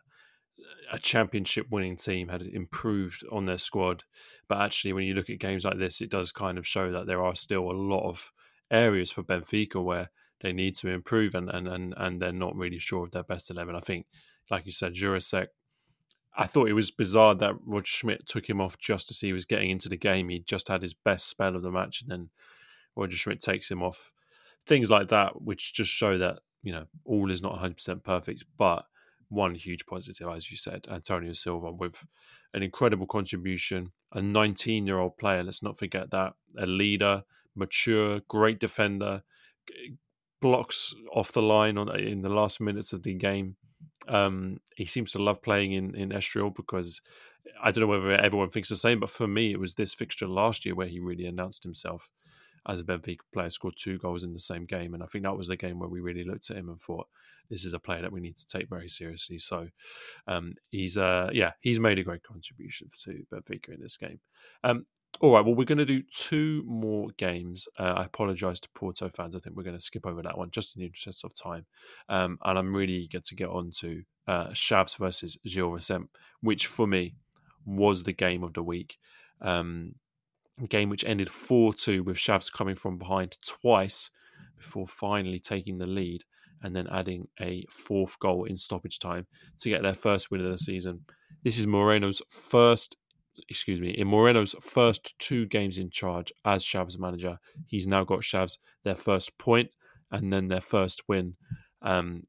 a 0.93 0.99
championship 0.99 1.67
winning 1.71 1.97
team 1.97 2.29
had 2.29 2.43
improved 2.43 3.25
on 3.31 3.47
their 3.47 3.59
squad. 3.59 4.05
But 4.49 4.61
actually, 4.61 4.93
when 4.93 5.05
you 5.05 5.15
look 5.15 5.31
at 5.31 5.39
games 5.39 5.65
like 5.65 5.79
this, 5.79 6.01
it 6.01 6.11
does 6.11 6.33
kind 6.33 6.59
of 6.59 6.67
show 6.67 6.91
that 6.91 7.07
there 7.07 7.23
are 7.23 7.35
still 7.35 7.71
a 7.71 7.73
lot 7.73 8.09
of 8.09 8.33
areas 8.71 9.11
for 9.11 9.23
Benfica 9.23 9.83
where 9.83 10.11
they 10.41 10.53
need 10.53 10.77
to 10.77 10.91
improve 10.91 11.35
and, 11.35 11.49
and, 11.51 11.67
and, 11.67 11.95
and 11.97 12.21
they're 12.21 12.33
not 12.33 12.57
really 12.57 12.79
sure 12.79 13.05
of 13.05 13.13
their 13.13 13.23
best 13.23 13.51
11. 13.51 13.75
I 13.75 13.81
think, 13.81 14.07
like 14.51 14.67
you 14.67 14.73
said, 14.73 14.95
Jurasek 14.95 15.49
I 16.37 16.47
thought 16.47 16.69
it 16.69 16.75
was 16.75 16.91
bizarre 16.91 17.35
that 17.37 17.55
Roger 17.65 17.87
Schmidt 17.87 18.27
took 18.27 18.49
him 18.49 18.61
off 18.61 18.79
just 18.79 19.11
as 19.11 19.21
he 19.21 19.33
was 19.33 19.47
getting 19.47 19.71
into 19.71 19.89
the 19.89 19.97
game. 19.97 20.29
He 20.29 20.41
just 20.41 20.69
had 20.69 20.83
his 20.83 20.93
best 20.93 21.29
spell 21.29 21.57
of 21.57 21.63
the 21.63 21.71
match, 21.71 22.03
and 22.03 22.11
then 22.11 22.29
Roger 22.95 23.17
Schmidt 23.17 23.41
takes 23.41 23.71
him 23.71 23.83
off. 23.83 24.13
Things 24.67 24.91
like 24.91 25.09
that, 25.09 25.41
which 25.41 25.73
just 25.73 25.91
show 25.91 26.19
that 26.19 26.41
you 26.63 26.73
know 26.73 26.85
all 27.05 27.31
is 27.31 27.43
not 27.43 27.53
100 27.53 27.77
percent 27.77 28.05
perfect, 28.05 28.45
but 28.59 28.85
one 29.29 29.55
huge 29.55 29.87
positive, 29.87 30.29
as 30.29 30.51
you 30.51 30.57
said, 30.57 30.87
Antonio 30.91 31.33
Silva 31.33 31.73
with 31.73 32.05
an 32.55 32.63
incredible 32.63 33.07
contribution, 33.07 33.93
a 34.13 34.23
19 34.23 34.87
year 34.87 34.99
old 34.99 35.17
player. 35.17 35.43
Let's 35.43 35.63
not 35.63 35.79
forget 35.79 36.11
that 36.11 36.35
a 36.59 36.67
leader, 36.67 37.25
mature, 37.55 38.21
great 38.29 38.61
defender, 38.61 39.23
blocks 40.41 40.95
off 41.13 41.33
the 41.33 41.43
line 41.43 41.79
on 41.79 41.99
in 41.99 42.23
the 42.23 42.29
last 42.29 42.61
minutes 42.61 42.93
of 42.93 43.03
the 43.03 43.15
game 43.15 43.57
um, 44.09 44.61
he 44.77 44.85
seems 44.85 45.13
to 45.13 45.23
love 45.23 45.43
playing 45.43 45.73
in 45.73 45.95
in 45.95 46.11
Estoril 46.11 46.55
because 46.55 47.01
I 47.63 47.71
don't 47.71 47.83
know 47.83 47.89
whether 47.89 48.13
everyone 48.13 48.51
thinks 48.51 48.69
the 48.69 48.77
same, 48.77 49.01
but 49.01 49.11
for 49.11 49.27
me, 49.27 49.53
it 49.53 49.61
was 49.61 49.75
this 49.75 49.95
fixture 49.95 50.29
last 50.29 50.65
year 50.65 50.75
where 50.75 50.87
he 50.87 51.01
really 51.01 51.27
announced 51.27 51.65
himself 51.65 52.09
as 52.69 52.81
a 52.81 52.85
Benfica 52.85 53.19
player, 53.33 53.51
scored 53.51 53.75
two 53.77 53.99
goals 53.99 54.25
in 54.25 54.33
the 54.33 54.39
same 54.39 54.65
game, 54.65 54.95
and 54.95 55.03
I 55.03 55.07
think 55.07 55.25
that 55.25 55.37
was 55.37 55.49
the 55.49 55.57
game 55.57 55.79
where 55.79 55.89
we 55.89 56.01
really 56.01 56.25
looked 56.25 56.51
at 56.51 56.57
him 56.57 56.69
and 56.69 56.81
thought, 56.81 57.07
this 57.49 57.65
is 57.65 57.73
a 57.73 57.79
player 57.79 58.03
that 58.03 58.13
we 58.13 58.21
need 58.21 58.37
to 58.37 58.47
take 58.47 58.69
very 58.69 58.89
seriously. 58.89 59.39
So 59.39 59.69
um, 60.27 60.55
he's 60.71 60.99
uh, 60.99 61.31
yeah, 61.33 61.53
he's 61.61 61.81
made 61.81 61.99
a 61.99 62.03
great 62.03 62.23
contribution 62.23 62.89
to 63.05 63.25
Benfica 63.33 63.75
in 63.75 63.81
this 63.81 63.97
game. 63.97 64.21
Um, 64.65 64.87
all 65.21 65.33
right, 65.33 65.45
well, 65.45 65.55
we're 65.55 65.65
going 65.65 65.79
to 65.79 65.87
do 65.87 66.03
two 66.03 66.63
more 66.67 67.09
games. 67.17 67.67
Uh, 67.79 67.95
I 67.97 68.05
apologise 68.05 68.61
to 68.61 68.69
Porto 68.75 69.09
fans. 69.09 69.35
I 69.35 69.39
think 69.39 69.57
we're 69.57 69.63
going 69.63 69.77
to 69.77 69.85
skip 69.85 70.07
over 70.07 70.23
that 70.23 70.37
one 70.37 70.51
just 70.51 70.77
in 70.77 70.81
the 70.81 70.87
interest 70.87 71.25
of 71.25 71.33
time. 71.35 71.65
Um, 72.09 72.39
and 72.45 72.59
I'm 72.59 72.75
really 72.75 72.93
eager 72.95 73.21
to 73.21 73.35
get 73.35 73.49
on 73.49 73.71
to 73.79 74.03
uh, 74.27 74.49
Chaves 74.49 74.99
versus 74.99 75.39
Gil 75.47 75.73
Vicente, 75.73 76.11
which 76.41 76.67
for 76.67 76.87
me 76.87 77.15
was 77.65 78.03
the 78.03 78.13
game 78.13 78.45
of 78.45 78.53
the 78.53 78.63
week. 78.63 78.99
Um, 79.41 79.95
game 80.69 80.89
which 80.89 81.05
ended 81.05 81.29
4 81.29 81.75
2 81.75 82.03
with 82.03 82.17
Chaves 82.17 82.53
coming 82.53 82.77
from 82.77 82.99
behind 82.99 83.37
twice 83.47 84.11
before 84.57 84.87
finally 84.87 85.39
taking 85.39 85.79
the 85.79 85.87
lead 85.87 86.25
and 86.63 86.75
then 86.75 86.87
adding 86.91 87.29
a 87.41 87.65
fourth 87.69 88.19
goal 88.19 88.45
in 88.45 88.57
stoppage 88.57 88.99
time 88.99 89.27
to 89.59 89.69
get 89.69 89.83
their 89.83 89.95
first 89.95 90.31
win 90.31 90.45
of 90.45 90.51
the 90.51 90.57
season. 90.57 91.01
This 91.45 91.59
is 91.59 91.67
Moreno's 91.67 92.23
first 92.31 92.97
excuse 93.49 93.81
me, 93.81 93.91
in 93.91 94.09
Moreno's 94.09 94.55
first 94.61 95.19
two 95.19 95.47
games 95.47 95.79
in 95.79 95.91
charge 95.91 96.33
as 96.45 96.65
Chaves 96.65 96.99
manager, 96.99 97.39
he's 97.67 97.87
now 97.87 98.05
got 98.05 98.21
Chaves 98.21 98.59
their 98.85 98.95
first 98.95 99.37
point 99.39 99.71
and 100.11 100.33
then 100.33 100.49
their 100.49 100.61
first 100.61 101.03
win. 101.09 101.35
Um, 101.83 102.25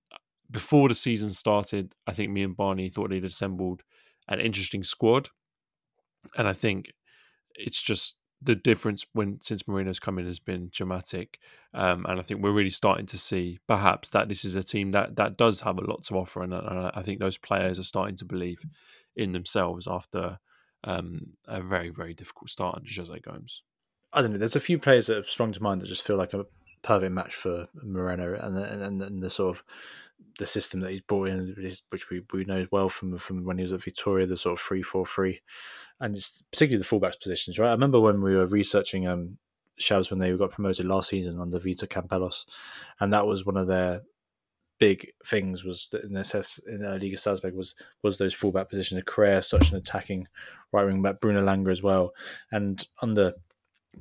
before 0.49 0.90
the 0.90 0.95
season 0.95 1.30
started, 1.32 1.94
I 2.06 2.14
think 2.14 2.32
me 2.32 2.44
and 2.44 2.56
Barney 2.56 2.90
thought 2.90 3.10
they'd 3.10 3.24
assembled 3.24 3.84
an 4.28 4.40
interesting 4.40 4.84
squad, 4.84 5.30
and 6.38 6.48
I 6.48 6.54
think 6.54 6.91
it's 7.58 7.82
just 7.82 8.16
the 8.42 8.56
difference 8.56 9.06
when 9.14 9.42
since 9.42 9.68
Moreno's 9.68 10.00
come 10.00 10.20
in 10.20 10.26
has 10.26 10.40
been 10.40 10.70
dramatic, 10.72 11.40
um, 11.74 12.06
and 12.08 12.20
I 12.20 12.24
think 12.24 12.42
we're 12.42 12.52
really 12.52 12.70
starting 12.70 13.06
to 13.08 13.18
see 13.18 13.60
perhaps 13.68 14.10
that 14.10 14.30
this 14.30 14.46
is 14.46 14.56
a 14.56 14.64
team 14.64 14.92
that 14.92 15.16
that 15.16 15.38
does 15.38 15.62
have 15.62 15.78
a 15.78 15.84
lot 15.84 16.04
to 16.06 16.16
offer, 16.16 16.44
and, 16.44 16.54
and 16.54 16.92
I 16.94 17.02
think 17.02 17.20
those 17.20 17.38
players 17.38 17.80
are 17.80 17.84
starting 17.84 18.16
to 18.18 18.26
believe 18.26 18.60
in 19.16 19.32
themselves 19.32 19.88
after 19.88 20.40
um, 20.84 21.34
a 21.48 21.62
very 21.62 21.90
very 21.90 22.14
difficult 22.14 22.50
start 22.50 22.76
under 22.76 22.90
Jose 22.96 23.20
Gomes. 23.20 23.64
I 24.14 24.22
don't 24.22 24.32
know. 24.32 24.38
There's 24.38 24.56
a 24.56 24.62
few 24.62 24.80
players 24.80 25.08
that 25.08 25.16
have 25.16 25.30
sprung 25.30 25.52
to 25.54 25.64
mind 25.64 25.82
that 25.82 25.88
just 25.88 26.04
feel 26.04 26.18
like 26.18 26.34
a 26.34 26.46
perfect 26.84 27.12
match 27.12 27.36
for 27.36 27.68
Moreno 27.84 28.38
and 28.40 28.58
and, 28.58 29.02
and 29.02 29.24
the 29.24 29.30
sort 29.30 29.58
of 29.58 29.64
the 30.39 30.45
system 30.45 30.80
that 30.81 30.91
he's 30.91 31.02
brought 31.02 31.30
in, 31.30 31.56
which 31.89 32.10
we, 32.10 32.22
we 32.34 32.45
know 32.45 32.65
well 32.72 32.89
from 32.89 33.18
from 33.18 33.44
when 33.45 33.57
he 33.57 33.64
was 33.64 33.73
at 33.73 33.84
Vitoria, 33.84 34.26
the 34.26 34.38
sort 34.38 34.60
of 34.60 34.65
three 34.65 34.84
four 34.84 35.06
three, 35.06 35.41
and 35.99 36.15
it's 36.15 36.44
particularly 36.52 36.84
the 36.84 36.88
fullbacks 36.88 37.19
positions. 37.22 37.60
Right, 37.60 37.69
I 37.69 37.73
remember 37.73 37.99
when 37.99 38.22
we 38.22 38.35
were 38.35 38.48
researching 38.48 39.07
um 39.07 39.38
Chaves 39.80 40.10
when 40.10 40.19
they 40.19 40.35
got 40.35 40.52
promoted 40.52 40.85
last 40.85 41.10
season 41.10 41.39
under 41.39 41.60
Vitor 41.60 41.88
Campelos, 41.88 42.45
and 42.99 43.14
that 43.14 43.27
was 43.27 43.45
one 43.45 43.57
of 43.57 43.68
their 43.68 44.02
big 44.80 45.11
things 45.26 45.64
was 45.64 45.88
that 45.91 46.03
in 46.03 46.14
the 46.14 46.61
in 46.68 46.81
the 46.81 46.89
Liga 46.89 47.15
SABSEG 47.15 47.53
was 47.53 47.76
was 48.03 48.18
those 48.18 48.34
fullback 48.34 48.69
positions. 48.69 49.02
Correia, 49.06 49.41
such 49.41 49.72
an 49.72 49.77
attacking 49.77 50.27
right 50.72 50.85
wing 50.85 51.02
back, 51.02 51.19
Bruno 51.19 51.44
Langa 51.44 51.72
as 51.72 51.81
well, 51.81 52.14
and 52.52 52.88
under 53.02 53.34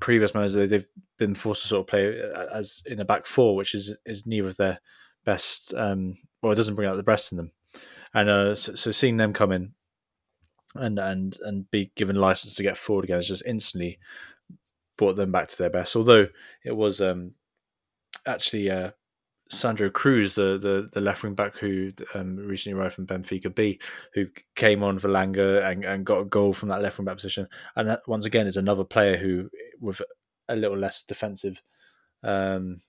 previous 0.01 0.35
managers 0.35 0.71
they've 0.71 0.87
been 1.19 1.35
forced 1.35 1.63
to 1.63 1.69
sort 1.69 1.81
of 1.81 1.87
play 1.87 2.21
uh, 2.21 2.47
as 2.53 2.83
in 2.87 3.01
a 3.01 3.05
back 3.05 3.27
four, 3.27 3.57
which 3.57 3.75
is 3.75 3.95
is 4.05 4.27
neither 4.27 4.49
of 4.49 4.57
their 4.57 4.81
best. 5.27 5.75
Um, 5.77 6.17
well, 6.43 6.53
it 6.53 6.57
doesn't 6.57 6.75
bring 6.75 6.89
out 6.89 6.97
the 6.97 7.03
best 7.03 7.33
in 7.33 7.37
them, 7.37 7.51
and 8.15 8.31
uh, 8.31 8.55
so, 8.55 8.75
so 8.75 8.91
seeing 8.91 9.19
them 9.19 9.35
come 9.35 9.53
in 9.53 9.73
and 10.75 10.99
and 10.99 11.39
and 11.45 11.71
be 11.71 11.93
given 11.97 12.17
license 12.17 12.55
to 12.55 12.63
get 12.63 12.79
forward 12.79 13.05
again 13.05 13.17
has 13.17 13.29
just 13.29 13.45
instantly 13.47 13.99
brought 14.97 15.17
them 15.17 15.33
back 15.33 15.49
to 15.49 15.59
their 15.59 15.71
best. 15.71 15.95
Although 15.97 16.29
it 16.65 16.75
was 16.75 17.03
um, 17.03 17.33
actually 18.27 18.71
uh, 18.71 18.91
Sandro 19.51 19.91
Cruz, 19.91 20.35
the, 20.35 20.59
the, 20.59 20.89
the 20.93 21.01
left 21.01 21.23
wing 21.23 21.35
back 21.35 21.57
who 21.59 21.91
um, 22.15 22.37
recently 22.37 22.79
arrived 22.79 22.95
from 22.95 23.07
Benfica 23.07 23.55
B, 23.55 23.79
who 24.15 24.27
came 24.55 24.83
on 24.83 24.99
for 24.99 25.09
Langa 25.09 25.65
and, 25.71 25.85
and 25.85 26.07
got 26.07 26.21
a 26.21 26.25
goal 26.25 26.53
from 26.53 26.69
that 26.71 26.83
left 26.83 26.99
wing 26.99 27.05
back 27.05 27.17
position. 27.17 27.47
And 27.77 27.89
that 27.89 28.01
once 28.07 28.25
again 28.25 28.47
is 28.47 28.57
another 28.57 28.85
player 28.85 29.17
who, 29.17 29.51
with 29.81 30.01
a 30.49 30.57
little 30.57 30.79
less 30.79 31.03
defensive 31.03 31.61
um, 32.23 32.81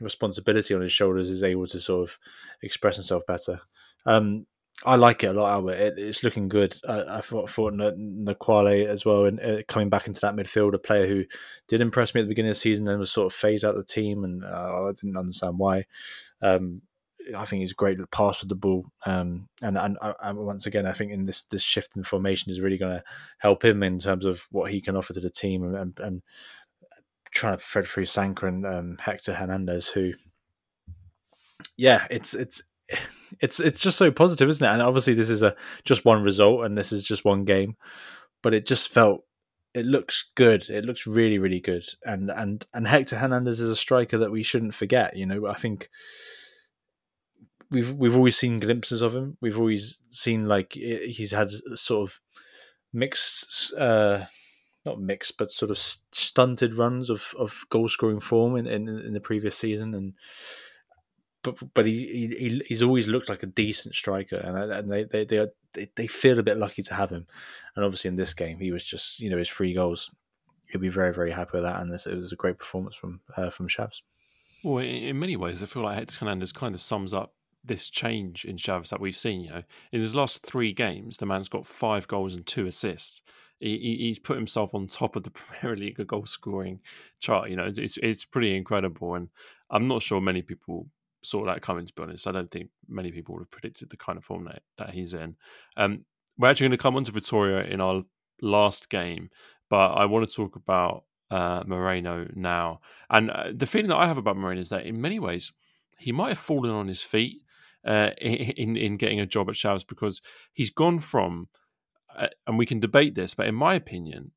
responsibility 0.00 0.74
on 0.74 0.80
his 0.80 0.92
shoulders, 0.92 1.30
is 1.30 1.42
able 1.42 1.66
to 1.66 1.80
sort 1.80 2.08
of 2.08 2.18
express 2.62 2.96
himself 2.96 3.22
better. 3.26 3.60
Um, 4.06 4.46
I 4.84 4.96
like 4.96 5.22
it 5.22 5.28
a 5.28 5.32
lot, 5.32 5.52
Albert. 5.52 5.78
It, 5.78 5.94
it's 5.98 6.24
looking 6.24 6.48
good. 6.48 6.74
I, 6.88 7.18
I 7.18 7.20
thought, 7.20 7.48
thought 7.48 7.74
as 7.80 9.04
well, 9.04 9.26
and 9.26 9.40
uh, 9.40 9.62
coming 9.68 9.88
back 9.88 10.08
into 10.08 10.20
that 10.22 10.34
midfield, 10.34 10.74
a 10.74 10.78
player 10.78 11.06
who 11.06 11.24
did 11.68 11.80
impress 11.80 12.14
me 12.14 12.20
at 12.20 12.24
the 12.24 12.28
beginning 12.28 12.50
of 12.50 12.56
the 12.56 12.60
season, 12.60 12.84
then 12.84 12.98
was 12.98 13.12
sort 13.12 13.32
of 13.32 13.38
phased 13.38 13.64
out 13.64 13.76
of 13.76 13.86
the 13.86 13.92
team, 13.92 14.24
and 14.24 14.44
uh, 14.44 14.88
I 14.88 14.92
didn't 14.92 15.16
understand 15.16 15.58
why. 15.58 15.84
Um, 16.42 16.82
I 17.34 17.46
think 17.46 17.60
he's 17.60 17.72
a 17.72 17.76
great 17.76 18.00
at 18.00 18.10
pass 18.10 18.40
with 18.40 18.50
the 18.50 18.56
ball, 18.56 18.84
um, 19.06 19.48
and, 19.62 19.78
and, 19.78 19.96
and 20.02 20.38
uh, 20.38 20.42
once 20.42 20.66
again, 20.66 20.86
I 20.86 20.92
think 20.92 21.12
in 21.12 21.24
this 21.24 21.42
this 21.44 21.62
shift 21.62 21.96
in 21.96 22.04
formation 22.04 22.52
is 22.52 22.60
really 22.60 22.76
going 22.76 22.96
to 22.96 23.04
help 23.38 23.64
him 23.64 23.82
in 23.82 23.98
terms 23.98 24.24
of 24.24 24.44
what 24.50 24.70
he 24.70 24.80
can 24.80 24.96
offer 24.96 25.14
to 25.14 25.20
the 25.20 25.30
team, 25.30 25.62
and, 25.62 25.76
and, 25.76 26.00
and 26.00 26.22
trying 27.34 27.58
to 27.58 27.64
thread 27.64 27.86
through 27.86 28.06
Sanka 28.06 28.46
and 28.46 28.64
um, 28.64 28.96
Hector 29.00 29.34
Hernandez, 29.34 29.88
who, 29.88 30.12
yeah, 31.76 32.06
it's 32.10 32.34
it's 32.34 32.62
it's 33.40 33.60
it's 33.60 33.80
just 33.80 33.98
so 33.98 34.10
positive, 34.10 34.48
isn't 34.48 34.66
it? 34.66 34.72
And 34.72 34.82
obviously, 34.82 35.14
this 35.14 35.30
is 35.30 35.42
a 35.42 35.54
just 35.84 36.04
one 36.04 36.22
result, 36.22 36.64
and 36.64 36.76
this 36.76 36.92
is 36.92 37.04
just 37.04 37.24
one 37.24 37.44
game, 37.44 37.76
but 38.42 38.54
it 38.54 38.66
just 38.66 38.88
felt 38.88 39.24
it 39.74 39.84
looks 39.84 40.30
good. 40.36 40.68
It 40.70 40.84
looks 40.84 41.06
really, 41.06 41.38
really 41.38 41.60
good. 41.60 41.84
And 42.04 42.30
and 42.30 42.64
and 42.72 42.86
Hector 42.86 43.18
Hernandez 43.18 43.60
is 43.60 43.68
a 43.68 43.76
striker 43.76 44.18
that 44.18 44.30
we 44.30 44.42
shouldn't 44.42 44.74
forget. 44.74 45.16
You 45.16 45.26
know, 45.26 45.46
I 45.46 45.54
think 45.54 45.90
we've 47.70 47.92
we've 47.92 48.16
always 48.16 48.36
seen 48.36 48.60
glimpses 48.60 49.02
of 49.02 49.14
him. 49.14 49.36
We've 49.40 49.58
always 49.58 49.98
seen 50.10 50.46
like 50.46 50.72
he's 50.72 51.32
had 51.32 51.50
sort 51.74 52.08
of 52.08 52.20
mixed, 52.92 53.74
uh, 53.74 54.24
not 54.84 55.00
mixed, 55.00 55.38
but 55.38 55.50
sort 55.50 55.70
of 55.70 55.78
stunted 55.78 56.74
runs 56.74 57.10
of 57.10 57.34
of 57.38 57.64
goal 57.70 57.88
scoring 57.88 58.20
form 58.20 58.56
in, 58.56 58.66
in 58.66 58.88
in 58.88 59.12
the 59.12 59.20
previous 59.20 59.56
season, 59.56 59.94
and 59.94 60.14
but 61.42 61.56
but 61.74 61.86
he, 61.86 62.28
he 62.38 62.62
he's 62.66 62.82
always 62.82 63.08
looked 63.08 63.28
like 63.28 63.42
a 63.42 63.46
decent 63.46 63.94
striker, 63.94 64.36
and 64.36 64.72
and 64.72 64.90
they 64.90 65.04
they 65.04 65.24
they, 65.24 65.36
are, 65.38 65.50
they 65.72 65.88
they 65.94 66.06
feel 66.06 66.38
a 66.38 66.42
bit 66.42 66.58
lucky 66.58 66.82
to 66.82 66.94
have 66.94 67.10
him, 67.10 67.26
and 67.76 67.84
obviously 67.84 68.08
in 68.08 68.16
this 68.16 68.34
game 68.34 68.58
he 68.58 68.72
was 68.72 68.84
just 68.84 69.20
you 69.20 69.30
know 69.30 69.38
his 69.38 69.48
three 69.48 69.74
goals, 69.74 70.10
he'll 70.66 70.80
be 70.80 70.88
very 70.88 71.14
very 71.14 71.30
happy 71.30 71.52
with 71.54 71.62
that, 71.62 71.80
and 71.80 71.92
this 71.92 72.06
it 72.06 72.16
was 72.16 72.32
a 72.32 72.36
great 72.36 72.58
performance 72.58 72.96
from 72.96 73.20
uh, 73.36 73.50
from 73.50 73.68
Chaves. 73.68 74.02
Well, 74.64 74.82
in 74.82 75.18
many 75.18 75.36
ways, 75.36 75.62
I 75.62 75.66
feel 75.66 75.82
like 75.82 75.98
Hector 75.98 76.20
Hernandez 76.20 76.50
kind 76.50 76.74
of 76.74 76.80
sums 76.80 77.12
up 77.12 77.34
this 77.62 77.90
change 77.90 78.44
in 78.44 78.56
Chaves 78.56 78.88
that 78.88 79.00
we've 79.00 79.16
seen. 79.16 79.42
You 79.42 79.50
know, 79.50 79.62
in 79.92 80.00
his 80.00 80.14
last 80.14 80.42
three 80.42 80.72
games, 80.72 81.18
the 81.18 81.26
man's 81.26 81.48
got 81.48 81.66
five 81.66 82.08
goals 82.08 82.34
and 82.34 82.46
two 82.46 82.66
assists. 82.66 83.22
He, 83.64 83.96
he's 83.98 84.18
put 84.18 84.36
himself 84.36 84.74
on 84.74 84.86
top 84.86 85.16
of 85.16 85.22
the 85.22 85.30
Primeira 85.32 85.76
Liga 85.76 86.04
goal 86.04 86.26
scoring 86.26 86.80
chart. 87.18 87.50
You 87.50 87.56
know, 87.56 87.64
it's, 87.64 87.78
it's, 87.78 87.98
it's 88.02 88.24
pretty 88.24 88.56
incredible, 88.56 89.14
and 89.14 89.28
I'm 89.70 89.88
not 89.88 90.02
sure 90.02 90.20
many 90.20 90.42
people 90.42 90.88
saw 91.22 91.44
that 91.46 91.62
coming. 91.62 91.86
To 91.86 91.92
be 91.94 92.02
honest, 92.02 92.26
I 92.26 92.32
don't 92.32 92.50
think 92.50 92.70
many 92.88 93.10
people 93.10 93.34
would 93.34 93.42
have 93.42 93.50
predicted 93.50 93.90
the 93.90 93.96
kind 93.96 94.18
of 94.18 94.24
form 94.24 94.44
that, 94.44 94.62
that 94.78 94.90
he's 94.90 95.14
in. 95.14 95.36
Um, 95.76 96.04
we're 96.36 96.50
actually 96.50 96.68
going 96.68 96.78
to 96.78 96.82
come 96.82 96.96
on 96.96 97.04
to 97.04 97.12
Vitoria 97.12 97.64
in 97.64 97.80
our 97.80 98.02
last 98.42 98.90
game, 98.90 99.30
but 99.70 99.92
I 99.92 100.04
want 100.04 100.28
to 100.28 100.36
talk 100.36 100.56
about 100.56 101.04
uh, 101.30 101.62
Moreno 101.66 102.28
now. 102.34 102.80
And 103.08 103.30
uh, 103.30 103.52
the 103.54 103.66
feeling 103.66 103.88
that 103.88 103.96
I 103.96 104.06
have 104.06 104.18
about 104.18 104.36
Moreno 104.36 104.60
is 104.60 104.68
that 104.68 104.86
in 104.86 105.00
many 105.00 105.18
ways 105.18 105.52
he 105.98 106.12
might 106.12 106.28
have 106.28 106.38
fallen 106.38 106.70
on 106.70 106.88
his 106.88 107.02
feet 107.02 107.42
uh, 107.86 108.10
in 108.20 108.76
in 108.76 108.96
getting 108.96 109.20
a 109.20 109.26
job 109.26 109.48
at 109.48 109.54
Chaves 109.54 109.86
because 109.86 110.22
he's 110.52 110.70
gone 110.70 110.98
from, 110.98 111.48
and 112.46 112.58
we 112.58 112.66
can 112.66 112.80
debate 112.80 113.14
this, 113.14 113.34
but 113.34 113.46
in 113.46 113.54
my 113.54 113.74
opinion, 113.74 114.32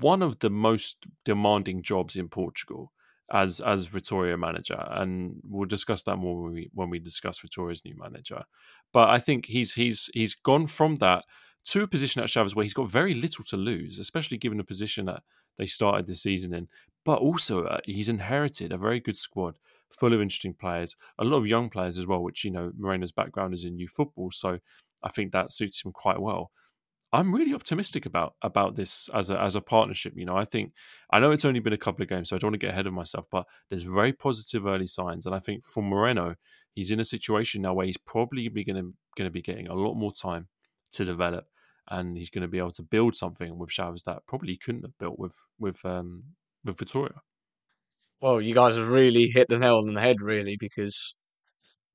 one 0.00 0.22
of 0.22 0.38
the 0.40 0.50
most 0.50 1.06
demanding 1.24 1.82
jobs 1.82 2.16
in 2.16 2.28
Portugal 2.28 2.92
as 3.32 3.60
as 3.60 3.84
Vitoria 3.84 4.36
manager, 4.36 4.84
and 4.90 5.40
we'll 5.44 5.68
discuss 5.68 6.02
that 6.04 6.16
more 6.16 6.42
when 6.42 6.52
we 6.52 6.70
when 6.74 6.90
we 6.90 6.98
discuss 6.98 7.38
Vitoria's 7.38 7.84
new 7.84 7.96
manager. 7.96 8.42
But 8.92 9.10
I 9.10 9.18
think 9.18 9.46
he's 9.46 9.74
he's 9.74 10.10
he's 10.12 10.34
gone 10.34 10.66
from 10.66 10.96
that 10.96 11.24
to 11.66 11.82
a 11.82 11.86
position 11.86 12.22
at 12.22 12.28
Chaves 12.28 12.54
where 12.54 12.64
he's 12.64 12.74
got 12.74 12.90
very 12.90 13.14
little 13.14 13.44
to 13.44 13.56
lose, 13.56 13.98
especially 13.98 14.38
given 14.38 14.58
the 14.58 14.64
position 14.64 15.06
that 15.06 15.22
they 15.58 15.66
started 15.66 16.06
the 16.06 16.14
season 16.14 16.54
in. 16.54 16.68
But 17.04 17.20
also, 17.20 17.64
uh, 17.64 17.78
he's 17.84 18.08
inherited 18.08 18.72
a 18.72 18.78
very 18.78 19.00
good 19.00 19.16
squad 19.16 19.58
full 19.92 20.12
of 20.12 20.20
interesting 20.20 20.54
players, 20.54 20.96
a 21.18 21.24
lot 21.24 21.38
of 21.38 21.46
young 21.46 21.68
players 21.68 21.98
as 21.98 22.06
well, 22.06 22.22
which, 22.22 22.44
you 22.44 22.50
know, 22.50 22.72
Moreno's 22.78 23.12
background 23.12 23.54
is 23.54 23.64
in 23.64 23.78
youth 23.78 23.90
football. 23.90 24.30
So 24.30 24.58
I 25.02 25.08
think 25.08 25.32
that 25.32 25.52
suits 25.52 25.84
him 25.84 25.92
quite 25.92 26.20
well. 26.20 26.50
I'm 27.12 27.34
really 27.34 27.54
optimistic 27.54 28.06
about 28.06 28.34
about 28.42 28.76
this 28.76 29.08
as 29.12 29.30
a 29.30 29.40
as 29.40 29.56
a 29.56 29.60
partnership. 29.60 30.12
You 30.16 30.24
know, 30.26 30.36
I 30.36 30.44
think 30.44 30.72
I 31.10 31.18
know 31.18 31.32
it's 31.32 31.44
only 31.44 31.60
been 31.60 31.72
a 31.72 31.78
couple 31.78 32.02
of 32.02 32.08
games, 32.08 32.28
so 32.28 32.36
I 32.36 32.38
don't 32.38 32.50
want 32.50 32.60
to 32.60 32.66
get 32.66 32.72
ahead 32.72 32.86
of 32.86 32.92
myself, 32.92 33.26
but 33.30 33.46
there's 33.68 33.82
very 33.82 34.12
positive 34.12 34.66
early 34.66 34.86
signs, 34.86 35.26
and 35.26 35.34
I 35.34 35.40
think 35.40 35.64
for 35.64 35.82
Moreno, 35.82 36.36
he's 36.72 36.90
in 36.90 37.00
a 37.00 37.04
situation 37.04 37.62
now 37.62 37.74
where 37.74 37.86
he's 37.86 37.96
probably 37.96 38.48
going 38.48 38.76
to 38.76 38.94
going 39.16 39.26
to 39.26 39.30
be 39.30 39.42
getting 39.42 39.66
a 39.66 39.74
lot 39.74 39.94
more 39.94 40.12
time 40.12 40.48
to 40.92 41.04
develop, 41.04 41.46
and 41.88 42.16
he's 42.16 42.30
going 42.30 42.42
to 42.42 42.48
be 42.48 42.58
able 42.58 42.72
to 42.72 42.82
build 42.82 43.16
something 43.16 43.58
with 43.58 43.70
Chaves 43.70 44.04
that 44.04 44.26
probably 44.28 44.56
couldn't 44.56 44.82
have 44.82 44.98
built 44.98 45.18
with 45.18 45.34
with 45.58 45.84
um, 45.84 46.22
with 46.64 46.78
Vitoria. 46.78 47.22
Well, 48.20 48.40
you 48.40 48.54
guys 48.54 48.76
have 48.76 48.88
really 48.88 49.28
hit 49.28 49.48
the 49.48 49.58
nail 49.58 49.78
on 49.78 49.94
the 49.94 50.00
head, 50.00 50.20
really, 50.20 50.56
because 50.60 51.16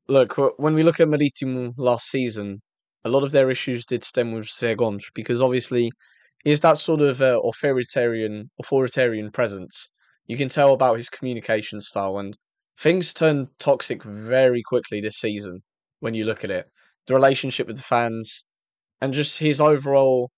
look, 0.08 0.36
when 0.58 0.74
we 0.74 0.84
look 0.84 1.00
at 1.00 1.08
Maritimo 1.08 1.74
last 1.78 2.08
season, 2.08 2.62
a 3.06 3.10
lot 3.10 3.24
of 3.24 3.32
their 3.32 3.52
issues 3.52 3.86
did 3.86 4.04
stem 4.04 4.34
with 4.34 4.46
José 4.46 5.00
because 5.14 5.42
obviously 5.42 5.92
he 6.44 6.50
has 6.50 6.60
that 6.62 6.78
sort 6.78 7.02
of 7.02 7.22
uh, 7.22 7.40
authoritarian 7.44 8.50
authoritarian 8.60 9.32
presence. 9.32 9.90
You 10.28 10.38
can 10.38 10.50
tell 10.50 10.74
about 10.74 10.98
his 10.98 11.10
communication 11.10 11.80
style, 11.82 12.18
and 12.18 12.36
things 12.80 13.14
turned 13.14 13.50
toxic 13.60 14.04
very 14.04 14.64
quickly 14.64 15.02
this 15.02 15.18
season. 15.18 15.62
When 16.00 16.14
you 16.16 16.26
look 16.26 16.44
at 16.44 16.52
it, 16.52 16.68
the 17.08 17.14
relationship 17.14 17.68
with 17.68 17.78
the 17.78 17.84
fans, 17.84 18.46
and 19.02 19.14
just 19.14 19.40
his 19.40 19.62
overall 19.62 20.32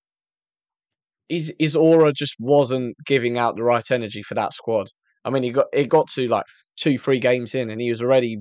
his 1.29 1.53
his 1.59 1.75
aura 1.75 2.11
just 2.13 2.35
wasn't 2.39 2.95
giving 3.05 3.37
out 3.37 3.55
the 3.55 3.63
right 3.63 3.89
energy 3.91 4.23
for 4.23 4.35
that 4.35 4.53
squad. 4.53 4.87
I 5.25 5.29
mean, 5.29 5.43
he 5.43 5.51
got 5.51 5.67
it 5.73 5.89
got 5.89 6.07
to 6.09 6.27
like 6.27 6.45
two, 6.77 6.97
three 6.97 7.19
games 7.19 7.55
in, 7.55 7.69
and 7.69 7.81
he 7.81 7.89
was 7.89 8.01
already 8.01 8.37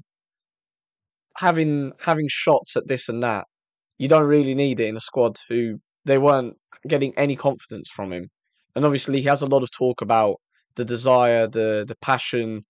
having 1.36 1.92
having 2.00 2.26
shots 2.28 2.76
at 2.76 2.86
this 2.88 3.08
and 3.08 3.22
that. 3.22 3.46
You 3.98 4.08
don't 4.08 4.26
really 4.26 4.54
need 4.54 4.80
it 4.80 4.88
in 4.88 4.96
a 4.96 5.00
squad 5.00 5.36
who 5.48 5.78
they 6.04 6.18
weren't 6.18 6.54
getting 6.86 7.12
any 7.16 7.36
confidence 7.36 7.90
from 7.90 8.12
him. 8.12 8.28
And 8.74 8.84
obviously, 8.84 9.20
he 9.20 9.28
has 9.28 9.42
a 9.42 9.46
lot 9.46 9.62
of 9.62 9.70
talk 9.70 10.02
about 10.02 10.36
the 10.76 10.84
desire, 10.84 11.46
the 11.46 11.84
the 11.86 11.96
passion, 12.02 12.62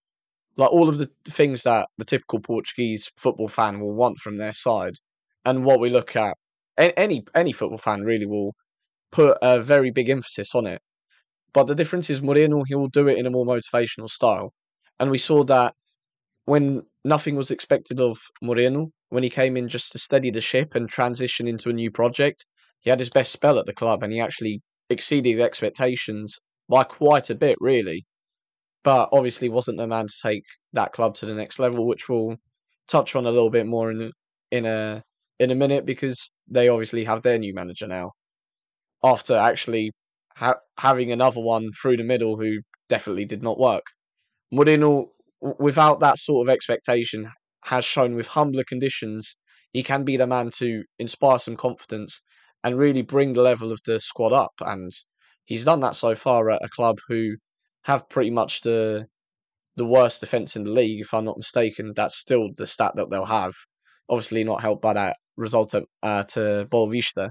like 0.55 0.71
all 0.71 0.89
of 0.89 0.97
the 0.97 1.09
things 1.27 1.63
that 1.63 1.87
the 1.97 2.05
typical 2.05 2.39
Portuguese 2.39 3.11
football 3.17 3.47
fan 3.47 3.79
will 3.79 3.95
want 3.95 4.17
from 4.19 4.37
their 4.37 4.53
side. 4.53 4.95
And 5.45 5.65
what 5.65 5.79
we 5.79 5.89
look 5.89 6.15
at, 6.15 6.35
any 6.77 7.23
any 7.35 7.51
football 7.51 7.77
fan 7.77 8.03
really 8.03 8.25
will 8.25 8.53
put 9.11 9.37
a 9.41 9.61
very 9.61 9.91
big 9.91 10.09
emphasis 10.09 10.53
on 10.55 10.65
it. 10.67 10.81
But 11.53 11.67
the 11.67 11.75
difference 11.75 12.09
is 12.09 12.21
Moreno, 12.21 12.63
he 12.67 12.75
will 12.75 12.89
do 12.89 13.07
it 13.07 13.17
in 13.17 13.25
a 13.25 13.31
more 13.31 13.45
motivational 13.45 14.09
style. 14.09 14.53
And 14.99 15.11
we 15.11 15.17
saw 15.17 15.43
that 15.45 15.73
when 16.45 16.83
nothing 17.03 17.35
was 17.35 17.51
expected 17.51 17.99
of 17.99 18.17
Moreno, 18.41 18.91
when 19.09 19.23
he 19.23 19.29
came 19.29 19.57
in 19.57 19.67
just 19.67 19.91
to 19.91 19.99
steady 19.99 20.31
the 20.31 20.41
ship 20.41 20.75
and 20.75 20.89
transition 20.89 21.47
into 21.47 21.69
a 21.69 21.73
new 21.73 21.91
project, 21.91 22.45
he 22.81 22.89
had 22.89 22.99
his 22.99 23.09
best 23.09 23.31
spell 23.31 23.57
at 23.59 23.65
the 23.65 23.73
club 23.73 24.03
and 24.03 24.11
he 24.11 24.19
actually 24.19 24.61
exceeded 24.89 25.39
expectations 25.39 26.37
by 26.69 26.83
quite 26.83 27.29
a 27.29 27.35
bit, 27.35 27.57
really. 27.59 28.05
But 28.83 29.09
obviously 29.11 29.49
wasn't 29.49 29.77
the 29.77 29.87
man 29.87 30.07
to 30.07 30.13
take 30.21 30.43
that 30.73 30.93
club 30.93 31.15
to 31.15 31.25
the 31.25 31.33
next 31.33 31.59
level, 31.59 31.87
which 31.87 32.07
we'll 32.07 32.37
touch 32.87 33.15
on 33.15 33.25
a 33.25 33.31
little 33.31 33.49
bit 33.49 33.65
more 33.65 33.91
in 33.91 34.11
in 34.51 34.65
a 34.65 35.03
in 35.39 35.51
a 35.51 35.55
minute 35.55 35.85
because 35.85 36.31
they 36.47 36.69
obviously 36.69 37.03
have 37.03 37.21
their 37.21 37.37
new 37.37 37.53
manager 37.53 37.87
now. 37.87 38.11
After 39.03 39.35
actually 39.35 39.91
ha- 40.35 40.59
having 40.79 41.11
another 41.11 41.41
one 41.41 41.69
through 41.81 41.97
the 41.97 42.03
middle 42.03 42.37
who 42.37 42.59
definitely 42.89 43.25
did 43.25 43.43
not 43.43 43.59
work. 43.59 43.83
Moreno, 44.51 45.11
without 45.59 45.99
that 45.99 46.17
sort 46.17 46.47
of 46.47 46.53
expectation, 46.53 47.27
has 47.63 47.85
shown 47.85 48.15
with 48.15 48.27
humbler 48.27 48.63
conditions 48.63 49.37
he 49.73 49.83
can 49.83 50.03
be 50.03 50.17
the 50.17 50.27
man 50.27 50.49
to 50.57 50.83
inspire 50.97 51.39
some 51.39 51.55
confidence 51.55 52.21
and 52.63 52.77
really 52.77 53.01
bring 53.01 53.33
the 53.33 53.41
level 53.41 53.71
of 53.71 53.79
the 53.85 53.99
squad 53.99 54.33
up. 54.33 54.53
And 54.61 54.91
he's 55.45 55.65
done 55.65 55.81
that 55.81 55.95
so 55.95 56.15
far 56.15 56.49
at 56.49 56.65
a 56.65 56.69
club 56.69 56.97
who 57.07 57.35
have 57.83 58.09
pretty 58.09 58.31
much 58.31 58.61
the 58.61 59.07
the 59.75 59.85
worst 59.85 60.21
defense 60.21 60.55
in 60.55 60.63
the 60.63 60.71
league, 60.71 61.01
if 61.01 61.13
I'm 61.13 61.25
not 61.25 61.37
mistaken. 61.37 61.93
That's 61.95 62.17
still 62.17 62.49
the 62.57 62.65
stat 62.65 62.93
that 62.95 63.11
they'll 63.11 63.25
have. 63.25 63.53
Obviously, 64.09 64.43
not 64.43 64.61
helped 64.61 64.81
by 64.81 64.93
that 64.93 65.17
result 65.35 65.75
at, 65.75 65.83
uh, 66.01 66.23
to 66.23 66.67
Boavista. 66.71 67.29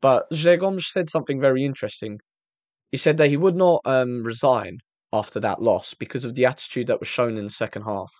But 0.00 0.26
Gomes 0.60 0.86
said 0.92 1.08
something 1.08 1.40
very 1.40 1.64
interesting. 1.64 2.20
He 2.92 2.96
said 2.98 3.16
that 3.16 3.30
he 3.30 3.36
would 3.36 3.56
not 3.56 3.80
um, 3.84 4.22
resign 4.22 4.78
after 5.12 5.40
that 5.40 5.60
loss 5.60 5.94
because 5.94 6.24
of 6.24 6.36
the 6.36 6.46
attitude 6.46 6.86
that 6.86 7.00
was 7.00 7.08
shown 7.08 7.36
in 7.36 7.44
the 7.44 7.50
second 7.50 7.82
half. 7.82 8.12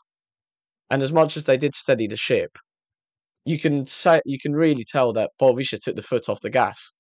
And 0.90 1.02
as 1.02 1.12
much 1.12 1.36
as 1.36 1.44
they 1.44 1.56
did 1.56 1.74
steady 1.74 2.06
the 2.06 2.16
ship, 2.16 2.58
you 3.44 3.58
can 3.58 3.86
say 3.86 4.20
you 4.24 4.38
can 4.38 4.54
really 4.54 4.84
tell 4.84 5.12
that 5.12 5.30
Boavista 5.40 5.78
took 5.78 5.96
the 5.96 6.02
foot 6.02 6.28
off 6.28 6.40
the 6.40 6.50
gas. 6.50 6.92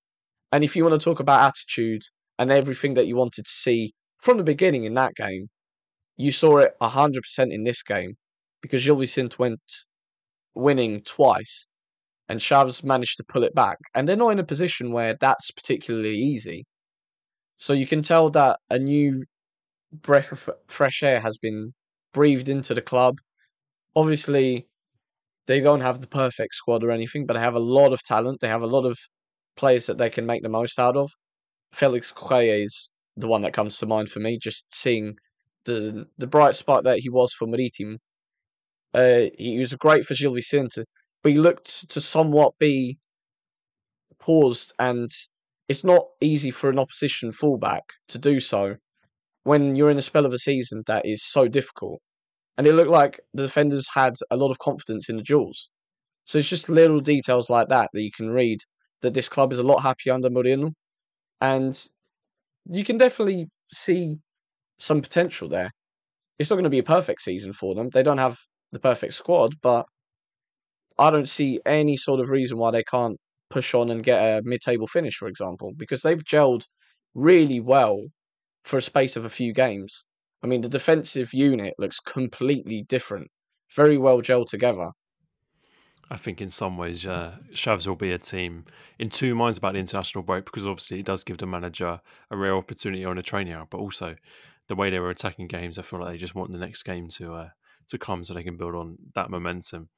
And 0.52 0.64
if 0.64 0.76
you 0.76 0.84
want 0.84 1.00
to 1.00 1.04
talk 1.04 1.20
about 1.20 1.42
attitude 1.42 2.02
and 2.38 2.50
everything 2.50 2.94
that 2.94 3.06
you 3.06 3.16
wanted 3.16 3.44
to 3.44 3.50
see 3.50 3.92
from 4.18 4.38
the 4.38 4.44
beginning 4.44 4.84
in 4.84 4.94
that 4.94 5.14
game, 5.14 5.48
you 6.16 6.32
saw 6.32 6.58
it 6.58 6.74
100% 6.80 7.20
in 7.52 7.64
this 7.64 7.82
game 7.82 8.14
because 8.62 8.84
Gil 8.84 8.96
Vicente 8.96 9.36
went 9.38 9.60
winning 10.54 11.02
twice 11.02 11.66
and 12.28 12.40
Chaves 12.40 12.82
managed 12.82 13.16
to 13.18 13.24
pull 13.24 13.44
it 13.44 13.54
back. 13.54 13.78
And 13.94 14.08
they're 14.08 14.16
not 14.16 14.30
in 14.30 14.38
a 14.38 14.44
position 14.44 14.92
where 14.92 15.14
that's 15.20 15.50
particularly 15.50 16.16
easy. 16.16 16.64
So 17.56 17.72
you 17.72 17.86
can 17.86 18.02
tell 18.02 18.30
that 18.30 18.58
a 18.70 18.78
new 18.78 19.24
breath 19.92 20.32
of 20.32 20.50
fresh 20.68 21.02
air 21.02 21.20
has 21.20 21.38
been 21.38 21.72
breathed 22.12 22.48
into 22.48 22.74
the 22.74 22.82
club. 22.82 23.18
Obviously, 23.96 24.68
they 25.46 25.60
don't 25.60 25.80
have 25.82 26.00
the 26.00 26.08
perfect 26.08 26.54
squad 26.54 26.84
or 26.84 26.90
anything, 26.92 27.26
but 27.26 27.34
they 27.34 27.40
have 27.40 27.54
a 27.56 27.60
lot 27.60 27.92
of 27.92 28.02
talent. 28.02 28.40
They 28.40 28.48
have 28.48 28.62
a 28.62 28.66
lot 28.66 28.86
of 28.86 28.98
players 29.56 29.86
that 29.86 29.98
they 29.98 30.10
can 30.10 30.26
make 30.26 30.42
the 30.42 30.48
most 30.50 30.78
out 30.78 30.96
of. 30.96 31.10
Felix 31.72 32.12
Correia 32.12 32.64
is 32.64 32.90
the 33.16 33.28
one 33.28 33.42
that 33.42 33.54
comes 33.54 33.78
to 33.78 33.86
mind 33.86 34.10
for 34.10 34.20
me, 34.20 34.38
just 34.38 34.66
seeing 34.74 35.16
the 35.66 36.06
the 36.18 36.26
bright 36.28 36.56
spot 36.56 36.84
that 36.84 37.00
he 37.00 37.10
was 37.10 37.32
for 37.34 37.46
Maritim. 37.48 37.98
Uh, 38.94 39.30
he 39.38 39.58
was 39.58 39.74
great 39.74 40.04
for 40.04 40.14
Gil 40.14 40.34
Vicente, 40.34 40.84
but 41.22 41.32
he 41.32 41.38
looked 41.38 41.88
to 41.90 42.00
somewhat 42.00 42.58
be 42.58 42.98
paused, 44.18 44.72
and 44.78 45.08
it's 45.68 45.82
not 45.84 46.06
easy 46.20 46.50
for 46.50 46.68
an 46.70 46.78
opposition 46.78 47.32
fullback 47.32 47.84
to 48.08 48.18
do 48.18 48.40
so 48.40 48.76
when 49.44 49.76
you're 49.76 49.90
in 49.90 49.98
a 49.98 50.02
spell 50.02 50.26
of 50.26 50.32
a 50.34 50.38
season 50.38 50.82
that 50.86 51.06
is 51.06 51.24
so 51.24 51.48
difficult. 51.48 52.00
And 52.58 52.66
it 52.66 52.72
looked 52.72 52.90
like 52.90 53.20
the 53.34 53.42
defenders 53.42 53.86
had 53.92 54.14
a 54.30 54.36
lot 54.36 54.50
of 54.50 54.58
confidence 54.58 55.08
in 55.08 55.16
the 55.16 55.22
duels. 55.22 55.68
So 56.24 56.38
it's 56.38 56.48
just 56.48 56.68
little 56.68 57.00
details 57.00 57.50
like 57.50 57.68
that 57.68 57.90
that 57.92 58.02
you 58.02 58.10
can 58.16 58.30
read 58.30 58.58
that 59.02 59.14
this 59.14 59.28
club 59.28 59.52
is 59.52 59.58
a 59.58 59.62
lot 59.62 59.82
happier 59.82 60.14
under 60.14 60.30
Moreno. 60.30 60.70
And 61.40 61.80
you 62.64 62.82
can 62.82 62.96
definitely 62.96 63.46
see 63.72 64.16
some 64.78 65.02
potential 65.02 65.48
there. 65.48 65.70
It's 66.38 66.50
not 66.50 66.56
going 66.56 66.64
to 66.64 66.70
be 66.70 66.78
a 66.78 66.82
perfect 66.82 67.20
season 67.20 67.52
for 67.52 67.74
them. 67.74 67.90
They 67.90 68.02
don't 68.02 68.18
have 68.18 68.36
the 68.72 68.80
perfect 68.80 69.14
squad, 69.14 69.54
but 69.62 69.86
I 70.98 71.10
don't 71.10 71.28
see 71.28 71.60
any 71.66 71.96
sort 71.96 72.20
of 72.20 72.30
reason 72.30 72.58
why 72.58 72.70
they 72.70 72.82
can't 72.82 73.16
push 73.50 73.74
on 73.74 73.90
and 73.90 74.02
get 74.02 74.20
a 74.20 74.42
mid-table 74.44 74.86
finish, 74.86 75.14
for 75.14 75.28
example, 75.28 75.72
because 75.76 76.02
they've 76.02 76.24
gelled 76.24 76.64
really 77.14 77.60
well 77.60 78.00
for 78.64 78.78
a 78.78 78.82
space 78.82 79.16
of 79.16 79.24
a 79.24 79.30
few 79.30 79.52
games. 79.52 80.04
I 80.46 80.48
mean, 80.48 80.60
the 80.60 80.68
defensive 80.68 81.34
unit 81.34 81.74
looks 81.76 81.98
completely 81.98 82.82
different, 82.82 83.32
very 83.74 83.98
well 83.98 84.22
gelled 84.22 84.46
together. 84.46 84.92
I 86.08 86.16
think 86.16 86.40
in 86.40 86.50
some 86.50 86.76
ways, 86.76 87.04
uh, 87.04 87.38
Chaves 87.52 87.84
will 87.84 87.96
be 87.96 88.12
a 88.12 88.18
team 88.18 88.64
in 89.00 89.10
two 89.10 89.34
minds 89.34 89.58
about 89.58 89.72
the 89.72 89.80
international 89.80 90.22
break 90.22 90.44
because 90.44 90.64
obviously 90.64 91.00
it 91.00 91.04
does 91.06 91.24
give 91.24 91.38
the 91.38 91.48
manager 91.48 92.00
a 92.30 92.36
real 92.36 92.58
opportunity 92.58 93.04
on 93.04 93.18
a 93.18 93.22
training 93.22 93.54
out, 93.54 93.70
but 93.70 93.78
also 93.78 94.14
the 94.68 94.76
way 94.76 94.88
they 94.88 95.00
were 95.00 95.10
attacking 95.10 95.48
games, 95.48 95.80
I 95.80 95.82
feel 95.82 95.98
like 95.98 96.12
they 96.12 96.16
just 96.16 96.36
want 96.36 96.52
the 96.52 96.58
next 96.58 96.84
game 96.84 97.08
to 97.08 97.34
uh, 97.34 97.48
to 97.88 97.98
come 97.98 98.22
so 98.22 98.32
they 98.32 98.44
can 98.44 98.56
build 98.56 98.76
on 98.76 98.98
that 99.16 99.30
momentum. 99.30 99.88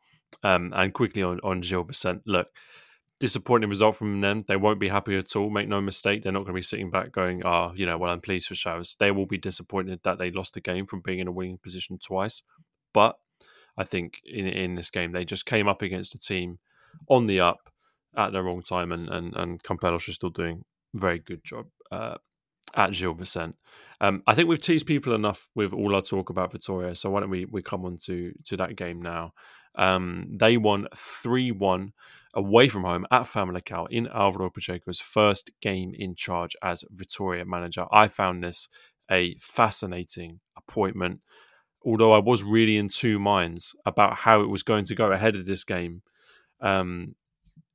Um, 0.43 0.73
and 0.75 0.95
quickly 0.95 1.23
on 1.23 1.41
on 1.45 1.61
Gil 1.61 1.85
Vicente, 1.85 2.23
look, 2.25 2.49
disappointing 3.21 3.69
result 3.69 3.97
from 3.97 4.21
them. 4.21 4.45
They 4.47 4.57
won't 4.57 4.81
be 4.81 4.89
happy 4.89 5.17
at 5.17 5.35
all. 5.35 5.51
Make 5.51 5.69
no 5.69 5.81
mistake, 5.81 6.23
they're 6.23 6.33
not 6.33 6.41
going 6.41 6.55
to 6.55 6.59
be 6.59 6.63
sitting 6.63 6.91
back 6.91 7.13
going, 7.13 7.43
"Ah, 7.45 7.71
oh, 7.71 7.75
you 7.75 7.87
know, 7.87 7.99
well, 7.99 8.13
I'm 8.13 8.21
pleased 8.21 8.49
for 8.49 8.55
Chaves." 8.55 8.97
They 8.97 9.11
will 9.11 9.27
be 9.27 9.39
disappointed 9.39 10.01
that 10.05 10.19
they 10.19 10.31
lost 10.31 10.55
the 10.55 10.61
game 10.61 10.87
from 10.87 11.01
being 11.01 11.19
in 11.19 11.29
a 11.29 11.33
winning 11.33 11.59
position 11.59 11.99
twice. 11.99 12.43
But 12.93 13.19
I 13.77 13.85
think 13.85 14.21
in 14.25 14.47
in 14.47 14.75
this 14.75 14.91
game 14.91 15.13
they 15.13 15.25
just 15.25 15.47
came 15.47 15.69
up 15.69 15.83
against 15.83 16.15
a 16.15 16.19
team 16.19 16.59
on 17.09 17.27
the 17.27 17.41
up 17.41 17.71
at 18.17 18.33
the 18.33 18.43
wrong 18.43 18.63
time, 18.63 18.93
and 18.93 19.09
and 19.09 19.37
and 19.37 19.63
Campelos 19.63 20.09
is 20.09 20.17
still 20.17 20.31
doing 20.31 20.65
a 20.95 20.99
very 20.99 21.19
good 21.19 21.45
job 21.45 21.67
uh, 21.91 22.17
at 22.75 22.93
Gil 22.93 23.15
Vicente. 23.15 23.57
Um, 24.01 24.23
I 24.27 24.35
think 24.35 24.49
we've 24.49 24.63
teased 24.63 24.87
people 24.87 25.13
enough 25.15 25.49
with 25.55 25.73
all 25.73 25.95
our 25.95 26.03
talk 26.03 26.31
about 26.31 26.53
Vitoria, 26.53 26.95
so 26.95 27.11
why 27.11 27.21
don't 27.21 27.31
we 27.31 27.47
we 27.47 27.63
come 27.63 27.85
on 27.85 27.97
to 28.05 28.33
to 28.45 28.57
that 28.57 28.77
game 28.77 29.03
now? 29.03 29.33
Um, 29.75 30.37
they 30.39 30.57
won 30.57 30.89
three 30.95 31.53
one 31.53 31.93
away 32.39 32.69
from 32.69 32.85
home 32.85 33.07
at 33.11 33.23
Famalicão 33.23 33.87
in 33.91 34.09
Alvaro 34.09 34.51
Pacheco's 34.51 35.01
first 35.01 35.51
game 35.61 35.93
in 35.95 36.15
charge 36.15 36.57
as 36.63 36.85
Vitoria 36.91 37.45
manager. 37.45 37.87
I 37.93 38.09
found 38.09 38.43
this 38.43 38.69
a 39.11 39.37
fascinating 39.39 40.41
appointment 40.57 41.21
although 41.85 42.13
I 42.13 42.19
was 42.19 42.43
really 42.43 42.77
in 42.77 42.89
two 42.89 43.19
minds 43.19 43.75
about 43.87 44.15
how 44.15 44.41
it 44.41 44.49
was 44.49 44.63
going 44.63 44.85
to 44.85 44.95
go 44.95 45.13
ahead 45.13 45.37
of 45.37 45.47
this 45.47 45.65
game, 45.65 46.03
um, 46.61 47.15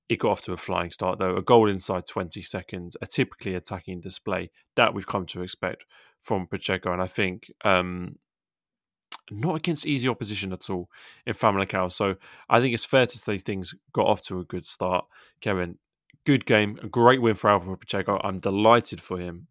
it 0.10 0.20
got 0.20 0.32
off 0.32 0.42
to 0.42 0.54
a 0.54 0.58
flying 0.58 0.92
start, 0.92 1.20
though. 1.20 1.36
A 1.36 1.42
goal 1.42 1.70
inside 1.70 2.06
20 2.06 2.42
seconds, 2.42 2.98
a 3.02 3.08
typically 3.08 3.56
attacking 3.56 4.02
display 4.02 4.52
that 4.76 4.94
we've 4.94 5.08
come 5.08 5.26
to 5.28 5.42
expect 5.42 5.86
from 6.20 6.48
Pacheco. 6.48 6.92
And 6.92 7.02
I 7.02 7.08
think 7.08 7.52
um, 7.64 8.18
not 9.32 9.56
against 9.56 9.86
easy 9.86 10.08
opposition 10.08 10.54
at 10.54 10.70
all 10.70 10.90
in 11.26 11.34
Famalicão. 11.34 11.92
So 11.92 12.16
I 12.50 12.60
think 12.60 12.74
it's 12.74 12.86
fair 12.86 13.06
to 13.06 13.18
say 13.18 13.38
things 13.38 13.74
got 13.94 14.08
off 14.08 14.22
to 14.24 14.40
a 14.40 14.46
good 14.46 14.66
start. 14.66 15.06
Kevin, 15.42 15.78
good 16.26 16.46
game, 16.46 16.80
a 16.82 16.88
great 16.88 17.22
win 17.22 17.36
for 17.36 17.50
Alvaro 17.50 17.78
Pacheco. 17.78 18.20
I'm 18.24 18.38
delighted 18.38 19.02
for 19.02 19.18
him. 19.18 19.48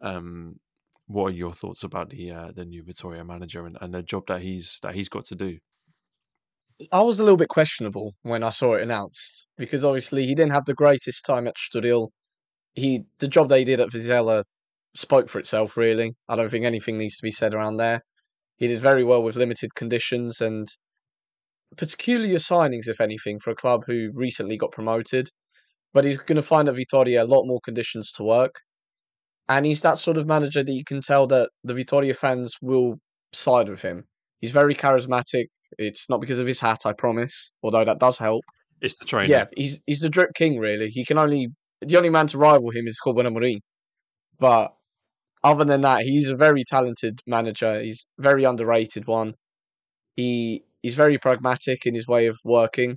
Um, 0.00 0.60
what 1.06 1.32
are 1.32 1.36
your 1.36 1.52
thoughts 1.52 1.82
about 1.82 2.10
the 2.10 2.30
uh, 2.30 2.52
the 2.54 2.64
new 2.64 2.82
Vitoria 2.84 3.24
manager 3.24 3.66
and, 3.66 3.76
and 3.80 3.92
the 3.92 4.02
job 4.02 4.24
that 4.28 4.42
he's 4.42 4.78
that 4.82 4.94
he's 4.94 5.08
got 5.08 5.24
to 5.26 5.34
do? 5.34 5.58
I 6.92 7.02
was 7.02 7.20
a 7.20 7.24
little 7.24 7.36
bit 7.36 7.48
questionable 7.48 8.14
when 8.22 8.42
I 8.42 8.50
saw 8.50 8.74
it 8.74 8.82
announced 8.82 9.48
because 9.58 9.84
obviously 9.84 10.24
he 10.26 10.34
didn't 10.34 10.52
have 10.52 10.64
the 10.64 10.74
greatest 10.74 11.26
time 11.26 11.46
at 11.46 11.56
Estoril. 11.56 12.08
He 12.74 13.02
the 13.18 13.28
job 13.28 13.50
he 13.50 13.64
did 13.64 13.80
at 13.80 13.90
Vizela 13.90 14.44
spoke 14.94 15.28
for 15.28 15.40
itself. 15.40 15.76
Really, 15.76 16.14
I 16.28 16.36
don't 16.36 16.48
think 16.48 16.64
anything 16.64 16.96
needs 16.96 17.16
to 17.16 17.22
be 17.22 17.32
said 17.32 17.54
around 17.54 17.76
there. 17.76 18.02
He 18.60 18.68
did 18.68 18.80
very 18.80 19.02
well 19.02 19.22
with 19.22 19.36
limited 19.36 19.74
conditions 19.74 20.40
and 20.40 20.68
peculiar 21.76 22.38
signings, 22.38 22.86
if 22.86 23.00
anything, 23.00 23.40
for 23.40 23.50
a 23.50 23.56
club 23.56 23.82
who 23.86 24.10
recently 24.14 24.56
got 24.56 24.70
promoted. 24.70 25.28
But 25.92 26.04
he's 26.04 26.18
going 26.18 26.36
to 26.36 26.42
find 26.42 26.68
at 26.68 26.76
Vitoria 26.76 27.24
a 27.24 27.26
lot 27.26 27.46
more 27.46 27.60
conditions 27.64 28.12
to 28.12 28.22
work 28.22 28.54
and 29.50 29.66
he's 29.66 29.80
that 29.80 29.98
sort 29.98 30.16
of 30.16 30.28
manager 30.28 30.62
that 30.62 30.72
you 30.72 30.84
can 30.84 31.00
tell 31.00 31.26
that 31.26 31.50
the 31.64 31.74
Vitoria 31.74 32.14
fans 32.14 32.54
will 32.62 32.94
side 33.32 33.68
with 33.68 33.82
him. 33.82 34.04
He's 34.40 34.52
very 34.52 34.76
charismatic. 34.76 35.46
It's 35.76 36.08
not 36.08 36.20
because 36.20 36.38
of 36.38 36.46
his 36.46 36.60
hat, 36.60 36.82
I 36.86 36.92
promise, 36.92 37.52
although 37.64 37.84
that 37.84 37.98
does 37.98 38.16
help. 38.16 38.44
It's 38.80 38.96
the 38.96 39.04
trainer. 39.04 39.28
Yeah, 39.28 39.44
he's 39.56 39.82
he's 39.86 39.98
the 39.98 40.08
drip 40.08 40.34
king, 40.34 40.58
really. 40.60 40.88
He 40.88 41.04
can 41.04 41.18
only 41.18 41.48
the 41.80 41.96
only 41.96 42.10
man 42.10 42.28
to 42.28 42.38
rival 42.38 42.70
him 42.70 42.86
is 42.86 42.98
Ruben 43.04 43.26
Amorim. 43.26 43.58
But 44.38 44.72
other 45.42 45.64
than 45.64 45.80
that, 45.82 46.02
he's 46.02 46.28
a 46.28 46.36
very 46.36 46.64
talented 46.64 47.20
manager. 47.26 47.80
He's 47.80 48.06
very 48.18 48.44
underrated 48.44 49.06
one. 49.06 49.34
He 50.16 50.64
he's 50.82 50.94
very 50.94 51.18
pragmatic 51.18 51.86
in 51.86 51.94
his 51.94 52.06
way 52.06 52.26
of 52.26 52.38
working, 52.44 52.96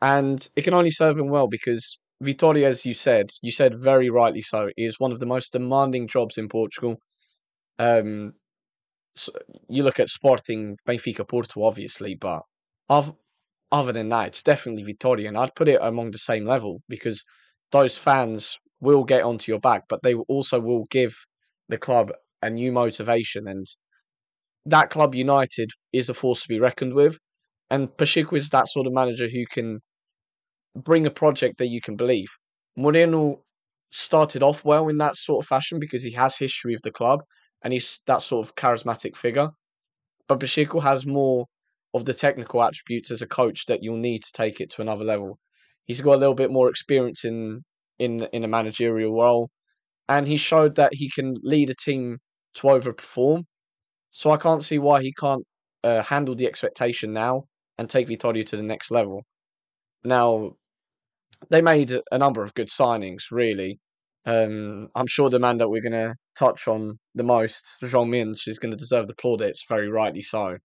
and 0.00 0.48
it 0.56 0.62
can 0.62 0.74
only 0.74 0.90
serve 0.90 1.18
him 1.18 1.28
well 1.28 1.48
because 1.48 1.98
Vitoria, 2.20 2.68
as 2.68 2.84
you 2.84 2.94
said, 2.94 3.30
you 3.42 3.52
said 3.52 3.74
very 3.74 4.10
rightly 4.10 4.42
so, 4.42 4.70
is 4.76 4.98
one 4.98 5.12
of 5.12 5.20
the 5.20 5.26
most 5.26 5.52
demanding 5.52 6.08
jobs 6.08 6.38
in 6.38 6.48
Portugal. 6.48 6.96
Um, 7.78 8.32
so 9.14 9.32
you 9.68 9.82
look 9.84 10.00
at 10.00 10.08
Sporting, 10.08 10.76
Benfica, 10.86 11.28
Porto, 11.28 11.62
obviously, 11.64 12.16
but 12.16 12.42
of, 12.88 13.14
other 13.72 13.92
than 13.92 14.08
that, 14.10 14.28
it's 14.28 14.42
definitely 14.42 14.82
Vitoria, 14.82 15.28
and 15.28 15.38
I'd 15.38 15.54
put 15.54 15.68
it 15.68 15.78
among 15.82 16.10
the 16.10 16.18
same 16.18 16.44
level 16.46 16.80
because 16.88 17.24
those 17.72 17.98
fans 17.98 18.58
will 18.80 19.04
get 19.04 19.22
onto 19.24 19.52
your 19.52 19.60
back, 19.60 19.84
but 19.88 20.02
they 20.02 20.14
also 20.14 20.60
will 20.60 20.84
give 20.90 21.14
the 21.68 21.78
club 21.78 22.12
a 22.42 22.50
new 22.50 22.72
motivation, 22.72 23.48
and 23.48 23.66
that 24.66 24.90
club 24.90 25.14
United 25.14 25.70
is 25.92 26.08
a 26.08 26.14
force 26.14 26.42
to 26.42 26.48
be 26.48 26.60
reckoned 26.60 26.94
with. 26.94 27.18
And 27.70 27.94
Pacheco 27.96 28.36
is 28.36 28.50
that 28.50 28.68
sort 28.68 28.86
of 28.86 28.92
manager 28.92 29.28
who 29.28 29.44
can 29.50 29.80
bring 30.74 31.06
a 31.06 31.10
project 31.10 31.58
that 31.58 31.66
you 31.66 31.80
can 31.80 31.96
believe. 31.96 32.28
Moreno 32.76 33.42
started 33.90 34.42
off 34.42 34.64
well 34.64 34.88
in 34.88 34.98
that 34.98 35.16
sort 35.16 35.44
of 35.44 35.48
fashion 35.48 35.78
because 35.78 36.02
he 36.02 36.12
has 36.12 36.36
history 36.36 36.74
of 36.74 36.82
the 36.82 36.90
club 36.90 37.20
and 37.62 37.72
he's 37.72 38.00
that 38.06 38.22
sort 38.22 38.46
of 38.46 38.54
charismatic 38.54 39.16
figure. 39.16 39.48
But 40.28 40.40
Pacheco 40.40 40.80
has 40.80 41.06
more 41.06 41.46
of 41.94 42.04
the 42.04 42.14
technical 42.14 42.62
attributes 42.62 43.10
as 43.10 43.22
a 43.22 43.26
coach 43.26 43.66
that 43.66 43.82
you'll 43.82 43.96
need 43.96 44.22
to 44.22 44.32
take 44.32 44.60
it 44.60 44.70
to 44.70 44.82
another 44.82 45.04
level. 45.04 45.38
He's 45.86 46.00
got 46.00 46.16
a 46.16 46.18
little 46.18 46.34
bit 46.34 46.50
more 46.50 46.68
experience 46.68 47.24
in 47.24 47.62
in 47.98 48.28
in 48.32 48.44
a 48.44 48.48
managerial 48.48 49.14
role, 49.14 49.50
and 50.08 50.26
he 50.26 50.36
showed 50.36 50.76
that 50.76 50.94
he 50.94 51.10
can 51.10 51.34
lead 51.42 51.70
a 51.70 51.74
team 51.74 52.18
to 52.54 52.68
overperform. 52.68 53.44
So 54.10 54.30
I 54.30 54.36
can't 54.36 54.62
see 54.62 54.78
why 54.78 55.02
he 55.02 55.12
can't 55.12 55.44
uh, 55.84 56.02
handle 56.02 56.34
the 56.34 56.46
expectation 56.46 57.12
now 57.12 57.44
and 57.76 57.88
take 57.88 58.08
Vitoria 58.08 58.44
to 58.44 58.56
the 58.56 58.62
next 58.62 58.90
level. 58.90 59.22
Now, 60.04 60.52
they 61.50 61.62
made 61.62 61.92
a 62.10 62.18
number 62.18 62.42
of 62.42 62.54
good 62.54 62.68
signings, 62.68 63.24
really. 63.30 63.78
Um, 64.26 64.88
I'm 64.94 65.06
sure 65.06 65.30
the 65.30 65.38
man 65.38 65.58
that 65.58 65.68
we're 65.68 65.82
going 65.82 65.92
to 65.92 66.14
touch 66.36 66.68
on 66.68 66.98
the 67.14 67.22
most, 67.22 67.64
João 67.82 68.08
Mendes, 68.08 68.44
is 68.46 68.58
going 68.58 68.72
to 68.72 68.76
deserve 68.76 69.08
the 69.08 69.14
plaudits, 69.14 69.64
very 69.68 69.88
rightly 69.88 70.22
so, 70.22 70.56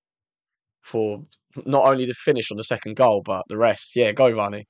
for 0.81 1.23
not 1.65 1.85
only 1.85 2.05
the 2.05 2.13
finish 2.13 2.51
on 2.51 2.57
the 2.57 2.63
second 2.63 2.95
goal, 2.95 3.21
but 3.23 3.43
the 3.47 3.57
rest. 3.57 3.95
Yeah, 3.95 4.11
go, 4.11 4.35
Barney. 4.35 4.65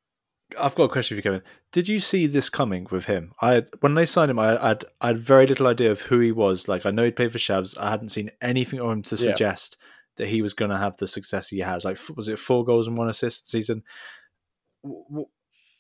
I've 0.60 0.76
got 0.76 0.84
a 0.86 0.90
question 0.90 1.16
for 1.16 1.20
you, 1.20 1.24
Kevin. 1.24 1.42
Did 1.72 1.88
you 1.88 2.00
see 2.00 2.28
this 2.28 2.50
coming 2.50 2.88
with 2.92 3.06
him? 3.06 3.34
I 3.42 3.64
when 3.82 3.96
they 3.96 4.06
signed 4.06 4.32
him, 4.32 4.40
I 4.40 4.52
had 4.68 4.86
I 5.02 5.08
had 5.08 5.20
very 5.20 5.48
little 5.48 5.68
idea 5.68 5.92
of 5.92 6.02
who 6.02 6.20
he 6.20 6.32
was. 6.32 6.68
Like 6.68 6.86
I 6.86 6.92
know 6.92 7.04
he'd 7.04 7.16
played 7.16 7.32
for 7.32 7.38
Chaves. 7.38 7.78
I 7.78 7.90
hadn't 7.90 8.10
seen 8.10 8.32
anything 8.42 8.80
on 8.80 8.92
him 8.92 9.04
to 9.04 9.16
Yeah. 9.16 9.32
suggest 9.32 9.78
that 10.18 10.28
he 10.28 10.42
was 10.42 10.54
going 10.54 10.72
to 10.72 10.78
have 10.78 10.98
the 10.98 11.08
success 11.08 11.50
he 11.50 11.60
has. 11.60 11.84
Like 11.84 11.98
was 12.16 12.28
it 12.28 12.40
four 12.40 12.64
goals 12.64 12.88
and 12.88 12.98
one 12.98 13.10
assist 13.10 13.50
season? 13.50 13.84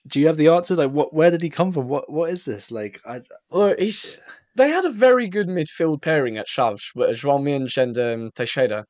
Do 0.08 0.20
you 0.20 0.28
have 0.28 0.38
the 0.38 0.50
answer? 0.50 0.76
Like 0.76 0.92
what? 0.92 1.14
Where 1.14 1.32
did 1.32 1.42
he 1.42 1.50
come 1.50 1.72
from? 1.72 1.88
What? 1.88 2.12
What 2.12 2.30
is 2.30 2.46
this? 2.46 2.72
Like 2.72 3.00
I. 3.06 3.22
Well, 3.50 3.76
he's 3.78 4.20
they 4.56 4.70
had 4.70 4.86
a 4.86 4.92
very 4.92 5.28
good 5.28 5.48
midfield 5.48 6.02
pairing 6.02 6.38
at 6.38 6.48
Chaves 6.48 6.94
with 6.96 7.18
João 7.18 7.44
Mendes 7.44 7.78
and 7.78 7.98
um, 7.98 8.32
Teixeira. 8.36 8.86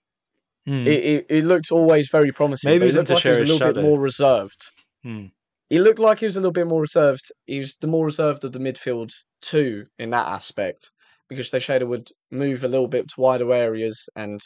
Hmm. 0.65 0.87
It, 0.87 1.03
it, 1.03 1.25
it 1.29 1.43
looked 1.43 1.71
always 1.71 2.09
very 2.09 2.31
promising. 2.31 2.69
Maybe 2.71 2.85
but 2.85 2.89
it 2.89 2.95
looked 2.95 3.09
like 3.09 3.23
he 3.23 3.29
was 3.29 3.39
a 3.41 3.45
little 3.45 3.73
bit 3.73 3.81
more 3.81 3.99
reserved. 3.99 4.71
Hmm. 5.03 5.25
He 5.73 5.79
looked 5.79 5.97
like 5.97 6.19
he 6.19 6.25
was 6.25 6.35
a 6.35 6.39
little 6.39 6.51
bit 6.51 6.67
more 6.67 6.81
reserved. 6.81 7.31
He 7.47 7.57
was 7.57 7.73
the 7.81 7.87
more 7.87 8.05
reserved 8.05 8.43
of 8.43 8.51
the 8.51 8.59
midfield 8.59 9.11
too 9.41 9.85
in 9.97 10.11
that 10.11 10.27
aspect 10.27 10.91
because 11.27 11.49
they 11.49 11.57
Teixeira 11.57 11.87
would 11.87 12.11
move 12.29 12.63
a 12.63 12.67
little 12.67 12.87
bit 12.87 13.07
to 13.07 13.15
wider 13.17 13.51
areas 13.51 14.07
and 14.15 14.39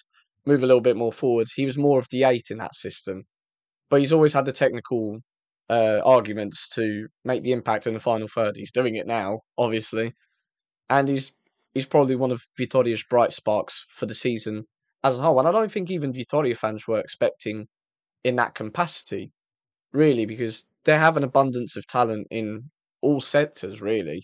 move 0.46 0.64
a 0.64 0.66
little 0.66 0.80
bit 0.80 0.96
more 0.96 1.12
forwards. 1.12 1.52
He 1.52 1.66
was 1.66 1.78
more 1.78 2.00
of 2.00 2.08
the 2.12 2.24
eight 2.24 2.46
in 2.50 2.60
that 2.60 2.76
system, 2.76 3.26
but 3.90 4.00
he's 4.00 4.14
always 4.14 4.32
had 4.32 4.46
the 4.46 4.54
technical 4.54 5.20
uh, 5.70 6.00
arguments 6.06 6.70
to 6.76 7.10
make 7.26 7.44
the 7.44 7.52
impact 7.52 7.88
in 7.88 7.94
the 7.94 8.00
final 8.00 8.30
third. 8.30 8.56
He's 8.56 8.72
doing 8.72 8.96
it 8.96 9.06
now, 9.06 9.42
obviously, 9.58 10.14
and 10.90 11.10
he's 11.10 11.34
he's 11.74 11.86
probably 11.86 12.16
one 12.16 12.32
of 12.32 12.42
Vitoria's 12.56 13.04
bright 13.04 13.34
sparks 13.34 13.86
for 13.90 14.06
the 14.06 14.16
season 14.16 14.64
as 15.04 15.20
a 15.20 15.24
whole. 15.24 15.40
And 15.40 15.48
I 15.50 15.52
don't 15.52 15.74
think 15.74 15.92
even 15.92 16.14
Vitoria 16.14 16.56
fans 16.56 16.88
were 16.88 17.02
expecting 17.02 17.68
in 18.24 18.38
that 18.38 18.56
capacity, 18.56 19.34
really, 19.92 20.26
because 20.26 20.64
they 20.88 20.98
have 20.98 21.18
an 21.18 21.24
abundance 21.24 21.78
of 21.78 21.86
talent 21.88 22.28
in 22.32 22.72
all 23.04 23.22
sectors, 23.22 23.82
really. 23.84 24.24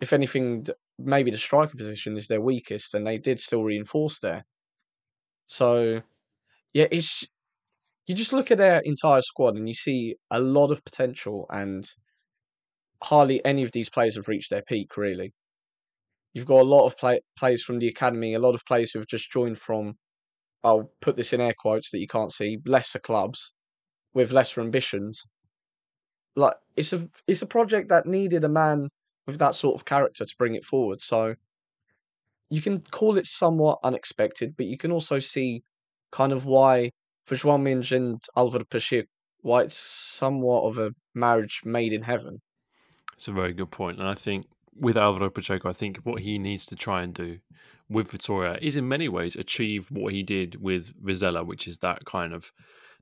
If 0.00 0.12
anything, 0.12 0.66
maybe 0.98 1.30
the 1.30 1.38
striker 1.38 1.76
position 1.76 2.16
is 2.16 2.26
their 2.26 2.40
weakest, 2.40 2.94
and 2.94 3.06
they 3.06 3.18
did 3.18 3.38
still 3.38 3.62
reinforce 3.62 4.18
there. 4.18 4.44
So, 5.46 6.02
yeah, 6.74 6.88
it's 6.90 7.26
you 8.06 8.14
just 8.14 8.32
look 8.34 8.50
at 8.50 8.58
their 8.58 8.80
entire 8.84 9.22
squad 9.22 9.56
and 9.56 9.68
you 9.68 9.74
see 9.74 10.16
a 10.30 10.40
lot 10.40 10.70
of 10.72 10.84
potential, 10.84 11.46
and 11.50 11.84
hardly 13.02 13.44
any 13.44 13.62
of 13.62 13.72
these 13.72 13.90
players 13.90 14.16
have 14.16 14.28
reached 14.28 14.48
their 14.50 14.62
peak, 14.62 14.96
really. 14.96 15.32
You've 16.32 16.46
got 16.46 16.62
a 16.62 16.64
lot 16.64 16.86
of 16.86 16.96
play- 16.96 17.20
players 17.38 17.62
from 17.62 17.78
the 17.78 17.86
academy, 17.88 18.34
a 18.34 18.40
lot 18.40 18.54
of 18.56 18.64
players 18.66 18.90
who 18.92 18.98
have 18.98 19.06
just 19.06 19.30
joined 19.30 19.58
from, 19.58 19.96
I'll 20.64 20.92
put 21.00 21.16
this 21.16 21.32
in 21.32 21.40
air 21.40 21.54
quotes 21.58 21.90
that 21.90 22.00
you 22.00 22.08
can't 22.08 22.32
see, 22.32 22.58
lesser 22.66 22.98
clubs 23.00 23.52
with 24.14 24.32
lesser 24.32 24.60
ambitions. 24.62 25.26
Like 26.36 26.54
it's 26.76 26.92
a 26.92 27.08
it's 27.26 27.42
a 27.42 27.46
project 27.46 27.88
that 27.88 28.06
needed 28.06 28.44
a 28.44 28.48
man 28.48 28.88
with 29.26 29.38
that 29.38 29.54
sort 29.54 29.74
of 29.74 29.84
character 29.84 30.24
to 30.24 30.34
bring 30.38 30.54
it 30.54 30.64
forward. 30.64 31.00
So 31.00 31.34
you 32.50 32.60
can 32.60 32.80
call 32.80 33.16
it 33.16 33.26
somewhat 33.26 33.78
unexpected, 33.84 34.54
but 34.56 34.66
you 34.66 34.76
can 34.76 34.92
also 34.92 35.18
see 35.18 35.62
kind 36.10 36.32
of 36.32 36.44
why 36.44 36.90
for 37.24 37.34
João 37.34 37.62
Mendes 37.62 37.92
and 37.92 38.20
Alvaro 38.36 38.64
Pacheco, 38.64 39.06
why 39.42 39.62
it's 39.62 39.76
somewhat 39.76 40.62
of 40.62 40.78
a 40.78 40.92
marriage 41.14 41.62
made 41.64 41.92
in 41.92 42.02
heaven. 42.02 42.40
It's 43.14 43.28
a 43.28 43.32
very 43.32 43.52
good 43.52 43.70
point, 43.70 43.98
and 43.98 44.08
I 44.08 44.14
think 44.14 44.46
with 44.74 44.96
Alvaro 44.96 45.30
Pacheco, 45.30 45.68
I 45.68 45.72
think 45.72 45.98
what 45.98 46.22
he 46.22 46.38
needs 46.38 46.64
to 46.66 46.76
try 46.76 47.02
and 47.02 47.12
do 47.12 47.38
with 47.88 48.10
Vitoria 48.10 48.58
is 48.62 48.76
in 48.76 48.88
many 48.88 49.08
ways 49.08 49.36
achieve 49.36 49.90
what 49.90 50.12
he 50.12 50.22
did 50.22 50.60
with 50.60 50.94
Vizela, 51.02 51.44
which 51.44 51.68
is 51.68 51.78
that 51.78 52.04
kind 52.04 52.32
of 52.32 52.52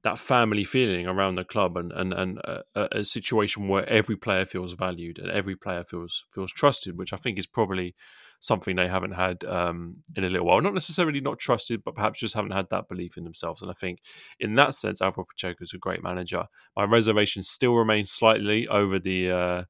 that 0.03 0.19
family 0.19 0.65
feeling 0.65 1.07
around 1.07 1.35
the 1.35 1.45
club 1.45 1.77
and 1.77 1.93
and 1.93 2.13
and 2.13 2.39
a, 2.39 2.89
a 2.93 3.05
situation 3.05 3.69
where 3.69 3.89
every 3.89 4.17
player 4.17 4.45
feels 4.45 4.73
valued 4.73 5.19
and 5.19 5.31
every 5.31 5.57
player 5.57 5.85
feels 5.85 6.25
feels 6.33 6.53
trusted, 6.53 6.97
which 6.99 7.13
I 7.13 7.17
think 7.17 7.39
is 7.39 7.47
probably 7.47 7.95
something 8.41 8.77
they 8.77 8.89
haven't 8.89 9.13
had 9.13 9.43
um, 9.45 9.97
in 10.17 10.25
a 10.25 10.29
little 10.29 10.47
while. 10.47 10.61
Not 10.61 10.75
necessarily 10.75 11.21
not 11.21 11.39
trusted, 11.39 11.83
but 11.85 11.95
perhaps 11.95 12.21
just 12.21 12.35
haven't 12.35 12.53
had 12.53 12.67
that 12.71 12.89
belief 12.89 13.17
in 13.17 13.25
themselves. 13.25 13.63
And 13.63 13.71
I 13.71 13.75
think 13.75 13.99
in 14.39 14.55
that 14.55 14.75
sense, 14.75 15.03
Alvaro 15.03 15.27
Pacheco 15.27 15.57
is 15.61 15.73
a 15.75 15.79
great 15.79 16.03
manager. 16.03 16.45
My 16.77 16.85
reservation 16.85 17.43
still 17.43 17.75
remains 17.75 18.11
slightly 18.11 18.69
over 18.69 18.99
the. 18.99 19.31
Uh, 19.31 19.65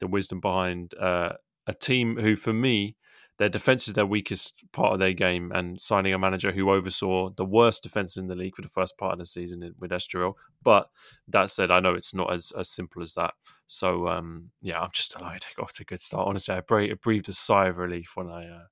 the 0.00 0.06
wisdom 0.06 0.40
behind 0.40 0.92
uh, 1.00 1.32
a 1.66 1.74
team 1.74 2.16
who, 2.16 2.36
for 2.36 2.52
me, 2.52 2.96
their 3.38 3.48
defense 3.48 3.88
is 3.88 3.94
their 3.94 4.06
weakest 4.06 4.64
part 4.72 4.92
of 4.92 5.00
their 5.00 5.12
game, 5.12 5.50
and 5.52 5.80
signing 5.80 6.14
a 6.14 6.18
manager 6.18 6.52
who 6.52 6.70
oversaw 6.70 7.30
the 7.30 7.44
worst 7.44 7.82
defense 7.82 8.16
in 8.16 8.28
the 8.28 8.36
league 8.36 8.54
for 8.54 8.62
the 8.62 8.68
first 8.68 8.96
part 8.96 9.12
of 9.12 9.18
the 9.18 9.26
season 9.26 9.74
with 9.78 9.90
Estoril. 9.90 10.34
But 10.62 10.88
that 11.28 11.50
said, 11.50 11.70
I 11.70 11.80
know 11.80 11.94
it's 11.94 12.14
not 12.14 12.32
as, 12.32 12.52
as 12.56 12.68
simple 12.68 13.02
as 13.02 13.14
that. 13.14 13.34
So 13.66 14.08
um, 14.08 14.50
yeah, 14.62 14.80
I'm 14.80 14.90
just 14.92 15.16
delighted 15.16 15.42
they 15.42 15.54
got 15.56 15.64
off 15.64 15.72
to 15.74 15.82
a 15.82 15.86
good 15.86 16.00
start. 16.00 16.28
Honestly, 16.28 16.54
I 16.54 16.60
breathed, 16.60 17.28
a 17.28 17.32
sigh 17.32 17.66
of 17.66 17.78
relief 17.78 18.12
when 18.14 18.28
I 18.28 18.46
uh, 18.46 18.64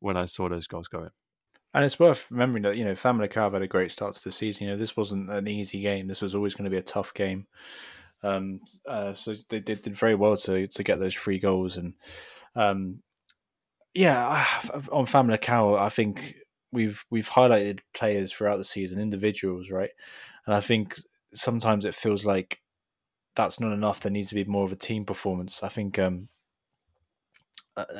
when 0.00 0.16
I 0.16 0.24
saw 0.24 0.48
those 0.48 0.66
goals 0.66 0.88
going. 0.88 1.10
And 1.74 1.84
it's 1.84 1.98
worth 1.98 2.26
remembering 2.28 2.64
that 2.64 2.76
you 2.76 2.84
know 2.84 2.94
Famalicão 2.94 3.52
had 3.52 3.62
a 3.62 3.68
great 3.68 3.92
start 3.92 4.14
to 4.14 4.24
the 4.24 4.32
season. 4.32 4.64
You 4.64 4.72
know 4.72 4.78
this 4.78 4.96
wasn't 4.96 5.30
an 5.30 5.46
easy 5.46 5.80
game. 5.80 6.08
This 6.08 6.22
was 6.22 6.34
always 6.34 6.54
going 6.54 6.64
to 6.64 6.70
be 6.70 6.78
a 6.78 6.82
tough 6.82 7.14
game. 7.14 7.46
Um, 8.24 8.60
uh, 8.86 9.12
so 9.12 9.34
they 9.48 9.60
did, 9.60 9.82
did 9.82 9.96
very 9.96 10.14
well 10.16 10.36
to 10.38 10.66
to 10.66 10.82
get 10.82 10.98
those 10.98 11.14
three 11.14 11.38
goals. 11.38 11.76
And 11.76 11.94
um, 12.56 13.02
yeah, 13.94 14.46
on 14.90 15.06
Famalicão, 15.06 15.78
I 15.78 15.88
think 15.88 16.36
we've 16.72 17.04
we've 17.10 17.28
highlighted 17.28 17.80
players 17.94 18.32
throughout 18.32 18.56
the 18.56 18.64
season, 18.64 19.00
individuals, 19.00 19.70
right? 19.70 19.90
And 20.46 20.54
I 20.54 20.60
think 20.60 20.96
sometimes 21.34 21.84
it 21.84 21.94
feels 21.94 22.24
like 22.24 22.58
that's 23.36 23.60
not 23.60 23.72
enough. 23.72 24.00
There 24.00 24.12
needs 24.12 24.28
to 24.30 24.34
be 24.34 24.44
more 24.44 24.64
of 24.64 24.72
a 24.72 24.76
team 24.76 25.04
performance. 25.04 25.62
I 25.62 25.68
think 25.68 25.98
um, 25.98 26.28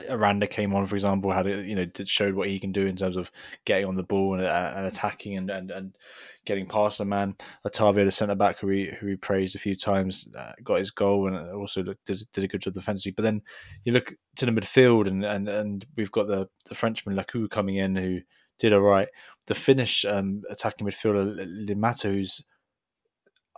Aranda 0.08 0.46
came 0.46 0.74
on, 0.74 0.86
for 0.86 0.94
example, 0.94 1.32
had 1.32 1.46
you 1.46 1.74
know 1.74 1.86
showed 2.04 2.34
what 2.34 2.48
he 2.48 2.58
can 2.58 2.72
do 2.72 2.86
in 2.86 2.96
terms 2.96 3.16
of 3.16 3.30
getting 3.64 3.86
on 3.86 3.96
the 3.96 4.02
ball 4.02 4.34
and, 4.34 4.44
uh, 4.44 4.72
and 4.76 4.86
attacking 4.86 5.36
and, 5.38 5.50
and, 5.50 5.70
and 5.70 5.96
getting 6.44 6.66
past 6.66 6.98
the 6.98 7.04
man. 7.04 7.34
Otavio, 7.66 8.04
the 8.04 8.10
centre 8.10 8.34
back, 8.34 8.58
who 8.58 8.66
we 8.66 8.94
who 9.00 9.06
we 9.06 9.16
praised 9.16 9.56
a 9.56 9.58
few 9.58 9.74
times, 9.74 10.28
uh, 10.38 10.52
got 10.62 10.78
his 10.78 10.90
goal 10.90 11.26
and 11.26 11.50
also 11.52 11.82
looked, 11.82 12.04
did 12.04 12.22
did 12.32 12.44
a 12.44 12.48
good 12.48 12.60
job 12.60 12.74
defensively. 12.74 13.12
But 13.12 13.22
then 13.22 13.40
you 13.84 13.92
look 13.92 14.14
to 14.36 14.46
the 14.46 14.52
midfield 14.52 15.06
and 15.08 15.24
and, 15.24 15.48
and 15.48 15.86
we've 15.96 16.12
got 16.12 16.26
the 16.26 16.48
the 16.68 16.74
Frenchman 16.74 17.16
Lacou 17.16 17.48
coming 17.48 17.76
in 17.76 17.96
who 17.96 18.20
did 18.58 18.74
all 18.74 18.80
right. 18.80 19.08
The 19.46 19.54
Finnish 19.54 20.04
um, 20.04 20.42
attacking 20.50 20.86
midfielder 20.86 21.66
Limata, 21.66 22.12
who's 22.12 22.44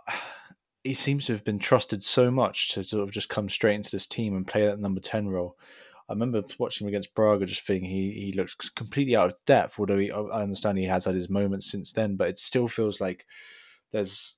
he 0.83 0.93
seems 0.93 1.25
to 1.25 1.33
have 1.33 1.43
been 1.43 1.59
trusted 1.59 2.03
so 2.03 2.31
much 2.31 2.73
to 2.73 2.83
sort 2.83 3.03
of 3.03 3.11
just 3.11 3.27
come 3.27 3.49
straight 3.49 3.75
into 3.75 3.91
this 3.91 4.07
team 4.07 4.35
and 4.35 4.47
play 4.47 4.65
that 4.65 4.79
number 4.79 5.01
10 5.01 5.27
role. 5.27 5.57
I 6.07 6.13
remember 6.13 6.43
watching 6.59 6.85
him 6.85 6.89
against 6.89 7.15
Braga, 7.15 7.45
just 7.45 7.65
thinking 7.65 7.89
he, 7.89 8.11
he 8.25 8.31
looks 8.33 8.55
completely 8.69 9.15
out 9.15 9.31
of 9.31 9.45
depth, 9.45 9.79
although 9.79 9.97
he, 9.97 10.11
I 10.11 10.41
understand 10.41 10.77
he 10.77 10.85
has 10.85 11.05
had 11.05 11.15
his 11.15 11.29
moments 11.29 11.69
since 11.69 11.91
then, 11.91 12.15
but 12.15 12.29
it 12.29 12.39
still 12.39 12.67
feels 12.67 13.01
like 13.01 13.25
there's, 13.91 14.37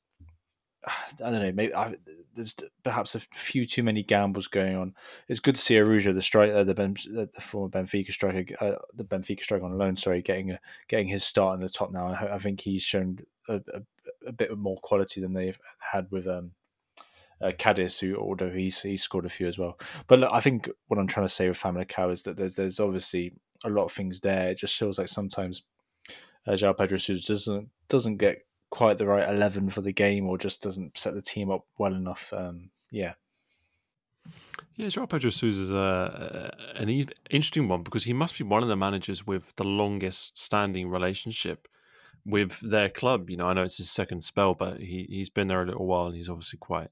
I 0.87 0.93
don't 1.17 1.33
know, 1.33 1.51
maybe 1.51 1.75
I, 1.75 1.95
there's 2.35 2.55
perhaps 2.83 3.15
a 3.15 3.19
few 3.19 3.65
too 3.65 3.83
many 3.83 4.01
gambles 4.01 4.47
going 4.47 4.77
on. 4.77 4.93
It's 5.27 5.41
good 5.41 5.55
to 5.55 5.61
see 5.61 5.75
Araújo, 5.75 6.13
the 6.13 6.21
striker, 6.21 6.63
the, 6.63 6.73
ben, 6.73 6.95
the 7.05 7.29
former 7.41 7.69
Benfica 7.69 8.13
striker, 8.13 8.55
uh, 8.61 8.75
the 8.93 9.03
Benfica 9.03 9.43
striker 9.43 9.65
on 9.65 9.77
loan, 9.77 9.97
sorry, 9.97 10.21
getting 10.21 10.51
a, 10.51 10.59
getting 10.87 11.07
his 11.07 11.25
start 11.25 11.55
in 11.55 11.61
the 11.61 11.69
top 11.69 11.91
now. 11.91 12.07
I, 12.07 12.35
I 12.35 12.39
think 12.39 12.61
he's 12.61 12.83
shown 12.83 13.19
a, 13.49 13.55
a, 13.73 13.81
a 14.25 14.31
bit 14.31 14.57
more 14.57 14.77
quality 14.83 15.19
than 15.19 15.33
they've 15.33 15.59
had 15.79 16.09
with 16.11 16.27
um, 16.27 16.51
uh, 17.41 17.51
Cadiz, 17.57 17.99
who 17.99 18.17
although 18.17 18.49
he's 18.49 18.81
he's 18.81 19.03
scored 19.03 19.25
a 19.25 19.29
few 19.29 19.47
as 19.47 19.57
well. 19.57 19.79
But 20.07 20.19
look, 20.19 20.31
I 20.31 20.41
think 20.41 20.69
what 20.87 20.99
I'm 20.99 21.07
trying 21.07 21.27
to 21.27 21.33
say 21.33 21.47
with 21.47 21.59
Famalicão 21.59 22.11
is 22.11 22.23
that 22.23 22.37
there's 22.37 22.55
there's 22.55 22.79
obviously 22.79 23.33
a 23.63 23.69
lot 23.69 23.85
of 23.85 23.91
things 23.91 24.19
there. 24.19 24.49
It 24.49 24.59
just 24.59 24.77
feels 24.77 24.97
like 24.97 25.07
sometimes 25.07 25.63
uh, 26.45 26.51
João 26.51 26.77
Pedro 26.77 26.97
Sousa 26.97 27.27
doesn't 27.27 27.69
doesn't 27.89 28.17
get 28.17 28.45
quite 28.69 28.97
the 28.97 29.05
right 29.05 29.29
eleven 29.29 29.69
for 29.69 29.81
the 29.81 29.93
game, 29.93 30.27
or 30.27 30.37
just 30.37 30.61
doesn't 30.61 30.97
set 30.97 31.13
the 31.13 31.21
team 31.21 31.51
up 31.51 31.65
well 31.77 31.93
enough. 31.93 32.31
Um, 32.35 32.69
yeah, 32.91 33.13
Yeah, 34.75 34.87
João 34.87 35.09
Pedro 35.09 35.31
Sousa 35.31 35.61
is 35.61 35.71
a, 35.71 36.53
an 36.75 36.89
e- 36.89 37.07
interesting 37.31 37.67
one 37.67 37.81
because 37.81 38.03
he 38.03 38.13
must 38.13 38.37
be 38.37 38.43
one 38.43 38.61
of 38.61 38.69
the 38.69 38.75
managers 38.75 39.25
with 39.25 39.55
the 39.55 39.63
longest 39.63 40.37
standing 40.37 40.89
relationship 40.89 41.67
with 42.25 42.59
their 42.59 42.87
club. 42.87 43.29
You 43.29 43.37
know, 43.37 43.47
I 43.47 43.53
know 43.53 43.63
it's 43.63 43.77
his 43.77 43.89
second 43.89 44.23
spell, 44.23 44.53
but 44.53 44.79
he, 44.79 45.07
he's 45.09 45.29
been 45.29 45.47
there 45.47 45.63
a 45.63 45.65
little 45.65 45.87
while 45.87 46.07
and 46.07 46.15
he's 46.15 46.29
obviously 46.29 46.59
quite 46.59 46.89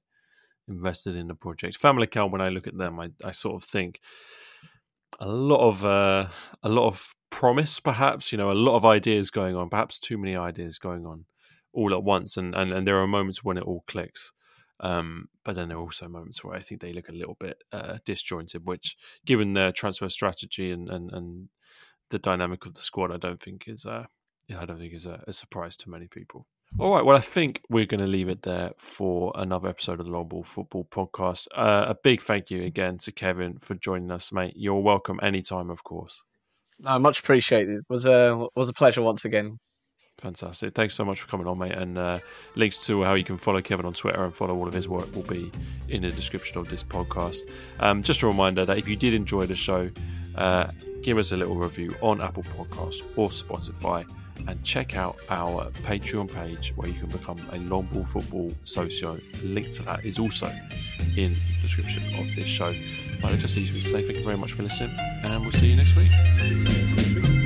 invested 0.67 1.15
in 1.15 1.27
the 1.27 1.35
project. 1.35 1.79
Famalicão, 1.81 2.31
when 2.31 2.41
I 2.41 2.49
look 2.49 2.67
at 2.67 2.77
them, 2.77 2.99
I, 2.99 3.09
I 3.23 3.31
sort 3.31 3.55
of 3.55 3.67
think 3.67 3.99
a 5.19 5.27
lot 5.27 5.67
of 5.67 5.85
uh, 5.85 6.27
a 6.63 6.69
lot 6.69 6.87
of 6.87 7.13
promise, 7.29 7.79
perhaps. 7.79 8.31
You 8.31 8.37
know, 8.37 8.51
a 8.51 8.53
lot 8.53 8.75
of 8.75 8.85
ideas 8.85 9.31
going 9.31 9.55
on, 9.55 9.69
perhaps 9.69 9.99
too 9.99 10.17
many 10.17 10.35
ideas 10.35 10.79
going 10.79 11.05
on 11.05 11.25
all 11.73 11.93
at 11.93 12.03
once, 12.03 12.37
and 12.37 12.55
and, 12.55 12.71
and 12.71 12.87
there 12.87 12.97
are 12.97 13.07
moments 13.07 13.43
when 13.43 13.57
it 13.57 13.63
all 13.63 13.83
clicks. 13.87 14.31
Um, 14.81 15.29
but 15.45 15.55
then 15.55 15.69
there 15.69 15.77
are 15.77 15.81
also 15.81 16.09
moments 16.09 16.43
where 16.43 16.53
I 16.53 16.59
think 16.59 16.81
they 16.81 16.91
look 16.91 17.07
a 17.07 17.13
little 17.13 17.37
bit 17.39 17.57
uh, 17.71 17.99
disjointed, 18.05 18.65
which, 18.65 18.97
given 19.25 19.53
their 19.53 19.71
transfer 19.71 20.09
strategy 20.09 20.69
and, 20.69 20.89
and, 20.89 21.09
and 21.13 21.47
the 22.09 22.19
dynamic 22.19 22.65
of 22.65 22.73
the 22.73 22.81
squad, 22.81 23.11
I 23.11 23.17
don't 23.17 23.41
think 23.41 23.63
is 23.67 23.85
uh, 23.85 24.05
I 24.53 24.65
don't 24.65 24.77
think 24.77 24.93
is 24.93 25.05
a, 25.05 25.23
a 25.27 25.33
surprise 25.33 25.77
to 25.77 25.89
many 25.89 26.07
people. 26.07 26.47
All 26.77 26.93
right. 26.93 27.05
Well, 27.05 27.15
I 27.15 27.21
think 27.21 27.61
we're 27.69 27.85
going 27.85 28.01
to 28.01 28.07
leave 28.07 28.27
it 28.27 28.43
there 28.43 28.71
for 28.77 29.31
another 29.35 29.69
episode 29.69 30.01
of 30.01 30.07
the 30.07 30.11
Long 30.11 30.27
Ball 30.27 30.43
Football 30.43 30.85
Podcast. 30.91 31.47
Uh, 31.55 31.85
a 31.87 31.95
big 31.95 32.21
thank 32.21 32.51
you 32.51 32.63
again 32.63 32.97
to 32.99 33.13
Kevin 33.13 33.59
for 33.59 33.75
joining 33.75 34.11
us, 34.11 34.33
mate. 34.33 34.53
You're 34.57 34.81
welcome 34.81 35.19
anytime, 35.23 35.69
of 35.69 35.85
course. 35.85 36.21
No, 36.79 36.99
much 36.99 37.19
appreciated. 37.19 37.77
It 37.77 37.85
was 37.87 38.05
a 38.05 38.47
was 38.55 38.67
a 38.67 38.73
pleasure 38.73 39.01
once 39.01 39.23
again. 39.23 39.57
Fantastic. 40.17 40.73
Thanks 40.75 40.95
so 40.95 41.05
much 41.05 41.21
for 41.21 41.27
coming 41.27 41.47
on, 41.47 41.57
mate. 41.57 41.73
And 41.73 41.97
uh, 41.97 42.19
links 42.55 42.85
to 42.87 43.03
how 43.03 43.13
you 43.13 43.23
can 43.23 43.37
follow 43.37 43.61
Kevin 43.61 43.85
on 43.85 43.93
Twitter 43.93 44.23
and 44.23 44.33
follow 44.33 44.55
all 44.55 44.67
of 44.67 44.73
his 44.73 44.87
work 44.87 45.13
will 45.15 45.23
be 45.23 45.51
in 45.87 46.01
the 46.01 46.09
description 46.09 46.57
of 46.57 46.69
this 46.69 46.83
podcast. 46.83 47.39
Um, 47.79 48.03
just 48.03 48.21
a 48.21 48.27
reminder 48.27 48.65
that 48.65 48.77
if 48.77 48.87
you 48.87 48.95
did 48.95 49.13
enjoy 49.13 49.45
the 49.45 49.55
show, 49.55 49.89
uh, 50.35 50.67
give 51.01 51.17
us 51.17 51.31
a 51.31 51.37
little 51.37 51.55
review 51.55 51.95
on 52.01 52.21
Apple 52.21 52.43
Podcasts 52.43 53.01
or 53.15 53.29
Spotify 53.29 54.05
and 54.47 54.63
check 54.63 54.95
out 54.95 55.17
our 55.29 55.69
Patreon 55.83 56.31
page 56.31 56.73
where 56.75 56.87
you 56.87 56.99
can 56.99 57.09
become 57.09 57.39
a 57.51 57.57
long 57.57 57.85
ball 57.87 58.05
football 58.05 58.51
socio. 58.63 59.19
Link 59.43 59.71
to 59.73 59.83
that 59.83 60.05
is 60.05 60.19
also 60.19 60.47
in 61.15 61.33
the 61.33 61.61
description 61.61 62.03
of 62.15 62.35
this 62.35 62.47
show. 62.47 62.73
But 63.21 63.31
it 63.31 63.37
just 63.37 63.55
leaves 63.55 63.71
me 63.71 63.81
to 63.81 63.89
say 63.89 64.03
thank 64.03 64.17
you 64.17 64.23
very 64.23 64.37
much 64.37 64.53
for 64.53 64.63
listening 64.63 64.95
and 64.99 65.41
we'll 65.41 65.51
see 65.51 65.67
you 65.67 65.75
next 65.75 65.95
week. 65.95 67.44